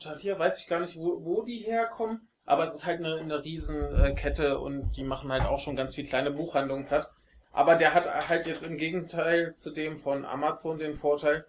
Thalia 0.00 0.36
weiß 0.38 0.58
ich 0.58 0.68
gar 0.68 0.80
nicht, 0.80 0.96
wo, 0.96 1.24
wo 1.24 1.42
die 1.42 1.58
herkommen, 1.58 2.26
aber 2.44 2.64
es 2.64 2.74
ist 2.74 2.86
halt 2.86 2.98
eine, 2.98 3.16
eine 3.16 3.44
riesen 3.44 3.94
äh, 3.94 4.14
Kette 4.14 4.58
und 4.58 4.96
die 4.96 5.04
machen 5.04 5.30
halt 5.30 5.44
auch 5.44 5.60
schon 5.60 5.76
ganz 5.76 5.94
viel 5.94 6.06
kleine 6.06 6.32
Buchhandlungen 6.32 6.86
platt. 6.86 7.12
Aber 7.52 7.76
der 7.76 7.94
hat 7.94 8.06
halt 8.28 8.46
jetzt 8.46 8.64
im 8.64 8.78
Gegenteil 8.78 9.54
zu 9.54 9.70
dem 9.70 9.98
von 9.98 10.24
Amazon 10.24 10.78
den 10.78 10.94
Vorteil, 10.94 11.44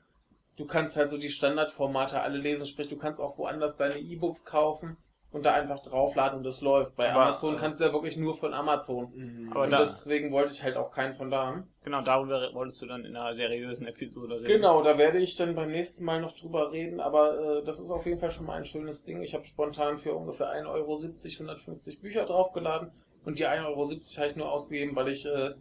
du 0.57 0.65
kannst 0.65 0.97
halt 0.97 1.09
so 1.09 1.17
die 1.17 1.29
Standardformate 1.29 2.19
alle 2.19 2.37
lesen, 2.37 2.67
sprich 2.67 2.89
du 2.89 2.97
kannst 2.97 3.19
auch 3.19 3.37
woanders 3.39 3.77
deine 3.77 3.97
E-Books 3.97 4.45
kaufen 4.45 4.97
und 5.33 5.45
da 5.45 5.53
einfach 5.55 5.79
draufladen 5.79 6.37
und 6.37 6.43
das 6.45 6.61
läuft. 6.61 6.95
Bei 6.95 7.11
Aber, 7.11 7.25
Amazon 7.25 7.57
kannst 7.57 7.81
du 7.81 7.85
ja 7.85 7.91
wirklich 7.91 8.15
nur 8.15 8.37
von 8.37 8.53
Amazon. 8.53 9.49
aber 9.51 9.63
Und 9.63 9.71
da, 9.71 9.79
deswegen 9.79 10.31
wollte 10.31 10.51
ich 10.51 10.63
halt 10.63 10.77
auch 10.77 10.91
keinen 10.91 11.13
von 11.15 11.29
da 11.31 11.47
haben. 11.47 11.67
genau 11.83 12.01
darüber 12.01 12.53
wolltest 12.53 12.81
du 12.81 12.85
dann 12.85 13.03
in 13.03 13.17
einer 13.17 13.33
seriösen 13.33 13.87
Episode 13.87 14.35
reden. 14.35 14.45
Genau, 14.45 14.83
da 14.83 14.97
werde 14.97 15.17
ich 15.17 15.35
dann 15.35 15.55
beim 15.55 15.71
nächsten 15.71 16.05
Mal 16.05 16.21
noch 16.21 16.31
drüber 16.31 16.71
reden, 16.71 16.99
aber 16.99 17.37
äh, 17.59 17.63
das 17.65 17.79
ist 17.79 17.89
auf 17.89 18.05
jeden 18.05 18.19
Fall 18.19 18.31
schon 18.31 18.45
mal 18.45 18.53
ein 18.57 18.65
schönes 18.65 19.03
Ding. 19.03 19.21
Ich 19.21 19.33
habe 19.33 19.43
spontan 19.43 19.97
für 19.97 20.13
ungefähr 20.13 20.47
1,70 20.53 20.67
Euro 20.69 20.95
150 20.95 21.99
Bücher 21.99 22.25
draufgeladen 22.25 22.91
und 23.25 23.39
die 23.39 23.47
1,70 23.47 23.65
Euro 23.65 23.89
habe 23.89 24.27
ich 24.27 24.35
nur 24.35 24.51
ausgegeben, 24.51 24.95
weil 24.95 25.07
ich 25.07 25.25
äh, 25.25 25.55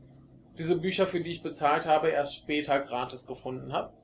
diese 0.59 0.79
Bücher, 0.79 1.07
für 1.07 1.20
die 1.20 1.31
ich 1.31 1.43
bezahlt 1.43 1.87
habe, 1.87 2.09
erst 2.09 2.35
später 2.35 2.79
gratis 2.81 3.27
gefunden 3.27 3.73
habe. 3.73 3.95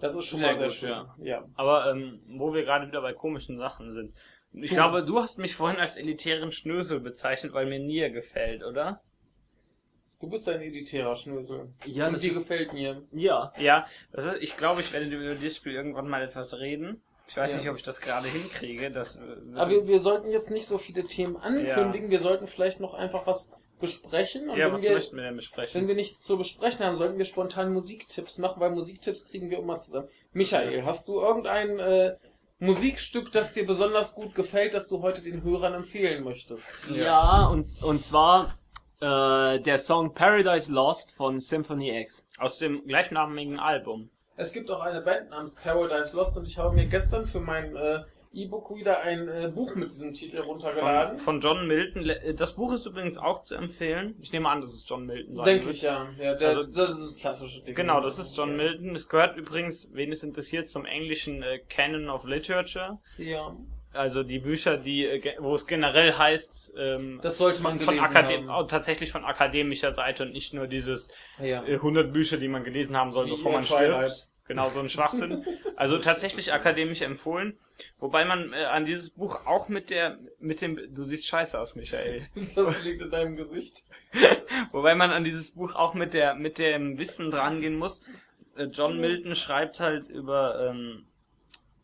Das 0.00 0.14
ist 0.14 0.26
schon 0.26 0.38
Sehr 0.40 0.48
mal 0.48 0.56
sehr 0.56 0.66
gut, 0.68 0.74
schön. 0.76 0.90
ja. 0.90 1.14
ja. 1.18 1.44
Aber 1.56 1.90
ähm, 1.90 2.20
wo 2.28 2.52
wir 2.54 2.64
gerade 2.64 2.86
wieder 2.86 3.00
bei 3.00 3.14
komischen 3.14 3.58
Sachen 3.58 3.94
sind. 3.94 4.14
Ich 4.62 4.70
Hm. 4.70 4.76
glaube, 4.76 5.04
du 5.04 5.18
hast 5.20 5.38
mich 5.38 5.54
vorhin 5.54 5.78
als 5.78 5.96
elitären 5.96 6.50
Schnösel 6.50 7.00
bezeichnet, 7.00 7.52
weil 7.52 7.66
mir 7.66 7.78
Nier 7.78 8.10
gefällt, 8.10 8.64
oder? 8.64 9.02
Du 10.18 10.28
bist 10.30 10.48
ein 10.48 10.62
elitärer 10.62 11.14
Schnösel. 11.14 11.68
Ja, 11.84 12.06
und 12.06 12.14
das 12.14 12.22
dir 12.22 12.30
ist, 12.30 12.38
gefällt 12.48 12.72
mir. 12.72 13.02
ja. 13.12 13.52
Ja, 13.58 13.86
das 14.12 14.24
ist, 14.24 14.36
ich 14.40 14.56
glaube, 14.56 14.80
ich 14.80 14.92
werde 14.94 15.06
über 15.14 15.34
dieses 15.34 15.58
Spiel 15.58 15.74
irgendwann 15.74 16.08
mal 16.08 16.22
etwas 16.22 16.54
reden. 16.54 17.02
Ich 17.28 17.36
weiß 17.36 17.50
Ja. 17.52 17.56
nicht, 17.58 17.68
ob 17.68 17.76
ich 17.76 17.82
das 17.82 18.00
gerade 18.00 18.26
hinkriege. 18.28 18.90
Das, 18.90 19.18
Aber 19.54 19.70
wir, 19.70 19.86
wir 19.86 20.00
sollten 20.00 20.30
jetzt 20.30 20.50
nicht 20.50 20.66
so 20.66 20.78
viele 20.78 21.04
Themen 21.04 21.36
ankündigen, 21.36 22.08
wir 22.10 22.20
sollten 22.20 22.46
vielleicht 22.46 22.80
noch 22.80 22.94
einfach 22.94 23.26
was 23.26 23.52
besprechen. 23.78 24.48
Und 24.48 24.56
ja, 24.56 24.66
wenn, 24.66 24.72
was 24.72 24.82
wir, 24.82 24.92
möchten 24.92 25.16
wir 25.16 25.24
denn 25.24 25.36
besprechen? 25.36 25.78
wenn 25.82 25.88
wir 25.88 25.94
nichts 25.96 26.22
zu 26.22 26.38
besprechen 26.38 26.86
haben, 26.86 26.96
sollten 26.96 27.18
wir 27.18 27.26
spontan 27.26 27.74
Musiktipps 27.74 28.38
machen, 28.38 28.58
weil 28.60 28.70
Musiktipps 28.70 29.28
kriegen 29.28 29.50
wir 29.50 29.58
immer 29.58 29.76
zusammen. 29.76 30.08
Michael, 30.32 30.84
hast 30.84 31.08
du 31.08 31.20
irgendein 31.20 31.78
äh, 31.78 32.16
Musikstück, 32.58 33.32
das 33.32 33.52
dir 33.52 33.66
besonders 33.66 34.14
gut 34.14 34.34
gefällt, 34.34 34.72
das 34.72 34.88
du 34.88 35.02
heute 35.02 35.20
den 35.20 35.42
Hörern 35.42 35.74
empfehlen 35.74 36.24
möchtest? 36.24 36.90
Ja, 36.94 37.46
und, 37.46 37.68
und 37.82 38.00
zwar 38.00 38.54
äh, 39.00 39.60
der 39.60 39.78
Song 39.78 40.14
Paradise 40.14 40.72
Lost 40.72 41.14
von 41.14 41.38
Symphony 41.38 42.00
X. 42.00 42.26
Aus 42.38 42.58
dem 42.58 42.86
gleichnamigen 42.86 43.58
Album. 43.58 44.08
Es 44.36 44.52
gibt 44.52 44.70
auch 44.70 44.80
eine 44.80 45.02
Band 45.02 45.30
namens 45.30 45.54
Paradise 45.54 46.16
Lost 46.16 46.36
und 46.38 46.48
ich 46.48 46.56
habe 46.56 46.74
mir 46.74 46.86
gestern 46.86 47.26
für 47.26 47.40
mein 47.40 47.76
äh, 47.76 48.04
E-Book 48.36 48.74
wieder 48.76 49.02
ein 49.02 49.28
äh, 49.28 49.50
Buch 49.54 49.74
mit 49.74 49.90
diesem 49.90 50.12
Titel 50.14 50.36
Von, 50.38 50.46
runtergeladen. 50.46 51.18
von 51.18 51.40
John 51.40 51.66
Milton. 51.66 52.02
Le- 52.02 52.34
Das 52.34 52.54
Buch 52.54 52.72
ist 52.72 52.84
übrigens 52.86 53.16
auch 53.18 53.42
zu 53.42 53.54
empfehlen. 53.54 54.14
Ich 54.20 54.32
nehme 54.32 54.48
an, 54.48 54.60
dass 54.60 54.74
es 54.74 54.88
John 54.88 55.06
Milton 55.06 55.36
sein 55.36 55.44
Denke 55.44 55.70
ich 55.70 55.82
ja. 55.82 56.08
ja 56.18 56.34
der, 56.34 56.48
Also- 56.48 56.62
das 56.64 56.90
ist 56.90 57.00
das 57.14 57.16
klassische 57.20 57.62
Ding. 57.62 57.74
Genau, 57.74 58.00
das 58.00 58.18
ist 58.18 58.36
John 58.36 58.56
Milton. 58.56 58.94
Es 58.94 59.08
gehört 59.08 59.36
übrigens, 59.36 59.90
wen 59.94 60.12
es 60.12 60.22
interessiert, 60.22 60.68
zum 60.68 60.84
englischen 60.84 61.42
äh, 61.42 61.58
Canon 61.68 62.08
of 62.10 62.24
Literature. 62.24 62.98
Ja. 63.18 63.56
Also 63.92 64.22
die 64.22 64.40
Bücher, 64.40 64.76
die, 64.76 65.06
äh, 65.06 65.36
wo 65.38 65.54
es 65.54 65.66
generell 65.66 66.12
heißt, 66.12 66.74
ähm, 66.78 67.18
Das 67.22 67.38
sollte 67.38 67.62
man 67.62 67.78
von, 67.78 67.94
von 67.94 68.04
Akadem 68.04 68.50
haben. 68.50 68.64
oh, 68.64 68.66
tatsächlich 68.68 69.10
von 69.10 69.24
akademischer 69.24 69.90
Seite 69.92 70.24
und 70.24 70.32
nicht 70.32 70.52
nur 70.52 70.66
dieses 70.66 71.08
Ja. 71.42 71.64
äh, 71.64 71.76
100 71.76 72.12
Bücher, 72.12 72.36
die 72.36 72.48
man 72.48 72.62
gelesen 72.62 72.94
haben 72.94 73.12
soll, 73.12 73.26
Wie 73.26 73.30
bevor 73.30 73.52
man 73.52 73.62
Twilight. 73.62 74.10
stirbt. 74.10 74.28
Genau, 74.48 74.70
so 74.70 74.80
ein 74.80 74.88
Schwachsinn. 74.88 75.44
Also 75.74 75.98
tatsächlich 75.98 76.52
akademisch 76.52 77.02
empfohlen. 77.02 77.58
Wobei 77.98 78.24
man 78.24 78.52
äh, 78.52 78.64
an 78.64 78.84
dieses 78.84 79.10
Buch 79.10 79.46
auch 79.46 79.68
mit 79.68 79.90
der, 79.90 80.18
mit 80.38 80.60
dem, 80.60 80.78
du 80.94 81.02
siehst 81.02 81.26
scheiße 81.26 81.58
aus, 81.58 81.74
Michael. 81.74 82.26
Das 82.54 82.84
liegt 82.84 83.02
in 83.02 83.10
deinem 83.10 83.36
Gesicht. 83.36 83.82
Wobei 84.72 84.94
man 84.94 85.10
an 85.10 85.24
dieses 85.24 85.52
Buch 85.52 85.74
auch 85.74 85.94
mit 85.94 86.14
der, 86.14 86.34
mit 86.34 86.58
dem 86.58 86.98
Wissen 86.98 87.30
drangehen 87.30 87.76
muss. 87.76 88.02
Äh, 88.56 88.64
John 88.64 89.00
Milton 89.00 89.34
schreibt 89.34 89.80
halt 89.80 90.08
über, 90.08 90.70
ähm, 90.70 91.06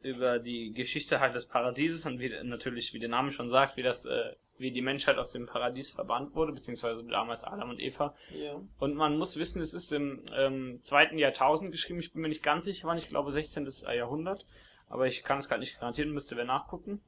über 0.02 0.38
die 0.38 0.72
Geschichte 0.72 1.20
halt 1.20 1.34
des 1.34 1.46
Paradieses 1.46 2.06
und 2.06 2.20
wie, 2.20 2.32
natürlich, 2.44 2.94
wie 2.94 3.00
der 3.00 3.08
Name 3.08 3.32
schon 3.32 3.50
sagt, 3.50 3.76
wie 3.76 3.82
das, 3.82 4.04
äh, 4.04 4.34
wie 4.62 4.70
die 4.70 4.80
Menschheit 4.80 5.18
aus 5.18 5.32
dem 5.32 5.46
Paradies 5.46 5.90
verbannt 5.90 6.34
wurde, 6.34 6.52
beziehungsweise 6.52 7.04
damals 7.04 7.44
Adam 7.44 7.70
und 7.70 7.80
Eva. 7.80 8.14
Ja. 8.30 8.60
Und 8.78 8.94
man 8.94 9.18
muss 9.18 9.36
wissen, 9.36 9.60
es 9.60 9.74
ist 9.74 9.92
im 9.92 10.22
ähm, 10.34 10.78
zweiten 10.80 11.18
Jahrtausend 11.18 11.72
geschrieben. 11.72 12.00
Ich 12.00 12.12
bin 12.12 12.22
mir 12.22 12.28
nicht 12.28 12.42
ganz 12.42 12.64
sicher, 12.64 12.88
wann. 12.88 12.98
Ich 12.98 13.08
glaube 13.08 13.32
16. 13.32 13.68
Jahrhundert. 13.94 14.46
Aber 14.88 15.06
ich 15.06 15.22
kann 15.22 15.38
es 15.38 15.48
gerade 15.48 15.60
nicht 15.60 15.78
garantieren, 15.78 16.12
müsste 16.12 16.36
wer 16.36 16.44
nachgucken. 16.44 17.00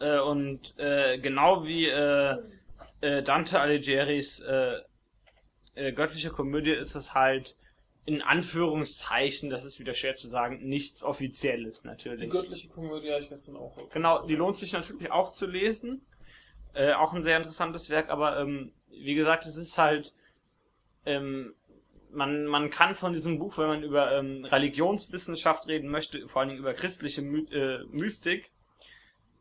Äh, 0.00 0.18
und 0.18 0.78
äh, 0.78 1.18
genau 1.18 1.64
wie 1.64 1.86
äh, 1.86 2.36
äh, 3.00 3.22
Dante 3.22 3.60
Alighieri's 3.60 4.40
äh, 4.40 4.80
äh, 5.74 5.92
göttliche 5.92 6.30
Komödie 6.30 6.72
ist 6.72 6.94
es 6.94 7.14
halt 7.14 7.56
in 8.06 8.22
Anführungszeichen, 8.22 9.50
das 9.50 9.64
ist 9.64 9.80
wieder 9.80 9.92
schwer 9.92 10.14
zu 10.14 10.28
sagen, 10.28 10.60
nichts 10.62 11.02
Offizielles 11.02 11.82
Die 11.82 11.88
natürlich. 11.88 12.30
göttliche 12.30 12.68
Komödie 12.68 13.10
habe 13.10 13.22
ich 13.22 13.28
gestern 13.28 13.56
auch. 13.56 13.76
Genau, 13.90 14.24
die 14.26 14.36
lohnt 14.36 14.56
sich 14.58 14.72
natürlich 14.72 15.10
auch 15.10 15.32
zu 15.32 15.46
lesen. 15.46 16.06
Äh, 16.76 16.92
auch 16.92 17.14
ein 17.14 17.22
sehr 17.22 17.38
interessantes 17.38 17.88
Werk, 17.88 18.10
aber 18.10 18.38
ähm, 18.38 18.70
wie 18.90 19.14
gesagt, 19.14 19.46
es 19.46 19.56
ist 19.56 19.78
halt, 19.78 20.12
ähm, 21.06 21.54
man, 22.10 22.44
man 22.44 22.68
kann 22.68 22.94
von 22.94 23.14
diesem 23.14 23.38
Buch, 23.38 23.56
wenn 23.56 23.68
man 23.68 23.82
über 23.82 24.12
ähm, 24.12 24.44
Religionswissenschaft 24.44 25.68
reden 25.68 25.88
möchte, 25.88 26.28
vor 26.28 26.40
allen 26.40 26.50
Dingen 26.50 26.60
über 26.60 26.74
christliche 26.74 27.22
My 27.22 27.46
äh, 27.50 27.84
Mystik, 27.90 28.50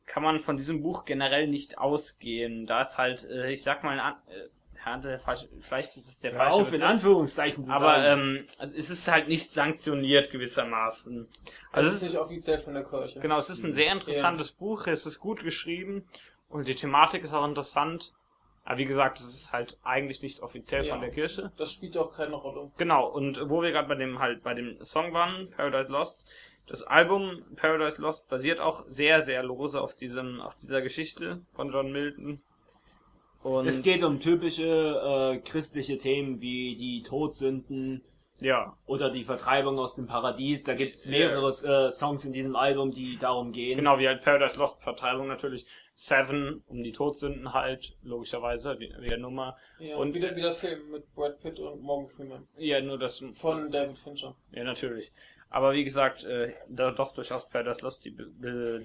kann 0.06 0.24
man 0.24 0.40
von 0.40 0.56
diesem 0.56 0.82
Buch 0.82 1.04
generell 1.04 1.48
nicht 1.48 1.78
ausgehen. 1.78 2.68
Da 2.68 2.82
ist 2.82 2.98
halt, 2.98 3.26
äh, 3.26 3.52
ich 3.52 3.64
sag 3.64 3.84
mal, 3.84 4.00
ein 4.00 4.14
äh, 4.34 4.48
ja, 4.86 5.18
vielleicht 5.60 5.98
ist 5.98 6.08
es 6.08 6.20
der 6.20 6.32
Hör 6.32 6.38
falsche 6.38 6.56
auf, 6.56 6.68
in 6.68 6.74
Begriff. 6.74 6.90
Anführungszeichen 6.90 7.64
zu 7.64 7.72
aber 7.72 7.96
sagen. 7.96 8.22
ähm, 8.22 8.48
also 8.60 8.76
es 8.78 8.92
ist 8.92 9.12
halt 9.12 9.28
nicht 9.28 9.52
sanktioniert 9.52 10.30
gewissermaßen. 10.30 11.28
Also 11.28 11.40
Also 11.72 11.90
es 11.90 11.96
es 11.96 12.02
ist 12.04 12.10
nicht 12.14 12.22
offiziell 12.22 12.60
von 12.60 12.76
der 12.76 12.84
Kirche. 12.84 13.20
Genau, 13.20 13.40
es 13.40 13.50
ist 13.50 13.64
ein 13.64 13.74
sehr 13.74 13.92
interessantes 13.92 14.52
Buch, 14.52 14.86
es 14.88 15.06
ist 15.08 15.20
gut 15.20 15.44
geschrieben 15.44 16.06
und 16.50 16.68
die 16.68 16.76
Thematik 16.76 17.24
ist 17.24 17.34
auch 17.34 17.46
interessant. 17.46 18.14
Aber 18.64 18.80
wie 18.80 18.86
gesagt, 18.86 19.20
es 19.20 19.28
ist 19.28 19.54
halt 19.54 19.78
eigentlich 19.84 20.24
nicht 20.24 20.40
offiziell 20.42 20.84
Ja. 20.84 20.94
von 20.94 21.02
der 21.02 21.12
Kirche. 21.12 21.52
Das 21.58 21.72
spielt 21.72 21.96
auch 21.98 22.12
keine 22.12 22.34
Rolle. 22.36 22.72
Genau, 22.78 23.08
und 23.08 23.40
wo 23.50 23.62
wir 23.62 23.72
gerade 23.72 23.88
bei 23.88 23.94
dem 23.96 24.18
halt 24.20 24.42
bei 24.44 24.56
dem 24.56 24.84
Song 24.84 25.14
waren, 25.14 25.52
Paradise 25.52 25.92
Lost, 25.92 26.26
das 26.66 26.82
Album 26.82 27.44
Paradise 27.58 28.02
Lost 28.02 28.28
basiert 28.28 28.60
auch 28.60 28.84
sehr, 28.88 29.22
sehr 29.22 29.44
lose 29.44 29.80
auf 29.80 29.94
diesem, 29.94 30.42
auf 30.42 30.56
dieser 30.56 30.82
Geschichte 30.82 31.42
von 31.54 31.72
John 31.72 31.92
Milton. 31.92 32.42
Und 33.44 33.68
es 33.68 33.84
geht 33.84 34.04
um 34.04 34.20
typische 34.20 34.64
äh, 34.66 35.38
christliche 35.48 36.00
Themen 36.00 36.42
wie 36.42 36.76
die 36.76 37.04
Todsünden 37.04 38.04
ja, 38.40 38.76
oder 38.86 39.10
die 39.10 39.24
Vertreibung 39.24 39.80
aus 39.80 39.96
dem 39.96 40.08
Paradies. 40.08 40.64
Da 40.66 40.74
gibt 40.76 40.94
es 40.94 41.08
mehrere 41.08 41.48
äh, 41.50 41.92
Songs 41.92 42.26
in 42.26 42.34
diesem 42.34 42.56
Album, 42.56 42.92
die 42.92 43.18
darum 43.18 43.52
gehen. 43.52 43.78
genau 43.78 43.98
wie 44.00 44.08
halt 44.08 44.22
Paradise 44.24 44.58
Lost 44.60 44.82
Vertreibung 44.82 45.28
natürlich. 45.28 45.66
Seven, 45.98 46.62
um 46.68 46.84
die 46.84 46.92
Todsünden 46.92 47.54
halt, 47.54 47.96
logischerweise, 48.04 48.78
wie, 48.80 48.90
der 49.08 49.18
Nummer. 49.18 49.56
Ja, 49.80 49.96
Und- 49.96 50.14
wieder, 50.14 50.36
wieder 50.36 50.52
Film 50.54 50.92
mit 50.92 51.14
Brad 51.16 51.40
Pitt 51.40 51.58
und 51.60 51.82
Morgan 51.82 52.08
Freeman. 52.10 52.46
Ja, 52.58 52.82
nur 52.82 52.98
das 53.00 53.24
Von 53.34 53.72
David 53.72 53.98
Fincher. 53.98 54.36
Ja, 54.52 54.66
natürlich. 54.66 55.12
Aber 55.50 55.72
wie 55.72 55.86
gesagt, 55.86 56.26
äh, 56.26 56.52
da 56.68 56.92
doch 56.92 57.14
durchaus 57.14 57.48
Paradise 57.48 57.80
Lost, 57.82 58.04
die, 58.04 58.14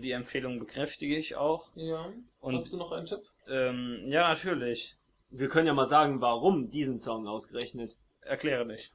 die 0.01 0.12
Empfehlung 0.12 0.61
bekräftige 0.61 1.16
ich 1.16 1.34
auch. 1.34 1.72
Ja. 1.74 2.07
Und- 2.40 2.55
Hast 2.55 2.72
du 2.72 2.76
noch 2.76 2.92
einen 2.92 3.07
Tipp? 3.07 3.22
Ähm, 3.48 4.05
ja, 4.07 4.28
natürlich. 4.28 4.94
Wir 5.30 5.48
können 5.48 5.66
ja 5.66 5.74
mal 5.74 5.86
sagen, 5.86 6.20
warum 6.20 6.70
diesen 6.70 6.96
Song 6.96 7.26
ausgerechnet. 7.26 7.96
Erkläre 8.20 8.66
dich. 8.68 8.92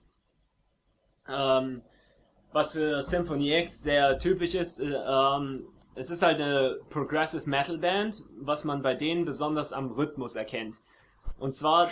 Ähm, 1.29 1.81
was 2.51 2.71
für 2.73 3.01
Symphony 3.01 3.57
X 3.59 3.83
sehr 3.83 4.17
typisch 4.17 4.55
ist, 4.55 4.79
äh, 4.79 4.93
ähm, 4.93 5.67
es 5.95 6.09
ist 6.09 6.21
halt 6.21 6.39
eine 6.39 6.79
Progressive 6.89 7.49
Metal 7.49 7.77
Band, 7.77 8.23
was 8.39 8.63
man 8.63 8.81
bei 8.81 8.95
denen 8.95 9.25
besonders 9.25 9.73
am 9.73 9.91
Rhythmus 9.91 10.35
erkennt. 10.35 10.75
Und 11.39 11.53
zwar, 11.53 11.89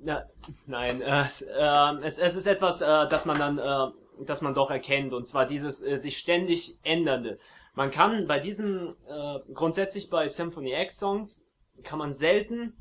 na, 0.00 0.24
nein, 0.66 1.00
äh, 1.00 1.22
es, 1.22 1.42
äh, 1.42 1.94
es, 2.02 2.18
es 2.18 2.36
ist 2.36 2.46
etwas, 2.46 2.80
äh, 2.80 3.08
das 3.08 3.24
man 3.24 3.38
dann, 3.38 3.58
äh, 3.58 4.24
das 4.24 4.40
man 4.40 4.54
doch 4.54 4.70
erkennt, 4.70 5.12
und 5.12 5.26
zwar 5.26 5.46
dieses 5.46 5.82
äh, 5.82 5.96
sich 5.96 6.18
ständig 6.18 6.78
ändernde. 6.82 7.38
Man 7.74 7.90
kann 7.90 8.26
bei 8.26 8.38
diesem, 8.38 8.94
grundsätzlich 9.54 10.10
bei 10.10 10.28
Symphony 10.28 10.74
X 10.74 10.98
Songs, 10.98 11.48
kann 11.82 11.98
man 11.98 12.12
selten 12.12 12.76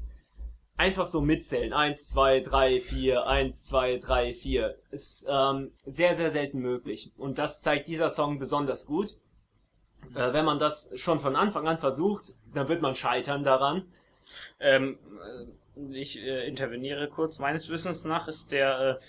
einfach 0.78 1.08
so 1.08 1.22
mitzählen. 1.22 1.74
Eins, 1.74 2.10
zwei, 2.10 2.40
drei, 2.40 2.82
vier, 2.82 3.28
eins, 3.28 3.66
zwei, 3.66 3.98
drei, 3.98 4.34
vier. 4.34 4.78
Ist 4.90 5.28
ähm, 5.30 5.72
sehr, 5.86 6.16
sehr 6.16 6.30
selten 6.30 6.60
möglich. 6.60 7.12
Und 7.18 7.38
das 7.38 7.62
zeigt 7.62 7.88
dieser 7.88 8.10
Song 8.10 8.40
besonders 8.40 8.86
gut. 8.86 9.18
Äh, 10.16 10.34
wenn 10.34 10.46
man 10.46 10.60
das 10.60 10.92
schon 10.96 11.20
von 11.20 11.36
Anfang 11.36 11.68
an 11.68 11.78
versucht, 11.78 12.34
dann 12.54 12.68
wird 12.68 12.82
man 12.82 12.96
scheitern 12.96 13.44
daran. 13.44 13.86
Ähm, 14.60 14.98
äh, 15.76 15.92
ich 15.94 16.18
äh, 16.18 16.48
interveniere 16.48 17.08
kurz. 17.08 17.40
Meines 17.40 17.70
Wissens 17.70 18.04
nach 18.04 18.28
ist 18.28 18.52
der 18.52 19.00
äh, 19.00 19.04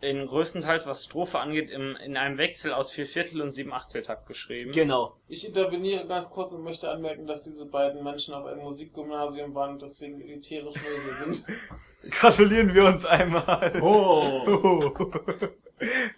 in 0.00 0.26
größtenteils, 0.26 0.86
was 0.86 1.04
Strophe 1.04 1.38
angeht, 1.40 1.70
im, 1.70 1.96
in 1.96 2.16
einem 2.16 2.38
Wechsel 2.38 2.72
aus 2.72 2.92
vier 2.92 3.06
Viertel 3.06 3.42
und 3.42 3.50
sieben 3.50 3.72
Achteltakt 3.72 4.26
geschrieben. 4.26 4.70
Genau. 4.72 5.16
Ich 5.26 5.46
interveniere 5.46 6.06
ganz 6.06 6.30
kurz 6.30 6.52
und 6.52 6.62
möchte 6.62 6.90
anmerken, 6.90 7.26
dass 7.26 7.44
diese 7.44 7.66
beiden 7.66 8.04
Menschen 8.04 8.34
auf 8.34 8.46
einem 8.46 8.60
Musikgymnasium 8.60 9.54
waren 9.54 9.72
und 9.72 9.82
deswegen 9.82 10.20
elitärisch 10.20 10.74
Löse 10.74 11.24
sind. 11.24 11.44
Gratulieren 12.10 12.72
wir 12.74 12.84
uns 12.84 13.04
einmal. 13.06 13.80
Oh. 13.82 14.92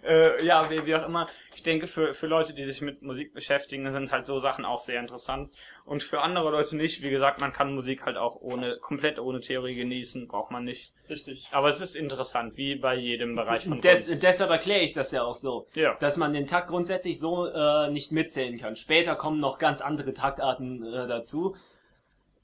äh, 0.03 0.43
ja, 0.45 0.69
wie, 0.69 0.85
wie 0.85 0.95
auch 0.95 1.05
immer. 1.05 1.27
Ich 1.53 1.63
denke, 1.63 1.87
für, 1.87 2.13
für 2.13 2.27
Leute, 2.27 2.53
die 2.53 2.63
sich 2.63 2.81
mit 2.81 3.01
Musik 3.01 3.33
beschäftigen, 3.33 3.91
sind 3.91 4.11
halt 4.11 4.25
so 4.25 4.39
Sachen 4.39 4.65
auch 4.65 4.79
sehr 4.79 4.99
interessant. 4.99 5.51
Und 5.85 6.03
für 6.03 6.21
andere 6.21 6.49
Leute 6.51 6.77
nicht. 6.77 7.01
Wie 7.01 7.09
gesagt, 7.09 7.41
man 7.41 7.51
kann 7.51 7.73
Musik 7.73 8.05
halt 8.05 8.17
auch 8.17 8.37
ohne, 8.39 8.77
komplett 8.77 9.19
ohne 9.19 9.39
Theorie 9.41 9.75
genießen. 9.75 10.27
Braucht 10.27 10.51
man 10.51 10.63
nicht. 10.63 10.93
Richtig. 11.09 11.49
Aber 11.51 11.67
es 11.67 11.81
ist 11.81 11.95
interessant, 11.95 12.55
wie 12.55 12.75
bei 12.75 12.95
jedem 12.95 13.35
Bereich 13.35 13.65
von 13.65 13.81
Des, 13.81 14.07
Kunst. 14.07 14.23
deshalb 14.23 14.49
erkläre 14.51 14.81
ich 14.81 14.93
das 14.93 15.11
ja 15.11 15.23
auch 15.23 15.35
so. 15.35 15.67
Ja. 15.73 15.95
Dass 15.99 16.17
man 16.17 16.33
den 16.33 16.45
Takt 16.45 16.69
grundsätzlich 16.69 17.19
so 17.19 17.47
äh, 17.47 17.89
nicht 17.89 18.11
mitzählen 18.11 18.57
kann. 18.57 18.75
Später 18.75 19.15
kommen 19.15 19.39
noch 19.39 19.57
ganz 19.59 19.81
andere 19.81 20.13
Taktarten 20.13 20.83
äh, 20.85 21.07
dazu. 21.07 21.55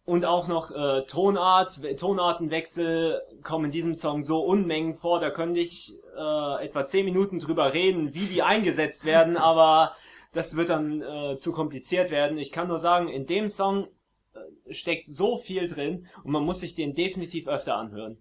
Und 0.08 0.24
auch 0.24 0.48
noch 0.48 0.72
äh, 0.72 1.06
Tonart, 1.06 1.82
Tonartenwechsel 2.00 3.22
kommen 3.44 3.66
in 3.66 3.72
diesem 3.72 3.94
Song 3.94 4.24
so 4.24 4.40
Unmengen 4.40 4.96
vor. 4.96 5.20
Da 5.20 5.32
könnte 5.32 5.60
ich 5.60 5.94
äh, 6.16 6.66
etwa 6.66 6.86
10 6.86 7.04
Minuten 7.04 7.40
drüber 7.40 7.74
reden, 7.74 8.14
wie 8.14 8.26
die 8.26 8.42
eingesetzt 8.42 9.04
werden, 9.04 9.36
aber 9.52 9.98
das 10.32 10.56
wird 10.56 10.70
dann 10.70 11.02
äh, 11.02 11.36
zu 11.36 11.52
kompliziert 11.52 12.10
werden. 12.10 12.38
Ich 12.38 12.54
kann 12.54 12.70
nur 12.70 12.78
sagen, 12.78 13.10
in 13.10 13.26
dem 13.26 13.50
Song 13.50 13.90
äh, 14.34 14.74
steckt 14.74 15.08
so 15.08 15.38
viel 15.38 15.68
drin 15.68 16.08
und 16.24 16.32
man 16.32 16.44
muss 16.46 16.62
sich 16.62 16.74
den 16.74 16.96
definitiv 16.96 17.50
öfter 17.50 17.76
anhören. 17.76 18.18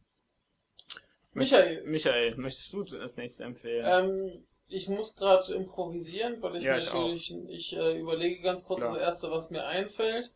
Michael, 1.35 1.85
Michael, 1.85 2.35
möchtest 2.37 2.73
du 2.73 2.83
als 2.99 3.17
nächstes 3.17 3.47
empfehlen? 3.47 3.85
ähm, 3.87 4.45
ich 4.69 4.89
muss 4.89 5.15
gerade 5.15 5.55
improvisieren, 5.55 6.43
weil 6.43 6.57
ich 6.57 6.65
Ja, 6.65 6.73
mir 6.73 6.79
ich 6.79 6.93
natürlich, 6.93 7.35
ich 7.49 7.77
äh, 7.77 8.01
überlege 8.01 8.43
ganz 8.43 8.65
kurz 8.65 8.81
Klar. 8.81 8.95
das 8.95 9.03
erste, 9.03 9.31
was 9.31 9.51
mir 9.51 9.65
einfällt. 9.67 10.33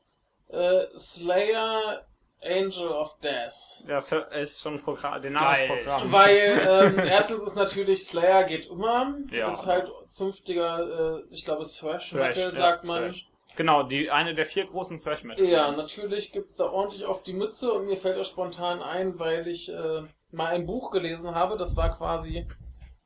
Äh, 0.53 0.87
Slayer 0.97 2.07
Angel 2.43 2.89
of 2.89 3.19
Death. 3.23 3.85
Das 3.87 4.13
ist 4.41 4.63
schon 4.63 4.81
Programm, 4.81 5.21
der 5.21 5.31
Name 5.31 5.53
ist 5.53 5.59
Geil. 5.59 5.83
Programm. 5.83 6.13
Weil 6.13 6.61
ähm, 6.69 6.99
erstens 7.07 7.43
ist 7.43 7.57
natürlich 7.57 8.07
Slayer 8.07 8.45
geht 8.45 8.67
immer. 8.67 9.15
Ja. 9.31 9.49
Ist 9.49 9.67
halt 9.67 9.91
zünftiger, 10.09 11.19
äh, 11.19 11.23
ich 11.31 11.45
glaube 11.45 11.65
Thrash 11.65 12.11
Thrash, 12.11 12.37
Metal 12.37 12.53
ja, 12.53 12.59
sagt 12.59 12.85
man. 12.85 13.05
Thrash. 13.05 13.27
Genau, 13.57 13.83
die 13.83 14.11
eine 14.11 14.35
der 14.35 14.47
vier 14.47 14.65
großen 14.67 14.99
Thrash 14.99 15.25
Metal. 15.25 15.45
Ja, 15.45 15.71
natürlich 15.73 16.33
gibt's 16.33 16.55
da 16.55 16.71
ordentlich 16.71 17.05
auf 17.05 17.23
die 17.23 17.33
Mütze 17.33 17.73
und 17.73 17.87
mir 17.87 17.97
fällt 17.97 18.17
das 18.17 18.29
spontan 18.29 18.81
ein, 18.81 19.19
weil 19.19 19.47
ich 19.47 19.69
äh, 19.69 20.03
mal 20.31 20.47
ein 20.47 20.67
Buch 20.67 20.91
gelesen 20.93 21.35
habe, 21.35 21.57
das 21.57 21.77
war 21.77 21.95
quasi, 21.95 22.47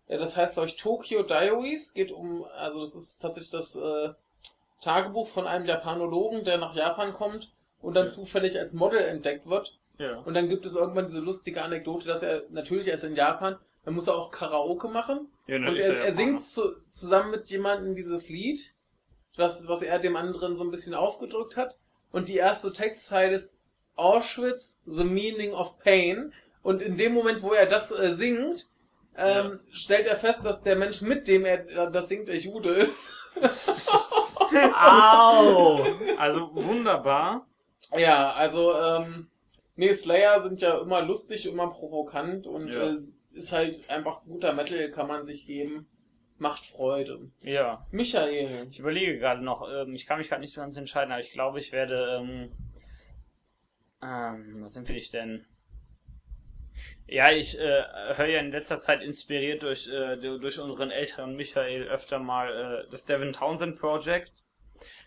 ja, 0.07 0.19
das 0.19 0.37
heißt 0.37 0.55
glaube 0.55 0.69
ich 0.69 0.77
Tokyo 0.77 1.23
Diaries, 1.23 1.95
geht 1.95 2.13
um, 2.13 2.45
also 2.57 2.81
das 2.81 2.95
ist 2.95 3.19
tatsächlich 3.21 3.51
das 3.51 3.75
äh, 3.77 4.11
Tagebuch 4.85 5.29
von 5.29 5.47
einem 5.47 5.67
Japanologen, 5.67 6.45
der 6.45 6.59
nach 6.59 6.75
Japan 6.75 7.13
kommt 7.15 7.53
und 7.81 7.95
dann 7.95 8.07
Ja. 8.07 8.13
zufällig 8.13 8.59
als 8.59 8.75
Model 8.75 9.01
entdeckt 9.01 9.47
wird 9.47 9.79
Ja. 9.99 10.19
und 10.21 10.35
dann 10.35 10.49
gibt 10.49 10.67
es 10.67 10.75
irgendwann 10.77 11.07
diese 11.07 11.21
lustige 11.21 11.63
Anekdote, 11.63 12.07
dass 12.07 12.23
er 12.23 12.43
natürlich 12.51 12.89
er 12.89 12.95
ist 12.95 13.05
in 13.05 13.17
Japan, 13.17 13.59
dann 13.85 13.95
muss 13.95 14.07
er 14.09 14.15
auch 14.15 14.31
Karaoke 14.31 14.89
machen 14.89 15.29
ja 15.47 15.57
und 15.57 15.77
er, 15.77 16.05
er 16.05 16.13
singt 16.13 16.41
zu, 16.41 16.63
zusammen 16.91 17.31
mit 17.33 17.49
jemandem 17.51 17.95
dieses 17.95 18.29
Lied, 18.29 18.75
was, 19.37 19.67
was 19.69 19.83
er 19.83 19.99
dem 19.99 20.17
anderen 20.17 20.57
so 20.57 20.65
ein 20.65 20.71
bisschen 20.71 20.95
aufgedrückt 20.95 21.57
hat. 21.57 21.77
Und 22.13 22.29
die 22.29 22.37
erste 22.37 22.73
Textzeile 22.73 23.35
ist 23.35 23.53
Auschwitz, 23.97 24.81
the 24.87 25.05
meaning 25.05 25.53
of 25.53 25.79
pain. 25.81 26.33
Und 26.63 26.83
in 26.83 26.97
dem 26.97 27.13
Moment, 27.13 27.43
wo 27.43 27.53
er 27.53 27.67
das 27.67 27.91
äh, 27.91 28.13
singt, 28.13 28.71
ähm, 29.17 29.61
stellt 29.73 30.07
er 30.07 30.17
fest, 30.17 30.45
dass 30.45 30.63
der 30.63 30.77
Mensch, 30.77 31.01
mit 31.03 31.29
dem 31.29 31.45
er 31.45 31.91
das 31.91 32.09
singt, 32.09 32.29
der 32.29 32.37
Jude 32.39 32.71
ist. 32.71 33.13
Au! 34.75 35.83
Also 36.19 36.51
wunderbar. 36.55 37.47
ja, 37.97 38.33
also, 38.33 38.73
ähm, 38.75 39.29
nee, 39.77 39.93
Slayer 39.93 40.41
sind 40.41 40.61
ja 40.63 40.79
immer 40.81 41.03
lustig, 41.03 41.47
immer 41.47 41.69
provokant 41.69 42.47
und 42.47 42.69
Ja. 42.73 42.91
äh, 42.91 42.97
ist 43.33 43.53
halt 43.53 43.89
einfach 43.91 44.23
guter 44.25 44.53
Metal, 44.53 44.91
kann 44.91 45.09
man 45.09 45.25
sich 45.25 45.47
geben. 45.47 45.87
Macht 46.39 46.65
Freude. 46.67 47.31
Ja. 47.43 47.87
Michael. 47.91 48.67
Ich 48.71 48.79
überlege 48.81 49.19
gerade 49.19 49.43
noch, 49.43 49.69
ähm, 49.73 49.95
ich 49.95 50.07
kann 50.07 50.19
mich 50.19 50.29
gerade 50.29 50.41
nicht 50.41 50.53
so 50.53 50.61
ganz 50.61 50.77
entscheiden, 50.77 51.13
aber 51.13 51.21
ich 51.21 51.31
glaube, 51.33 51.59
ich 51.61 51.73
werde, 51.73 52.19
ähm, 52.21 52.53
ähm, 54.03 54.57
was 54.63 54.77
empfehle 54.77 54.99
ich 54.99 55.11
denn? 55.11 55.47
Ja, 57.07 57.31
ich 57.31 57.59
äh, 57.59 57.85
höre 58.15 58.27
ja 58.27 58.41
in 58.41 58.51
letzter 58.51 58.81
Zeit 58.81 59.03
inspiriert 59.03 59.63
durch, 59.63 59.89
äh, 59.89 60.17
durch 60.17 60.59
unseren 60.59 60.91
älteren 60.91 61.37
Michael 61.37 61.85
öfter 61.89 62.19
mal 62.19 62.85
äh, 62.87 62.91
das 62.91 63.05
Devin 63.05 63.33
Townsend 63.33 63.79
Project. 63.79 64.33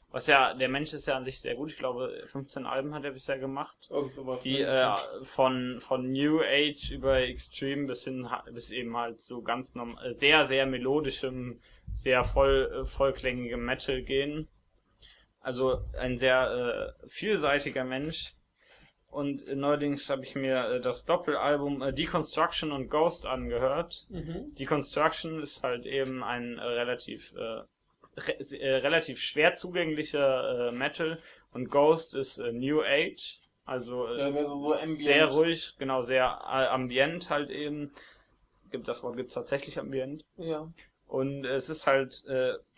Was 0.10 0.28
ja, 0.28 0.54
der 0.54 0.70
Mensch 0.70 0.94
ist 0.94 1.06
ja 1.06 1.18
an 1.18 1.26
sich 1.26 1.42
sehr 1.42 1.56
gut. 1.56 1.72
Ich 1.72 1.78
glaube, 1.78 2.24
15 2.28 2.66
Alben 2.66 2.96
hat 2.96 3.04
er 3.04 3.12
bisher 3.12 3.38
gemacht. 3.38 3.76
Irgend 3.90 4.14
sowas. 4.14 4.42
Die 4.42 4.62
äh, 4.62 4.92
von, 5.24 5.80
von 5.82 6.12
New 6.12 6.40
Age 6.42 6.92
über 6.92 7.18
Extreme 7.20 7.88
bis 7.88 8.06
hin 8.06 8.28
bis 8.54 8.72
eben 8.72 8.96
halt 8.96 9.20
so 9.20 9.42
ganz 9.42 9.76
norm 9.76 9.98
äh, 10.02 10.14
sehr, 10.14 10.46
sehr 10.46 10.66
melodischem, 10.66 11.60
sehr 11.94 12.24
voll, 12.24 12.72
äh, 12.74 12.86
vollklängigem 12.86 13.64
Metal 13.64 14.02
gehen. 14.02 14.48
Also 15.42 15.82
ein 16.00 16.18
sehr 16.18 16.96
äh, 17.04 17.08
vielseitiger 17.10 17.84
Mensch. 17.84 18.34
Und 19.18 19.48
äh, 19.48 19.56
neuerdings 19.56 20.10
habe 20.12 20.24
ich 20.24 20.36
mir 20.36 20.58
äh, 20.70 20.80
das 20.80 21.06
Doppelalbum 21.06 21.82
äh, 21.82 21.92
Deconstruction 21.92 22.72
und 22.72 22.88
Ghost 22.90 23.26
angehört. 23.26 24.06
mhm. 24.10 24.54
Deconstruction 24.60 25.42
ist 25.42 25.64
halt 25.64 25.88
eben 25.88 26.24
ein 26.24 26.60
relativ 26.60 27.34
äh, 27.36 27.62
re 28.20 28.40
äh, 28.60 28.76
relativ 28.76 29.20
schwer 29.20 29.56
zugänglicher 29.56 30.68
äh, 30.68 30.72
Metal 30.72 31.18
und 31.52 31.70
Ghost 31.72 32.14
ist 32.16 32.38
äh, 32.38 32.52
New 32.52 32.82
Age, 32.84 33.42
also 33.66 34.08
Ja, 34.08 34.30
mehr 34.30 34.46
so- 34.46 34.72
sehr 34.86 35.26
ruhig, 35.32 35.74
genau 35.80 36.02
sehr 36.02 36.48
ambient 36.72 37.32
halt 37.32 37.50
eben. 37.50 37.92
Gibt 38.70 38.88
das 38.88 39.02
Wort 39.02 39.18
gibt's 39.18 39.34
tatsächlich 39.34 39.80
ambient 39.80 40.26
Ja. 40.36 40.72
und 41.08 41.44
es 41.46 41.70
ist 41.70 41.88
halt 41.88 42.24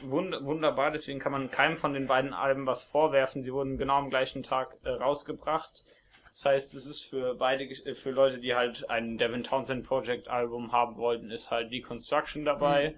wund 0.02 0.36
wunderbar, 0.46 0.92
deswegen 0.92 1.20
kann 1.20 1.34
man 1.34 1.52
keinem 1.52 1.76
von 1.76 1.94
den 1.94 2.08
beiden 2.08 2.34
Alben 2.34 2.66
was 2.66 2.84
vorwerfen. 2.84 3.44
Sie 3.44 3.52
wurden 3.52 3.78
genau 3.78 3.96
am 3.98 4.10
gleichen 4.10 4.42
Tag 4.44 4.78
rausgebracht. 4.86 5.84
Das 6.34 6.46
heißt, 6.46 6.74
es 6.76 6.86
ist 6.86 7.02
für 7.02 7.36
beide, 7.36 7.64
äh, 7.64 7.96
für 7.96 8.12
Leute, 8.12 8.40
die 8.40 8.56
halt 8.56 8.90
ein 8.90 9.18
Devin 9.18 9.44
Townsend 9.44 9.86
Project 9.86 10.28
Album 10.28 10.72
haben 10.72 10.98
wollten, 10.98 11.32
ist 11.32 11.52
halt 11.52 11.72
Deconstruction 11.72 12.46
dabei. 12.46 12.96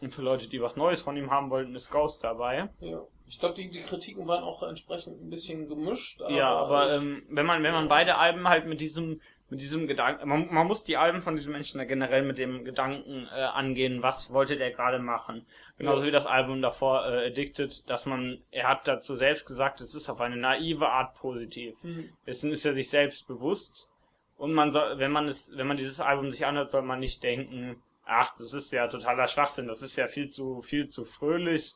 Und 0.00 0.12
für 0.12 0.22
Leute, 0.22 0.48
die 0.48 0.60
was 0.60 0.76
Neues 0.76 1.02
von 1.02 1.16
ihm 1.16 1.30
haben 1.30 1.50
wollten, 1.50 1.74
ist 1.74 1.90
Ghost 1.90 2.24
dabei. 2.24 2.68
Ja. 2.80 3.06
Ich 3.28 3.38
glaube, 3.38 3.54
die, 3.54 3.70
die 3.70 3.80
Kritiken 3.80 4.26
waren 4.26 4.44
auch 4.44 4.62
entsprechend 4.62 5.22
ein 5.22 5.30
bisschen 5.30 5.66
gemischt. 5.66 6.20
Aber 6.20 6.32
ja, 6.32 6.50
aber 6.50 6.92
ähm, 6.92 7.22
wenn 7.30 7.46
man, 7.46 7.62
wenn 7.62 7.72
man 7.72 7.88
beide 7.88 8.16
Alben 8.16 8.46
halt 8.48 8.66
mit 8.66 8.80
diesem, 8.80 9.22
mit 9.52 9.60
diesem 9.60 9.86
Gedanken, 9.86 10.26
man, 10.26 10.48
man 10.50 10.66
muss 10.66 10.82
die 10.82 10.96
Alben 10.96 11.20
von 11.20 11.36
diesem 11.36 11.52
Menschen 11.52 11.78
ja 11.78 11.84
generell 11.84 12.22
mit 12.22 12.38
dem 12.38 12.64
Gedanken 12.64 13.28
äh, 13.30 13.42
angehen, 13.42 14.02
was 14.02 14.32
wollte 14.32 14.56
der 14.56 14.70
gerade 14.70 14.98
machen. 14.98 15.44
Genauso 15.76 16.06
wie 16.06 16.10
das 16.10 16.24
Album 16.24 16.62
davor 16.62 17.06
äh, 17.06 17.26
Addicted, 17.26 17.86
dass 17.86 18.06
man, 18.06 18.38
er 18.50 18.66
hat 18.66 18.88
dazu 18.88 19.14
selbst 19.14 19.44
gesagt, 19.44 19.82
es 19.82 19.94
ist 19.94 20.08
auf 20.08 20.22
eine 20.22 20.38
naive 20.38 20.88
Art 20.88 21.14
positiv. 21.16 21.76
Hm. 21.82 22.08
Dessen 22.26 22.50
ist 22.50 22.64
er 22.64 22.72
sich 22.72 22.88
selbst 22.88 23.28
bewusst. 23.28 23.90
Und 24.38 24.54
man 24.54 24.70
soll, 24.70 24.98
wenn 24.98 25.12
man 25.12 25.28
es, 25.28 25.52
wenn 25.54 25.66
man 25.66 25.76
dieses 25.76 26.00
Album 26.00 26.30
sich 26.30 26.46
anhört, 26.46 26.70
soll 26.70 26.80
man 26.80 27.00
nicht 27.00 27.22
denken, 27.22 27.76
ach, 28.06 28.34
das 28.38 28.54
ist 28.54 28.72
ja 28.72 28.88
totaler 28.88 29.28
Schwachsinn, 29.28 29.68
das 29.68 29.82
ist 29.82 29.96
ja 29.96 30.08
viel 30.08 30.28
zu, 30.28 30.62
viel 30.62 30.88
zu 30.88 31.04
fröhlich, 31.04 31.74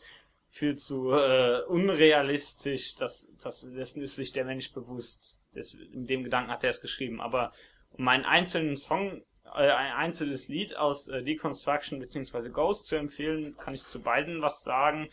viel 0.48 0.76
zu 0.76 1.12
äh, 1.12 1.60
unrealistisch, 1.68 2.96
das, 2.96 3.30
das, 3.42 3.70
dessen 3.70 4.02
ist 4.02 4.16
sich 4.16 4.32
der 4.32 4.46
Mensch 4.46 4.72
bewusst. 4.72 5.36
Das, 5.56 5.74
in 5.74 6.06
dem 6.06 6.24
Gedanken 6.24 6.50
hat 6.50 6.64
er 6.64 6.70
es 6.70 6.80
geschrieben. 6.80 7.20
Aber 7.20 7.52
um 7.92 8.06
einen 8.08 8.24
einzelnen 8.24 8.76
Song, 8.76 9.22
äh, 9.44 9.70
ein 9.70 9.92
einzelnes 9.92 10.48
Lied 10.48 10.76
aus 10.76 11.08
äh, 11.08 11.22
Deconstruction 11.22 11.98
bzw. 11.98 12.50
Ghost 12.50 12.86
zu 12.86 12.96
empfehlen, 12.96 13.56
kann 13.56 13.74
ich 13.74 13.82
zu 13.82 14.00
beiden 14.00 14.42
was 14.42 14.62
sagen. 14.62 15.08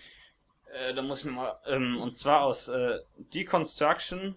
Äh, 0.73 0.93
da 0.93 1.01
muss 1.01 1.25
ich 1.25 1.31
mal, 1.31 1.59
ähm, 1.65 2.01
und 2.01 2.17
zwar 2.17 2.41
aus 2.41 2.67
äh, 2.67 2.99
Deconstruction, 3.33 4.35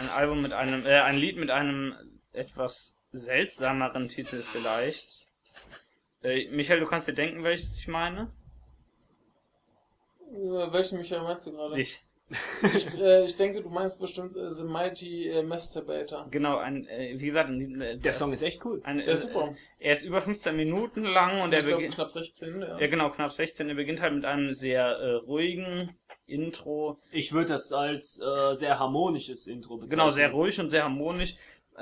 ein 0.00 0.08
Album 0.10 0.42
mit 0.42 0.52
einem, 0.52 0.86
äh, 0.86 1.00
ein 1.00 1.16
Lied 1.16 1.36
mit 1.36 1.50
einem 1.50 1.94
etwas 2.32 2.98
seltsameren 3.12 4.08
Titel 4.08 4.36
vielleicht. 4.36 5.28
Äh, 6.22 6.48
Michael, 6.50 6.80
du 6.80 6.86
kannst 6.86 7.08
dir 7.08 7.14
denken, 7.14 7.42
welches 7.42 7.76
ich 7.78 7.88
meine? 7.88 8.32
Welchen 10.30 10.98
Michael 10.98 11.22
meinst 11.22 11.46
du 11.46 11.52
gerade? 11.52 11.74
Dich. 11.74 12.02
Ich, 12.74 12.86
äh, 13.00 13.24
ich 13.24 13.36
denke, 13.36 13.62
du 13.62 13.68
meinst 13.68 14.00
bestimmt 14.00 14.36
äh, 14.36 14.50
The 14.50 14.64
Mighty 14.64 15.28
äh, 15.28 15.42
Masturbator. 15.42 16.28
Genau, 16.30 16.58
ein, 16.58 16.86
äh, 16.86 17.14
wie 17.16 17.26
gesagt, 17.26 17.50
ein, 17.50 17.80
äh, 17.80 17.98
Der 17.98 18.12
Song 18.12 18.32
ist 18.32 18.42
echt 18.42 18.64
cool. 18.64 18.80
ein, 18.84 18.98
Der 18.98 19.08
ist 19.08 19.22
super. 19.22 19.54
Äh, 19.78 19.86
er 19.88 19.92
ist 19.94 20.04
über 20.04 20.20
15 20.20 20.54
Minuten 20.54 21.04
lang 21.04 21.40
und 21.40 21.52
er 21.52 21.58
ich 21.58 21.64
glaube, 21.66 21.78
beginnt, 21.78 21.96
knapp 21.96 22.10
16, 22.10 22.60
ja. 22.60 22.78
ja 22.78 22.86
genau, 22.86 23.10
knapp 23.10 23.32
16. 23.32 23.68
Er 23.68 23.74
beginnt 23.74 24.00
halt 24.00 24.14
mit 24.14 24.24
einem 24.24 24.54
sehr 24.54 24.84
äh, 24.84 25.14
ruhigen 25.14 25.96
Intro. 26.26 27.00
Ich 27.10 27.32
würde 27.32 27.48
das 27.48 27.72
als 27.72 28.20
äh, 28.20 28.54
sehr 28.54 28.78
harmonisches 28.78 29.46
Intro 29.46 29.76
bezeichnen. 29.76 29.98
Genau, 29.98 30.10
sehr 30.10 30.30
ruhig 30.30 30.58
und 30.60 30.70
sehr 30.70 30.84
harmonisch. 30.84 31.34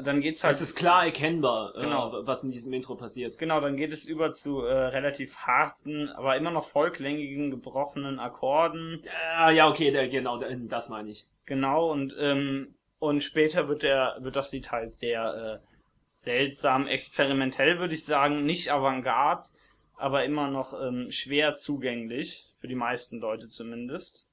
Dann 0.03 0.21
geht's 0.21 0.45
halt 0.45 0.55
Es 0.55 0.61
ist 0.61 0.77
klar 0.77 1.05
erkennbar, 1.05 1.75
äh, 1.77 1.83
Genau. 1.83 2.27
was 2.27 2.45
in 2.45 2.53
diesem 2.53 2.73
Intro 2.73 2.95
passiert. 2.95 3.39
Genau, 3.39 3.61
dann 3.61 3.77
geht 3.77 3.93
es 3.93 4.07
über 4.07 4.33
zu 4.33 4.61
äh, 4.63 4.73
relativ 4.73 5.37
harten, 5.39 6.09
aber 6.11 6.37
immer 6.37 6.51
noch 6.51 6.65
vollklängigen, 6.65 7.51
gebrochenen 7.51 8.19
Akkorden. 8.21 9.03
Äh, 9.41 9.57
ja, 9.57 9.69
okay, 9.69 9.91
der, 9.91 10.09
genau, 10.09 10.39
das 10.39 10.89
meine 10.89 11.11
ich. 11.11 11.27
Genau, 11.45 11.91
und, 11.91 12.15
ähm, 12.19 12.75
und 13.01 13.23
später 13.23 13.69
wird 13.69 13.83
der, 13.83 14.17
wird 14.21 14.37
das 14.37 14.53
Lied 14.53 14.71
halt 14.71 14.95
sehr 14.95 15.61
äh, 15.61 15.67
seltsam, 16.09 16.87
experimentell, 16.87 17.79
würde 17.79 17.95
ich 17.95 18.05
sagen, 18.05 18.45
nicht 18.45 18.71
avantgarde, 18.71 19.49
aber 19.97 20.25
immer 20.25 20.49
noch 20.49 20.73
ähm, 20.81 21.11
schwer 21.11 21.55
zugänglich, 21.55 22.53
für 22.61 22.69
die 22.69 22.75
meisten 22.77 23.19
Leute 23.19 23.49
zumindest. 23.49 24.27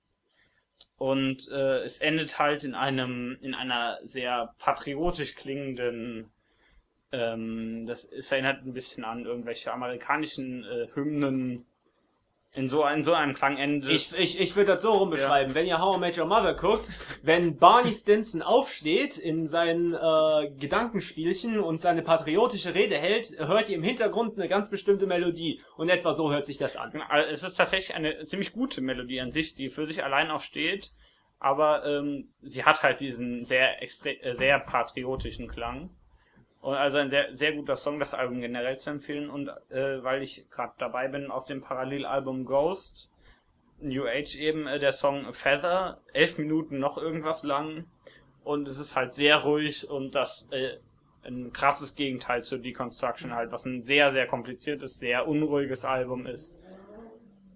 Und 0.98 1.48
äh, 1.52 1.84
es 1.84 2.00
endet 2.00 2.40
halt 2.40 2.64
in 2.64 2.74
einem, 2.74 3.38
in 3.42 3.54
einer 3.54 4.00
sehr 4.04 4.56
patriotisch 4.58 5.36
klingenden, 5.36 6.32
ähm, 7.12 7.86
das 7.86 8.06
es 8.06 8.32
erinnert 8.32 8.66
ein 8.66 8.74
bisschen 8.74 9.06
an 9.06 9.26
irgendwelche 9.26 9.72
amerikanischen 9.72 10.64
äh, 10.64 10.88
Hymnen. 10.96 11.66
In 12.58 12.68
so, 12.70 12.84
in 12.88 13.04
so 13.04 13.14
einem 13.14 13.36
Klang 13.36 13.58
endet. 13.58 13.92
Ich, 13.92 14.18
ich, 14.18 14.40
ich 14.40 14.56
würde 14.56 14.74
das 14.74 14.82
so 14.82 14.92
rum 14.92 15.12
beschreiben. 15.12 15.54
Wenn 15.54 15.68
ihr 15.68 15.80
How 15.80 15.98
I 15.98 16.00
Met 16.00 16.18
Your 16.18 16.26
Mother 16.26 16.56
guckt, 16.56 16.90
wenn 17.22 17.58
Barney 17.58 17.92
Stinson 17.92 18.42
aufsteht 18.42 19.20
in 19.20 19.46
seinen 19.46 19.94
äh, 19.94 20.50
Gedankenspielchen 20.60 21.60
und 21.60 21.80
seine 21.80 22.02
patriotische 22.02 22.74
Rede 22.74 22.98
hält, 22.98 23.28
hört 23.38 23.70
ihr 23.70 23.76
im 23.76 23.84
Hintergrund 23.84 24.40
eine 24.40 24.50
ganz 24.50 24.72
bestimmte 24.72 25.06
Melodie. 25.06 25.62
Und 25.76 25.90
etwa 25.90 26.14
so 26.14 26.32
hört 26.32 26.46
sich 26.46 26.58
das 26.58 26.78
an. 26.78 27.00
Also 27.08 27.32
Es 27.32 27.44
ist 27.44 27.56
tatsächlich 27.56 27.96
eine 27.96 28.24
ziemlich 28.24 28.54
gute 28.54 28.82
Melodie 28.82 29.22
an 29.22 29.32
sich, 29.32 29.54
die 29.54 29.70
für 29.70 29.86
sich 29.86 30.04
allein 30.04 30.32
auch 30.32 30.42
steht, 30.42 30.92
aber 31.40 31.86
ähm, 31.86 32.34
sie 32.42 32.64
hat 32.64 32.82
halt 32.82 33.02
diesen 33.02 33.44
sehr 33.44 33.84
extre 33.84 34.20
äh, 34.24 34.34
sehr 34.34 34.60
patriotischen 34.60 35.48
Klang. 35.48 35.92
Und 36.68 36.76
also 36.76 36.98
ein 36.98 37.10
sehr, 37.10 37.34
sehr 37.34 37.54
guter 37.54 37.78
Song, 37.78 37.98
das 37.98 38.14
Album 38.14 38.42
generell 38.42 38.78
zu 38.78 38.90
empfehlen. 38.90 39.30
Und 39.30 39.48
äh, 39.70 40.04
weil 40.04 40.22
ich 40.22 40.50
gerade 40.50 40.74
dabei 40.78 41.08
bin, 41.08 41.32
aus 41.32 41.46
dem 41.46 41.62
Parallelalbum 41.62 42.44
Ghost, 42.44 43.10
New 43.80 44.06
Age 44.06 44.36
eben, 44.36 44.68
äh, 44.68 44.78
der 44.78 44.92
Song 44.92 45.32
Feather, 45.32 46.02
elf 46.12 46.38
Minuten 46.38 46.78
noch 46.78 46.98
irgendwas 46.98 47.44
lang. 47.44 47.86
Und 48.44 48.68
es 48.68 48.80
ist 48.80 48.98
halt 48.98 49.14
sehr 49.14 49.38
ruhig 49.38 49.90
und 49.90 50.14
das 50.14 50.50
äh, 50.52 50.80
ein 51.24 51.54
krasses 51.54 51.96
Gegenteil 51.96 52.44
zu 52.44 52.58
Deconstruction 52.58 53.34
halt, 53.34 53.54
was 53.54 53.66
ein 53.66 53.82
sehr, 53.82 54.10
sehr 54.10 54.28
kompliziertes, 54.28 55.00
sehr 55.00 55.26
unruhiges 55.26 55.86
Album 55.86 56.26
ist. 56.26 56.60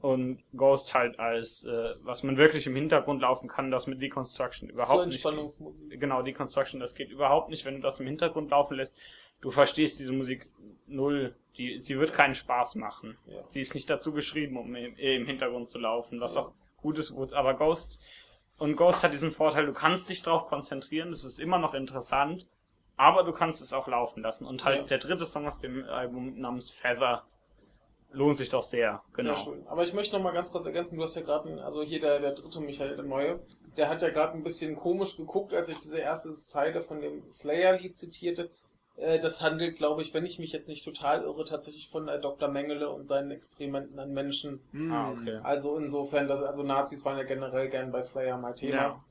Und 0.02 0.43
Ghost 0.58 0.93
halt 0.95 1.20
als, 1.20 1.64
äh, 1.66 1.95
was 2.02 2.24
man 2.24 2.36
wirklich 2.38 2.66
im 2.66 2.76
Hintergrund 2.76 3.22
laufen 3.22 3.47
kann, 3.47 3.70
das 3.70 3.86
mit 3.88 4.02
Deconstruction 4.02 4.68
überhaupt 4.70 5.06
nicht. 5.06 5.16
Entspannungsmusik. 5.16 5.99
Genau, 5.99 6.22
Deconstruction, 6.24 6.80
das 6.80 6.95
geht 6.95 7.12
überhaupt 7.12 7.49
nicht, 7.49 7.66
wenn 7.66 7.76
du 7.76 7.82
das 7.82 7.99
im 7.99 8.08
Hintergrund 8.08 8.49
laufen 8.49 8.78
lässt. 8.78 8.97
Du 9.41 9.52
verstehst 9.52 9.99
diese 9.99 10.12
Musik 10.14 10.49
null. 10.88 11.36
Die, 11.58 11.80
sie 11.80 11.99
wird 11.99 12.14
keinen 12.14 12.34
Spaß 12.34 12.76
machen. 12.76 13.18
Ja. 13.28 13.43
Sie 13.47 13.62
ist 13.62 13.76
nicht 13.76 13.89
dazu 13.89 14.14
geschrieben, 14.14 14.58
um 14.58 14.74
im, 14.76 14.95
im 14.95 15.26
Hintergrund 15.26 15.68
zu 15.70 15.78
laufen, 15.78 16.20
was 16.20 16.36
Ja. 16.36 16.41
auch 16.41 16.52
gut 16.78 16.97
ist, 16.97 17.14
gut. 17.14 17.34
Aber 17.34 17.54
Ghost, 17.56 17.99
und 18.58 18.76
Ghost 18.78 19.04
hat 19.04 19.12
diesen 19.14 19.32
Vorteil, 19.32 19.66
du 19.66 19.74
kannst 19.74 20.10
dich 20.10 20.22
drauf 20.24 20.47
konzentrieren, 20.47 21.10
es 21.10 21.24
ist 21.24 21.39
immer 21.39 21.58
noch 21.60 21.74
interessant, 21.74 22.47
aber 22.97 23.24
du 23.24 23.32
kannst 23.34 23.62
es 23.62 23.74
auch 23.74 23.88
laufen 23.88 24.24
lassen. 24.24 24.45
Und 24.45 24.64
halt 24.66 24.82
Ja. 24.82 24.88
der 24.88 24.97
dritte 24.99 25.26
Song 25.26 25.47
aus 25.47 25.60
dem 25.60 25.84
Album 25.86 26.39
namens 26.39 26.72
Feather 26.72 27.24
lohnt 28.12 28.38
sich 28.38 28.49
doch 28.49 28.64
sehr. 28.64 29.01
Genau. 29.14 29.36
Sehr 29.36 29.43
schön. 29.43 29.68
Aber 29.68 29.84
ich 29.84 29.93
möchte 29.93 30.16
noch 30.16 30.24
mal 30.24 30.32
ganz 30.34 30.51
kurz 30.51 30.66
ergänzen, 30.66 30.97
du 30.97 31.03
hast 31.03 31.16
ja 31.16 31.22
gerade, 31.22 31.49
einen- 31.49 31.59
also 31.59 31.82
hier 31.84 31.99
der, 31.99 32.20
der 32.20 32.32
dritte 32.34 32.59
Michael, 32.59 32.95
der 32.95 33.05
Neue, 33.05 33.39
der 33.78 33.89
hat 33.89 34.01
ja 34.01 34.09
gerade 34.09 34.34
ein 34.34 34.43
bisschen 34.43 34.76
komisch 34.76 35.16
geguckt, 35.18 35.53
als 35.53 35.70
ich 35.70 35.78
diese 35.80 35.99
erste 35.99 36.34
Zeile 36.34 36.82
von 36.82 36.99
dem 37.01 37.24
Slayer-Lied 37.32 37.95
zitierte. 37.97 38.49
Äh, 38.97 39.20
Das 39.20 39.41
handelt, 39.41 39.78
glaube 39.78 40.01
ich, 40.01 40.14
wenn 40.14 40.26
ich 40.26 40.39
mich 40.39 40.51
jetzt 40.51 40.68
nicht 40.68 40.84
total 40.84 41.24
irre, 41.24 41.45
tatsächlich 41.45 41.89
von 41.89 42.07
äh, 42.09 42.20
Dr. 42.20 42.49
Mengele 42.49 42.89
und 42.89 43.07
seinen 43.07 43.32
Experimenten 43.32 43.97
an 43.99 44.12
Menschen. 44.14 44.59
Ah, 44.91 45.12
okay. 45.12 45.39
Also 45.43 45.78
insofern, 45.78 46.28
dass, 46.28 46.41
also 46.43 46.64
Nazis 46.64 47.05
waren 47.05 47.18
ja 47.18 47.24
generell 47.24 47.70
gern 47.70 47.91
bei 47.93 48.01
Slayer 48.01 48.38
mal 48.38 48.53
Thema. 48.53 48.76
Ja. 48.76 49.03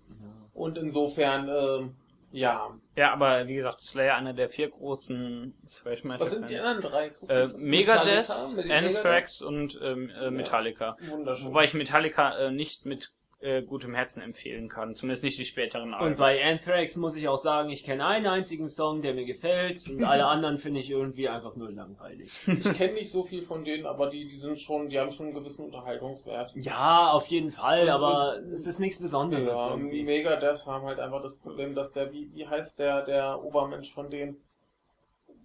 Und 0.53 0.77
insofern, 0.77 1.49
ähm, 1.49 1.97
ja. 2.31 2.71
Ja, 2.97 3.13
aber 3.13 3.47
wie 3.47 3.55
gesagt, 3.55 3.83
Slayer 3.83 4.17
einer 4.17 4.33
der 4.33 4.49
vier 4.49 4.69
großen 4.69 5.55
Thrash 5.69 6.05
Metal 6.05 6.21
Was 6.21 6.31
sind 6.31 6.51
die 6.51 6.59
anderen 6.59 6.81
drei? 6.81 7.13
Äh? 7.29 7.49
Megadeth, 7.57 8.31
Anthrax 8.31 9.43
und 9.43 9.79
ähm, 9.83 10.11
äh, 10.11 10.31
Metallica. 10.31 10.97
Megadeth? 11.01 11.11
Wunderschön. 11.11 11.49
Wobei 11.49 11.65
ich 11.65 11.75
Metallica 11.75 12.37
äh, 12.39 12.51
nicht 12.51 12.87
mit 12.87 13.13
äh, 13.41 13.63
gutem 13.63 13.95
Herzen 13.95 14.21
empfehlen 14.23 14.69
kann. 14.69 14.95
Zumindest 14.95 15.25
nicht 15.25 15.39
die 15.39 15.45
späteren 15.47 15.95
Alben. 15.95 16.07
Und 16.13 16.17
bei 16.19 16.45
Anthrax 16.45 16.97
muss 16.97 17.17
ich 17.17 17.27
auch 17.27 17.39
sagen, 17.39 17.71
ich 17.71 17.85
kenne 17.85 18.05
einen 18.07 18.27
einzigen 18.27 18.69
Song, 18.69 19.01
der 19.03 19.15
mir 19.15 19.25
gefällt 19.25 19.81
und 19.89 20.05
alle 20.05 20.27
anderen 20.27 20.59
finde 20.59 20.81
ich 20.81 20.91
irgendwie 20.91 21.29
einfach 21.29 21.57
nur 21.57 21.71
langweilig. 21.73 22.33
Ich 22.47 22.75
kenne 22.75 22.93
nicht 22.95 23.11
so 23.11 23.25
viel 23.25 23.43
von 23.43 23.65
denen, 23.65 23.87
aber 23.87 24.09
die, 24.11 24.27
die 24.27 24.35
sind 24.37 24.61
schon, 24.61 24.89
die 24.91 25.01
haben 25.01 25.11
schon 25.11 25.27
einen 25.27 25.35
gewissen 25.35 25.65
Unterhaltungswert. 25.67 26.53
Ja, 26.55 27.11
auf 27.13 27.27
jeden 27.29 27.51
Fall, 27.51 27.85
Und- 27.85 27.89
aber 27.91 28.39
es 28.53 28.67
ist 28.67 28.79
nichts 28.79 29.01
Besonderes 29.01 29.57
Ja, 29.57 29.71
irgendwie. 29.71 30.03
Megadeth 30.03 30.67
haben 30.67 30.85
halt 30.87 31.01
einfach 31.01 31.23
das 31.23 31.39
Problem, 31.39 31.75
dass 31.75 31.93
der, 31.93 32.13
wie, 32.13 32.31
wie 32.35 32.47
heißt 32.47 32.79
der, 32.79 33.03
der 33.07 33.43
Obermensch 33.43 33.93
von 33.93 34.11
denen? 34.11 34.37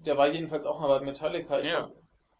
Der 0.05 0.17
war 0.17 0.27
jedenfalls 0.27 0.65
auch 0.65 0.79
mal 0.79 0.99
bei 0.99 1.05
Metallica. 1.05 1.59
Ich 1.59 1.65
Ja. 1.65 1.85
glaub, 1.87 1.95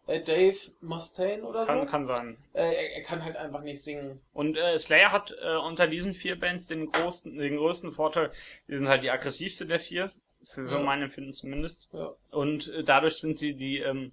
Dave 0.06 0.56
Mustaine 0.80 1.42
oder 1.44 1.66
so? 1.66 1.72
kann, 1.72 1.86
kann 1.88 2.06
sein. 2.06 2.36
Äh, 2.52 2.62
er, 2.62 2.96
er 2.96 3.02
kann 3.02 3.24
halt 3.24 3.36
einfach 3.36 3.62
nicht 3.62 3.82
singen. 3.82 4.20
Und 4.32 4.56
äh, 4.56 4.78
Slayer 4.78 5.10
hat 5.12 5.34
äh, 5.42 5.56
unter 5.56 5.86
diesen 5.88 6.14
vier 6.14 6.38
Bands 6.38 6.68
den 6.68 6.86
großen, 6.86 7.36
den 7.36 7.56
größten 7.56 7.90
Vorteil, 7.92 8.30
die 8.68 8.76
sind 8.76 8.88
halt 8.88 9.02
die 9.02 9.10
aggressivste 9.10 9.66
der 9.66 9.80
vier, 9.80 10.12
für, 10.44 10.64
für 10.68 10.74
Ja. 10.76 10.78
mein 10.80 11.02
Empfinden 11.02 11.32
zumindest. 11.32 11.88
Ja. 11.92 12.12
Und 12.30 12.68
äh, 12.68 12.82
dadurch 12.84 13.14
sind 13.16 13.38
sie 13.38 13.54
die, 13.54 13.78
ähm, 13.78 14.12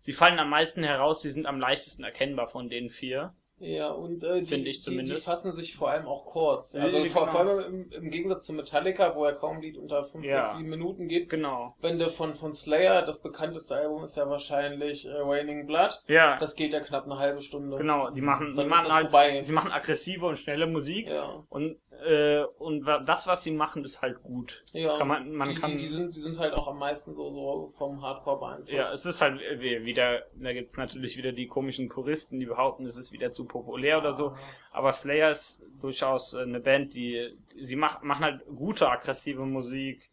sie 0.00 0.12
fallen 0.12 0.38
am 0.38 0.50
meisten 0.50 0.84
heraus, 0.84 1.22
sie 1.22 1.30
sind 1.30 1.46
am 1.46 1.60
leichtesten 1.60 2.04
erkennbar 2.04 2.46
von 2.48 2.68
den 2.68 2.90
vier. 2.90 3.34
Ja, 3.58 3.90
und 3.90 4.22
äh, 4.22 4.42
die, 4.42 4.42
ich 4.42 4.48
die, 4.50 4.62
die 4.64 4.80
zumindest. 4.80 5.24
fassen 5.24 5.50
sich 5.52 5.76
vor 5.76 5.90
allem 5.90 6.06
auch 6.06 6.26
kurz. 6.26 6.74
Also 6.74 7.00
die- 7.02 7.08
vor, 7.08 7.22
genau. 7.26 7.32
vor 7.32 7.40
allem 7.40 7.86
im, 7.90 7.90
im 8.04 8.10
Gegensatz 8.10 8.44
zu 8.44 8.52
Metallica, 8.52 9.14
wo 9.16 9.24
er 9.24 9.32
kaum 9.32 9.62
Lied 9.62 9.78
unter 9.78 10.04
5, 10.04 10.24
Ja. 10.26 10.44
6, 10.44 10.58
7 10.58 10.68
Minuten 10.68 11.08
geht. 11.08 11.30
Genau. 11.30 11.74
Wenn 11.80 11.98
du 11.98 12.10
von, 12.10 12.34
von 12.34 12.52
Slayer, 12.52 13.00
das 13.02 13.22
bekannteste 13.22 13.76
Album 13.76 14.04
ist 14.04 14.16
ja 14.16 14.28
wahrscheinlich 14.28 15.06
äh, 15.06 15.10
Raining 15.12 15.66
Blood. 15.66 16.02
Ja, 16.08 16.38
Das 16.38 16.54
geht 16.54 16.74
ja 16.74 16.80
knapp 16.80 17.04
eine 17.06 17.18
halbe 17.18 17.40
Stunde. 17.40 17.78
genau. 17.78 18.10
Die 18.10 18.20
machen, 18.20 18.50
die 18.50 18.56
Dann 18.58 18.68
machen 18.68 18.92
halt, 18.92 19.04
vorbei. 19.04 19.42
sie 19.42 19.52
machen 19.52 19.72
aggressive 19.72 20.26
und 20.26 20.36
schnelle 20.38 20.66
Musik. 20.66 21.08
Ja. 21.08 21.42
Und 21.48 21.78
äh, 22.04 22.44
und 22.58 22.84
das, 22.84 23.26
was 23.26 23.42
sie 23.42 23.50
machen, 23.50 23.84
ist 23.84 24.02
halt 24.02 24.22
gut. 24.22 24.62
Ja, 24.72 24.98
Kann 24.98 25.08
man- 25.08 25.32
man 25.32 25.48
die, 25.50 25.54
kann- 25.60 25.76
die, 25.78 25.86
sind, 25.86 26.14
die 26.14 26.20
sind 26.20 26.38
halt 26.38 26.52
auch 26.54 26.68
am 26.68 26.78
meisten 26.78 27.14
so, 27.14 27.30
so 27.30 27.72
vom 27.78 28.02
Hardcore 28.02 28.38
beeinflusst. 28.40 28.72
Ja, 28.72 28.92
es 28.92 29.06
ist 29.06 29.20
halt 29.20 29.40
wie- 29.60 29.84
wieder, 29.84 30.22
da 30.34 30.52
gibt's 30.52 30.76
natürlich 30.76 31.16
wieder 31.16 31.32
die 31.32 31.46
komischen 31.46 31.88
Puristen, 31.88 32.38
die 32.40 32.46
behaupten, 32.46 32.86
es 32.86 32.96
ist 32.96 33.12
wieder 33.12 33.32
zu 33.32 33.44
populär 33.44 33.98
oder 33.98 34.12
so. 34.14 34.36
Aber 34.72 34.92
Slayer 34.92 35.30
ist 35.30 35.62
durchaus 35.80 36.34
äh, 36.34 36.40
eine 36.42 36.60
Band, 36.60 36.94
die, 36.94 37.36
sie 37.60 37.76
mach, 37.76 38.02
machen 38.02 38.24
halt 38.24 38.40
gute, 38.54 38.88
aggressive 38.90 39.44
Musik. 39.46 40.10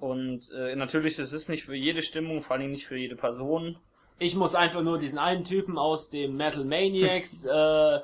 Und 0.00 0.50
äh, 0.52 0.76
natürlich, 0.76 1.18
es 1.18 1.32
ist 1.32 1.48
nicht 1.48 1.64
für 1.64 1.74
jede 1.74 2.02
Stimmung, 2.02 2.42
vor 2.42 2.56
allem 2.56 2.70
nicht 2.70 2.86
für 2.86 2.96
jede 2.96 3.16
Person. 3.16 3.76
Ich 4.20 4.36
muss 4.36 4.54
einfach 4.54 4.82
nur 4.82 4.98
diesen 5.00 5.18
einen 5.18 5.42
Typen 5.42 5.76
aus 5.78 6.10
dem 6.10 6.36
Metal 6.36 6.64
Maniacs 6.64 7.44
äh, 7.50 7.98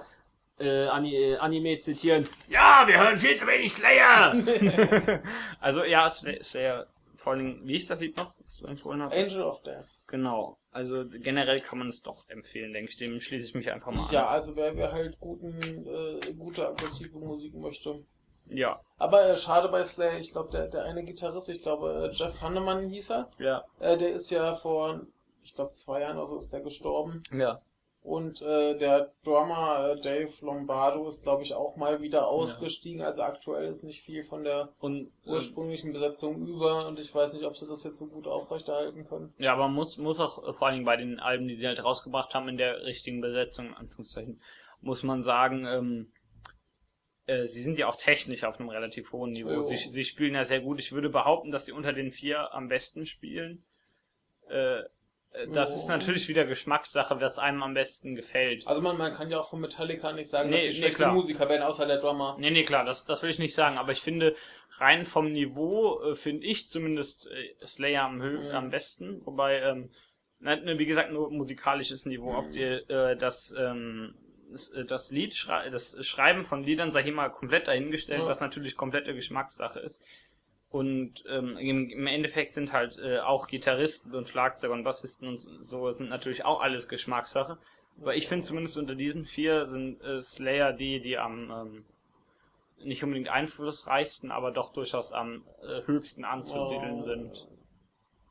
äh, 0.60 0.84
äh, 0.86 1.36
Anime 1.38 1.76
zitieren. 1.78 2.28
Ja, 2.48 2.84
wir 2.86 2.98
hören 3.00 3.18
viel 3.18 3.34
zu 3.34 3.46
wenig 3.46 3.72
Slayer! 3.72 4.34
Also 5.60 5.84
ja, 5.84 6.08
Slay- 6.08 6.42
Slayer, 6.42 6.86
vor 7.16 7.32
allem, 7.34 7.60
wie 7.66 7.74
hieß 7.74 7.88
das 7.88 8.00
Lied 8.00 8.16
noch, 8.16 8.34
was 8.42 8.58
du 8.58 8.66
empfohlen 8.66 9.02
hast? 9.02 9.14
Angel 9.14 9.42
of 9.42 9.62
Death. 9.62 9.98
Genau. 10.06 10.56
Also 10.72 11.04
generell 11.08 11.60
kann 11.60 11.78
man 11.78 11.88
es 11.88 12.02
doch 12.02 12.28
empfehlen, 12.28 12.72
denke 12.72 12.90
ich. 12.90 12.96
Dem 12.96 13.20
schließe 13.20 13.46
ich 13.46 13.54
mich 13.54 13.70
einfach 13.70 13.92
mal 13.92 14.04
an. 14.06 14.12
Ja, 14.12 14.28
also 14.28 14.54
wer, 14.56 14.76
wer 14.76 14.92
halt 14.92 15.18
guten, 15.20 15.86
äh, 15.86 16.32
gute 16.34 16.68
aggressive 16.68 17.18
Musik 17.18 17.54
möchte. 17.54 18.04
Ja. 18.46 18.80
Aber 18.98 19.24
äh, 19.28 19.36
schade 19.36 19.68
bei 19.68 19.84
Slayer, 19.84 20.18
ich 20.18 20.32
glaube, 20.32 20.50
der, 20.50 20.68
der 20.68 20.84
eine 20.84 21.04
Gitarrist, 21.04 21.48
ich 21.50 21.62
glaube, 21.62 22.08
äh, 22.10 22.14
Jeff 22.14 22.40
Hanneman 22.40 22.88
hieß 22.88 23.10
er, 23.10 23.30
Ja. 23.38 23.64
äh, 23.80 23.96
der 23.96 24.10
ist 24.10 24.30
ja 24.30 24.54
vor, 24.54 25.02
ich 25.42 25.54
glaube, 25.54 25.70
zwei 25.72 26.00
Jahren 26.00 26.16
oder 26.18 26.26
so 26.26 26.38
ist 26.38 26.52
der 26.52 26.60
gestorben. 26.60 27.22
Ja. 27.32 27.60
Und 28.02 28.40
äh, 28.40 28.78
der 28.78 29.12
Drummer 29.24 29.90
äh, 29.90 30.00
Dave 30.00 30.32
Lombardo 30.40 31.06
ist, 31.06 31.22
glaube 31.22 31.42
ich, 31.42 31.52
auch 31.52 31.76
mal 31.76 32.00
wieder 32.00 32.28
ausgestiegen. 32.28 33.02
Also 33.02 33.22
aktuell 33.22 33.68
ist 33.68 33.84
nicht 33.84 34.00
viel 34.00 34.24
von 34.24 34.42
der 34.42 34.70
Und 34.80 35.12
äh, 35.26 35.30
ursprünglichen 35.30 35.92
Besetzung 35.92 36.46
über 36.46 36.86
und 36.86 36.98
ich 36.98 37.14
weiß 37.14 37.34
nicht, 37.34 37.44
ob 37.44 37.56
sie 37.56 37.66
das 37.66 37.84
jetzt 37.84 37.98
so 37.98 38.06
gut 38.06 38.26
aufrechterhalten 38.26 39.06
können. 39.06 39.34
Ja, 39.36 39.52
aber 39.52 39.64
man 39.64 39.74
muss, 39.74 39.98
muss 39.98 40.18
auch 40.18 40.42
vor 40.56 40.66
allen 40.66 40.76
Dingen 40.76 40.86
bei 40.86 40.96
den 40.96 41.20
Alben, 41.20 41.46
die 41.46 41.54
sie 41.54 41.66
halt 41.66 41.84
rausgebracht 41.84 42.34
haben, 42.34 42.48
in 42.48 42.56
der 42.56 42.84
richtigen 42.84 43.20
Besetzung, 43.20 43.66
in 43.66 43.74
Anführungszeichen, 43.74 44.40
muss 44.80 45.02
man 45.02 45.22
sagen, 45.22 45.66
ähm, 45.66 46.12
äh, 47.26 47.46
sie 47.46 47.62
sind 47.62 47.78
ja 47.78 47.86
auch 47.86 47.96
technisch 47.96 48.44
auf 48.44 48.58
einem 48.58 48.70
relativ 48.70 49.12
hohen 49.12 49.32
Niveau. 49.32 49.60
Sie, 49.60 49.76
sie 49.76 50.04
spielen 50.04 50.34
ja 50.34 50.44
sehr 50.44 50.60
gut. 50.60 50.80
Ich 50.80 50.92
würde 50.92 51.10
behaupten, 51.10 51.50
dass 51.50 51.66
sie 51.66 51.72
unter 51.72 51.92
den 51.92 52.10
vier 52.12 52.54
am 52.54 52.68
besten 52.68 53.04
spielen. 53.04 53.62
Äh, 54.48 54.84
das 55.52 55.70
Jo. 55.70 55.76
ist 55.76 55.88
natürlich 55.88 56.28
wieder 56.28 56.44
Geschmackssache, 56.44 57.20
was 57.20 57.38
einem 57.38 57.62
am 57.62 57.74
besten 57.74 58.16
gefällt. 58.16 58.66
Also 58.66 58.80
man, 58.80 58.98
man 58.98 59.14
kann 59.14 59.30
ja 59.30 59.38
auch 59.38 59.50
von 59.50 59.60
Metallica 59.60 60.12
nicht 60.12 60.28
sagen, 60.28 60.50
Nee, 60.50 60.56
dass 60.56 60.62
sie 60.64 60.68
nee, 60.70 60.74
schlechte 60.76 60.96
klar. 60.98 61.12
Musiker 61.14 61.48
werden, 61.48 61.62
außer 61.62 61.86
der 61.86 61.98
Drummer. 61.98 62.36
Nee, 62.38 62.50
nee, 62.50 62.64
klar, 62.64 62.84
das, 62.84 63.04
das 63.06 63.22
will 63.22 63.30
ich 63.30 63.38
nicht 63.38 63.54
sagen, 63.54 63.78
aber 63.78 63.92
ich 63.92 64.00
finde, 64.00 64.34
rein 64.78 65.04
vom 65.04 65.30
Niveau 65.30 66.02
äh, 66.02 66.14
finde 66.16 66.46
ich 66.46 66.68
zumindest 66.68 67.30
äh, 67.30 67.54
Slayer 67.64 68.04
am, 68.04 68.20
hö 68.20 68.38
Mhm. 68.40 68.50
am 68.50 68.70
besten, 68.70 69.24
wobei, 69.24 69.60
ähm, 69.60 69.90
ne, 70.40 70.78
wie 70.78 70.86
gesagt, 70.86 71.12
nur 71.12 71.30
musikalisches 71.30 72.06
Niveau, 72.06 72.34
ob 72.34 72.48
Mhm. 72.48 72.52
die, 72.52 72.62
äh, 72.62 73.16
das, 73.16 73.54
ähm, 73.56 74.14
das, 74.50 74.70
äh, 74.70 74.84
das 74.84 75.12
Lied, 75.12 75.46
das 75.70 75.96
Schreiben 76.04 76.42
von 76.42 76.64
Liedern, 76.64 76.90
sag 76.90 77.06
ich 77.06 77.14
mal, 77.14 77.28
komplett 77.28 77.68
dahingestellt, 77.68 78.22
Ja. 78.22 78.26
was 78.26 78.40
natürlich 78.40 78.74
komplette 78.76 79.14
Geschmackssache 79.14 79.78
ist. 79.78 80.04
Und 80.70 81.24
ähm, 81.28 81.56
im, 81.56 82.06
Endeffekt 82.06 82.52
sind 82.52 82.72
halt 82.72 82.96
äh, 82.98 83.18
auch 83.18 83.48
Gitarristen 83.48 84.14
und 84.14 84.28
Schlagzeuger 84.28 84.72
und 84.72 84.84
Bassisten 84.84 85.26
und 85.26 85.40
so 85.62 85.90
sind 85.90 86.08
natürlich 86.08 86.44
auch 86.44 86.60
alles 86.60 86.86
Geschmackssache. 86.88 87.58
Aber 88.00 88.14
ich 88.14 88.28
finde 88.28 88.46
zumindest 88.46 88.78
unter 88.78 88.94
diesen 88.94 89.24
vier 89.24 89.66
sind 89.66 90.00
äh, 90.02 90.22
Slayer 90.22 90.72
die, 90.72 91.00
die 91.00 91.18
am 91.18 91.50
ähm, 91.50 91.84
nicht 92.84 93.02
unbedingt 93.02 93.28
einflussreichsten, 93.28 94.30
aber 94.30 94.52
doch 94.52 94.72
durchaus 94.72 95.12
am 95.12 95.44
äh, 95.62 95.86
höchsten 95.86 96.24
anzusiedeln 96.24 97.00
Oh. 97.00 97.02
sind. 97.02 97.48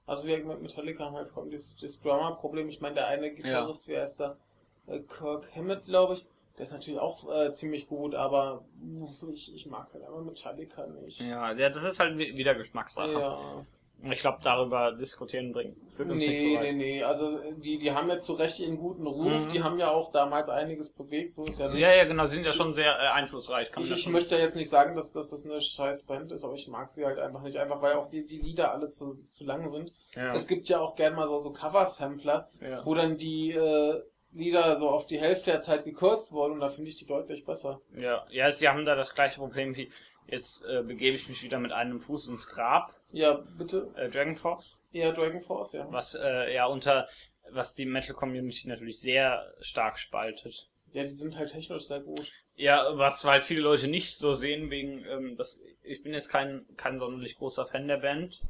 Also 0.07 0.27
wir 0.27 0.43
mit 0.43 0.61
Metallica 0.61 1.05
haben 1.05 1.15
halt 1.15 1.29
vor 1.29 1.43
allem 1.43 1.51
das, 1.51 1.75
das 1.75 2.01
Drummer-Problem. 2.01 2.67
Ich 2.69 2.81
meine, 2.81 2.95
der 2.95 3.07
eine 3.07 3.31
Gitarrist, 3.31 3.87
wie 3.89 3.97
heißt 3.97 4.21
der? 4.21 4.37
Äh, 4.87 5.01
Kirk 5.01 5.55
Hammett, 5.55 5.83
glaube 5.83 6.15
ich. 6.15 6.25
Der 6.59 6.65
ist 6.65 6.73
natürlich 6.73 6.99
auch 6.99 7.27
äh, 7.33 7.51
ziemlich 7.53 7.87
gut, 7.87 8.13
aber 8.13 8.65
uff, 8.99 9.23
ich, 9.31 9.55
ich 9.55 9.65
mag 9.65 9.87
halt 9.93 10.03
einfach 10.03 10.21
Metallica 10.21 10.85
nicht. 10.87 11.19
Ja, 11.21 11.53
ja, 11.53 11.69
das 11.69 11.83
ist 11.85 11.99
halt 11.99 12.17
wi- 12.17 12.35
wieder 12.37 12.53
Geschmackssache. 12.53 13.11
Ja. 13.11 13.65
Ich 14.11 14.19
glaube, 14.21 14.39
darüber 14.43 14.93
diskutieren 14.93 15.51
bringt 15.51 15.75
führt 15.91 16.09
uns 16.09 16.19
nicht 16.21 16.29
Nee, 16.29 16.53
so 16.55 16.59
nee, 16.61 16.67
weit. 16.69 16.75
nee. 16.75 17.03
Also 17.03 17.37
die, 17.57 17.77
die 17.77 17.91
haben 17.91 18.07
ja 18.09 18.17
zu 18.17 18.31
Recht 18.33 18.59
ihren 18.59 18.77
guten 18.77 19.05
Ruf. 19.05 19.45
Mhm. 19.45 19.49
Die 19.49 19.61
haben 19.63 19.77
ja 19.77 19.89
auch 19.91 20.11
damals 20.11 20.47
einiges 20.47 20.93
bewegt. 20.93 21.33
So 21.33 21.43
ist 21.43 21.59
ja 21.59 21.67
nicht. 21.69 21.81
Ja, 21.81 21.93
ja, 21.93 22.05
genau, 22.05 22.25
sie 22.25 22.35
sind 22.35 22.45
ja 22.45 22.53
schon 22.53 22.73
sehr 22.73 22.93
äh, 22.93 23.07
einflussreich. 23.09 23.71
Kann 23.73 23.83
Ich, 23.83 23.91
ich 23.91 24.07
möchte 24.07 24.37
jetzt 24.37 24.55
nicht 24.55 24.69
sagen, 24.69 24.95
dass, 24.95 25.11
dass 25.11 25.31
das 25.31 25.45
eine 25.45 25.59
scheiß 25.59 26.03
Band 26.05 26.31
ist, 26.31 26.45
aber 26.45 26.53
ich 26.53 26.69
mag 26.69 26.89
sie 26.91 27.05
halt 27.05 27.19
einfach 27.19 27.41
nicht. 27.41 27.57
Einfach 27.57 27.81
weil 27.81 27.95
auch 27.95 28.07
die, 28.07 28.23
die 28.23 28.37
Lieder 28.39 28.71
alle 28.73 28.87
zu, 28.87 29.21
zu 29.25 29.43
lang 29.45 29.67
sind. 29.67 29.93
ja, 30.15 30.33
Es 30.33 30.47
gibt 30.47 30.69
ja 30.69 30.79
auch 30.79 30.95
gern 30.95 31.13
mal 31.15 31.27
so, 31.27 31.37
so 31.37 31.51
Cover-Sampler, 31.51 32.49
ja. 32.61 32.85
wo 32.85 32.93
dann 32.95 33.17
die 33.17 33.51
äh, 33.51 34.01
Lieder 34.31 34.75
so 34.75 34.89
auf 34.89 35.05
die 35.07 35.19
Hälfte 35.19 35.51
der 35.51 35.59
Zeit 35.59 35.85
gekürzt 35.85 36.31
wurden 36.31 36.53
und 36.53 36.59
da 36.59 36.69
finde 36.69 36.89
ich 36.89 36.97
die 36.97 37.05
deutlich 37.05 37.45
besser. 37.45 37.81
ja, 37.95 38.25
ja, 38.29 38.51
sie 38.51 38.67
haben 38.67 38.85
da 38.85 38.95
das 38.95 39.15
gleiche 39.15 39.37
Problem 39.39 39.75
wie 39.75 39.89
jetzt 40.27 40.63
äh, 40.65 40.83
begebe 40.83 41.15
ich 41.15 41.27
mich 41.27 41.41
wieder 41.41 41.59
mit 41.59 41.71
einem 41.71 41.99
Fuß 41.99 42.27
ins 42.27 42.47
Grab, 42.47 42.93
Ja, 43.11 43.33
bitte. 43.57 43.91
äh, 43.95 44.09
Dragon 44.09 44.35
Force, 44.35 44.83
Ja, 44.91 45.11
Dragon 45.11 45.41
Force, 45.41 45.73
ja. 45.73 45.87
was 45.91 46.13
äh, 46.15 46.53
ja 46.53 46.65
unter 46.67 47.07
was 47.51 47.73
die 47.73 47.85
Metal 47.87 48.13
Community 48.13 48.67
natürlich 48.67 48.99
sehr 48.99 49.51
stark 49.59 49.97
spaltet. 49.97 50.69
Ja, 50.93 51.01
die 51.01 51.07
sind 51.09 51.35
halt 51.37 51.49
technisch 51.51 51.83
sehr 51.87 51.99
gut. 52.01 52.31
Ja, 52.55 52.95
was 52.97 53.23
halt 53.25 53.43
viele 53.43 53.61
Leute 53.61 53.87
nicht 53.87 54.15
so 54.17 54.33
sehen, 54.33 54.69
wegen, 54.69 55.03
ähm, 55.05 55.35
das, 55.35 55.59
ich 55.81 56.03
bin 56.03 56.13
jetzt 56.13 56.29
kein, 56.29 56.65
kein 56.77 56.99
sonderlich 56.99 57.37
großer 57.37 57.65
Fan 57.65 57.87
der 57.87 57.97
Band, 57.97 58.41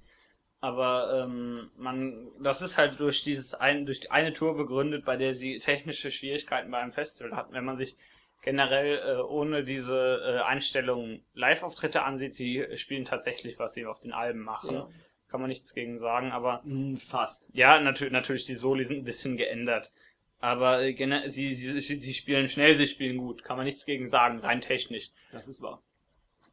aber 0.62 1.24
ähm, 1.24 1.72
man, 1.78 2.28
das 2.42 2.62
ist 2.62 2.78
halt 2.78 3.00
durch 3.00 3.24
dieses 3.24 3.54
ein, 3.54 3.86
durch 3.86 4.02
die 4.02 4.12
eine 4.12 4.34
Tour 4.34 4.56
begründet, 4.58 5.06
bei 5.06 5.16
der 5.16 5.34
sie 5.34 5.60
technische 5.60 6.12
Schwierigkeiten 6.12 6.70
bei 6.72 6.80
einem 6.80 6.92
Festival 6.92 7.36
hatten. 7.36 7.54
Wenn 7.54 7.66
man 7.66 7.78
sich 7.78 7.98
generell 8.42 8.98
äh, 9.00 9.22
ohne 9.22 9.64
diese 9.64 10.22
äh, 10.24 10.42
Einstellung 10.44 11.22
Live-Auftritte 11.34 12.04
ansieht, 12.04 12.34
sie 12.36 12.66
spielen 12.76 13.06
tatsächlich, 13.06 13.60
was 13.60 13.74
sie 13.74 13.86
auf 13.86 14.02
den 14.02 14.14
Alben 14.14 14.42
machen. 14.42 14.76
Ja. 14.76 14.90
Kann 15.30 15.42
man 15.42 15.50
nichts 15.50 15.74
gegen 15.76 16.00
sagen, 16.00 16.32
aber 16.32 16.64
Hm, 16.64 16.98
Fast. 16.98 17.52
ja, 17.54 17.80
natürlich, 17.80 18.12
natürlich, 18.14 18.46
die 18.46 18.56
Soli 18.56 18.84
sind 18.84 19.00
ein 19.00 19.06
bisschen 19.06 19.38
geändert. 19.38 19.94
Aber 20.40 20.82
äh, 20.82 21.30
sie, 21.30 21.54
sie 21.54 21.80
sie 21.80 22.14
spielen 22.14 22.48
schnell, 22.48 22.76
sie 22.76 22.88
spielen 22.88 23.18
gut. 23.18 23.44
Kann 23.44 23.58
man 23.58 23.66
nichts 23.66 23.86
gegen 23.86 24.08
sagen, 24.08 24.40
rein 24.40 24.62
technisch. 24.62 25.12
Das 25.32 25.48
ist 25.48 25.62
wahr. 25.62 25.84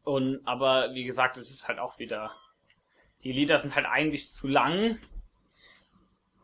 Und, 0.02 0.40
aber 0.46 0.92
wie 0.92 1.04
gesagt, 1.04 1.36
es 1.36 1.50
ist 1.50 1.68
halt 1.68 1.78
auch 1.78 1.98
wieder. 1.98 2.34
Die 3.22 3.32
Lieder 3.32 3.58
sind 3.58 3.74
halt 3.74 3.86
eigentlich 3.86 4.30
zu 4.30 4.48
lang. 4.48 4.98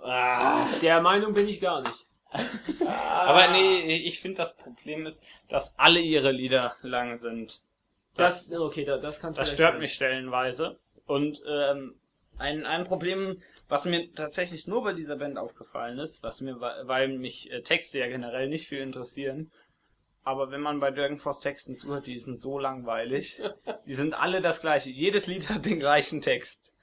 Ah, 0.01 0.67
Der 0.81 1.01
Meinung 1.01 1.33
bin 1.33 1.49
ich 1.49 1.61
gar 1.61 1.83
nicht. 1.83 2.07
aber 2.87 3.49
nee, 3.49 3.97
ich 3.99 4.21
finde 4.21 4.39
das 4.39 4.57
Problem 4.57 5.07
ist, 5.07 5.25
dass 5.49 5.79
alle 5.79 6.01
ihre 6.01 6.33
Lieder 6.33 6.77
lang 6.83 7.17
sind. 7.17 7.61
Das, 8.17 8.51
okay, 8.53 8.85
da, 8.85 8.99
das 8.99 9.21
kann 9.21 9.35
Das 9.35 9.51
stört 9.51 9.73
sein. 9.73 9.81
mich 9.81 9.95
stellenweise. 9.95 10.79
Und 11.07 11.43
ähm, 11.47 11.95
ein, 12.39 12.65
ein 12.67 12.85
Problem, 12.85 13.43
was 13.69 13.85
mir 13.85 14.13
tatsächlich 14.15 14.67
nur 14.67 14.83
bei 14.83 14.93
dieser 14.93 15.17
Band 15.17 15.39
aufgefallen 15.39 15.99
ist, 15.99 16.23
was 16.23 16.41
mir, 16.41 16.61
weil 16.61 16.89
weil 16.89 17.09
mich 17.19 17.51
äh, 17.53 17.63
Texte 17.63 17.99
ja 17.99 18.09
generell 18.09 18.49
nicht 18.49 18.67
viel 18.67 18.81
interessieren, 18.81 19.51
aber 20.25 20.51
wenn 20.51 20.61
man 20.61 20.81
bei 20.81 20.91
Dragon 20.91 21.19
Force 21.19 21.41
Texten 21.41 21.75
zuhört, 21.77 22.07
die 22.07 22.19
sind 22.19 22.39
so 22.39 22.59
langweilig. 22.59 23.41
die 23.87 23.95
sind 23.95 24.15
alle 24.15 24.41
das 24.41 24.61
gleiche. 24.61 24.91
Jedes 24.91 25.27
Lied 25.27 25.49
hat 25.49 25.65
den 25.67 25.79
gleichen 25.79 26.21
Text. 26.21 26.75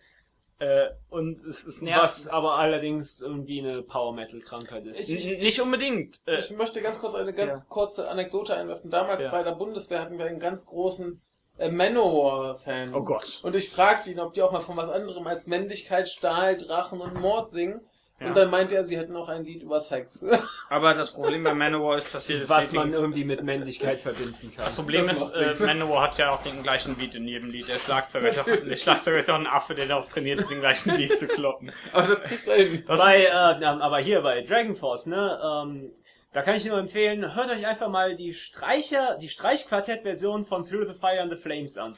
Äh, 0.62 0.90
und 1.10 1.42
es 1.46 1.64
ist 1.64 1.82
nervt. 1.82 2.04
Was 2.04 2.28
aber 2.28 2.56
allerdings 2.56 3.22
irgendwie 3.22 3.60
eine 3.60 3.82
Power 3.82 4.14
Metal 4.14 4.42
Krankheit 4.42 4.86
ist. 4.88 5.10
Ich- 5.10 5.26
nicht 5.40 5.62
unbedingt. 5.62 6.20
Äh, 6.26 6.38
Ich 6.38 6.52
möchte 6.52 6.82
ganz 6.82 7.00
kurz 7.00 7.16
eine 7.16 7.34
ganz 7.34 7.54
Ja. 7.54 7.66
kurze 7.70 8.10
Anekdote 8.10 8.56
einwerfen. 8.58 8.92
Damals 8.92 9.22
Ja. 9.22 9.32
bei 9.32 9.42
der 9.42 9.54
Bundeswehr 9.54 10.02
hatten 10.02 10.18
wir 10.18 10.26
einen 10.26 10.40
ganz 10.40 10.66
großen 10.66 11.22
äh, 11.60 11.70
Manowar-Fan. 11.72 12.94
oh 12.94 13.04
Gott. 13.04 13.40
Und 13.44 13.56
ich 13.56 13.70
fragte 13.70 14.12
ihn, 14.12 14.20
ob 14.20 14.34
die 14.34 14.42
auch 14.42 14.52
mal 14.52 14.62
von 14.62 14.78
was 14.78 14.90
anderem 14.90 15.28
als 15.28 15.48
Männlichkeit, 15.48 16.08
Stahl, 16.10 16.56
Drachen 16.58 17.02
und 17.02 17.16
Mord 17.16 17.50
singen. 17.50 17.82
Ja. 18.20 18.28
Und 18.28 18.38
dann 18.38 18.50
meinte 18.50 18.76
er, 18.76 18.84
sie 18.84 18.98
hätten 18.98 19.16
auch 19.16 19.30
ein 19.30 19.46
Lied 19.46 19.64
über 19.64 19.80
Sex. 19.80 20.26
Aber 20.70 20.94
das 20.94 21.12
Problem 21.12 21.44
bei 21.44 21.54
Manowar 21.54 21.98
ist, 21.98 22.14
dass 22.14 22.28
jedes 22.28 22.50
was 22.50 22.72
Lied 22.72 22.82
man 22.82 22.94
irgendwie 22.94 23.24
mit 23.24 23.42
Männlichkeit 23.44 24.00
verbinden 24.00 24.52
kann. 24.54 24.66
Das 24.66 24.76
Problem 24.76 25.08
Das 25.08 25.32
ist, 25.32 25.62
äh. 25.62 25.66
Manowar 25.66 26.04
hat 26.04 26.18
ja 26.18 26.32
auch 26.32 26.44
den 26.44 26.62
gleichen 26.62 26.96
Beat 26.96 27.16
in 27.16 27.28
jedem 27.28 27.50
Lied. 27.50 27.70
Der 27.70 27.80
Schlagzeuger, 27.80 28.30
ist 28.30 28.42
auch, 28.42 28.46
der 28.46 28.76
Schlagzeuger 28.76 29.20
ist 29.20 29.30
auch 29.30 29.36
ein 29.36 29.48
Affe, 29.48 29.74
der 29.74 29.88
darauf 29.88 30.10
trainiert 30.10 30.40
ist, 30.40 30.52
den 30.52 30.60
gleichen 30.60 30.98
Beat 30.98 31.18
zu 31.18 31.28
kloppen. 31.28 31.72
Aber 31.94 32.08
das 32.08 32.24
kriegt 32.24 32.48
er 32.48 32.56
hin. 32.56 32.84
Bei, 32.86 33.24
äh, 33.24 33.66
aber 33.66 34.00
hier 34.00 34.22
bei 34.22 34.42
Dragon 34.42 34.76
Force, 34.76 35.06
ne, 35.06 35.40
ähm, 35.42 35.94
da 36.32 36.44
kann 36.44 36.56
ich 36.56 36.66
nur 36.66 36.78
empfehlen, 36.78 37.36
hört 37.36 37.50
euch 37.50 37.66
einfach 37.66 37.90
mal 37.90 38.16
die 38.16 38.34
Streicher, 38.34 39.18
die 39.20 39.30
Streichquartett-Version 39.30 40.46
von 40.46 40.64
Through 40.64 40.90
the 40.90 40.94
Fire 40.94 41.22
and 41.22 41.32
the 41.32 41.38
Flames 41.38 41.78
an. 41.78 41.96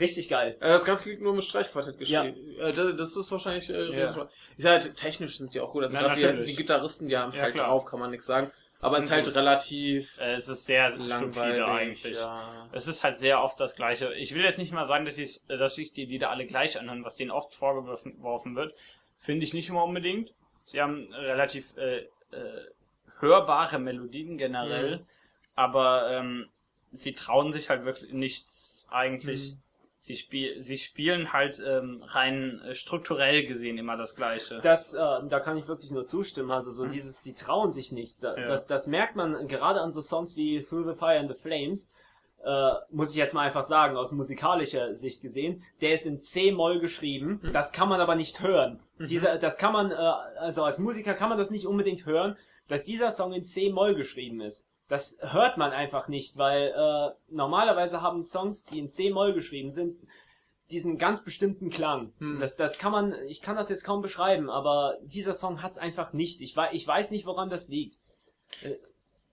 Richtig 0.00 0.28
geil. 0.28 0.56
Äh, 0.60 0.68
Das 0.68 0.84
ganze 0.84 1.10
Lied 1.10 1.20
nur 1.20 1.34
mit 1.34 1.44
Streichquartett 1.44 1.98
geschrieben. 1.98 2.34
Äh, 2.58 2.72
das- 2.72 3.16
ist 3.16 3.30
wahrscheinlich. 3.30 3.68
Äh, 3.68 3.94
Ja. 3.98 4.28
Ich 4.56 4.64
sag, 4.64 4.72
halt, 4.82 4.96
technisch 4.96 5.36
sind 5.38 5.54
die 5.54 5.60
auch 5.60 5.70
gut. 5.72 5.82
Also 5.82 5.94
Ja, 5.94 6.00
gerade 6.12 6.38
die, 6.38 6.44
die 6.46 6.56
Gitarristen, 6.56 7.08
die 7.08 7.16
haben 7.16 7.28
es 7.30 7.36
Ja, 7.36 7.42
halt 7.42 7.54
klar. 7.54 7.68
drauf, 7.68 7.84
kann 7.84 8.00
man 8.00 8.10
nichts 8.10 8.26
sagen. 8.26 8.50
Aber 8.80 8.98
es 8.98 9.04
ist 9.04 9.10
halt 9.12 9.26
gut. 9.26 9.36
relativ 9.36 10.18
äh, 10.18 10.32
es 10.32 10.48
ist 10.48 10.64
sehr 10.64 10.90
langweilig. 10.96 11.62
eigentlich. 11.62 12.14
Ja. 12.16 12.68
Es 12.72 12.88
ist 12.88 13.04
halt 13.04 13.18
sehr 13.18 13.42
oft 13.42 13.60
das 13.60 13.76
Gleiche. 13.76 14.12
Ich 14.14 14.34
will 14.34 14.42
jetzt 14.42 14.58
nicht 14.58 14.72
mal 14.72 14.86
sagen, 14.86 15.04
dass, 15.04 15.18
ich, 15.18 15.40
dass 15.46 15.74
sich 15.76 15.92
die 15.92 16.06
Lieder 16.06 16.30
alle 16.30 16.46
gleich 16.46 16.78
anhören, 16.78 17.04
was 17.04 17.14
denen 17.16 17.30
oft 17.30 17.52
vorgeworfen 17.54 18.56
wird. 18.56 18.74
Finde 19.18 19.44
ich 19.44 19.54
nicht 19.54 19.68
immer 19.68 19.84
unbedingt. 19.84 20.32
Sie 20.64 20.80
haben 20.80 21.12
relativ 21.12 21.76
äh, 21.76 21.98
äh, 21.98 22.06
hörbare 23.20 23.78
Melodien 23.78 24.36
generell, 24.38 24.96
Mhm. 24.98 25.06
aber 25.54 26.10
ähm, 26.10 26.48
sie 26.90 27.12
trauen 27.12 27.52
sich 27.52 27.68
halt 27.70 27.84
wirklich 27.84 28.12
nichts 28.12 28.88
eigentlich. 28.90 29.52
Mhm. 29.52 29.58
Sie, 30.04 30.16
spiel 30.16 30.60
sie 30.60 30.78
spielen 30.78 31.32
halt 31.32 31.62
ähm, 31.64 32.02
rein 32.04 32.60
äh, 32.64 32.74
strukturell 32.74 33.46
gesehen 33.46 33.78
immer 33.78 33.96
das 33.96 34.16
Gleiche. 34.16 34.58
Das, 34.60 34.94
äh, 34.94 34.98
da 34.98 35.38
kann 35.38 35.56
ich 35.56 35.68
wirklich 35.68 35.92
nur 35.92 36.08
zustimmen. 36.08 36.50
Also 36.50 36.72
so 36.72 36.86
dieses, 36.86 37.22
die 37.22 37.34
trauen 37.34 37.70
sich 37.70 37.92
nichts. 37.92 38.16
Das, 38.16 38.66
das 38.66 38.88
merkt 38.88 39.14
man 39.14 39.46
gerade 39.46 39.80
an 39.80 39.92
so 39.92 40.02
Songs 40.02 40.34
wie 40.34 40.60
Through 40.60 40.88
the 40.88 40.98
Fire 40.98 41.20
and 41.20 41.30
the 41.30 41.40
Flames. 41.40 41.94
Äh, 42.44 42.72
muss 42.90 43.10
ich 43.10 43.16
jetzt 43.16 43.32
mal 43.32 43.46
einfach 43.46 43.62
sagen, 43.62 43.96
aus 43.96 44.10
musikalischer 44.10 44.92
Sicht 44.96 45.22
gesehen, 45.22 45.62
der 45.80 45.94
ist 45.94 46.04
in 46.04 46.20
C-Moll 46.20 46.80
geschrieben. 46.80 47.40
Das 47.52 47.70
kann 47.70 47.88
man 47.88 48.00
aber 48.00 48.16
nicht 48.16 48.42
hören. 48.42 48.80
Dieser, 48.98 49.38
das 49.38 49.56
kann 49.56 49.72
man, 49.72 49.92
äh, 49.92 49.94
also 49.94 50.64
als 50.64 50.80
Musiker 50.80 51.14
kann 51.14 51.28
man 51.28 51.38
das 51.38 51.52
nicht 51.52 51.68
unbedingt 51.68 52.06
hören, 52.06 52.36
dass 52.66 52.82
dieser 52.82 53.12
Song 53.12 53.32
in 53.32 53.44
C-Moll 53.44 53.94
geschrieben 53.94 54.40
ist. 54.40 54.71
Das 54.92 55.18
hört 55.22 55.56
man 55.56 55.72
einfach 55.72 56.06
nicht, 56.08 56.36
weil 56.36 56.68
äh, 56.76 57.14
normalerweise 57.34 58.02
haben 58.02 58.22
Songs, 58.22 58.66
die 58.66 58.78
in 58.78 58.88
C-Moll 58.88 59.32
geschrieben 59.32 59.70
sind, 59.70 59.96
diesen 60.70 60.98
ganz 60.98 61.24
bestimmten 61.24 61.70
Klang. 61.70 62.12
Hm. 62.18 62.38
Das, 62.40 62.56
das 62.56 62.78
kann 62.78 62.92
man, 62.92 63.14
ich 63.26 63.40
kann 63.40 63.56
das 63.56 63.70
jetzt 63.70 63.84
kaum 63.84 64.02
beschreiben, 64.02 64.50
aber 64.50 64.98
dieser 65.02 65.32
Song 65.32 65.62
hat's 65.62 65.78
einfach 65.78 66.12
nicht. 66.12 66.42
Ich, 66.42 66.56
wei- 66.58 66.72
ich 66.74 66.86
weiß 66.86 67.10
nicht, 67.10 67.24
woran 67.24 67.48
das 67.48 67.68
liegt. 67.70 67.96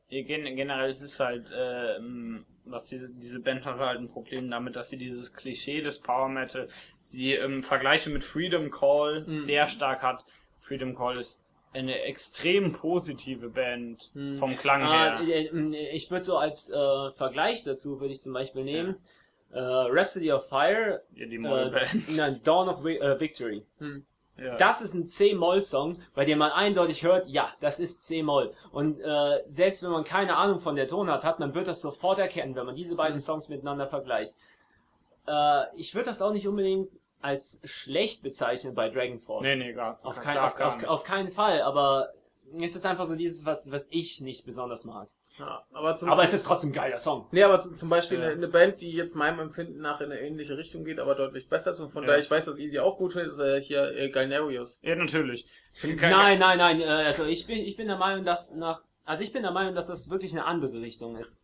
Ja, 0.07 0.21
gen- 0.23 0.55
Generell 0.55 0.89
ist 0.89 1.01
es 1.01 1.19
halt, 1.19 1.45
ähm, 1.53 2.45
was 2.63 2.85
diese, 2.85 3.09
diese 3.09 3.41
Band 3.41 3.65
hat 3.65 3.79
halt 3.79 3.99
ein 3.99 4.07
Problem 4.07 4.49
damit, 4.49 4.77
dass 4.77 4.87
sie 4.87 4.97
dieses 4.97 5.33
Klischee 5.33 5.81
des 5.81 5.99
Power 5.99 6.29
Metal, 6.29 6.69
sie 6.99 7.33
im 7.33 7.63
Vergleich 7.63 8.07
mit 8.07 8.23
Freedom 8.23 8.71
Call 8.71 9.25
Mhm. 9.27 9.41
sehr 9.41 9.67
stark 9.67 10.03
hat. 10.03 10.23
Freedom 10.61 10.95
Call 10.95 11.17
ist 11.17 11.43
eine 11.73 12.01
extrem 12.01 12.73
positive 12.73 13.49
Band 13.49 14.09
Mhm. 14.13 14.35
vom 14.37 14.57
Klang 14.57 14.81
Ah, 14.83 15.19
her. 15.19 15.51
äh, 15.53 15.89
ich 15.95 16.09
würde 16.09 16.23
so 16.23 16.37
als 16.37 16.69
äh, 16.71 17.11
Vergleich 17.11 17.63
dazu, 17.63 17.99
würde 18.01 18.13
ich 18.13 18.21
zum 18.21 18.33
Beispiel 18.33 18.63
nehmen, 18.63 18.95
äh, 19.51 19.59
Rhapsody 19.59 20.31
of 20.31 20.47
Fire, 20.47 21.01
Ja, 21.15 21.25
die 21.27 21.35
äh, 21.35 21.39
Model-Band. 21.39 22.15
nein, 22.17 22.41
Dawn 22.43 22.69
of 22.69 22.83
Vi 22.83 22.97
äh, 22.97 23.19
Victory. 23.19 23.63
Ja. 24.37 24.55
Das 24.55 24.81
ist 24.81 24.93
ein 24.93 25.05
C-Moll-Song, 25.05 26.01
bei 26.15 26.23
dem 26.23 26.39
man 26.39 26.51
eindeutig 26.51 27.03
hört, 27.03 27.27
ja, 27.27 27.53
das 27.59 27.79
ist 27.79 28.03
C-Moll. 28.07 28.53
Und 28.71 29.01
äh, 29.01 29.43
selbst 29.47 29.83
wenn 29.83 29.91
man 29.91 30.05
keine 30.05 30.37
Ahnung 30.37 30.59
von 30.59 30.75
der 30.77 30.87
Tonart 30.87 31.23
hat, 31.25 31.39
man 31.39 31.53
wird 31.53 31.67
das 31.67 31.81
sofort 31.81 32.19
erkennen, 32.19 32.55
wenn 32.55 32.65
man 32.65 32.75
diese 32.75 32.95
beiden 32.95 33.19
Songs 33.19 33.49
miteinander 33.49 33.87
vergleicht. 33.87 34.35
Äh, 35.27 35.63
ich 35.75 35.93
würde 35.93 36.05
das 36.05 36.21
auch 36.21 36.31
nicht 36.31 36.47
unbedingt 36.47 36.89
als 37.21 37.61
schlecht 37.65 38.23
bezeichnen 38.23 38.73
bei 38.75 38.89
Dragon 38.89 39.19
Force. 39.19 39.43
nee, 39.43 39.55
nee, 39.55 39.73
gar, 39.73 39.99
Auf, 40.03 40.15
gar- 40.15 40.23
kein, 40.23 40.35
gar 40.35 40.45
auf, 40.47 40.59
auf, 40.59 40.75
nicht. 40.77 40.87
auf 40.87 41.03
keinen 41.03 41.31
Fall, 41.31 41.61
aber 41.61 42.13
es 42.61 42.75
ist 42.75 42.85
einfach 42.85 43.05
so 43.05 43.15
dieses, 43.15 43.45
was, 43.45 43.71
was 43.71 43.87
ich 43.91 44.21
nicht 44.21 44.45
besonders 44.45 44.85
mag. 44.85 45.07
Ja, 45.37 45.63
aber 45.71 45.95
zum 45.95 46.09
Aber 46.09 46.23
es 46.23 46.33
ist 46.33 46.43
trotzdem 46.45 46.71
ein 46.71 46.73
geiler 46.73 46.99
Song. 46.99 47.27
Nee, 47.31 47.43
aber 47.43 47.61
zum 47.61 47.87
Beispiel 47.87 48.17
Ja. 48.19 48.25
eine, 48.25 48.33
eine 48.33 48.47
Band, 48.49 48.81
die 48.81 48.91
jetzt 48.91 49.15
meinem 49.15 49.39
Empfinden 49.39 49.79
nach 49.79 50.01
in 50.01 50.11
eine 50.11 50.19
ähnliche 50.19 50.57
Richtung 50.57 50.83
geht, 50.83 50.99
aber 50.99 51.15
deutlich 51.15 51.47
besser 51.47 51.71
ist 51.71 51.79
und 51.79 51.91
von 51.93 52.03
Ja. 52.03 52.07
daher 52.07 52.19
ich 52.21 52.29
weiß, 52.29 52.43
dass 52.45 52.57
ihr 52.57 52.69
die 52.69 52.79
auch 52.81 52.97
gut 52.97 53.13
findet, 53.13 53.31
ist 53.31 53.39
äh, 53.39 53.61
hier 53.61 53.95
äh, 53.95 54.09
Galnerius. 54.09 54.79
ja, 54.81 54.95
natürlich. 54.95 55.45
Nein, 55.83 56.39
nein, 56.39 56.57
nein, 56.57 56.81
äh, 56.81 56.85
also 56.85 57.23
ich 57.25 57.47
bin, 57.47 57.57
ich 57.59 57.77
bin 57.77 57.87
der 57.87 57.95
Meinung, 57.97 58.25
dass 58.25 58.53
nach, 58.53 58.81
also 59.05 59.23
ich 59.23 59.31
bin 59.31 59.43
der 59.43 59.51
Meinung, 59.51 59.75
dass 59.75 59.87
das 59.87 60.09
wirklich 60.09 60.33
eine 60.33 60.43
andere 60.45 60.81
Richtung 60.81 61.15
ist. 61.17 61.39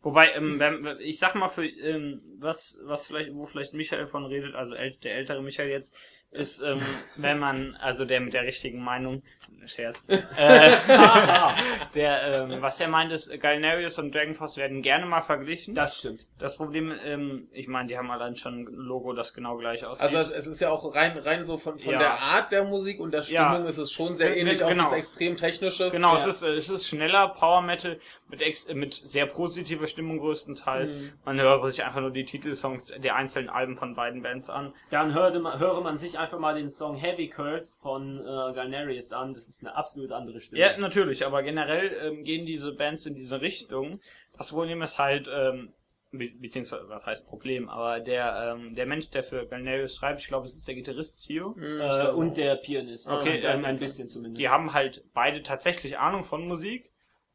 Wobei, 0.00 0.32
ähm, 0.32 0.58
wenn, 0.58 0.98
ich 1.00 1.18
sag 1.18 1.34
mal, 1.34 1.48
für 1.48 1.66
ähm, 1.66 2.20
was, 2.38 2.78
was 2.82 3.06
vielleicht, 3.06 3.34
wo 3.34 3.46
vielleicht 3.46 3.74
Michael 3.74 4.06
von 4.06 4.24
redet, 4.26 4.54
also 4.54 4.74
äl 4.74 4.96
der 5.02 5.16
ältere 5.16 5.42
Michael 5.42 5.70
jetzt, 5.70 5.98
ist, 6.30 6.60
ähm, 6.60 6.80
wenn 7.16 7.38
man, 7.38 7.74
also 7.76 8.04
der 8.04 8.20
mit 8.20 8.34
der 8.34 8.42
richtigen 8.44 8.82
Meinung, 8.82 9.22
Scherz, 9.66 9.98
äh, 10.08 10.18
der, 11.94 12.22
ähm, 12.50 12.62
was 12.62 12.80
er 12.80 12.88
meint 12.88 13.12
ist, 13.12 13.30
Galnerius 13.40 13.98
und 13.98 14.14
Dragonforce 14.14 14.56
werden 14.56 14.82
gerne 14.82 15.06
mal 15.06 15.20
verglichen. 15.20 15.74
Das 15.74 15.98
stimmt. 15.98 16.26
Das 16.38 16.56
Problem, 16.56 16.92
ähm, 17.04 17.48
ich 17.52 17.68
meine, 17.68 17.88
die 17.88 17.98
haben 17.98 18.10
allein 18.10 18.36
schon 18.36 18.60
ein 18.60 18.64
Logo, 18.64 19.12
das 19.12 19.34
genau 19.34 19.56
gleich 19.56 19.84
aussieht. 19.84 20.14
Also 20.16 20.34
es, 20.34 20.46
ist 20.46 20.60
ja 20.60 20.70
auch 20.70 20.94
rein, 20.94 21.18
rein 21.18 21.44
so 21.44 21.58
von, 21.58 21.78
von 21.78 21.92
Ja. 21.92 21.98
der 21.98 22.18
Art 22.20 22.52
der 22.52 22.64
Musik 22.64 23.00
und 23.00 23.10
der 23.12 23.22
Ja. 23.22 23.50
Stimmung 23.50 23.66
ist 23.66 23.78
es 23.78 23.92
schon 23.92 24.16
sehr 24.16 24.30
Ge- 24.30 24.40
ähnlich, 24.40 24.58
ge- 24.58 24.64
auch 24.66 24.70
genau. 24.70 24.84
das 24.84 24.92
extrem 24.94 25.36
technische. 25.36 25.90
Genau, 25.90 26.12
ja. 26.12 26.16
es 26.16 26.26
ist 26.26 26.42
äh, 26.42 26.54
es 26.54 26.68
ist 26.70 26.88
schneller 26.88 27.28
Power 27.28 27.60
Metal 27.60 28.00
mit 28.28 28.40
ex 28.42 28.64
äh, 28.66 28.74
mit 28.74 28.94
sehr 28.94 29.26
positiver 29.26 29.86
Stimmung 29.86 30.18
größtenteils. 30.18 30.96
Mhm. 30.96 31.12
Man 31.24 31.40
hört 31.40 31.64
sich 31.66 31.84
einfach 31.84 32.00
nur 32.00 32.10
die 32.10 32.24
Titelsongs 32.24 32.92
der 32.98 33.16
einzelnen 33.16 33.48
Alben 33.50 33.76
von 33.76 33.94
beiden 33.94 34.22
Bands 34.22 34.48
an. 34.50 34.72
Dann 34.90 35.12
hörte 35.14 35.40
man, 35.40 35.58
höre 35.58 35.80
man 35.80 35.98
sich 35.98 36.18
einfach 36.18 36.38
mal 36.38 36.54
den 36.54 36.68
Song 36.70 36.96
Heavy 36.96 37.28
Curse 37.28 37.80
von 37.82 38.20
äh, 38.20 38.54
Galnerius 38.54 39.12
an. 39.12 39.34
Das 39.38 39.48
ist 39.48 39.64
eine 39.64 39.76
absolut 39.76 40.10
andere 40.10 40.40
Stimme. 40.40 40.60
Ja, 40.60 40.76
natürlich, 40.78 41.24
aber 41.24 41.42
generell 41.42 41.96
ähm, 42.02 42.24
gehen 42.24 42.44
diese 42.44 42.72
Bands 42.72 43.06
in 43.06 43.14
diese 43.14 43.40
Richtung. 43.40 44.00
Das 44.36 44.50
Problem 44.50 44.82
ist 44.82 44.98
halt 44.98 45.28
ähm, 45.32 45.72
be 46.10 46.30
beziehungsweise 46.40 46.88
was 46.88 47.06
heißt 47.06 47.26
Problem, 47.26 47.68
aber 47.68 48.00
der 48.00 48.56
ähm, 48.56 48.74
der 48.74 48.86
Mensch, 48.86 49.10
der 49.10 49.22
für 49.22 49.46
Galnerius 49.46 49.96
schreibt, 49.96 50.20
ich 50.20 50.26
glaube, 50.26 50.46
es 50.46 50.56
ist 50.56 50.66
der 50.66 50.74
Gitarrist 50.74 51.22
Zio. 51.22 51.50
Mhm, 51.50 51.80
äh, 51.80 52.08
und 52.08 52.30
auch. 52.30 52.34
der 52.34 52.56
Pianist. 52.56 53.08
Okay, 53.08 53.46
ein, 53.46 53.60
ähm, 53.60 53.64
ein 53.64 53.78
bisschen 53.78 54.08
zumindest. 54.08 54.40
Die 54.40 54.48
haben 54.48 54.72
halt 54.72 55.04
beide 55.14 55.42
tatsächlich 55.42 55.98
Ahnung 55.98 56.24
von 56.24 56.46
Musik, 56.46 56.90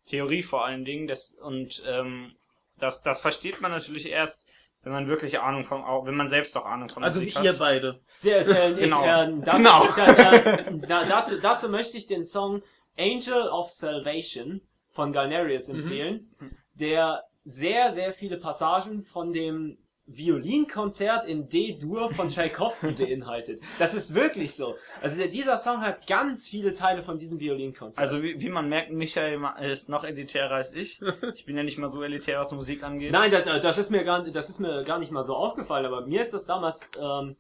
Theorie 0.06 0.44
vor 0.44 0.66
allen 0.66 0.86
Dingen, 0.86 1.08
das 1.08 1.32
und 1.32 1.84
ähm, 1.88 2.36
das 2.80 3.02
das 3.02 3.22
versteht 3.22 3.62
man 3.62 3.72
natürlich 3.72 4.10
erst, 4.10 4.46
wenn 4.84 4.92
man 4.92 5.08
wirklich 5.08 5.40
Ahnung 5.40 5.64
von, 5.64 5.82
auch 5.84 6.06
wenn 6.06 6.16
man 6.16 6.28
selbst 6.28 6.56
auch 6.58 6.66
Ahnung 6.66 6.90
von 6.90 7.04
Also 7.04 7.20
wie 7.22 7.26
Musik 7.26 7.38
hat. 7.40 7.46
ihr 7.46 7.54
beide. 7.54 8.00
Sehr, 8.10 8.44
sehr 8.46 8.74
Genau. 8.76 9.04
Äh, 9.04 9.34
dazu, 9.44 9.58
Genau. 9.58 9.84
Da, 9.96 10.88
da, 10.88 11.06
dazu, 11.06 11.40
dazu 11.40 11.70
möchte 11.70 11.98
ich 11.98 12.08
den 12.08 12.24
Song 12.24 12.62
Angel 12.98 13.48
of 13.50 13.70
Salvation 13.70 14.62
von 14.92 15.12
Galnerius 15.14 15.68
Mhm. 15.70 15.80
empfehlen, 15.80 16.36
der 16.76 17.24
sehr, 17.44 17.92
sehr 17.92 18.14
viele 18.14 18.38
Passagen 18.38 19.04
von 19.04 19.34
dem 19.34 19.78
Violinkonzert 20.06 21.26
in 21.26 21.48
D-Dur 21.48 22.14
von 22.14 22.30
Tchaikovsky 22.30 22.92
beinhaltet. 23.06 23.62
Das 23.80 23.94
ist 23.94 24.14
wirklich 24.14 24.54
so. 24.54 24.76
Also 25.02 25.26
dieser 25.28 25.58
Song 25.58 25.82
hat 25.82 26.08
ganz 26.08 26.48
viele 26.48 26.74
Teile 26.74 27.04
von 27.04 27.18
diesem 27.18 27.40
Violinkonzert. 27.40 28.04
Also 28.04 28.22
wie, 28.22 28.40
wie 28.42 28.50
man 28.50 28.68
merkt, 28.68 28.92
Michael 28.92 29.42
ist 29.62 29.88
noch 29.90 30.04
elitärer 30.04 30.56
als 30.56 30.74
ich. 30.74 31.02
Ich 31.36 31.46
bin 31.46 31.58
ja 31.58 31.64
nicht 31.64 31.78
mal 31.78 31.92
so 31.92 32.04
elitär, 32.04 32.40
was 32.40 32.52
Musik 32.52 32.84
angeht. 32.84 33.12
Nein, 33.12 33.32
das, 33.32 33.44
das 33.44 33.78
ist 33.78 33.90
mir 33.90 34.04
gar, 34.04 34.24
das 34.24 34.50
ist 34.50 34.60
mir 34.60 34.84
gar 34.84 35.00
nicht 35.00 35.12
mal 35.12 35.24
so 35.24 35.36
aufgefallen, 35.36 35.86
aber 35.86 36.06
mir 36.06 36.22
ist 36.22 36.34
das 36.34 36.46
damals, 36.46 36.92
ähm, 37.00 37.36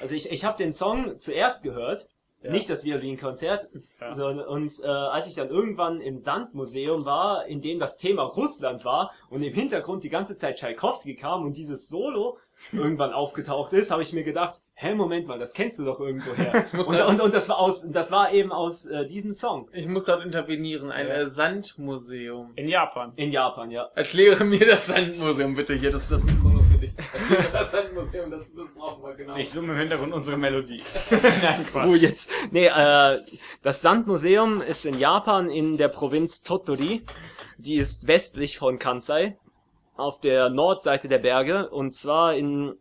also 0.00 0.14
ich, 0.14 0.30
ich 0.30 0.44
habe 0.44 0.56
den 0.56 0.72
Song 0.72 1.18
zuerst 1.18 1.62
gehört, 1.62 2.08
Ja. 2.42 2.50
nicht 2.52 2.68
das 2.70 2.84
Violinkonzert, 2.84 3.66
Ja. 4.00 4.14
so, 4.14 4.26
und 4.26 4.72
äh, 4.84 4.86
als 4.86 5.26
ich 5.26 5.34
dann 5.34 5.48
irgendwann 5.48 6.00
im 6.00 6.18
Sandmuseum 6.18 7.04
war, 7.04 7.46
in 7.46 7.60
dem 7.60 7.78
das 7.78 7.96
Thema 7.96 8.22
Russland 8.24 8.84
war 8.84 9.10
und 9.30 9.42
im 9.42 9.52
Hintergrund 9.54 10.04
die 10.04 10.10
ganze 10.10 10.36
Zeit 10.36 10.56
Tschaikowski 10.58 11.16
kam 11.16 11.42
und 11.44 11.56
dieses 11.56 11.88
Solo 11.88 12.38
irgendwann 12.72 13.12
aufgetaucht 13.12 13.72
ist, 13.74 13.90
habe 13.90 14.02
ich 14.02 14.12
mir 14.14 14.22
gedacht, 14.24 14.60
hä, 14.74 14.94
Moment 14.94 15.26
mal, 15.26 15.38
das 15.38 15.52
kennst 15.52 15.78
du 15.78 15.84
doch 15.84 16.00
irgendwoher. 16.00 16.64
muss 16.72 16.88
und, 16.88 17.00
und, 17.00 17.20
und 17.20 17.34
das 17.34 17.48
war 17.50 17.58
aus, 17.58 17.86
das 17.90 18.10
war 18.12 18.32
eben 18.32 18.50
aus 18.52 18.86
äh, 18.86 19.06
diesem 19.06 19.32
Song 19.32 19.68
Ich 19.72 19.86
muss 19.86 20.04
dort 20.04 20.24
intervenieren. 20.24 20.90
Ein 20.90 21.06
Ja. 21.08 21.14
äh, 21.14 21.26
Sandmuseum. 21.26 22.52
In 22.56 22.68
Japan. 22.68 23.12
in 23.16 23.30
Japan, 23.32 23.70
ja. 23.70 23.90
Erkläre 23.94 24.44
mir 24.44 24.64
das 24.66 24.86
Sandmuseum 24.86 25.54
bitte 25.54 25.74
hier. 25.74 25.90
Das 25.90 26.04
ist 26.04 26.12
das 26.12 26.24
Mikro 26.24 26.48
das 27.52 27.70
Sandmuseum, 27.70 28.30
das, 28.30 28.54
das 28.54 28.74
brauchen 28.74 29.02
wir 29.02 29.14
genau. 29.14 29.36
Ich 29.36 29.50
summe 29.50 29.72
im 29.72 29.78
Hintergrund 29.78 30.12
unsere 30.12 30.36
Melodie. 30.36 30.82
Nein, 31.10 31.66
Quatsch. 31.70 31.88
Oh, 31.88 31.94
jetzt. 31.94 32.30
Nee, 32.50 32.66
äh, 32.66 33.18
das 33.62 33.82
Sandmuseum 33.82 34.60
ist 34.60 34.86
in 34.86 34.98
Japan 34.98 35.48
in 35.48 35.76
der 35.76 35.88
Provinz 35.88 36.42
Tottori. 36.42 37.04
Die 37.58 37.76
ist 37.76 38.06
westlich 38.06 38.58
von 38.58 38.78
Kansai, 38.78 39.38
auf 39.96 40.20
der 40.20 40.50
Nordseite 40.50 41.08
der 41.08 41.18
Berge. 41.18 41.70
Und 41.70 41.94
zwar 41.94 42.34
in, 42.34 42.74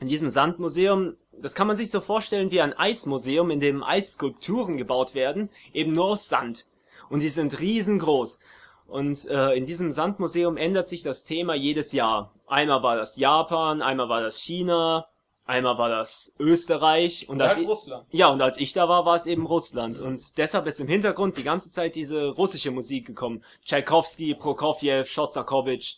in 0.00 0.08
diesem 0.08 0.28
Sandmuseum, 0.28 1.16
das 1.32 1.54
kann 1.54 1.66
man 1.66 1.76
sich 1.76 1.90
so 1.90 2.00
vorstellen 2.00 2.50
wie 2.50 2.60
ein 2.60 2.72
Eismuseum, 2.72 3.50
in 3.50 3.60
dem 3.60 3.82
Eisskulpturen 3.82 4.76
gebaut 4.76 5.14
werden, 5.14 5.50
eben 5.72 5.92
nur 5.92 6.06
aus 6.06 6.28
Sand. 6.28 6.66
Und 7.08 7.22
die 7.22 7.28
sind 7.28 7.60
riesengroß. 7.60 8.40
Und 8.86 9.26
äh, 9.28 9.52
in 9.54 9.66
diesem 9.66 9.92
Sandmuseum 9.92 10.56
ändert 10.56 10.86
sich 10.86 11.02
das 11.02 11.24
Thema 11.24 11.54
jedes 11.54 11.92
Jahr. 11.92 12.32
Einmal 12.46 12.82
war 12.82 12.96
das 12.96 13.16
Japan, 13.16 13.82
einmal 13.82 14.08
war 14.08 14.22
das 14.22 14.40
China, 14.40 15.08
einmal 15.46 15.78
war 15.78 15.88
das 15.88 16.34
Österreich 16.38 17.28
und 17.28 17.38
das 17.38 17.56
Halt 17.56 17.66
Russland. 17.66 18.06
ja, 18.10 18.28
und 18.28 18.40
als 18.40 18.58
ich 18.58 18.72
da 18.72 18.88
war, 18.88 19.04
war 19.04 19.16
es 19.16 19.26
eben 19.26 19.46
Russland. 19.46 19.98
Und 19.98 20.38
deshalb 20.38 20.66
ist 20.66 20.80
im 20.80 20.88
Hintergrund 20.88 21.36
die 21.36 21.42
ganze 21.42 21.70
Zeit 21.70 21.96
diese 21.96 22.28
russische 22.28 22.70
Musik 22.70 23.06
gekommen. 23.06 23.42
Tschaikowski, 23.64 24.34
Prokofjew, 24.34 25.04
Schostakowitsch, 25.04 25.96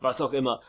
was 0.00 0.20
auch 0.20 0.32
immer. 0.32 0.60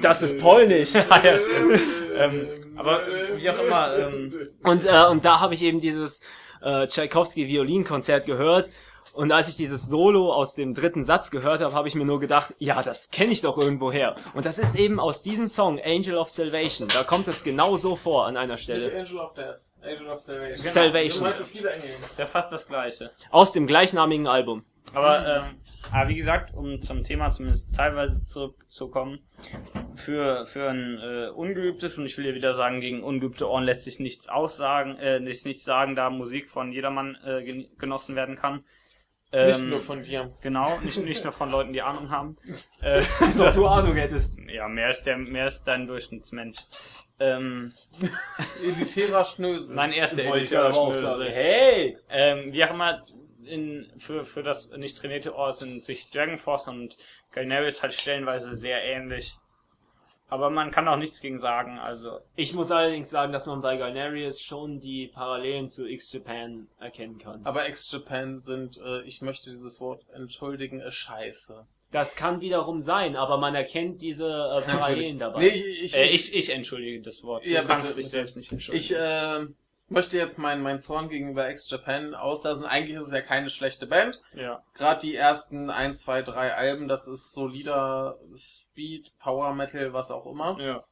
Das 0.00 0.22
ist 0.22 0.40
polnisch. 0.40 0.94
ähm, 2.16 2.48
aber 2.76 3.00
wie 3.36 3.50
auch 3.50 3.58
immer, 3.58 3.98
ähm, 3.98 4.48
Und, 4.62 4.86
äh, 4.86 5.06
und 5.10 5.24
da 5.24 5.40
habe 5.40 5.52
ich 5.54 5.62
eben 5.62 5.80
dieses 5.80 6.22
äh, 6.62 6.86
Tschaikowski 6.86 7.46
Violinkonzert 7.48 8.24
gehört. 8.24 8.70
Und 9.14 9.32
als 9.32 9.48
ich 9.48 9.56
dieses 9.56 9.88
Solo 9.88 10.32
aus 10.32 10.54
dem 10.54 10.72
dritten 10.72 11.02
Satz 11.02 11.30
gehört 11.32 11.60
habe, 11.62 11.74
habe 11.74 11.88
ich 11.88 11.94
mir 11.96 12.04
nur 12.04 12.20
gedacht, 12.20 12.54
ja, 12.58 12.80
das 12.82 13.10
kenne 13.10 13.32
ich 13.32 13.40
doch 13.40 13.58
irgendwo 13.58 13.90
her. 13.90 14.14
Und 14.34 14.46
das 14.46 14.58
ist 14.58 14.76
eben 14.76 15.00
aus 15.00 15.22
diesem 15.22 15.46
Song 15.46 15.80
Angel 15.84 16.16
of 16.16 16.30
Salvation. 16.30 16.86
Da 16.94 17.02
kommt 17.02 17.26
es 17.26 17.42
genau 17.42 17.76
so 17.76 17.96
vor 17.96 18.26
an 18.26 18.36
einer 18.36 18.52
Nicht 18.54 18.62
Stelle. 18.62 18.86
Angel 18.96 19.18
of 19.18 19.34
Death. 19.34 19.56
Angel 19.82 20.06
of 20.08 20.18
Salvation. 20.20 20.62
Salvation. 20.64 21.26
Heute 21.26 21.44
viele 21.44 21.70
Engel. 21.70 21.90
ist 22.08 22.18
ja 22.18 22.26
fast 22.26 22.52
das 22.52 22.68
Gleiche. 22.68 23.10
Aus 23.30 23.52
dem 23.52 23.66
gleichnamigen 23.66 24.28
Album. 24.28 24.64
Aber, 24.94 25.26
ähm, 25.26 25.42
aber 25.92 26.08
wie 26.08 26.16
gesagt, 26.16 26.54
um 26.54 26.80
zum 26.80 27.04
Thema 27.04 27.28
zumindest 27.30 27.74
teilweise 27.74 28.22
zurückzukommen, 28.22 29.20
für, 29.94 30.44
für 30.46 30.68
ein 30.70 30.98
äh, 30.98 31.28
ungeübtes, 31.30 31.98
und 31.98 32.06
ich 32.06 32.16
will 32.16 32.24
hier 32.24 32.34
wieder 32.34 32.54
sagen, 32.54 32.80
gegen 32.80 33.02
ungeübte 33.02 33.48
Ohren 33.48 33.64
lässt 33.64 33.84
sich 33.84 33.98
nichts 34.00 34.28
aussagen, 34.28 34.96
äh, 34.98 35.18
lässt 35.18 35.46
nichts 35.46 35.64
sagen, 35.64 35.94
da 35.94 36.10
Musik 36.10 36.48
von 36.50 36.72
jedermann 36.72 37.16
äh, 37.24 37.42
gen- 37.44 37.68
genossen 37.78 38.16
werden 38.16 38.36
kann. 38.36 38.64
Ähm, 39.32 39.46
Nicht 39.46 39.62
nur 39.62 39.80
von 39.80 40.02
dir. 40.02 40.32
Genau, 40.40 40.78
nicht, 40.80 40.98
nicht 40.98 41.22
nur 41.22 41.32
von 41.32 41.50
Leuten, 41.50 41.72
die 41.72 41.82
Ahnung 41.82 42.10
haben. 42.10 42.36
Äh, 42.82 43.04
Als 43.20 43.38
ob 43.38 43.54
du 43.54 43.66
Ahnung 43.66 43.94
hättest. 43.94 44.38
ja, 44.48 44.66
mehr 44.66 44.90
ist 44.90 45.04
der, 45.04 45.18
mehr 45.18 45.46
ist 45.46 45.64
dein 45.64 45.86
Durchschnittsmensch. 45.86 46.58
Ähm, 47.18 47.72
Elitärer 48.64 49.24
Schnösel. 49.24 49.74
nein, 49.76 49.92
er 49.92 50.06
ist 50.06 50.16
der 50.16 50.26
Wollte 50.26 50.44
ich 50.44 50.52
elitäre 50.52 50.68
aber 50.68 50.78
auch 50.78 50.92
Schnösel. 50.94 51.30
Hey! 51.30 51.98
Ähm, 52.08 52.52
wie 52.52 52.64
auch 52.64 52.70
immer, 52.70 53.04
in, 53.44 53.92
für, 53.98 54.24
für 54.24 54.42
das 54.42 54.70
nicht 54.70 54.96
trainierte 54.98 55.34
Ohr 55.34 55.52
sind 55.52 55.84
sich 55.84 56.10
Dragon 56.10 56.38
Force 56.38 56.68
und 56.68 56.96
Galnerius 57.32 57.82
halt 57.82 57.92
stellenweise 57.92 58.54
sehr 58.54 58.82
ähnlich. 58.82 59.36
Aber 60.30 60.48
man 60.48 60.70
kann 60.70 60.88
auch 60.88 60.96
nichts 60.96 61.20
gegen 61.20 61.38
sagen, 61.38 61.78
also. 61.78 62.20
Ich 62.36 62.54
muss 62.54 62.70
allerdings 62.70 63.10
sagen, 63.10 63.32
dass 63.32 63.46
man 63.46 63.60
bei 63.60 63.76
Galnerius 63.76 64.40
schon 64.40 64.80
die 64.80 65.08
Parallelen 65.08 65.68
zu 65.68 65.88
X-Japan 65.88 66.68
erkennen 66.78 67.18
kann. 67.18 67.44
Aber 67.44 67.66
Ex-Japan 67.66 68.40
sind, 68.40 68.78
äh, 68.78 69.02
ich 69.02 69.20
möchte 69.22 69.50
dieses 69.50 69.80
Wort 69.80 70.06
entschuldigen, 70.14 70.80
äh, 70.80 70.90
scheiße. 70.90 71.66
Das 71.90 72.14
kann 72.14 72.40
wiederum 72.40 72.80
sein, 72.80 73.16
aber 73.16 73.36
man 73.38 73.56
erkennt 73.56 74.00
diese 74.00 74.26
äh, 74.26 74.62
Parallelen 74.62 75.18
dabei. 75.18 75.40
Nee, 75.40 75.48
ich, 75.48 75.84
ich, 75.84 75.96
Äh, 75.96 76.06
ich, 76.06 76.34
ich 76.34 76.50
entschuldige 76.50 77.02
das 77.02 77.24
Wort. 77.24 77.44
Ja, 77.44 77.62
du 77.62 77.66
kannst 77.66 77.88
bitte, 77.88 77.96
dich 77.96 78.06
bitte. 78.06 78.12
selbst 78.12 78.36
nicht 78.36 78.52
entschuldigen. 78.52 78.84
Ich 78.84 78.94
äh, 78.96 79.46
möchte 79.90 80.16
jetzt 80.16 80.38
meinen 80.38 80.62
mein 80.62 80.80
Zorn 80.80 81.08
gegenüber 81.08 81.48
Ex-Japan 81.48 82.14
auslassen. 82.14 82.64
Eigentlich 82.64 82.96
ist 82.96 83.08
es 83.08 83.12
ja 83.12 83.20
keine 83.20 83.50
schlechte 83.50 83.86
Band. 83.86 84.22
ja. 84.34 84.62
Gerade 84.74 85.00
die 85.00 85.14
ersten 85.14 85.68
1, 85.70 86.00
2, 86.00 86.22
3 86.22 86.54
Alben, 86.54 86.88
das 86.88 87.06
ist 87.06 87.32
solider 87.32 88.18
Speed, 88.36 89.12
Power 89.18 89.54
Metal, 89.54 89.92
was 89.92 90.10
auch 90.10 90.26
immer. 90.26 90.58
Ja. 90.60 90.84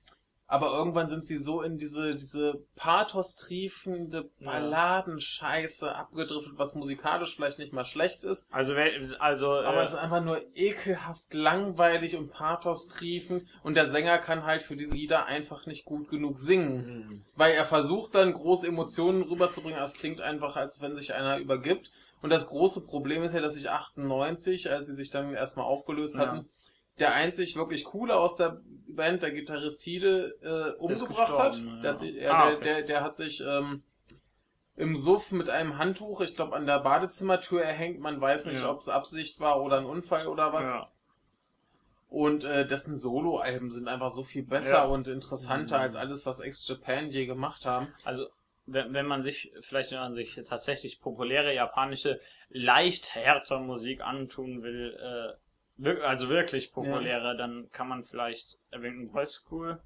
Aber 0.51 0.73
irgendwann 0.73 1.11
sind 1.11 1.27
sie 1.27 1.37
so 1.37 1.61
in 1.61 1.77
diese, 1.77 2.15
diese 2.17 2.65
pathostriefende 2.75 4.31
Balladenscheiße 4.41 5.95
abgedriftet, 5.95 6.55
was 6.57 6.75
musikalisch 6.75 7.37
vielleicht 7.37 7.59
nicht 7.59 7.75
mal 7.75 7.85
schlecht 7.85 8.25
ist. 8.25 8.49
Also, 8.51 8.75
also, 9.19 9.53
Aber 9.53 9.83
äh, 9.83 9.85
es 9.85 9.93
ist 9.93 9.99
einfach 9.99 10.25
nur 10.25 10.41
ekelhaft 10.55 11.35
langweilig 11.35 12.17
und 12.17 12.31
pathostriefend 12.31 13.45
und 13.63 13.75
der 13.75 13.85
Sänger 13.85 14.17
kann 14.17 14.45
halt 14.45 14.63
für 14.63 14.75
diese 14.75 14.95
Lieder 14.95 15.27
einfach 15.27 15.67
nicht 15.67 15.85
gut 15.85 16.09
genug 16.09 16.41
singen. 16.41 17.27
Weil 17.37 17.53
er 17.53 17.67
versucht 17.67 18.15
dann 18.15 18.33
große 18.33 18.67
Emotionen 18.67 19.21
rüberzubringen, 19.23 19.77
aber 19.77 19.87
es 19.87 19.95
klingt 19.95 20.23
einfach, 20.23 20.57
als 20.57 20.81
wenn 20.81 20.97
sich 20.97 21.13
einer 21.13 21.37
übergibt. 21.39 21.93
Und 22.21 22.31
das 22.31 22.49
große 22.49 22.81
Problem 22.81 23.23
ist 23.23 23.35
ja, 23.35 23.41
dass 23.41 23.57
ich 23.57 23.71
98, 23.71 24.71
als 24.71 24.87
sie 24.87 24.95
sich 24.95 25.11
dann 25.11 25.35
erstmal 25.35 25.67
aufgelöst 25.67 26.17
Ja. 26.17 26.45
Der 27.01 27.15
einzig 27.15 27.57
wirklich 27.57 27.85
coole 27.85 28.17
aus 28.17 28.37
der 28.37 28.61
Band, 28.89 29.23
der 29.23 29.31
Gitarrist 29.33 29.83
Hide, 29.83 30.37
äh, 30.43 30.77
umgebracht 30.79 31.39
hat. 31.39 31.57
ja. 31.59 31.81
Der 31.83 31.91
hat 31.91 31.99
sich, 31.99 32.15
ja, 32.17 32.33
Ah, 32.33 32.47
der, 32.49 32.57
okay. 32.57 32.65
der, 32.65 32.83
der 32.83 33.03
hat 33.03 33.17
sich 33.17 33.41
ähm, 33.41 33.83
im 34.77 34.97
Suff 34.97 35.33
mit 35.33 35.51
einem 35.51 35.79
Handtuch, 35.79 36.21
ich 36.21 36.35
glaube, 36.35 36.55
an 36.57 36.67
der 36.67 36.81
Badezimmertür 36.81 37.63
erhängt. 37.63 38.01
Man 38.01 38.21
weiß 38.21 38.47
nicht, 38.47 38.63
Ja. 38.63 38.71
ob 38.71 38.81
es 38.81 38.89
Absicht 38.89 39.41
war 39.41 39.63
oder 39.63 39.79
ein 39.79 39.85
Unfall 39.87 40.27
oder 40.27 40.53
was. 40.53 40.67
ja. 40.67 40.91
Und 42.09 42.45
äh, 42.45 42.67
dessen 42.67 42.97
Soloalben 42.97 43.71
sind 43.71 43.87
einfach 43.87 44.11
so 44.11 44.25
viel 44.25 44.43
besser 44.43 44.79
Ja. 44.79 44.85
und 44.87 45.09
interessanter 45.09 45.79
als 45.79 45.95
alles, 45.95 46.25
was 46.25 46.41
Ex-Japan 46.41 47.11
je 47.11 47.27
gemacht 47.27 47.67
haben. 47.67 47.89
Also, 48.05 48.29
wenn, 48.65 48.95
wenn 48.95 49.07
man 49.07 49.23
sich, 49.23 49.53
vielleicht 49.61 49.91
wenn 49.93 49.99
man 49.99 50.15
sich 50.15 50.41
tatsächlich 50.49 51.01
populäre 51.01 51.55
japanische, 51.55 52.19
leicht 52.49 53.15
härter 53.15 53.61
Musik 53.61 54.01
antun 54.01 54.63
will, 54.63 54.97
äh, 54.99 55.37
also 56.03 56.29
wirklich 56.29 56.73
populäre, 56.73 57.37
dann 57.37 57.69
kann 57.73 57.89
man 57.89 58.03
vielleicht 58.03 58.59
Abington 58.73 59.11
Boys 59.13 59.33
School, 59.33 59.81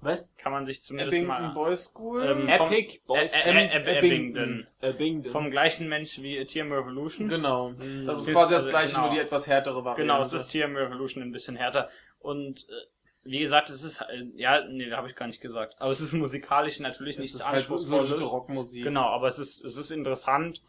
Was? 0.00 0.34
kann 0.36 0.52
man 0.52 0.64
sich 0.66 0.82
zumindest 0.82 1.16
Abington 1.16 1.46
mal... 1.46 1.54
Boys 1.54 1.84
School. 1.86 2.24
Ähm, 2.24 2.48
Epic 2.48 3.00
Boys. 3.06 3.34
Ä- 3.34 3.42
Ä- 3.50 3.66
Ab- 3.76 3.82
Ab- 3.82 3.96
Abington. 3.96 4.42
Abington. 4.42 4.66
Abingdon. 4.80 5.32
Vom 5.32 5.50
gleichen 5.50 5.88
Mensch 5.88 6.18
wie 6.20 6.44
TM 6.44 6.72
Revolution. 6.72 7.28
genau. 7.28 7.70
Mhm. 7.70 8.06
Das 8.06 8.18
ist 8.20 8.30
quasi 8.32 8.54
das 8.54 8.64
also 8.64 8.70
gleiche, 8.70 8.94
genau. 8.94 9.06
nur 9.06 9.14
die 9.14 9.20
etwas 9.20 9.46
härtere 9.46 9.84
Variante. 9.84 10.02
Genau, 10.02 10.20
es 10.20 10.32
ist 10.32 10.48
TM 10.50 10.76
Revolution 10.76 11.22
ein 11.22 11.32
bisschen 11.32 11.56
härter. 11.56 11.88
Und 12.20 12.66
äh, 12.68 12.72
wie 13.24 13.38
gesagt, 13.38 13.70
es 13.70 13.82
ist, 13.82 14.02
äh, 14.02 14.24
ja, 14.36 14.64
nee, 14.68 14.90
habe 14.92 15.08
ich 15.08 15.16
gar 15.16 15.26
nicht 15.26 15.40
gesagt. 15.40 15.74
Aber 15.78 15.90
es 15.90 16.00
ist 16.00 16.12
musikalisch 16.12 16.78
natürlich 16.80 17.16
Es 17.16 17.20
nichts 17.22 17.36
ist 17.40 17.50
halt 17.50 17.66
so 17.66 17.96
Rockmusik. 18.26 18.84
Genau, 18.84 19.06
aber 19.08 19.26
es 19.26 19.38
ist, 19.38 19.64
es 19.64 19.76
ist 19.76 19.90
interessant 19.90 20.62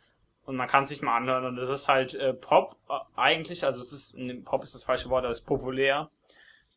und 0.46 0.56
man 0.56 0.68
kann 0.68 0.84
es 0.84 0.90
sich 0.90 1.02
mal 1.02 1.18
anhören 1.18 1.46
und 1.46 1.58
es 1.58 1.70
ist 1.70 1.88
halt 1.88 2.14
äh, 2.14 2.34
Pop 2.34 2.76
äh, 2.90 2.94
eigentlich, 3.16 3.66
also 3.66 3.82
es 3.82 3.92
ist, 3.92 4.16
Pop 4.46 4.62
ist 4.64 4.76
das 4.76 4.84
falsche 4.84 5.10
Wort, 5.10 5.24
aber 5.24 5.32
es 5.32 5.40
ist 5.40 5.46
populär. 5.46 6.10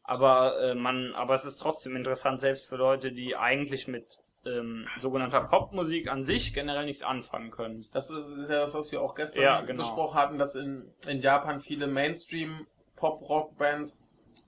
Aber 0.02 0.58
äh, 0.60 0.74
man, 0.74 1.12
aber 1.14 1.34
es 1.34 1.44
ist 1.44 1.58
trotzdem 1.58 1.94
interessant, 1.94 2.40
selbst 2.40 2.66
für 2.66 2.76
Leute, 2.76 3.12
die 3.12 3.36
eigentlich 3.36 3.86
mit 3.88 4.20
ähm, 4.46 4.86
sogenannter 4.96 5.42
Popmusik 5.42 6.08
an 6.08 6.22
sich 6.22 6.54
generell 6.54 6.86
nichts 6.86 7.02
anfangen 7.02 7.50
können. 7.50 7.84
Das 7.92 8.08
ist, 8.08 8.26
ist 8.28 8.48
ja 8.48 8.60
das, 8.60 8.72
was 8.72 8.90
wir 8.90 9.02
auch 9.02 9.14
gestern 9.14 9.42
Ja, 9.42 9.60
genau. 9.60 9.82
besprochen 9.82 10.14
hatten, 10.14 10.38
dass 10.38 10.54
in, 10.54 10.90
in 11.06 11.20
Japan 11.20 11.60
viele 11.60 11.88
Mainstream-Pop-Rock-Bands 11.88 14.00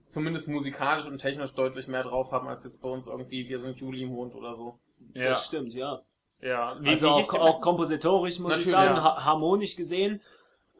zumindest 0.07 0.49
musikalisch 0.49 1.07
und 1.07 1.19
technisch 1.19 1.53
deutlich 1.55 1.89
mehr 1.89 2.05
drauf 2.05 2.33
haben, 2.33 2.49
als 2.49 2.65
jetzt 2.65 2.81
bei 2.81 2.89
uns 2.89 3.07
irgendwie 3.07 3.47
Wir 3.49 3.59
sind 3.59 3.79
Julimond 3.79 4.35
oder 4.35 4.55
so. 4.55 4.79
Ja, 5.15 5.31
Das 5.31 5.47
stimmt, 5.47 5.75
ja. 5.75 6.01
Ja. 6.43 6.77
Wie, 6.81 6.89
also 6.91 7.07
wie 7.07 7.11
auch, 7.11 7.35
auch 7.35 7.61
kompositorisch 7.61 8.39
muss 8.39 8.57
ich 8.57 8.67
sagen, 8.67 8.97
ja. 8.97 9.03
ha 9.03 9.25
harmonisch 9.25 9.77
gesehen. 9.77 10.21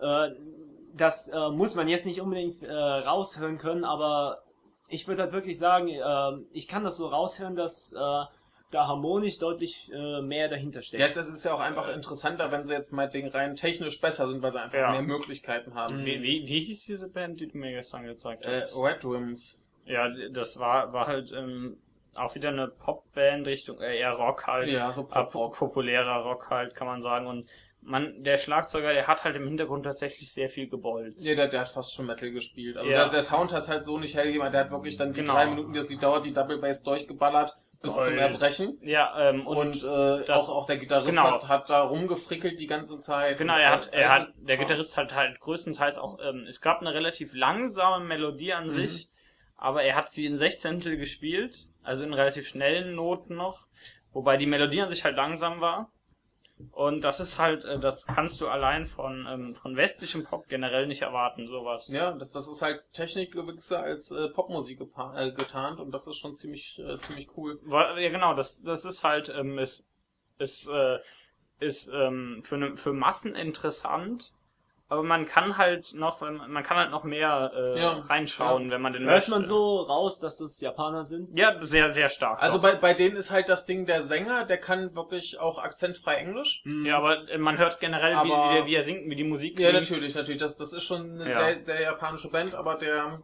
Äh, 0.01 0.31
das 0.95 1.29
äh, 1.29 1.49
muss 1.51 1.75
man 1.75 1.89
jetzt 1.89 2.07
nicht 2.07 2.21
unbedingt 2.21 2.63
äh, 2.63 2.73
raushören 2.73 3.59
können, 3.59 3.85
aber 3.85 4.43
ich 4.89 5.07
würde 5.07 5.23
halt 5.23 5.33
wirklich 5.33 5.59
sagen, 5.59 5.89
äh, 5.89 6.33
ich 6.53 6.67
kann 6.67 6.83
das 6.83 6.97
so 6.97 7.07
raushören, 7.07 7.55
dass 7.55 7.93
äh, 7.93 7.97
da 8.73 8.87
harmonisch 8.87 9.39
deutlich 9.39 9.91
äh, 9.93 10.21
mehr 10.23 10.49
dahinter 10.49 10.83
steckt. 10.83 11.01
Ja, 11.01 11.07
es 11.07 11.17
es 11.17 11.29
ist 11.33 11.45
ja 11.45 11.53
auch 11.55 11.61
einfach 11.61 11.89
interessanter, 11.95 12.53
wenn 12.53 12.65
sie 12.65 12.73
jetzt 12.73 12.93
meinetwegen 12.93 13.29
rein 13.29 13.57
technisch 13.57 14.01
besser 14.01 14.29
sind, 14.29 14.43
weil 14.43 14.53
sie 14.53 14.61
einfach 14.61 14.79
Ja. 14.79 14.91
mehr 14.93 15.03
Möglichkeiten 15.03 15.75
haben. 15.75 16.05
Wie, 16.05 16.23
wie, 16.23 16.47
wie 16.47 16.61
hieß 16.61 16.85
diese 16.87 17.09
Band, 17.09 17.41
die 17.41 17.49
du 17.49 17.59
mir 17.59 17.73
gestern 17.73 18.05
gezeigt 18.05 18.45
Äh, 18.45 18.63
hast? 18.63 18.77
Red 18.77 19.05
Rims. 19.05 19.59
Ja, 19.87 20.09
das 20.33 20.59
war, 20.59 20.93
war 20.93 21.07
halt 21.07 21.33
ähm, 21.33 21.79
auch 22.21 22.35
wieder 22.35 22.49
eine 22.51 22.69
Popband 22.69 23.47
Richtung 23.47 23.81
äh, 23.81 23.99
eher 23.99 24.13
Rock 24.13 24.47
halt. 24.47 24.69
Ja, 24.69 24.91
so 24.93 25.05
Pop 25.05 25.31
po- 25.33 25.49
populärer 25.51 26.23
Rock 26.23 26.51
halt, 26.51 26.75
kann 26.75 26.87
man 26.87 27.03
sagen. 27.03 27.27
Und 27.27 27.49
man, 27.83 28.23
der 28.23 28.37
Schlagzeuger, 28.39 28.93
der 28.93 29.07
hat 29.07 29.25
halt 29.25 29.37
im 29.37 29.47
Hintergrund 29.47 29.85
tatsächlich 29.85 30.33
sehr 30.33 30.49
viel 30.51 30.69
gebolzt. 30.69 31.25
Ja, 31.25 31.35
der, 31.35 31.49
der 31.49 31.61
hat 31.61 31.71
fast 31.71 31.95
schon 31.95 32.07
Metal 32.07 32.31
gespielt. 32.31 32.77
Also 32.77 32.91
Ja. 32.91 33.03
der, 33.05 33.09
der 33.11 33.23
Sound 33.23 33.53
hat 33.53 33.67
halt 33.69 33.83
so 33.83 33.99
nicht 33.99 34.15
hergegeben, 34.15 34.51
der 34.53 34.61
hat 34.65 34.71
wirklich 34.71 34.97
dann 34.97 35.13
die 35.13 35.21
Genau. 35.21 35.33
drei 35.35 35.47
Minuten, 35.47 35.73
die 35.73 35.79
das 35.79 35.89
Lied 35.89 36.03
dauert, 36.03 36.25
die 36.25 36.33
Double 36.33 36.59
Bass 36.59 36.83
durchgeballert 36.83 37.57
bis 37.83 37.97
Toll. 37.97 38.09
zum 38.09 38.19
Erbrechen. 38.19 38.79
Ja, 38.83 39.31
ähm, 39.31 39.47
und, 39.47 39.57
Und, 39.57 39.77
äh, 39.83 40.25
das- 40.27 40.51
auch, 40.51 40.55
auch 40.55 40.67
der 40.67 40.77
Gitarrist 40.77 41.17
genau. 41.17 41.31
hat, 41.33 41.49
hat 41.49 41.71
da 41.71 41.81
rumgefrickelt 41.85 42.61
die 42.61 42.67
ganze 42.67 42.99
Zeit. 42.99 43.39
genau, 43.39 43.57
er 43.57 43.71
hat, 43.71 43.89
er 43.93 44.11
hat, 44.13 44.21
also- 44.29 44.33
der 44.47 44.57
Gitarrist 44.59 44.97
hat 44.99 45.15
halt 45.15 45.41
größtenteils 45.41 45.97
auch, 45.97 46.19
ähm, 46.23 46.45
es 46.47 46.61
gab 46.61 46.83
eine 46.83 46.93
relativ 46.93 47.33
langsame 47.35 48.05
Melodie 48.05 48.53
an 48.53 48.67
Mhm. 48.67 48.71
sich, 48.73 49.09
aber 49.61 49.83
er 49.83 49.95
hat 49.95 50.11
sie 50.11 50.27
in 50.27 50.39
Sechzehntel 50.39 50.97
gespielt, 50.97 51.69
also 51.83 52.05
in 52.05 52.15
relativ 52.15 52.49
schnellen 52.49 52.95
Noten 52.95 53.37
noch, 53.37 53.67
wobei 54.13 54.37
die 54.37 54.47
Melodie 54.47 54.83
an 54.83 54.89
sich 54.89 55.05
halt 55.05 55.17
langsam 55.17 55.61
war. 55.61 55.93
Und 56.73 57.03
das 57.05 57.21
ist 57.21 57.39
halt, 57.39 57.65
äh, 57.65 57.79
das 57.79 58.07
kannst 58.07 58.41
du 58.41 58.49
allein 58.49 58.85
von, 58.85 59.27
ähm, 59.27 59.55
von 59.55 59.77
westlichem 59.77 60.25
Pop 60.25 60.47
generell 60.49 60.87
nicht 60.87 61.03
erwarten, 61.03 61.47
sowas. 61.47 61.89
Ja, 61.89 62.13
das, 62.13 62.33
das 62.33 62.49
ist 62.49 62.61
halt 62.61 62.83
Technikgewichse 62.93 63.79
als 63.79 64.11
äh, 64.11 64.29
Popmusik 64.29 64.81
gepa- 64.81 65.17
äh, 65.17 65.33
getarnt 65.33 65.81
und 65.81 65.91
das 65.91 66.07
ist 66.07 66.17
schon 66.17 66.35
ziemlich, 66.35 66.79
äh, 66.79 66.99
ziemlich 66.99 67.29
cool. 67.37 67.61
Ja, 67.67 67.95
genau, 68.11 68.35
das, 68.35 68.63
das 68.63 68.85
ist 68.85 69.05
halt, 69.05 69.31
ähm, 69.31 69.59
ist, 69.59 69.89
ist, 70.39 70.69
äh, 70.69 70.99
ist 71.61 71.91
ähm, 71.95 72.43
für, 72.45 72.59
ne, 72.59 72.77
für 72.77 72.93
Massen 72.93 73.35
interessant, 73.35 74.33
aber 74.91 75.03
man 75.03 75.25
kann 75.25 75.57
halt 75.57 75.95
noch, 75.95 76.21
man 76.21 76.63
kann 76.63 76.77
halt 76.77 76.91
noch 76.91 77.05
mehr 77.05 77.51
äh, 77.55 77.81
Ja, 77.81 77.93
reinschauen, 78.01 78.71
wenn 78.71 78.83
man 78.83 78.93
den 78.93 79.05
Hört 79.05 79.15
möchte. 79.19 79.31
man 79.31 79.45
so 79.45 79.81
raus, 79.83 80.21
dass 80.21 80.41
es 80.41 80.61
Japaner 80.61 81.05
sind? 81.07 81.39
Ja, 81.39 81.57
sehr, 81.65 81.91
sehr 81.93 82.09
stark. 82.11 82.43
Also 82.43 82.57
doch. 82.59 82.63
bei, 82.63 82.75
bei 82.75 82.93
denen 82.93 83.17
ist 83.17 83.31
halt 83.31 83.49
das 83.49 83.65
Ding, 83.67 83.87
der 83.87 84.03
Sänger, 84.03 84.45
der 84.45 84.59
kann 84.59 84.95
wirklich 84.95 85.39
auch 85.39 85.59
akzentfrei 85.59 86.17
Englisch. 86.17 86.63
ja, 86.85 86.99
aber 86.99 87.19
man 87.39 87.57
hört 87.57 87.81
generell, 87.81 88.13
wie, 88.15 88.33
Aber- 88.33 88.51
wie, 88.51 88.55
der, 88.57 88.67
wie 88.67 88.75
er 88.75 88.83
singt, 88.83 89.09
wie 89.09 89.17
die 89.17 89.25
Musik 89.25 89.59
Ja, 89.59 89.71
klingt. 89.71 89.83
natürlich, 89.85 90.15
natürlich. 90.15 90.41
Das, 90.41 90.59
das 90.59 90.73
ist 90.73 90.83
schon 90.85 91.21
eine 91.21 91.31
Ja. 91.31 91.39
sehr, 91.39 91.63
sehr 91.63 91.81
japanische 91.83 92.29
Band, 92.31 92.55
aber 92.55 92.75
der 92.75 93.23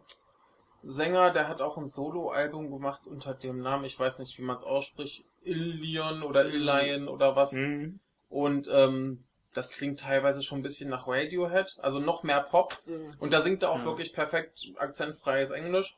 Sänger, 0.83 1.31
der 1.31 1.47
hat 1.49 1.61
auch 1.61 1.77
ein 1.77 1.85
Solo-Album 1.85 2.71
gemacht 2.71 3.01
unter 3.07 3.33
dem 3.33 3.59
Namen, 3.61 3.83
ich 3.83 3.99
weiß 3.99 4.19
nicht, 4.19 4.37
wie 4.37 4.43
man 4.43 4.55
es 4.55 4.63
ausspricht, 4.63 5.25
Illion 5.41 6.23
oder 6.23 6.45
Illion 6.45 7.07
oder 7.09 7.35
was. 7.35 7.51
Mhm. 7.53 7.99
Und 8.29 8.69
ähm, 8.71 9.25
das 9.57 9.71
klingt 9.71 9.99
teilweise 9.99 10.43
schon 10.43 10.59
ein 10.59 10.63
bisschen 10.63 10.89
nach 10.89 11.07
Radiohead, 11.07 11.75
also 11.81 11.99
noch 11.99 12.23
mehr 12.23 12.41
Pop. 12.41 12.77
Und 13.19 13.33
da 13.33 13.41
singt 13.41 13.63
er 13.63 13.71
auch 13.71 13.79
Ja. 13.79 13.85
wirklich 13.85 14.13
perfekt 14.13 14.67
akzentfreies 14.77 15.49
Englisch. 15.49 15.95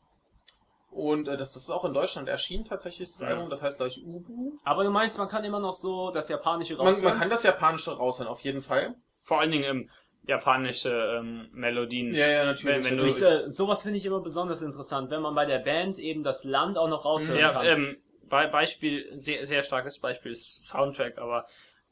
Und 0.91 1.27
äh, 1.27 1.37
das, 1.37 1.53
das 1.53 1.63
ist 1.63 1.69
auch 1.69 1.85
in 1.85 1.93
Deutschland 1.93 2.27
erschienen 2.29 2.65
tatsächlich, 2.65 3.09
das 3.09 3.19
Ja. 3.19 3.27
Album, 3.27 3.49
das 3.49 3.61
heißt 3.61 3.77
gleich 3.77 4.01
Ubu. 4.03 4.53
Aber 4.63 4.83
du 4.83 4.89
meinst, 4.89 5.17
man 5.19 5.27
kann 5.27 5.43
immer 5.43 5.59
noch 5.59 5.73
so 5.75 6.09
das 6.09 6.29
Japanische 6.29 6.75
Man, 6.75 6.87
raushören? 6.87 7.03
man 7.03 7.17
kann 7.19 7.29
das 7.29 7.43
Japanische 7.43 7.91
raushören, 7.95 8.27
auf 8.27 8.41
jeden 8.41 8.61
Fall. 8.63 8.95
Vor 9.21 9.39
allen 9.39 9.51
Dingen 9.51 9.63
ähm, 9.65 9.89
japanische 10.25 10.89
ähm, 11.19 11.49
Melodien. 11.51 12.13
Ja, 12.13 12.27
ja, 12.27 12.45
natürlich. 12.45 12.77
Wenn- 12.85 12.91
wenn 12.91 12.97
du-. 12.97 13.05
Ich, 13.05 13.21
äh, 13.21 13.49
sowas 13.49 13.83
finde 13.83 13.97
ich 13.99 14.05
immer 14.05 14.19
besonders 14.21 14.61
interessant, 14.63 15.11
wenn 15.11 15.21
man 15.21 15.35
bei 15.35 15.45
der 15.45 15.59
Band 15.59 15.99
eben 15.99 16.23
das 16.23 16.43
Land 16.43 16.77
auch 16.77 16.87
noch 16.89 17.05
raushören 17.05 17.39
Ja, 17.39 17.51
kann. 17.51 17.65
ähm, 17.65 17.97
Be 18.23 18.47
Beispiel, 18.51 19.11
sehr, 19.19 19.45
sehr 19.47 19.63
starkes 19.63 19.97
Beispiel 19.99 20.31
ist 20.31 20.67
Soundtrack, 20.67 21.17
aber 21.17 21.47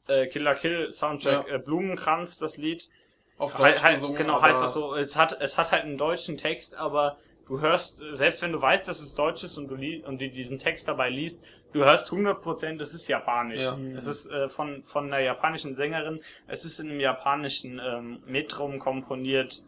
äh, 0.08 0.26
Killer 0.26 0.54
Kill 0.54 0.90
Soundtrack, 0.92 1.48
Ja. 1.48 1.54
äh, 1.54 1.58
Blumenkranz, 1.58 2.38
das 2.38 2.56
Lied, 2.56 2.88
auf 3.36 3.54
Deutsch 3.54 3.82
hei- 3.82 3.94
gesungen, 3.94 4.16
genau, 4.16 4.42
heißt 4.42 4.60
das 4.62 4.74
so. 4.74 4.94
Es 4.96 5.16
hat, 5.16 5.40
es 5.40 5.56
hat 5.58 5.70
halt 5.70 5.84
einen 5.84 5.96
deutschen 5.98 6.36
Text, 6.36 6.74
aber 6.74 7.18
du 7.46 7.60
hörst, 7.60 8.02
selbst 8.12 8.42
wenn 8.42 8.52
du 8.52 8.60
weißt, 8.60 8.88
dass 8.88 9.00
es 9.00 9.14
Deutsch 9.14 9.44
ist 9.44 9.56
und 9.58 9.68
du 9.68 9.76
li 9.76 10.02
und 10.04 10.20
du 10.20 10.28
diesen 10.28 10.58
Text 10.58 10.88
dabei 10.88 11.08
liest, 11.08 11.40
du 11.72 11.84
hörst 11.84 12.10
100%, 12.10 12.80
es 12.80 12.94
ist 12.94 13.06
japanisch. 13.08 13.62
Ja. 13.62 13.78
Es 13.96 14.06
ist 14.06 14.30
äh, 14.30 14.48
von, 14.48 14.82
von 14.82 15.06
einer 15.06 15.20
japanischen 15.22 15.74
Sängerin, 15.74 16.20
es 16.48 16.64
ist 16.64 16.80
in 16.80 16.90
einem 16.90 17.00
japanischen 17.00 17.80
ähm, 17.82 18.22
Metrum 18.26 18.78
komponiert. 18.80 19.62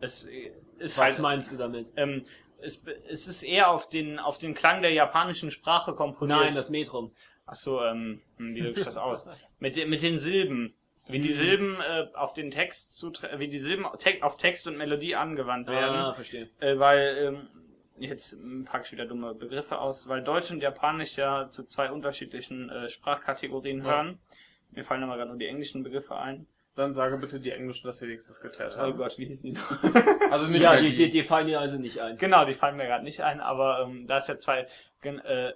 Es 0.00 0.24
ist 0.78 0.98
Was 0.98 0.98
halt, 0.98 1.18
meinst 1.20 1.52
du 1.52 1.58
damit? 1.58 1.92
ähm, 1.96 2.24
es, 2.62 2.84
es 3.08 3.26
ist 3.28 3.42
eher 3.42 3.70
auf 3.70 3.88
den, 3.88 4.18
auf 4.18 4.38
den 4.38 4.54
Klang 4.54 4.82
der 4.82 4.92
japanischen 4.92 5.50
Sprache 5.50 5.94
komponiert. 5.94 6.38
Nein, 6.40 6.54
das 6.54 6.70
Metrum. 6.70 7.12
Ach 7.46 7.54
so, 7.54 7.82
ähm, 7.82 8.20
hm, 8.36 8.54
wie 8.54 8.60
drücke 8.62 8.80
ich 8.80 8.84
das 8.86 8.96
aus? 8.96 9.28
Mit, 9.60 9.76
den- 9.76 9.88
mit 9.88 10.02
den 10.02 10.18
Silben. 10.18 10.74
Wie 11.08 11.18
die 11.18 11.32
Silben 11.32 11.76
äh, 11.80 12.06
auf 12.14 12.34
den 12.34 12.50
Text 12.50 12.96
zu, 12.96 13.12
wie 13.36 13.48
die 13.48 13.58
Silben 13.58 13.84
te 13.98 14.18
auf 14.20 14.36
Text 14.36 14.66
und 14.68 14.76
Melodie 14.76 15.16
angewandt 15.16 15.68
werden. 15.68 15.96
Ah, 15.96 16.12
verstehe. 16.14 16.48
Äh, 16.60 16.78
weil, 16.78 17.16
ähm, 17.18 17.48
jetzt 17.98 18.34
ähm, 18.34 18.64
packe 18.64 18.84
ich 18.86 18.92
wieder 18.92 19.06
dumme 19.06 19.34
Begriffe 19.34 19.78
aus, 19.80 20.08
weil 20.08 20.22
Deutsch 20.22 20.50
und 20.52 20.62
Japanisch 20.62 21.16
ja 21.16 21.48
zu 21.50 21.64
zwei 21.64 21.90
unterschiedlichen 21.90 22.70
äh, 22.70 22.88
Sprachkategorien 22.88 23.78
Ja. 23.78 23.84
hören. 23.84 24.18
Mir 24.70 24.84
fallen 24.84 25.02
aber 25.02 25.16
gerade 25.16 25.30
nur 25.30 25.38
die 25.38 25.46
englischen 25.48 25.82
Begriffe 25.82 26.16
ein. 26.16 26.46
Dann 26.76 26.94
sage 26.94 27.18
bitte 27.18 27.40
die 27.40 27.50
Englischen, 27.50 27.88
dass 27.88 28.00
wir 28.00 28.06
wenigstens 28.08 28.40
geklärt 28.40 28.74
Oh 28.76 28.82
haben. 28.82 28.96
Gott, 28.96 29.18
wie 29.18 29.24
hießen 29.26 29.52
die 29.52 29.58
noch? 29.58 29.82
Also 30.30 30.46
nicht 30.52 30.62
ja, 30.62 30.76
die, 30.76 30.94
die, 30.94 31.10
die 31.10 31.24
fallen 31.24 31.48
dir 31.48 31.58
also 31.58 31.76
nicht 31.76 31.98
ein. 31.98 32.16
Genau, 32.18 32.44
die 32.44 32.54
fallen 32.54 32.76
mir 32.76 32.86
gerade 32.86 33.02
nicht 33.02 33.20
ein, 33.22 33.40
aber 33.40 33.80
ähm, 33.84 34.06
da 34.06 34.18
ist 34.18 34.28
ja 34.28 34.38
zwei 34.38 34.68
gen- 35.02 35.18
äh, 35.18 35.54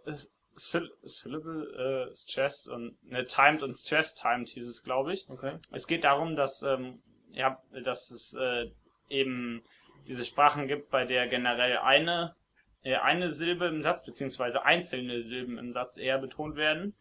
Syll 0.56 0.90
Syllable 1.02 2.10
äh, 2.10 2.14
Stressed 2.14 2.68
und 2.68 2.96
ne, 3.04 3.26
Timed 3.26 3.62
und 3.62 3.74
Stressed 3.74 4.20
Timed 4.20 4.48
hieß 4.48 4.68
es, 4.68 4.82
glaube 4.82 5.12
ich. 5.12 5.28
Okay. 5.28 5.58
Es 5.72 5.86
geht 5.86 6.04
darum, 6.04 6.36
dass 6.36 6.62
ähm, 6.62 7.02
ja, 7.30 7.60
dass 7.84 8.10
es 8.10 8.34
äh, 8.34 8.70
eben 9.08 9.64
diese 10.06 10.24
Sprachen 10.24 10.68
gibt, 10.68 10.90
bei 10.90 11.04
der 11.04 11.26
generell 11.26 11.78
eine 11.78 12.34
äh, 12.82 12.96
eine 12.96 13.30
Silbe 13.30 13.66
im 13.66 13.82
Satz 13.82 14.04
beziehungsweise 14.04 14.64
einzelne 14.64 15.22
Silben 15.22 15.58
im 15.58 15.72
Satz 15.72 15.96
eher 15.98 16.18
betont 16.18 16.56
werden 16.56 16.94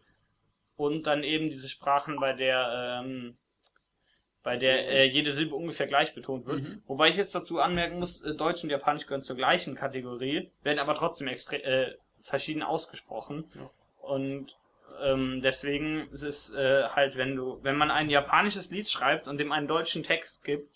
und 0.76 1.08
dann 1.08 1.24
eben 1.24 1.50
diese 1.50 1.70
Sprachen, 1.70 2.20
bei 2.20 2.34
der 2.34 3.02
ähm, 3.04 3.38
bei 4.44 4.58
der 4.58 4.90
äh, 4.90 5.06
jede 5.06 5.32
Silbe 5.32 5.56
ungefähr 5.56 5.88
gleich 5.88 6.14
betont 6.14 6.46
wird. 6.46 6.62
Mhm. 6.62 6.84
Wobei 6.86 7.08
ich 7.08 7.16
jetzt 7.16 7.34
dazu 7.34 7.60
anmerken 7.60 8.00
muss, 8.00 8.22
äh, 8.24 8.36
Deutsch 8.36 8.64
und 8.64 8.70
Japanisch 8.70 9.06
gehören 9.06 9.22
zur 9.22 9.38
gleichen 9.38 9.76
Kategorie, 9.76 10.52
werden 10.64 10.80
aber 10.80 10.96
trotzdem 10.96 11.28
extre 11.28 11.64
äh, 11.64 11.96
verschieden 12.24 12.64
ausgesprochen. 12.64 13.46
Ja. 13.56 13.70
Und 14.02 14.56
ähm, 15.02 15.42
deswegen 15.42 16.08
ist 16.12 16.24
es 16.24 16.54
äh, 16.54 16.84
halt, 16.90 17.18
wenn 17.18 17.36
du, 17.36 17.60
wenn 17.64 17.76
man 17.78 17.92
ein 17.92 18.10
japanisches 18.10 18.72
Lied 18.72 18.90
schreibt 18.90 19.28
und 19.28 19.38
dem 19.38 19.52
einen 19.52 19.68
deutschen 19.68 20.04
Text 20.04 20.44
gibt, 20.44 20.70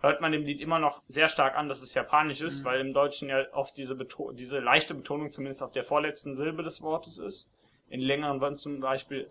hört 0.00 0.20
man 0.20 0.30
dem 0.32 0.44
Lied 0.44 0.60
immer 0.60 0.78
noch 0.78 1.02
sehr 1.08 1.28
stark 1.28 1.56
an, 1.56 1.68
dass 1.68 1.82
es 1.82 1.94
japanisch 1.94 2.40
ist, 2.40 2.60
Mhm. 2.60 2.64
weil 2.66 2.80
im 2.80 2.92
Deutschen 2.92 3.28
ja 3.28 3.44
oft 3.52 3.76
diese, 3.76 3.96
Beto 3.96 4.32
diese 4.32 4.58
leichte 4.60 4.94
Betonung 4.94 5.30
zumindest 5.30 5.62
auf 5.62 5.72
der 5.72 5.84
vorletzten 5.84 6.34
Silbe 6.34 6.62
des 6.62 6.82
Wortes 6.82 7.18
ist. 7.18 7.48
In 7.88 8.00
längeren 8.00 8.40
Worten 8.40 8.56
zum 8.56 8.80
Beispiel 8.80 9.28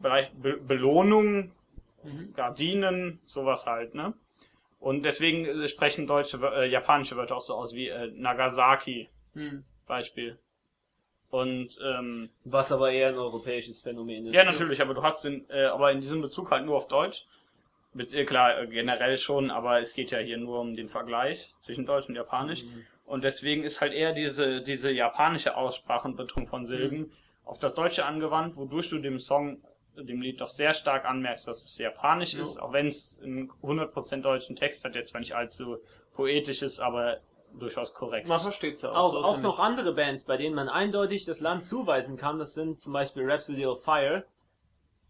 Bereich 0.00 0.30
Be 0.32 0.56
Belohnung, 0.56 1.52
Mhm. 2.04 2.32
Gardinen, 2.34 3.20
sowas 3.26 3.66
halt, 3.66 3.94
ne? 3.94 4.12
Und 4.80 5.02
deswegen 5.02 5.44
äh, 5.44 5.66
sprechen 5.68 6.06
deutsche, 6.06 6.38
äh, 6.54 6.68
japanische 6.68 7.16
Wörter 7.16 7.36
auch 7.36 7.40
so 7.40 7.54
aus 7.54 7.74
wie 7.74 7.88
äh, 7.88 8.08
Nagasaki, 8.14 9.08
Hm. 9.34 9.64
Beispiel. 9.86 10.38
Und 11.30 11.78
ähm, 11.84 12.30
Was 12.44 12.72
aber 12.72 12.90
eher 12.90 13.08
ein 13.08 13.18
europäisches 13.18 13.82
Phänomen 13.82 14.26
ist. 14.26 14.34
ja, 14.34 14.44
natürlich, 14.44 14.80
aber 14.80 14.94
du 14.94 15.02
hast 15.02 15.24
den, 15.24 15.44
äh, 15.50 15.64
aber 15.66 15.92
in 15.92 16.00
diesem 16.00 16.22
Bezug 16.22 16.50
halt 16.50 16.64
nur 16.64 16.76
auf 16.76 16.88
Deutsch. 16.88 17.26
Mit, 17.92 18.12
äh, 18.14 18.24
klar, 18.24 18.60
äh, 18.62 18.66
generell 18.66 19.18
schon, 19.18 19.50
aber 19.50 19.80
es 19.80 19.92
geht 19.94 20.10
ja 20.10 20.18
hier 20.18 20.38
nur 20.38 20.60
um 20.60 20.74
den 20.74 20.88
Vergleich 20.88 21.54
zwischen 21.60 21.84
Deutsch 21.84 22.08
und 22.08 22.14
Japanisch. 22.14 22.62
Und 23.04 23.24
deswegen 23.24 23.62
ist 23.64 23.80
halt 23.80 23.92
eher 23.92 24.12
diese, 24.12 24.62
diese 24.62 24.90
japanische 24.90 25.56
Aussprache 25.56 26.08
und 26.08 26.16
Betonung 26.16 26.46
von 26.48 26.66
Silben 26.66 27.12
auf 27.44 27.58
das 27.58 27.74
Deutsche 27.74 28.04
angewandt, 28.04 28.56
wodurch 28.56 28.90
du 28.90 28.98
dem 28.98 29.18
Song, 29.18 29.62
dem 29.96 30.20
Lied 30.20 30.40
doch 30.40 30.50
sehr 30.50 30.74
stark 30.74 31.06
anmerkst, 31.06 31.48
dass 31.48 31.64
es 31.64 31.76
japanisch 31.78 32.34
Ja. 32.34 32.40
ist, 32.42 32.58
auch 32.58 32.72
wenn 32.72 32.86
es 32.86 33.20
einen 33.22 33.50
100% 33.62 34.20
deutschen 34.22 34.54
Text 34.56 34.84
hat, 34.84 34.94
der 34.94 35.04
zwar 35.06 35.20
nicht 35.20 35.34
allzu 35.34 35.78
poetisch 36.14 36.62
ist, 36.62 36.80
aber 36.80 37.18
durchaus 37.58 37.92
korrekt. 37.94 38.28
Man 38.28 38.40
versteht's 38.40 38.82
ja 38.82 38.90
auch. 38.90 38.96
Auch, 38.96 39.12
so 39.12 39.18
auch 39.28 39.40
noch 39.40 39.58
andere 39.60 39.94
Bands, 39.94 40.24
bei 40.24 40.36
denen 40.36 40.54
man 40.54 40.68
eindeutig 40.68 41.24
das 41.24 41.40
Land 41.40 41.64
zuweisen 41.64 42.16
kann, 42.16 42.38
das 42.38 42.54
sind 42.54 42.80
zum 42.80 42.92
Beispiel 42.92 43.28
Rhapsody 43.30 43.66
of 43.66 43.82
Fire. 43.82 44.24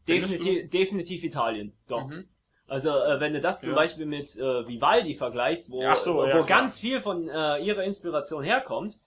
Definitiv, 0.06 0.70
definitiv 0.70 1.22
Italien, 1.24 1.74
doch. 1.86 2.08
Mhm. 2.08 2.28
Also 2.66 2.90
äh, 2.90 3.20
wenn 3.20 3.32
du 3.32 3.40
das 3.40 3.60
zum 3.60 3.70
Ja. 3.70 3.76
Beispiel 3.76 4.06
mit 4.06 4.36
äh, 4.36 4.66
Vivaldi 4.68 5.14
vergleichst, 5.14 5.70
wo, 5.70 5.82
so, 5.94 6.16
wo 6.16 6.24
ja, 6.24 6.30
klar. 6.30 6.46
ganz 6.46 6.78
viel 6.80 7.00
von 7.00 7.28
äh, 7.28 7.58
ihrer 7.58 7.82
Inspiration 7.84 8.42
herkommt, 8.42 8.98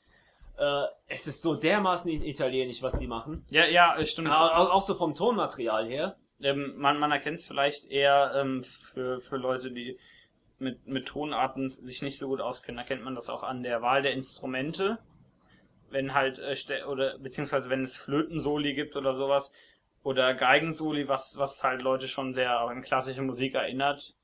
äh, 0.57 0.83
es 1.07 1.27
ist 1.27 1.41
so 1.41 1.55
dermaßen 1.55 2.11
italienisch, 2.23 2.81
was 2.81 2.99
sie 2.99 3.07
machen. 3.07 3.45
Ja, 3.49 3.65
ja, 3.65 4.03
stimmt. 4.05 4.29
Auch, 4.29 4.55
auch 4.55 4.69
auch 4.71 4.81
so 4.83 4.93
vom 4.95 5.13
Tonmaterial 5.15 5.87
her. 5.87 6.17
ähm, 6.41 6.73
man, 6.77 6.99
man 6.99 7.11
erkennt 7.11 7.39
es 7.39 7.45
vielleicht 7.45 7.85
eher 7.89 8.33
ähm, 8.35 8.63
für, 8.63 9.19
für 9.19 9.37
Leute, 9.37 9.71
die 9.71 9.97
mit, 10.61 10.87
mit 10.87 11.07
Tonarten 11.07 11.69
sich 11.69 12.01
nicht 12.01 12.17
so 12.17 12.27
gut 12.27 12.41
auskennen, 12.41 12.79
erkennt 12.79 13.03
man 13.03 13.15
das 13.15 13.29
auch 13.29 13.43
an 13.43 13.63
der 13.63 13.81
Wahl 13.81 14.01
der 14.01 14.13
Instrumente. 14.13 14.99
Wenn 15.89 16.13
halt, 16.13 16.39
äh, 16.39 16.83
oder 16.85 17.17
beziehungsweise 17.17 17.69
wenn 17.69 17.83
es 17.83 17.97
Flötensoli 17.97 18.73
gibt 18.73 18.95
oder 18.95 19.13
sowas, 19.13 19.51
oder 20.03 20.33
Geigensoli, 20.33 21.07
was, 21.07 21.37
was 21.37 21.63
halt 21.63 21.81
Leute 21.81 22.07
schon 22.07 22.33
sehr 22.33 22.59
an 22.59 22.81
klassische 22.81 23.21
Musik 23.21 23.53
erinnert. 23.53 24.15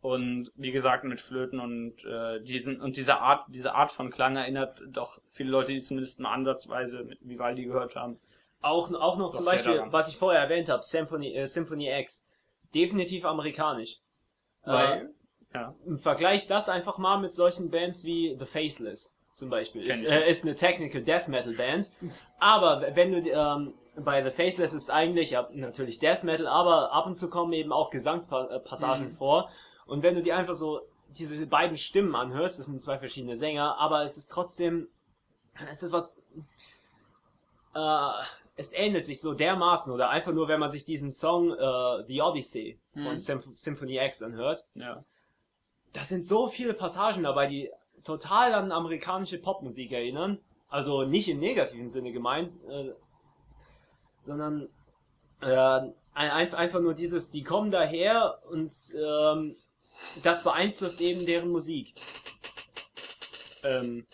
Und 0.00 0.50
wie 0.54 0.72
gesagt, 0.72 1.04
mit 1.04 1.20
Flöten 1.20 1.60
und 1.60 2.04
äh, 2.04 2.40
diesen 2.42 2.80
und 2.80 2.96
diese 2.98 3.20
Art, 3.20 3.46
diese 3.48 3.74
Art 3.74 3.90
von 3.90 4.10
Klang 4.10 4.36
erinnert 4.36 4.78
doch 4.88 5.18
viele 5.30 5.50
Leute, 5.50 5.72
die 5.72 5.80
zumindest 5.80 6.20
mal 6.20 6.34
ansatzweise 6.34 7.04
mit 7.04 7.18
Vivaldi 7.22 7.64
gehört 7.64 7.96
haben. 7.96 8.20
Auch, 8.60 8.92
auch 8.92 9.16
noch 9.16 9.30
Doch 9.30 9.36
zum 9.36 9.46
Beispiel, 9.46 9.76
daran. 9.76 9.92
was 9.92 10.08
ich 10.08 10.16
vorher 10.16 10.42
erwähnt 10.42 10.68
habe, 10.68 10.82
Symphony, 10.82 11.34
äh, 11.34 11.46
Symphony 11.46 11.90
X. 12.00 12.26
Definitiv 12.74 13.24
amerikanisch. 13.24 13.98
Weil, 14.64 15.14
Ja. 15.54 15.74
Vergleich 15.96 16.46
das 16.48 16.68
einfach 16.68 16.98
mal 16.98 17.18
mit 17.20 17.32
solchen 17.32 17.70
Bands 17.70 18.04
wie 18.04 18.36
The 18.38 18.46
Faceless 18.46 19.18
zum 19.30 19.50
Beispiel. 19.50 19.82
Ist, 19.82 20.04
äh, 20.04 20.28
ist 20.28 20.44
eine 20.44 20.54
Technical 20.56 21.02
Death 21.02 21.28
Metal 21.28 21.54
Band. 21.54 21.90
Aber 22.38 22.84
wenn 22.94 23.12
du 23.12 23.18
ähm, 23.30 23.74
bei 23.96 24.22
The 24.24 24.30
Faceless 24.30 24.72
ist 24.72 24.90
eigentlich 24.90 25.30
ja, 25.30 25.48
natürlich 25.52 25.98
Death 26.00 26.24
Metal, 26.24 26.46
aber 26.48 26.92
ab 26.92 27.06
und 27.06 27.14
zu 27.14 27.30
kommen 27.30 27.52
eben 27.52 27.72
auch 27.72 27.90
Gesangspassagen 27.90 29.08
Mhm. 29.08 29.12
vor. 29.16 29.48
Und 29.86 30.02
wenn 30.02 30.14
du 30.14 30.22
dir 30.22 30.36
einfach 30.36 30.54
so 30.54 30.80
diese 31.08 31.46
beiden 31.46 31.76
Stimmen 31.76 32.16
anhörst, 32.16 32.58
das 32.58 32.66
sind 32.66 32.80
zwei 32.82 32.98
verschiedene 32.98 33.36
Sänger, 33.36 33.76
aber 33.78 34.02
es 34.02 34.16
ist 34.16 34.28
trotzdem, 34.32 34.88
es 35.70 35.84
ist 35.84 35.92
was, 35.92 36.26
äh, 37.74 38.10
es 38.56 38.72
ähnelt 38.72 39.04
sich 39.04 39.20
so 39.20 39.34
dermaßen 39.34 39.92
oder 39.92 40.10
einfach 40.10 40.32
nur, 40.32 40.48
wenn 40.48 40.60
man 40.60 40.70
sich 40.70 40.84
diesen 40.84 41.10
Song 41.12 41.52
äh, 41.52 42.04
The 42.06 42.22
Odyssey 42.22 42.78
von 42.92 43.02
Mhm. 43.14 43.18
Symph 43.18 43.48
Symphony 43.52 43.98
X 43.98 44.22
anhört, 44.22 44.64
ja. 44.74 45.04
Da 45.94 46.00
sind 46.04 46.24
so 46.24 46.48
viele 46.48 46.74
Passagen 46.74 47.22
dabei, 47.22 47.46
die 47.46 47.70
total 48.04 48.52
an 48.52 48.70
amerikanische 48.70 49.38
Popmusik 49.38 49.92
erinnern. 49.92 50.38
Also 50.68 51.04
nicht 51.04 51.28
im 51.28 51.38
negativen 51.38 51.88
Sinne 51.88 52.12
gemeint, 52.12 52.52
äh, 52.68 52.90
sondern 54.18 54.68
äh, 55.40 55.46
ein- 55.56 55.94
ein- 56.14 56.54
einfach 56.54 56.80
nur 56.80 56.94
dieses, 56.94 57.30
die 57.30 57.42
kommen 57.42 57.70
daher 57.70 58.40
und 58.50 58.72
ähm, 58.96 59.54
das 60.22 60.42
beeinflusst 60.44 61.00
eben 61.00 61.24
deren 61.26 61.50
Musik. 61.50 61.94
Ähm, 63.64 64.06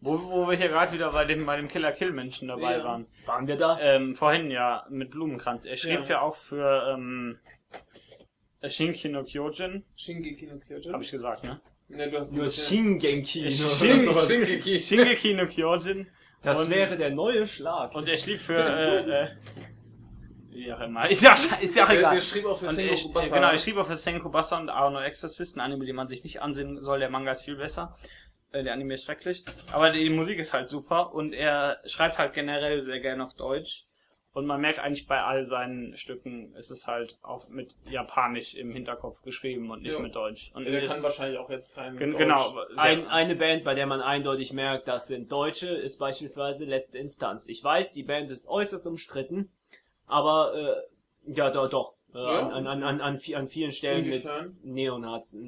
wo, 0.00 0.18
wo 0.30 0.48
wir 0.48 0.56
hier 0.56 0.68
gerade 0.68 0.92
wieder 0.92 1.12
bei 1.12 1.24
dem, 1.24 1.46
bei 1.46 1.56
dem 1.56 1.68
Killer 1.68 1.92
Kill 1.92 2.12
Menschen 2.12 2.48
dabei 2.48 2.78
Ja. 2.78 2.84
waren. 2.84 3.06
Waren 3.24 3.46
wir 3.46 3.56
da? 3.56 3.78
Ähm, 3.80 4.14
vorhin 4.14 4.50
ja, 4.50 4.86
mit 4.88 5.10
Blumenkranz. 5.10 5.64
Er 5.64 5.76
schrieb 5.76 6.00
ja, 6.02 6.06
Ja. 6.08 6.20
auch 6.22 6.34
für 6.36 6.92
ähm, 6.94 7.38
Shinki 8.68 9.08
no 9.08 9.22
Kyojin. 9.24 9.84
Shingeki 9.96 10.46
no 10.46 10.58
Kyojin? 10.58 10.92
Hab 10.92 11.02
ich 11.02 11.10
gesagt, 11.10 11.44
ne? 11.44 11.60
Ne, 11.88 12.10
du 12.10 12.18
hast 12.18 12.32
Nur 12.32 12.48
Shingeki. 12.48 13.50
Shin- 13.50 14.02
oder 14.08 14.14
sowas. 14.14 14.28
Shingeki. 14.28 14.78
Shingeki 14.78 15.34
no 15.34 15.46
Kyojin. 15.46 16.06
Das 16.42 16.64
Und- 16.64 16.70
wäre 16.70 16.96
der 16.96 17.10
neue 17.10 17.46
Schlag. 17.46 17.94
Und 17.94 18.08
er 18.08 18.18
schrieb 18.18 18.38
für, 18.38 18.58
äh, 18.58 19.24
äh, 19.24 19.28
wie 20.50 20.72
auch 20.72 20.80
immer. 20.80 21.08
Ist 21.10 21.22
ja, 21.22 21.32
ist 21.32 21.76
ja 21.76 21.84
auch 21.84 21.90
egal. 21.90 22.14
der 22.14 22.20
schrieb 22.20 22.44
auch 22.46 22.58
für 22.58 22.68
Sengoku 22.70 23.12
Bassa. 23.12 23.34
genau, 23.34 23.52
ich 23.52 23.60
schrieb 23.60 23.76
auch 23.76 23.86
für 23.86 23.96
Senko 23.96 24.28
Bassa 24.30 24.58
und 24.58 24.68
Arno 24.68 25.00
Exorcist, 25.00 25.56
ein 25.56 25.60
Anime, 25.60 25.84
den 25.84 25.96
man 25.96 26.08
sich 26.08 26.22
nicht 26.24 26.40
ansehen 26.42 26.82
soll. 26.82 26.98
Der 26.98 27.10
Manga 27.10 27.30
ist 27.32 27.42
viel 27.42 27.56
besser. 27.56 27.96
Äh, 28.52 28.62
Der 28.62 28.72
Anime 28.72 28.94
ist 28.94 29.04
schrecklich. 29.04 29.44
Aber 29.72 29.90
die 29.90 30.08
Musik 30.10 30.38
ist 30.38 30.54
halt 30.54 30.68
super 30.68 31.12
und 31.14 31.32
er 31.32 31.78
schreibt 31.84 32.18
halt 32.18 32.32
generell 32.32 32.80
sehr 32.80 33.00
gern 33.00 33.20
auf 33.20 33.34
Deutsch. 33.34 33.85
Und 34.36 34.44
man 34.44 34.60
merkt 34.60 34.78
eigentlich 34.80 35.06
bei 35.06 35.22
all 35.22 35.46
seinen 35.46 35.96
Stücken, 35.96 36.54
es 36.58 36.70
ist 36.70 36.86
halt 36.86 37.16
auch 37.22 37.48
mit 37.48 37.74
Japanisch 37.88 38.54
im 38.54 38.70
Hinterkopf 38.70 39.22
geschrieben 39.22 39.70
und 39.70 39.80
nicht 39.82 39.94
Ja. 39.94 39.98
mit 39.98 40.14
Deutsch. 40.14 40.50
Und 40.52 40.66
Der 40.66 40.82
es 40.82 40.92
kann 40.92 41.02
wahrscheinlich 41.02 41.38
auch 41.38 41.48
jetzt 41.48 41.74
kein 41.74 41.96
gen- 41.96 42.10
Deutsch. 42.12 42.18
genau. 42.20 42.54
Ein, 42.76 43.06
eine 43.06 43.34
Band, 43.34 43.64
bei 43.64 43.74
der 43.74 43.86
man 43.86 44.02
eindeutig 44.02 44.52
merkt, 44.52 44.88
das 44.88 45.06
sind 45.06 45.32
Deutsche, 45.32 45.68
ist 45.70 45.96
beispielsweise 45.96 46.66
Letzte 46.66 46.98
Instanz. 46.98 47.48
Ich 47.48 47.64
weiß, 47.64 47.94
die 47.94 48.02
Band 48.02 48.30
ist 48.30 48.46
äußerst 48.46 48.86
umstritten, 48.86 49.50
aber 50.06 50.54
äh, 50.54 51.32
ja, 51.32 51.48
doch, 51.48 51.70
doch. 51.70 51.94
Ja? 52.22 52.48
an, 52.48 52.66
an, 52.66 52.82
an, 52.82 53.00
an, 53.00 53.20
an 53.34 53.48
vielen 53.48 53.72
Stellen 53.72 54.04
Inwiefern? 54.04 54.56
mit 54.62 54.64
Neonazis 54.64 55.40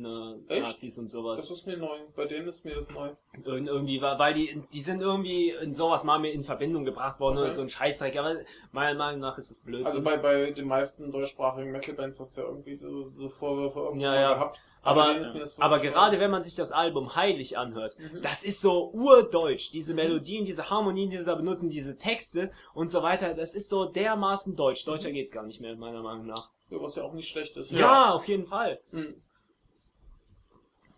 Echt? 0.48 0.62
Nazis 0.62 0.98
und 0.98 1.04
Das 1.06 1.12
sowas. 1.12 1.50
ist 1.50 1.66
mir 1.66 1.76
neu. 1.76 1.96
Bei 2.14 2.26
denen 2.26 2.48
ist 2.48 2.64
mir 2.64 2.74
das 2.76 2.88
neu. 2.90 3.08
Ir 3.44 3.46
irgendwie, 3.66 4.00
weil 4.02 4.18
weil 4.18 4.34
die, 4.34 4.62
die 4.72 4.80
sind 4.80 5.00
irgendwie 5.00 5.50
in 5.50 5.72
sowas 5.72 6.04
mal 6.04 6.18
mit 6.18 6.34
in 6.34 6.44
Verbindung 6.44 6.84
gebracht 6.84 7.20
worden 7.20 7.38
oder 7.38 7.46
Okay. 7.46 7.54
so 7.54 7.62
ein 7.62 7.68
Scheißdreck, 7.68 8.16
aber 8.18 8.36
meiner 8.72 8.98
Meinung 8.98 9.20
nach 9.20 9.38
ist 9.38 9.50
das 9.50 9.60
Blödsinn. 9.62 9.86
Also 9.86 10.02
bei, 10.02 10.16
bei 10.18 10.50
den 10.50 10.66
meisten 10.66 11.10
deutschsprachigen 11.10 11.70
Metal-Bands 11.72 12.18
hast 12.20 12.36
du 12.36 12.42
ja 12.42 12.48
irgendwie 12.48 12.76
so, 12.76 13.10
so 13.14 13.28
Vorwürfe 13.28 13.78
irgendwo 13.80 14.04
Ja, 14.04 14.14
ja. 14.14 14.34
gehabt. 14.34 14.58
Aber- 14.80 15.12
das 15.14 15.58
Aber 15.60 15.80
gerade 15.80 16.20
wenn 16.20 16.30
man 16.30 16.42
sich 16.42 16.54
das 16.54 16.70
Album 16.72 17.14
Heilig 17.16 17.58
anhört, 17.58 17.96
Mhm. 17.98 18.22
das 18.22 18.44
ist 18.44 18.60
so 18.60 18.90
urdeutsch. 18.92 19.70
Diese 19.72 19.92
Melodien, 19.92 20.44
diese 20.44 20.70
Harmonien, 20.70 21.10
die 21.10 21.18
sie 21.18 21.24
da 21.24 21.34
benutzen, 21.34 21.68
diese 21.68 21.98
Texte 21.98 22.52
und 22.74 22.88
so 22.88 23.02
weiter, 23.02 23.34
das 23.34 23.54
ist 23.54 23.68
so 23.68 23.86
dermaßen 23.86 24.54
deutsch. 24.56 24.86
Mhm. 24.86 24.90
Deutscher 24.92 25.10
geht's 25.10 25.32
gar 25.32 25.44
nicht 25.44 25.60
mehr, 25.60 25.76
meiner 25.76 26.02
Meinung 26.02 26.26
nach. 26.26 26.50
Ja, 26.70 26.80
was 26.82 26.96
ja 26.96 27.02
auch 27.02 27.12
nicht 27.14 27.28
schlecht 27.28 27.56
ist. 27.56 27.70
Ja, 27.70 28.10
auf 28.12 28.26
jeden 28.28 28.46
Fall. 28.46 28.80
Mhm. 28.92 29.14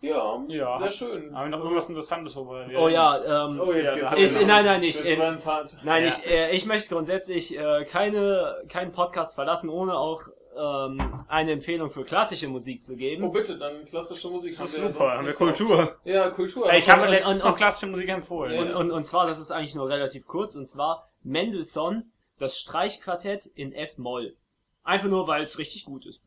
Ja, 0.01 0.43
Ja. 0.47 0.79
sehr 0.79 0.91
schön. 0.91 1.35
Haben 1.35 1.51
wir 1.51 1.57
noch 1.57 1.63
irgendwas 1.63 1.87
Interessantes, 1.87 2.35
worüber 2.35 2.67
wir 2.67 2.79
Oh 2.79 2.87
ja, 2.87 3.45
ähm, 3.45 3.61
Oh, 3.61 3.71
jetzt 3.71 3.97
Ja, 4.01 4.15
geht's 4.15 4.35
Ich- 4.35 4.47
nein, 4.47 4.65
nein, 4.65 4.81
ein 5.21 5.39
Part. 5.39 5.77
Nein, 5.83 6.03
Ja. 6.03 6.09
ich, 6.09 6.25
äh, 6.25 6.55
ich 6.55 6.65
möchte 6.65 6.89
grundsätzlich 6.89 7.55
äh, 7.55 7.85
keine, 7.85 8.63
keinen 8.67 8.91
Podcast 8.91 9.35
verlassen, 9.35 9.69
ohne 9.69 9.95
auch 9.97 10.23
ähm, 10.57 11.23
eine 11.29 11.51
Empfehlung 11.51 11.91
für 11.91 12.03
klassische 12.03 12.47
Musik 12.49 12.83
zu 12.83 12.93
Oh 12.93 12.97
geben. 12.97 13.31
bitte, 13.31 13.57
dann 13.57 13.85
klassische 13.85 14.27
Musik 14.29 14.49
Das 14.51 14.59
haben 14.59 14.65
ist 14.65 14.77
wir 14.77 14.83
ja 14.85 14.89
super, 14.91 14.99
sonst 15.05 15.17
haben 15.17 15.25
wir. 15.27 15.33
Kultur. 15.33 15.95
Ja, 16.03 16.29
Kultur. 16.31 16.69
Ey, 16.69 16.79
ich 16.79 16.89
habe 16.89 17.05
letztens 17.05 17.35
und- 17.35 17.39
noch 17.43 17.51
und- 17.51 17.57
klassische 17.57 17.87
Musik 17.87 18.09
empfohlen. 18.09 18.53
Ja. 18.55 18.61
Und, 18.61 18.75
und, 18.75 18.91
und 18.91 19.03
zwar, 19.05 19.27
das 19.27 19.39
ist 19.39 19.51
eigentlich 19.51 19.75
nur 19.75 19.87
relativ 19.87 20.25
kurz, 20.27 20.55
und 20.55 20.65
zwar 20.67 21.07
Mendelssohn, 21.23 22.11
das 22.37 22.57
Streichquartett 22.59 23.45
in 23.45 23.71
F-Moll. 23.71 24.35
Einfach 24.83 25.07
nur, 25.07 25.27
weil 25.27 25.43
es 25.43 25.57
richtig 25.57 25.85
gut 25.85 26.05
ist. 26.05 26.21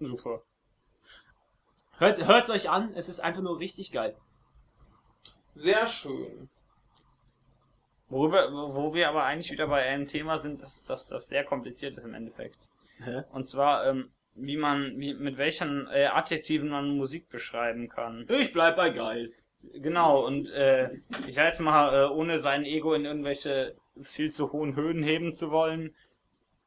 Super. 0.00 0.42
Hört 1.98 2.24
hört's 2.26 2.50
euch 2.50 2.70
an, 2.70 2.92
es 2.94 3.08
ist 3.08 3.20
einfach 3.20 3.42
nur 3.42 3.58
richtig 3.58 3.90
geil. 3.90 4.16
Sehr 5.52 5.86
schön. 5.86 6.48
Worüber, 8.08 8.50
wo 8.52 8.94
wir 8.94 9.08
aber 9.08 9.24
eigentlich 9.24 9.50
wieder 9.50 9.66
bei 9.66 9.82
einem 9.82 10.06
Thema 10.06 10.38
sind, 10.38 10.62
dass, 10.62 10.84
dass 10.84 11.08
das 11.08 11.28
sehr 11.28 11.44
kompliziert 11.44 11.98
ist 11.98 12.04
im 12.04 12.14
Endeffekt. 12.14 12.58
Hä? 13.04 13.24
Und 13.32 13.44
zwar, 13.44 13.86
ähm, 13.86 14.10
wie 14.34 14.56
man, 14.56 14.98
wie, 14.98 15.14
mit 15.14 15.36
welchen 15.36 15.88
äh, 15.88 16.06
Adjektiven 16.06 16.68
man 16.68 16.96
Musik 16.96 17.28
beschreiben 17.28 17.88
kann. 17.88 18.26
Ich 18.28 18.52
bleib 18.52 18.76
bei 18.76 18.90
geil. 18.90 19.32
Genau, 19.74 20.24
und 20.24 20.48
äh, 20.50 20.90
ich 21.26 21.34
sag 21.34 21.46
jetzt 21.46 21.60
mal, 21.60 21.92
äh, 21.92 22.08
ohne 22.08 22.38
sein 22.38 22.64
Ego 22.64 22.94
in 22.94 23.04
irgendwelche 23.04 23.74
viel 24.00 24.30
zu 24.30 24.52
hohen 24.52 24.76
Höhen 24.76 25.02
heben 25.02 25.32
zu 25.32 25.50
wollen, 25.50 25.94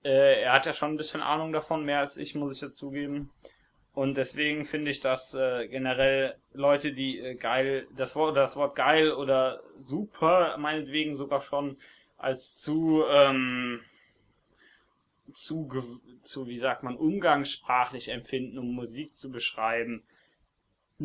äh, 0.04 0.42
er 0.42 0.54
hat 0.54 0.66
ja 0.66 0.74
schon 0.74 0.92
ein 0.92 0.98
bisschen 0.98 1.22
Ahnung 1.22 1.52
davon, 1.52 1.86
mehr 1.86 2.00
als 2.00 2.18
ich, 2.18 2.36
muss 2.36 2.54
ich 2.54 2.62
ja 2.62 2.72
zugeben. 2.72 3.32
Und 3.94 4.16
deswegen 4.16 4.64
finde 4.64 4.90
ich, 4.92 5.02
dass 5.02 5.34
äh, 5.34 5.68
generell 5.68 6.36
Leute, 6.54 6.94
die 6.94 7.20
äh, 7.20 7.36
geil, 7.36 7.88
das 7.96 8.16
Wort, 8.16 8.38
das 8.38 8.56
Wort 8.56 8.76
geil 8.76 9.12
oder 9.12 9.62
super, 9.80 10.58
meinetwegen 10.58 11.16
sogar 11.16 11.42
schon 11.42 11.78
als 12.18 12.60
zu, 12.62 13.04
ähm, 13.10 13.82
zu, 15.34 15.70
zu, 16.22 16.48
wie 16.48 16.58
sagt 16.58 16.84
man, 16.84 16.96
umgangssprachlich 16.96 18.10
empfinden, 18.10 18.60
um 18.60 18.74
Musik 18.74 19.14
zu 19.16 19.30
beschreiben. 19.30 20.04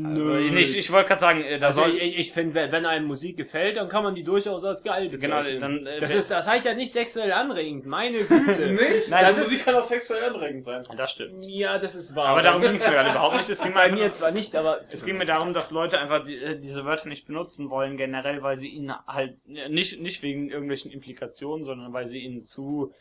Also, 0.05 0.37
ich, 0.37 0.77
ich 0.79 0.93
wollte 0.93 1.09
gerade 1.09 1.21
sagen, 1.21 1.43
äh, 1.43 1.59
da 1.59 1.67
Also 1.69 1.83
soll, 1.83 1.91
ich, 1.97 2.19
ich 2.19 2.33
finde, 2.33 2.71
wenn 2.73 2.85
einem 2.87 3.07
Musik 3.07 3.37
gefällt, 3.37 3.77
dann 3.77 3.89
kann 3.89 4.03
man 4.03 4.15
die 4.15 4.25
durchaus 4.25 4.65
als 4.65 4.83
geil 4.83 5.09
Genau, 5.09 5.37
bezeichnen. 5.39 5.61
dann, 5.61 5.87
äh, 5.87 6.01
das 6.01 6.15
ist, 6.15 6.31
das 6.31 6.47
heißt 6.49 6.65
ja 6.67 6.75
nicht 6.75 6.93
sexuell 6.93 7.33
anregend, 7.33 7.87
meine 7.87 8.25
Güte. 8.25 8.67
Nicht? 8.73 9.09
Nein, 9.09 9.25
also 9.25 9.41
das 9.41 9.47
Musik 9.47 9.59
ist, 9.61 9.65
kann 9.65 9.75
auch 9.75 9.83
sexuell 9.83 10.25
anregend 10.25 10.65
sein. 10.65 10.85
das 10.97 11.13
stimmt. 11.13 11.45
ja, 11.45 11.79
das 11.79 11.95
ist 11.95 12.15
wahr. 12.17 12.29
Aber 12.29 12.43
darum 12.43 12.61
ging 12.63 12.75
es 12.75 12.85
mir 12.87 12.93
gerade 12.93 13.11
überhaupt 13.11 13.37
nicht. 13.37 13.49
Es 13.49 13.61
ging 13.61 13.73
mir 13.73 13.75
bei 13.79 13.93
mir 13.93 14.11
zwar 14.11 14.31
nicht, 14.33 14.55
aber 14.57 14.81
Es 14.91 15.05
ging 15.05 15.17
mir 15.17 15.27
darum, 15.27 15.55
dass 15.55 15.71
Leute 15.71 15.99
einfach 15.99 16.25
die, 16.27 16.37
äh, 16.37 16.59
diese 16.59 16.85
Wörter 16.85 17.09
nicht 17.09 17.27
benutzen 17.27 17.71
wollen, 17.71 17.97
generell, 17.97 18.43
weil 18.43 18.57
sie 18.57 18.69
ihnen 18.69 18.93
halt, 19.07 19.37
äh, 19.49 19.69
nicht, 19.69 20.01
nicht 20.01 20.23
wegen 20.23 20.51
irgendwelchen 20.51 20.91
Implikationen, 20.91 21.65
sondern 21.65 21.93
weil 21.93 22.07
sie 22.07 22.21
ihnen 22.21 22.43
zu 22.43 22.93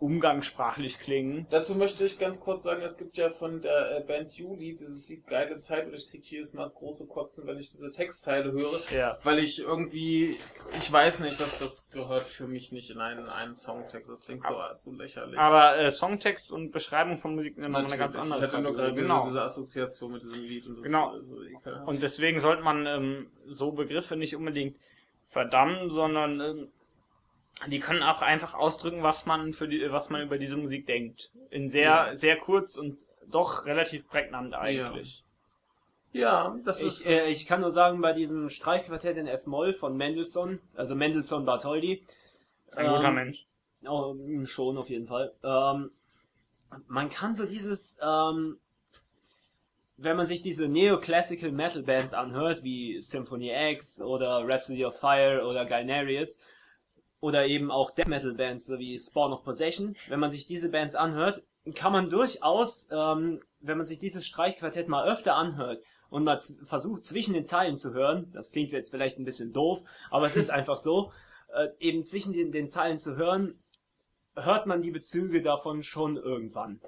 umgangssprachlich 0.00 0.98
klingen. 0.98 1.46
Dazu 1.50 1.74
möchte 1.74 2.04
ich 2.04 2.18
ganz 2.18 2.40
kurz 2.40 2.62
sagen, 2.62 2.82
es 2.82 2.96
gibt 2.96 3.16
ja 3.18 3.30
von 3.30 3.60
der 3.60 3.98
äh, 3.98 4.00
Band 4.00 4.32
Juli 4.32 4.74
dieses 4.74 5.08
Lied 5.08 5.26
Geile 5.26 5.56
Zeit 5.56 5.86
und 5.86 5.94
ich 5.94 6.10
krieg 6.10 6.24
jedes 6.24 6.54
Mal 6.54 6.62
das 6.62 6.74
große 6.74 7.06
Kotzen, 7.06 7.46
wenn 7.46 7.58
ich 7.58 7.70
diese 7.70 7.92
Textzeile 7.92 8.50
höre. 8.52 8.80
Ja. 8.96 9.18
Weil 9.24 9.38
ich 9.38 9.60
irgendwie, 9.60 10.36
ich 10.78 10.90
weiß 10.90 11.20
nicht, 11.20 11.38
dass 11.38 11.58
das 11.58 11.90
gehört 11.90 12.26
für 12.26 12.46
mich 12.46 12.72
nicht 12.72 12.90
in 12.90 12.98
einen, 12.98 13.28
einen 13.28 13.54
Songtext. 13.54 14.10
Das 14.10 14.22
klingt 14.22 14.44
so, 14.46 14.54
so 14.76 14.92
lächerlich. 14.92 15.38
Aber 15.38 15.76
äh, 15.78 15.90
Songtext 15.90 16.50
und 16.50 16.72
Beschreibung 16.72 17.18
von 17.18 17.34
Musik 17.34 17.56
sind 17.56 17.64
immer 17.64 17.78
eine 17.78 17.98
ganz 17.98 18.16
andere 18.16 18.38
Ich 18.38 18.44
hatte 18.44 18.62
nur 18.62 18.72
gerade 18.72 18.94
genau. 18.94 19.22
diese 19.24 19.42
Assoziation 19.42 20.12
mit 20.12 20.22
diesem 20.22 20.42
Lied 20.42 20.66
und 20.66 20.78
das 20.78 20.84
Genau. 20.84 21.14
ist 21.14 21.28
so 21.28 21.42
ekelhaft. 21.42 21.86
Und 21.86 22.02
deswegen 22.02 22.40
sollte 22.40 22.62
man 22.62 22.86
ähm, 22.86 23.30
so 23.46 23.72
Begriffe 23.72 24.16
nicht 24.16 24.34
unbedingt 24.34 24.78
verdammen, 25.24 25.90
sondern 25.90 26.40
ähm, 26.40 26.68
die 27.68 27.80
können 27.80 28.02
auch 28.02 28.22
einfach 28.22 28.54
ausdrücken, 28.54 29.02
was 29.02 29.26
man 29.26 29.52
für 29.52 29.68
die, 29.68 29.90
was 29.90 30.08
man 30.10 30.22
über 30.22 30.38
diese 30.38 30.56
Musik 30.56 30.86
denkt. 30.86 31.30
In 31.50 31.68
sehr, 31.68 31.82
Ja. 31.90 32.14
sehr 32.14 32.36
kurz 32.38 32.76
und 32.76 33.04
doch 33.26 33.66
relativ 33.66 34.08
prägnant 34.08 34.54
eigentlich. 34.54 35.22
ja, 36.12 36.56
das 36.64 36.80
ich, 36.80 36.86
ist, 36.86 37.06
äh, 37.06 37.26
ich 37.28 37.46
kann 37.46 37.60
nur 37.60 37.70
sagen, 37.70 38.00
bei 38.00 38.12
diesem 38.12 38.50
Streichquartett 38.50 39.16
in 39.16 39.26
F-Moll 39.26 39.74
von 39.74 39.96
Mendelssohn, 39.96 40.60
also 40.74 40.94
Mendelssohn 40.94 41.44
Bartholdy, 41.44 42.04
Ein 42.74 42.86
guter 42.88 43.08
ähm, 43.08 43.14
Mensch. 43.14 43.46
Oh, 43.86 44.14
schon 44.44 44.76
auf 44.76 44.88
jeden 44.90 45.06
Fall. 45.06 45.32
Ähm, 45.42 45.90
man 46.88 47.08
kann 47.08 47.34
so 47.34 47.46
dieses, 47.46 48.00
ähm, 48.02 48.58
wenn 49.96 50.16
man 50.16 50.26
sich 50.26 50.42
diese 50.42 50.68
Neoclassical 50.68 51.52
Metal 51.52 51.82
Bands 51.82 52.14
anhört, 52.14 52.62
wie 52.62 53.00
Symphony 53.00 53.52
X 53.72 54.00
oder 54.00 54.46
Rhapsody 54.46 54.84
of 54.84 54.98
Fire 54.98 55.44
oder 55.46 55.66
Guinarius, 55.66 56.40
oder 57.20 57.46
eben 57.46 57.70
auch 57.70 57.90
Death 57.90 58.08
Metal 58.08 58.34
Bands 58.34 58.66
so 58.66 58.78
wie 58.78 58.98
Spawn 58.98 59.32
of 59.32 59.44
Possession, 59.44 59.96
wenn 60.08 60.20
man 60.20 60.30
sich 60.30 60.46
diese 60.46 60.70
Bands 60.70 60.94
anhört, 60.94 61.42
kann 61.74 61.92
man 61.92 62.08
durchaus, 62.08 62.88
ähm, 62.90 63.40
wenn 63.60 63.76
man 63.76 63.86
sich 63.86 63.98
dieses 63.98 64.26
Streichquartett 64.26 64.88
mal 64.88 65.06
öfter 65.06 65.36
anhört 65.36 65.80
und 66.08 66.24
mal 66.24 66.38
versucht 66.64 67.04
zwischen 67.04 67.34
den 67.34 67.44
Zeilen 67.44 67.76
zu 67.76 67.92
hören, 67.92 68.30
das 68.32 68.52
klingt 68.52 68.72
jetzt 68.72 68.90
vielleicht 68.90 69.18
ein 69.18 69.24
bisschen 69.24 69.52
doof, 69.52 69.82
aber 70.10 70.26
es 70.26 70.36
ist 70.36 70.50
einfach 70.50 70.78
so, 70.78 71.12
äh, 71.54 71.68
eben 71.78 72.02
zwischen 72.02 72.32
den, 72.32 72.52
den 72.52 72.68
Zeilen 72.68 72.98
zu 72.98 73.16
hören, 73.16 73.58
hört 74.34 74.66
man 74.66 74.82
die 74.82 74.90
Bezüge 74.90 75.42
davon 75.42 75.82
schon 75.82 76.16
irgendwann. 76.16 76.80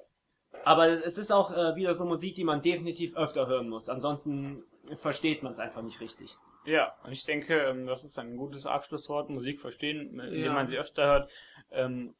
Aber 0.65 0.89
es 1.05 1.19
ist 1.19 1.33
auch 1.33 1.51
äh, 1.51 1.75
wieder 1.77 1.95
so 1.95 2.05
Musik, 2.05 2.35
die 2.37 2.45
man 2.45 2.63
definitiv 2.63 3.17
öfter 3.17 3.47
hören 3.49 3.69
muss. 3.69 3.89
Ansonsten 3.89 4.63
versteht 4.95 5.43
man 5.43 5.53
es 5.53 5.59
einfach 5.59 5.83
nicht 5.83 6.01
richtig. 6.01 6.37
Ja, 6.65 6.95
und 7.05 7.13
ich 7.13 7.25
denke, 7.25 7.59
ähm, 7.59 7.87
das 7.87 8.05
ist 8.05 8.19
ein 8.19 8.37
gutes 8.37 8.67
Abschlusswort, 8.67 9.31
Musik 9.31 9.61
verstehen, 9.61 10.19
indem 10.21 10.45
Ja. 10.45 10.53
man 10.53 10.67
sie 10.69 10.79
öfter 10.79 11.05
hört. 11.07 11.31
Ähm, 11.71 12.15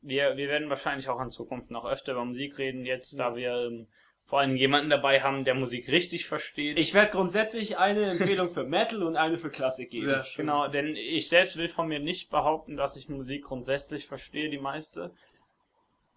wir, 0.00 0.36
wir 0.36 0.48
werden 0.48 0.70
wahrscheinlich 0.70 1.08
auch 1.08 1.20
in 1.20 1.30
Zukunft 1.30 1.70
noch 1.70 1.84
öfter 1.84 2.12
über 2.12 2.24
Musik 2.24 2.58
reden, 2.58 2.84
jetzt 2.84 3.18
da 3.18 3.34
wir 3.34 3.66
ähm, 3.66 3.88
vor 4.24 4.40
allem 4.40 4.56
jemanden 4.56 4.90
dabei 4.90 5.22
haben, 5.22 5.44
der 5.44 5.54
Musik 5.54 5.90
richtig 5.90 6.26
versteht. 6.26 6.78
Ich 6.78 6.92
werde 6.94 7.10
grundsätzlich 7.10 7.78
eine 7.78 8.10
Empfehlung 8.10 8.50
für 8.50 8.62
Metal 8.62 9.02
und 9.02 9.16
eine 9.16 9.38
für 9.38 9.50
Klassik 9.50 9.90
geben. 9.90 10.04
sehr 10.04 10.22
schön. 10.22 10.46
Genau, 10.46 10.68
denn 10.68 10.94
ich 10.94 11.28
selbst 11.28 11.56
will 11.56 11.68
von 11.68 11.88
mir 11.88 11.98
nicht 11.98 12.30
behaupten, 12.30 12.76
dass 12.76 12.96
ich 12.96 13.08
Musik 13.08 13.44
grundsätzlich 13.44 14.06
verstehe, 14.06 14.50
die 14.50 14.58
meiste. 14.58 15.12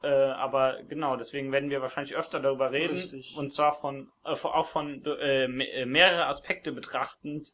Äh, 0.04 0.08
aber 0.08 0.82
genau, 0.84 1.16
deswegen 1.16 1.52
werden 1.52 1.70
wir 1.70 1.82
wahrscheinlich 1.82 2.16
öfter 2.16 2.40
darüber 2.40 2.72
reden. 2.72 2.96
Richtig. 2.96 3.36
Und 3.38 3.54
zwar 3.54 3.74
von, 3.74 4.12
äh, 4.26 4.32
auch 4.32 4.68
von 4.68 5.04
äh, 5.06 5.46
äh, 5.46 5.86
mehrere 5.86 6.26
Aspekte 6.26 6.72
betrachtend. 6.72 7.54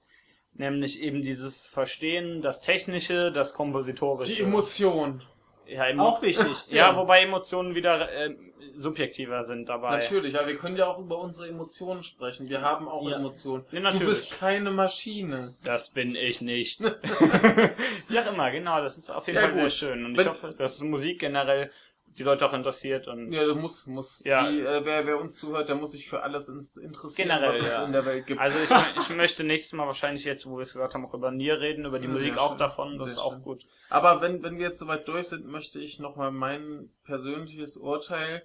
Nämlich 0.57 1.01
eben 1.01 1.21
dieses 1.21 1.67
Verstehen, 1.67 2.41
das 2.41 2.61
Technische, 2.61 3.31
das 3.31 3.53
Kompositorische. 3.53 4.33
die 4.35 4.41
Emotion. 4.41 5.21
Ja, 5.67 5.85
Emo 5.85 6.03
Auch 6.03 6.21
wichtig. 6.21 6.47
Ja, 6.69 6.91
Ja. 6.91 6.95
wobei 6.97 7.21
Emotionen 7.23 7.75
wieder 7.75 8.09
äh, 8.11 8.35
subjektiver 8.75 9.43
sind 9.43 9.67
dabei. 9.69 9.97
Natürlich, 9.97 10.33
ja, 10.33 10.47
wir 10.47 10.55
können 10.55 10.77
ja 10.77 10.87
auch 10.87 10.97
über 10.99 11.19
unsere 11.19 11.47
Emotionen 11.49 12.03
sprechen. 12.03 12.47
Wir 12.49 12.61
haben 12.61 12.87
auch 12.87 13.07
Ja. 13.09 13.17
Emotionen. 13.17 13.65
Ja, 13.71 13.89
du 13.89 13.99
bist 13.99 14.39
keine 14.39 14.71
Maschine. 14.71 15.55
Das 15.63 15.89
bin 15.89 16.15
ich 16.15 16.41
nicht. 16.41 16.79
Wie 18.07 18.19
auch 18.19 18.31
immer, 18.31 18.49
genau, 18.51 18.81
das 18.81 18.97
ist 18.97 19.09
auf 19.09 19.27
jeden 19.27 19.37
Ja, 19.39 19.43
Fall 19.43 19.53
sehr 19.53 19.63
gut. 19.63 19.73
schön. 19.73 20.05
Und 20.05 20.15
Wenn- 20.17 20.21
ich 20.25 20.29
hoffe, 20.29 20.53
dass 20.57 20.79
Musik 20.81 21.19
generell 21.19 21.69
die 22.17 22.23
Leute 22.23 22.45
auch 22.45 22.53
interessiert 22.53 23.07
und 23.07 23.31
Ja, 23.31 23.45
du 23.45 23.55
musst, 23.55 23.87
muss. 23.87 24.23
Ja. 24.25 24.49
Die, 24.49 24.59
äh, 24.61 24.81
wer, 24.83 25.05
wer 25.05 25.19
uns 25.19 25.37
zuhört, 25.37 25.69
der 25.69 25.75
muss 25.75 25.91
sich 25.91 26.09
für 26.09 26.23
alles 26.23 26.49
ins, 26.49 26.75
interessieren, 26.77 27.27
Generell, 27.29 27.49
was 27.49 27.59
es 27.59 27.73
ja. 27.73 27.83
in 27.85 27.91
der 27.91 28.05
Welt 28.05 28.25
gibt. 28.25 28.39
also 28.41 28.57
ich, 28.57 29.01
ich 29.09 29.15
möchte 29.15 29.43
nächstes 29.43 29.73
Mal 29.73 29.85
wahrscheinlich 29.87 30.23
jetzt, 30.25 30.47
wo 30.49 30.57
wir 30.57 30.63
es 30.63 30.73
gesagt 30.73 30.93
haben, 30.95 31.05
auch 31.05 31.13
über 31.13 31.31
Nier 31.31 31.59
reden, 31.59 31.85
über 31.85 31.99
die 31.99 32.07
Ja, 32.07 32.11
Musik 32.13 32.37
auch 32.37 32.49
schön. 32.49 32.57
davon, 32.57 32.97
das 32.97 33.07
Sehr 33.09 33.13
ist 33.17 33.19
auch 33.21 33.33
schön. 33.33 33.41
gut. 33.43 33.63
Aber 33.89 34.21
wenn, 34.21 34.41
wenn 34.43 34.57
wir 34.57 34.65
jetzt 34.67 34.79
soweit 34.79 35.07
durch 35.07 35.27
sind, 35.27 35.45
möchte 35.45 35.79
ich 35.79 35.99
nochmal 35.99 36.31
mein 36.31 36.89
persönliches 37.05 37.77
Urteil, 37.77 38.43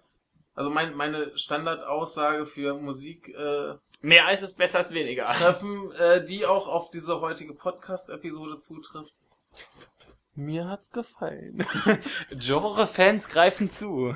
also 0.55 0.69
mein, 0.69 0.94
meine 0.94 1.36
Standardaussage 1.39 2.44
für 2.47 2.74
Musik 2.74 3.28
äh, 3.31 3.74
Mehr 4.05 4.27
Eis 4.27 4.43
ist 4.43 4.59
besser 4.59 4.78
als 4.78 4.93
weniger. 4.93 5.24
treffen, 5.24 5.93
äh, 5.93 6.24
die 6.24 6.44
auch 6.44 6.66
auf 6.66 6.90
diese 6.90 7.20
heutige 7.20 7.55
Podcast-Episode 7.55 8.57
zutrifft. 8.57 9.15
Mir 10.35 10.67
hat's 10.69 10.91
gefallen. 10.91 11.65
Genre-Fans 12.31 13.29
greifen 13.29 13.69
zu. 13.69 14.15